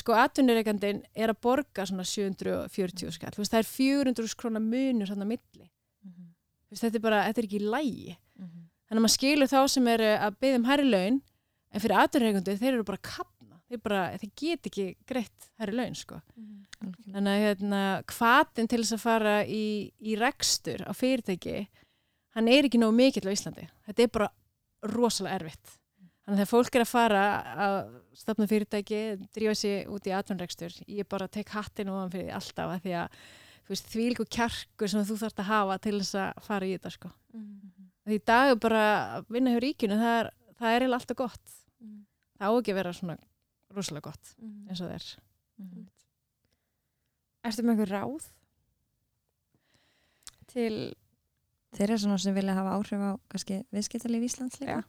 sko 0.00 0.16
atvinnureikandinn 0.16 1.02
er 1.12 1.34
að 1.34 1.42
borga 1.44 1.84
svona 1.84 2.06
740 2.08 3.12
skall. 3.12 3.34
Veist, 3.36 3.52
það 3.52 3.60
er 3.60 3.68
400 3.68 4.36
krónar 4.40 4.64
munur 4.64 5.10
svona 5.10 5.28
milli. 5.28 5.68
Þú 5.68 6.72
veist, 6.72 6.86
þetta 6.86 6.98
er 6.98 7.04
bara, 7.04 7.20
þetta 7.28 7.42
er 7.42 7.48
ekki 7.50 7.60
í 8.38 8.42
lægi 8.42 8.64
þannig 8.84 8.98
að 8.98 9.04
maður 9.04 9.16
skilur 9.16 9.52
þá 9.52 9.60
sem 9.74 9.92
eru 9.94 10.10
að 10.16 10.40
byggja 10.40 10.60
um 10.60 10.68
hærri 10.68 10.88
laun 10.90 11.22
en 11.74 11.82
fyrir 11.82 12.00
atvinnureikandur 12.02 12.60
þeir 12.60 12.72
eru 12.74 12.86
bara 12.86 13.00
að 13.00 13.08
kapna 13.08 13.60
þeir, 13.68 13.80
bara, 13.82 14.02
þeir 14.20 14.34
get 14.36 14.70
ekki 14.70 14.86
greitt 15.08 15.50
hærri 15.58 15.76
laun 15.78 15.98
sko 15.98 16.20
algjörlega. 16.84 17.14
Þannig 17.14 17.36
að 17.36 17.44
hérna, 17.44 17.80
hvatin 18.12 18.68
til 18.70 18.80
þess 18.82 18.96
að 18.96 19.04
fara 19.04 19.36
í, 19.46 19.64
í 20.00 20.16
rekstur 20.20 20.84
á 20.84 20.92
fyrirtæki, 20.96 21.64
hann 22.36 22.50
er 22.50 22.68
ekki 22.68 22.80
nógu 22.80 22.96
mikill 22.96 23.28
á 23.28 23.34
Íslandi. 23.34 23.68
Þetta 23.88 24.04
er 24.04 24.12
bara 24.16 24.30
rosalega 24.94 25.38
erfitt. 25.40 25.78
Þannig 26.24 26.38
að 26.38 26.40
þegar 26.40 26.50
fólk 26.50 26.76
er 26.76 26.84
að 26.84 26.90
fara 26.90 27.22
að 27.66 27.78
stopna 28.16 28.48
fyrirtæki, 28.48 29.00
drífa 29.36 29.56
sig 29.60 29.88
út 29.92 30.06
í 30.08 30.14
atvinnrekstur, 30.16 30.76
ég 30.88 31.08
bara 31.08 31.28
tek 31.28 31.52
hattin 31.52 31.92
ofan 31.92 32.12
fyrir 32.14 32.36
alltaf 32.36 32.76
að 32.76 32.86
því 32.86 32.94
að 33.02 33.18
þú 33.64 33.74
veist, 33.74 33.90
því 33.92 34.06
líku 34.12 34.28
kjarkur 34.36 34.92
sem 34.92 35.04
þú 35.08 35.18
þarft 35.20 35.42
að 35.44 35.50
hafa 35.50 35.80
til 35.84 35.98
þess 35.98 36.20
að 36.20 36.46
fara 36.48 36.68
í 36.68 36.76
þetta 36.76 36.94
sko. 36.96 37.12
Því 38.04 38.18
dag 38.28 38.52
er 38.52 38.58
bara 38.60 38.84
að 39.18 39.30
vinna 39.32 39.54
hjá 39.54 39.60
ríkinu, 39.64 39.96
það 40.00 40.16
er, 40.20 40.30
það 40.60 40.76
er 40.76 40.86
alltaf 40.90 41.16
gott. 41.16 41.54
Það 42.34 42.50
á 42.50 42.56
ekki 42.58 42.74
að 42.74 42.78
vera 42.80 42.92
svona 42.92 43.16
rosalega 43.74 44.10
gott 44.10 44.34
eins 44.68 44.80
og 44.80 44.88
það 44.90 44.96
er. 44.98 45.06
Mhm. 45.62 45.86
Ertu 47.44 47.62
með 47.64 47.74
einhver 47.74 47.92
ráð 47.92 48.28
til 50.54 50.76
þeir 51.74 51.88
eru 51.90 51.98
svona 51.98 52.20
sem 52.22 52.36
vilja 52.36 52.54
hafa 52.56 52.76
áhrif 52.78 53.02
á 53.02 53.12
kannski 53.32 53.58
viðskiptalíf 53.74 54.28
Íslands 54.28 54.60
líka 54.62 54.82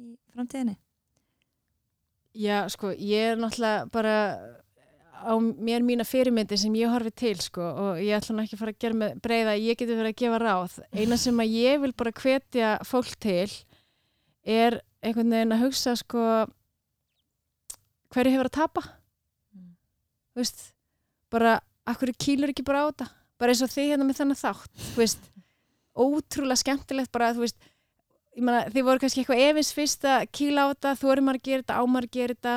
í 0.00 0.14
framtíðinni 0.32 0.78
Já, 2.32 2.64
sko, 2.72 2.94
ég 2.96 3.34
er 3.34 3.40
náttúrulega 3.40 3.90
bara 3.92 4.14
á 5.22 5.34
mér 5.38 5.84
mína 5.86 6.04
fyrirmyndi 6.06 6.58
sem 6.58 6.74
ég 6.76 6.90
horfi 6.90 7.12
til, 7.14 7.36
sko, 7.40 7.62
og 7.62 8.00
ég 8.02 8.16
ætla 8.18 8.36
nú 8.36 8.44
ekki 8.44 8.56
að 8.58 8.62
fara 8.62 8.74
að 8.74 8.80
gera 8.84 8.98
með 9.00 9.20
breyða, 9.24 9.54
ég 9.62 9.78
geti 9.78 9.96
verið 9.96 10.12
að 10.12 10.20
gefa 10.22 10.40
ráð. 10.42 10.76
Eina 10.92 11.18
sem 11.20 11.42
að 11.42 11.56
ég 11.58 11.80
vil 11.84 11.92
bara 12.02 12.14
hvetja 12.18 12.72
fólk 12.88 13.14
til 13.22 13.48
er 14.42 14.80
einhvern 15.02 15.34
veginn 15.34 15.56
að 15.56 15.64
hugsa, 15.66 15.96
sko, 15.98 16.26
hverju 18.12 18.34
hefur 18.34 18.50
að 18.50 18.56
tapa? 18.58 18.84
Mm. 19.54 19.72
Veist, 20.38 20.64
bara, 21.32 21.58
akkur 21.88 22.14
kýlur 22.18 22.52
ekki 22.52 22.66
bara 22.66 22.86
á 22.86 22.90
þetta? 22.90 23.10
Bara 23.42 23.54
eins 23.54 23.64
og 23.64 23.72
þið 23.72 23.92
hérna 23.92 24.06
með 24.06 24.20
þennan 24.20 24.42
þátt, 24.42 24.88
veist, 24.98 25.28
ótrúlega 25.98 26.60
skemmtilegt 26.62 27.12
bara, 27.14 27.32
þú 27.34 27.44
veist, 27.44 27.58
ég 28.36 28.46
meina, 28.46 28.64
þið 28.72 28.86
voru 28.86 29.02
kannski 29.02 29.22
eitthvað 29.22 29.44
efins 29.48 29.74
fyrst 29.76 30.06
að 30.08 30.26
kýla 30.36 30.66
á 30.66 30.70
þetta, 30.72 30.94
þú 31.00 31.12
eru 31.14 31.24
maður 31.26 31.40
að 31.40 31.48
gera 31.48 31.64
þetta, 31.64 31.78
á 31.78 31.82
maður 31.84 32.08
að 32.08 32.16
gera 32.16 32.36
þetta 32.36 32.56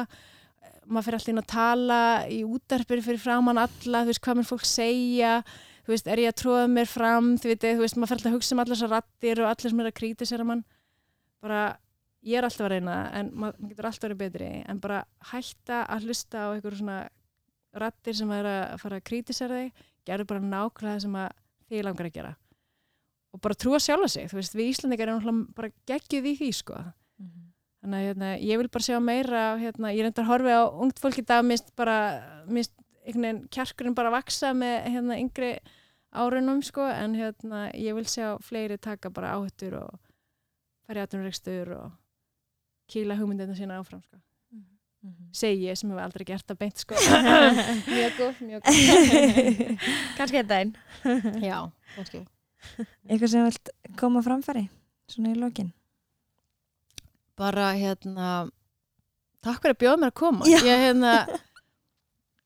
maður 0.88 1.08
fyrir 1.08 1.32
inn 1.34 1.42
að 1.42 1.48
tala 1.52 2.02
í 2.32 2.42
útarpir 2.48 3.02
fyrir 3.06 3.22
framann 3.22 3.60
alla, 3.62 4.04
þú 4.04 4.12
veist, 4.12 4.22
hvað 4.26 4.40
mér 4.40 4.48
fólk 4.50 4.68
segja, 4.70 5.32
þú 5.86 5.94
veist, 5.94 6.10
er 6.12 6.22
ég 6.24 6.32
að 6.32 6.38
tróða 6.42 6.68
mér 6.72 6.90
fram, 6.90 7.32
þú 7.42 7.52
veit, 7.52 7.66
þú 7.66 7.84
veist, 7.84 7.98
maður 7.98 8.12
fyrir 8.12 8.20
alltaf 8.20 8.32
að 8.32 8.38
hugsa 8.38 8.56
um 8.56 8.62
allar 8.64 8.76
þessar 8.76 8.94
rattir 8.94 9.42
og 9.42 9.50
allir 9.52 9.74
sem 9.74 9.84
er 9.84 9.90
að 9.90 9.98
krýta 10.00 10.30
sér 10.30 10.44
að 10.44 10.50
mann, 10.52 10.64
bara 11.46 11.62
ég 12.26 12.40
er 12.40 12.48
alltaf 12.48 12.68
að 12.68 12.74
reyna, 12.76 12.98
en 13.20 13.32
maður, 13.44 13.70
getur 13.70 13.90
alltaf 13.90 14.08
verið 14.08 14.22
betri, 14.24 14.50
en 14.66 14.82
bara 14.84 15.04
hætta 15.32 15.84
að 15.86 16.10
hlusta 16.10 16.46
á 16.46 16.48
einhverjum 16.54 16.82
svona 16.82 17.00
rattir 17.86 18.18
sem 18.18 18.36
er 18.36 18.50
að 18.50 18.76
fara 18.82 19.00
að 19.02 19.08
krýta 19.12 19.36
sér 19.36 19.56
þig, 19.56 19.88
gerur 20.06 20.30
bara 20.30 20.50
nákvæmlega 20.50 21.06
sem 21.06 21.18
að 21.22 21.32
þið 21.70 21.88
langar 21.90 22.10
að 22.10 22.20
gera. 22.20 22.36
Og 23.36 23.42
bara 23.44 23.58
trúa 23.60 23.82
sjálfa 23.84 24.08
sig, 24.14 24.30
þú 24.32 24.40
veist, 24.40 24.54
við 24.56 24.70
Íslandingar 24.72 25.12
erum 25.12 25.42
bara 25.58 25.74
geggjuð 25.90 26.30
í 26.32 26.38
því, 26.40 26.52
sko 26.56 26.84
þannig 27.86 28.02
að 28.02 28.08
hérna, 28.10 28.32
ég 28.42 28.60
vil 28.60 28.72
bara 28.74 28.88
sjá 28.88 28.98
meira 29.04 29.44
hérna, 29.62 29.94
ég 29.94 30.06
reyndar 30.08 30.26
að 30.26 30.32
horfi 30.32 30.58
á 30.58 30.64
ungt 30.66 31.02
fólk 31.04 31.20
í 31.22 31.26
dag 31.30 31.46
mist 31.46 31.70
bara, 31.78 31.98
mist 32.50 32.74
einhvern 33.06 33.26
veginn 33.28 33.42
kjarkurinn 33.54 33.96
bara 33.98 34.10
að 34.10 34.18
vaksa 34.18 34.52
með 34.58 34.76
hérna 34.96 35.20
yngri 35.22 35.52
árunum 36.16 36.64
sko 36.66 36.88
en 36.90 37.14
hérna 37.20 37.68
ég 37.78 37.94
vil 37.98 38.08
sjá 38.10 38.36
fleiri 38.42 38.80
taka 38.82 39.12
bara 39.14 39.36
áhuttur 39.38 39.78
og 39.84 40.00
fara 40.88 41.04
í 41.04 41.06
aðtunurregstur 41.06 41.74
og 41.78 41.92
kýla 42.90 43.20
hugmyndina 43.20 43.58
sína 43.58 43.80
áfram 43.82 44.02
sko. 44.06 44.18
Segi 45.38 45.68
ég 45.68 45.78
sem 45.78 45.92
hefur 45.92 46.02
aldrei 46.02 46.26
gert 46.26 46.48
það 46.50 46.62
beint 46.64 46.82
sko. 46.82 46.98
Mjög 47.94 48.16
góð, 48.18 48.40
mjög 48.48 48.64
góð. 48.66 48.78
Kannski 50.18 50.40
þetta 50.40 50.58
einn. 50.64 50.72
já, 51.46 51.60
kannski. 51.94 52.24
Eitthvað 53.06 53.30
sem 53.36 53.46
vilt 53.46 53.74
koma 54.00 54.26
framfæri 54.26 54.66
svona 55.12 55.36
í 55.36 55.38
lokin 55.38 55.70
bara 57.40 57.72
hérna 57.76 58.30
takk 59.46 59.62
fyrir 59.62 59.76
að 59.76 59.82
bjóða 59.84 60.02
mér 60.02 60.14
að 60.14 60.20
koma. 60.22 60.50
Ég 60.50 60.66
hérna 60.66 61.14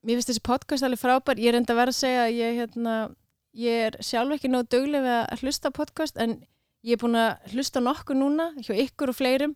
mér 0.03 0.19
finnst 0.19 0.31
þessi 0.31 0.45
podcast 0.45 0.85
alveg 0.85 1.01
frábær. 1.01 1.41
Ég 1.41 1.53
er 1.53 1.59
enda 1.59 1.77
vera 1.77 1.93
að 1.93 1.99
segja 1.99 2.27
að 2.27 2.37
ég 2.39 2.61
hérna 2.63 2.95
ég 3.59 3.85
er 3.89 3.99
sjálf 4.05 4.37
ekki 4.37 4.51
nóg 4.51 4.69
dugleg 4.71 5.05
við 5.05 5.15
að 5.19 5.43
hlusta 5.43 5.71
podcast 5.75 6.19
en 6.21 6.39
ég 6.88 6.95
er 6.95 6.99
búin 7.01 7.17
að 7.19 7.51
hlusta 7.51 7.82
nokkuð 7.84 8.15
núna 8.15 8.45
hjá 8.63 8.71
ykkur 8.86 9.11
og 9.11 9.15
fleirum 9.17 9.51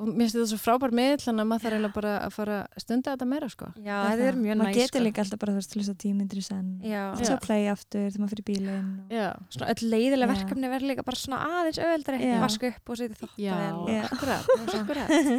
og 0.00 0.08
mér 0.08 0.24
finnst 0.24 0.36
þetta 0.38 0.46
svo 0.48 0.58
frábær 0.62 0.92
með 0.96 1.22
þannig 1.24 1.42
að 1.44 1.48
maður 1.50 1.62
þarf 1.64 1.74
eiginlega 1.76 1.94
bara 1.96 2.12
að 2.24 2.32
fara 2.34 2.56
að 2.64 2.82
stunda 2.84 3.12
þetta 3.14 3.26
meira 3.28 3.48
sko. 3.52 3.68
Já, 3.84 3.96
þetta 4.08 4.24
er 4.30 4.38
mjög 4.40 4.56
maður 4.60 4.70
næst. 4.70 4.78
getur 4.80 5.04
líka 5.04 5.22
alltaf 5.24 5.40
bara 5.44 5.54
veist 5.58 5.76
hlusta 5.76 5.94
tímyndir 6.04 6.40
í 6.40 6.44
senn. 6.44 6.70
Svo 7.20 7.36
play 7.44 7.68
aftur 7.72 8.06
þegar 8.08 8.22
maður 8.24 8.32
fyrir 8.34 8.46
bílinn 8.48 8.88
og... 9.04 9.12
já, 9.12 9.26
Svona 9.54 9.68
öll 9.74 9.90
leiðilega 9.92 10.30
verkefni 10.32 10.72
verður 10.72 10.90
líka 10.92 11.06
bara 11.06 11.20
svona 11.20 11.40
aðeins 11.60 11.80
auðveldari. 11.84 12.20
Já. 12.24 12.34
Vaska 12.44 12.70
upp 12.72 12.92
og 12.94 13.00
setja 13.00 13.20
þótt 13.20 13.38
já, 13.44 13.54
Já. 13.92 14.02
akkurat, 14.08 14.44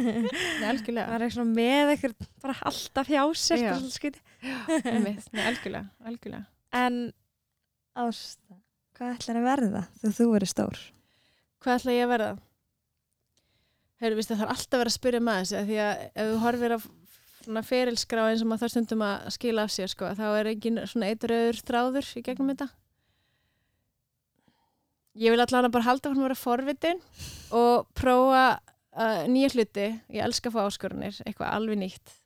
algjörlega. 0.70 1.06
Það 1.10 1.26
er 1.26 1.36
svona 1.36 1.56
með 1.58 1.94
eitthvað 1.96 2.28
bara 2.46 2.58
alltaf 2.70 3.10
hjá 3.10 3.22
sér. 3.42 3.66
Algjörlega, 5.46 5.86
En 6.76 7.00
Ásta, 7.96 8.58
hvað 8.98 9.14
ætlar 9.16 9.38
að 9.40 9.46
verða 9.48 9.82
þegar 10.02 10.14
þú 10.18 10.26
verður 10.34 10.50
stór? 10.52 10.82
Hvað 11.66 11.80
ætla 11.80 11.94
ég 11.96 12.04
að 12.06 12.10
verða? 12.12 12.32
Víst, 14.14 14.30
það 14.30 14.40
þarf 14.42 14.52
alltaf 14.52 14.76
að 14.76 14.80
vera 14.82 14.90
að 14.92 14.94
spyrja 14.94 15.20
maður 15.26 15.46
þessi 15.46 15.56
af 15.58 15.66
því 15.66 15.78
að 15.82 16.02
ef 16.06 16.28
þú 16.30 16.40
horfir 16.44 16.74
svona 17.46 17.62
ferilskrá 17.66 18.26
eins 18.30 18.42
og 18.44 18.50
maður 18.50 18.62
þarf 18.62 18.74
stundum 18.74 19.02
að 19.06 19.24
skila 19.34 19.64
af 19.66 19.72
sér 19.74 19.90
sko, 19.90 20.10
þá 20.18 20.24
er 20.28 20.50
engin 20.52 20.78
svona 20.86 21.08
eitröður 21.10 21.58
þráður 21.66 22.10
í 22.20 22.22
gegnum 22.28 22.52
þetta. 22.52 22.68
Ég 25.16 25.32
vil 25.32 25.40
allavega 25.42 25.72
bara 25.72 25.88
halda 25.88 26.12
fyrir 26.12 26.20
að 26.22 26.26
vera 26.28 26.38
forvitin 26.38 27.02
og 27.56 27.86
prófa 27.96 28.44
uh, 28.60 29.22
nýja 29.32 29.50
hluti. 29.54 29.86
Ég 30.12 30.26
elska 30.26 30.52
að 30.52 30.58
fá 30.58 30.62
áskorunir, 30.68 31.18
eitthvað 31.24 31.54
alveg 31.56 31.80
nýtt. 31.80 32.16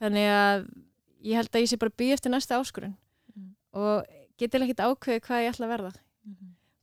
Þannig 0.00 0.28
að 0.32 0.64
ég 1.26 1.40
held 1.40 1.52
að 1.52 1.64
ég 1.66 1.72
sé 1.72 1.80
bara 1.84 1.98
býð 2.00 2.16
eftir 2.16 2.32
næsta 2.32 2.60
áskorun 2.60 2.96
Mm. 3.30 3.52
og 3.78 4.06
getilega 4.40 4.72
ekkert 4.72 4.80
ákveði 4.82 5.20
hvað 5.22 5.42
ég 5.44 5.52
ætla 5.52 5.66
að 5.68 5.70
verða 5.70 5.90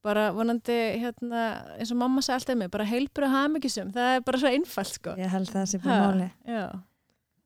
bara 0.07 0.27
vonandi 0.35 0.77
hérna, 1.03 1.45
eins 1.77 1.93
og 1.93 2.01
mamma 2.01 2.23
sagði 2.25 2.39
alltaf 2.41 2.59
mig, 2.61 2.71
bara 2.73 2.87
heilbur 2.87 3.27
og 3.27 3.33
hamingisum 3.35 3.93
það 3.95 4.13
er 4.15 4.27
bara 4.27 4.41
svo 4.43 4.51
einfalt 4.51 4.93
sko. 4.95 5.15
Ég 5.19 5.33
held 5.33 5.51
að 5.51 5.59
það 5.59 5.71
sé 5.73 5.81
bara 5.83 6.03
máli 6.07 6.29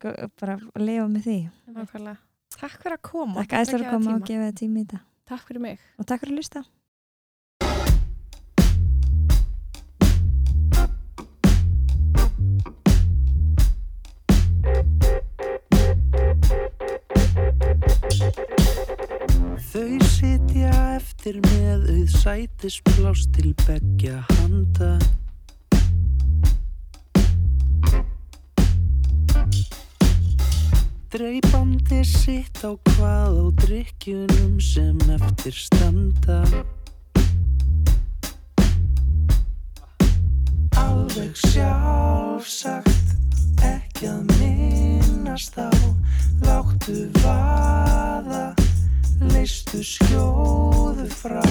bara 0.02 0.58
að 0.58 0.82
lifa 0.82 1.08
með 1.08 1.26
því. 1.28 1.40
Nákvæmlega. 1.76 2.20
Takk 2.58 2.78
fyrir 2.82 2.98
að 2.98 3.04
koma. 3.06 3.44
Takk 3.46 3.68
fyrir 3.70 3.86
að 3.86 3.96
koma 3.96 4.16
og 4.18 4.24
gefa 4.28 4.48
þið 4.48 4.60
tími 4.62 4.82
í 4.82 4.86
þetta. 4.86 5.02
Takk 5.32 5.44
fyrir 5.48 5.64
mig. 5.64 5.84
Og 5.98 6.08
takk 6.10 6.24
fyrir 6.24 6.34
að 6.34 6.42
hlusta 6.42 6.64
Þau 19.72 20.04
sitja 20.04 20.72
eftir 20.98 21.38
með 21.46 21.86
auð 21.94 22.16
sætispláss 22.20 23.22
til 23.32 23.54
beggja 23.62 24.18
handa. 24.28 24.90
Dreipandi 31.16 32.02
sitt 32.04 32.60
á 32.68 32.76
hvað 32.76 33.40
á 33.40 33.46
drikkjunum 33.64 34.58
sem 34.60 35.00
eftir 35.16 35.56
standa. 35.56 36.42
Alveg 40.84 41.32
sjálfsagt, 41.48 43.16
ekki 43.64 44.12
að 44.12 44.36
minnast 44.36 45.56
á, 45.56 45.72
láttu 46.44 47.08
vaða 47.24 48.50
leistu 49.30 49.84
skjóðu 49.86 51.06
frá. 51.14 51.44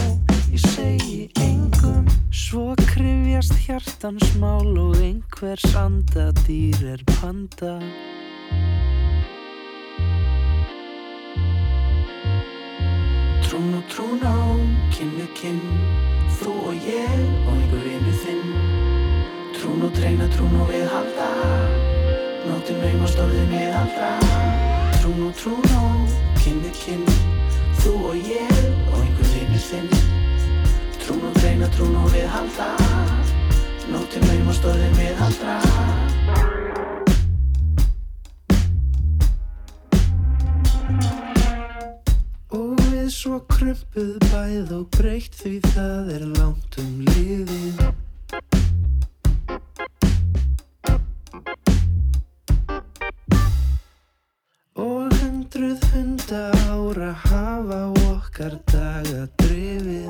Ég 0.50 0.62
segi 0.74 1.20
engum 1.44 2.08
svo 2.34 2.74
krifjast 2.82 3.54
hjartans 3.64 4.34
mál 4.42 4.66
og 4.80 4.98
einhvers 4.98 5.64
andadýr 5.78 6.82
er 6.96 7.04
panda. 7.14 7.78
Trún 13.46 13.74
og 13.78 13.86
trún 13.90 14.22
á, 14.26 14.38
við 14.98 15.30
kinn 15.38 15.62
þú 16.40 16.54
og 16.70 16.86
ég 16.86 17.18
og 17.46 17.54
einhver 17.54 17.86
vinnu 17.86 18.14
þinn. 18.24 18.90
Trún 19.60 19.82
og 19.84 19.92
treyna, 19.92 20.24
trún 20.32 20.54
og 20.56 20.70
viðhalda 20.70 21.26
Nóttin 22.46 22.78
naumast 22.80 23.18
orðin 23.20 23.50
viðhalda 23.52 24.08
Trún 25.02 25.26
og 25.26 25.34
trún 25.36 25.68
á, 25.76 25.84
við 26.40 26.72
kinn 26.80 27.04
Þú 27.80 27.92
og 28.10 28.16
ég. 28.28 28.56
Og 28.92 28.98
einhver 29.00 29.28
vinur 29.32 29.62
þinn 29.64 29.88
Trún 31.00 31.22
og 31.28 31.34
treyna, 31.40 31.68
trún 31.74 31.96
og 31.96 32.10
viðhalda 32.12 32.68
Nóttin 33.90 34.26
naumast 34.28 34.66
orðin 34.68 34.96
viðhalda 34.98 35.56
Og 42.50 42.80
við 42.90 43.08
svo 43.14 43.38
krumpuð 43.46 44.16
bæð 44.30 44.72
og 44.74 44.86
breytt 44.96 45.36
því 45.38 45.56
það 45.70 46.08
er 46.16 46.24
langt 46.34 46.78
um 46.82 46.96
liðið. 47.06 47.84
Og 54.74 55.14
hundruð 55.22 55.86
hunda 55.94 56.19
ára 56.32 57.12
hafa 57.12 57.80
okkar 58.10 58.54
daga 58.70 59.26
drifið 59.40 60.09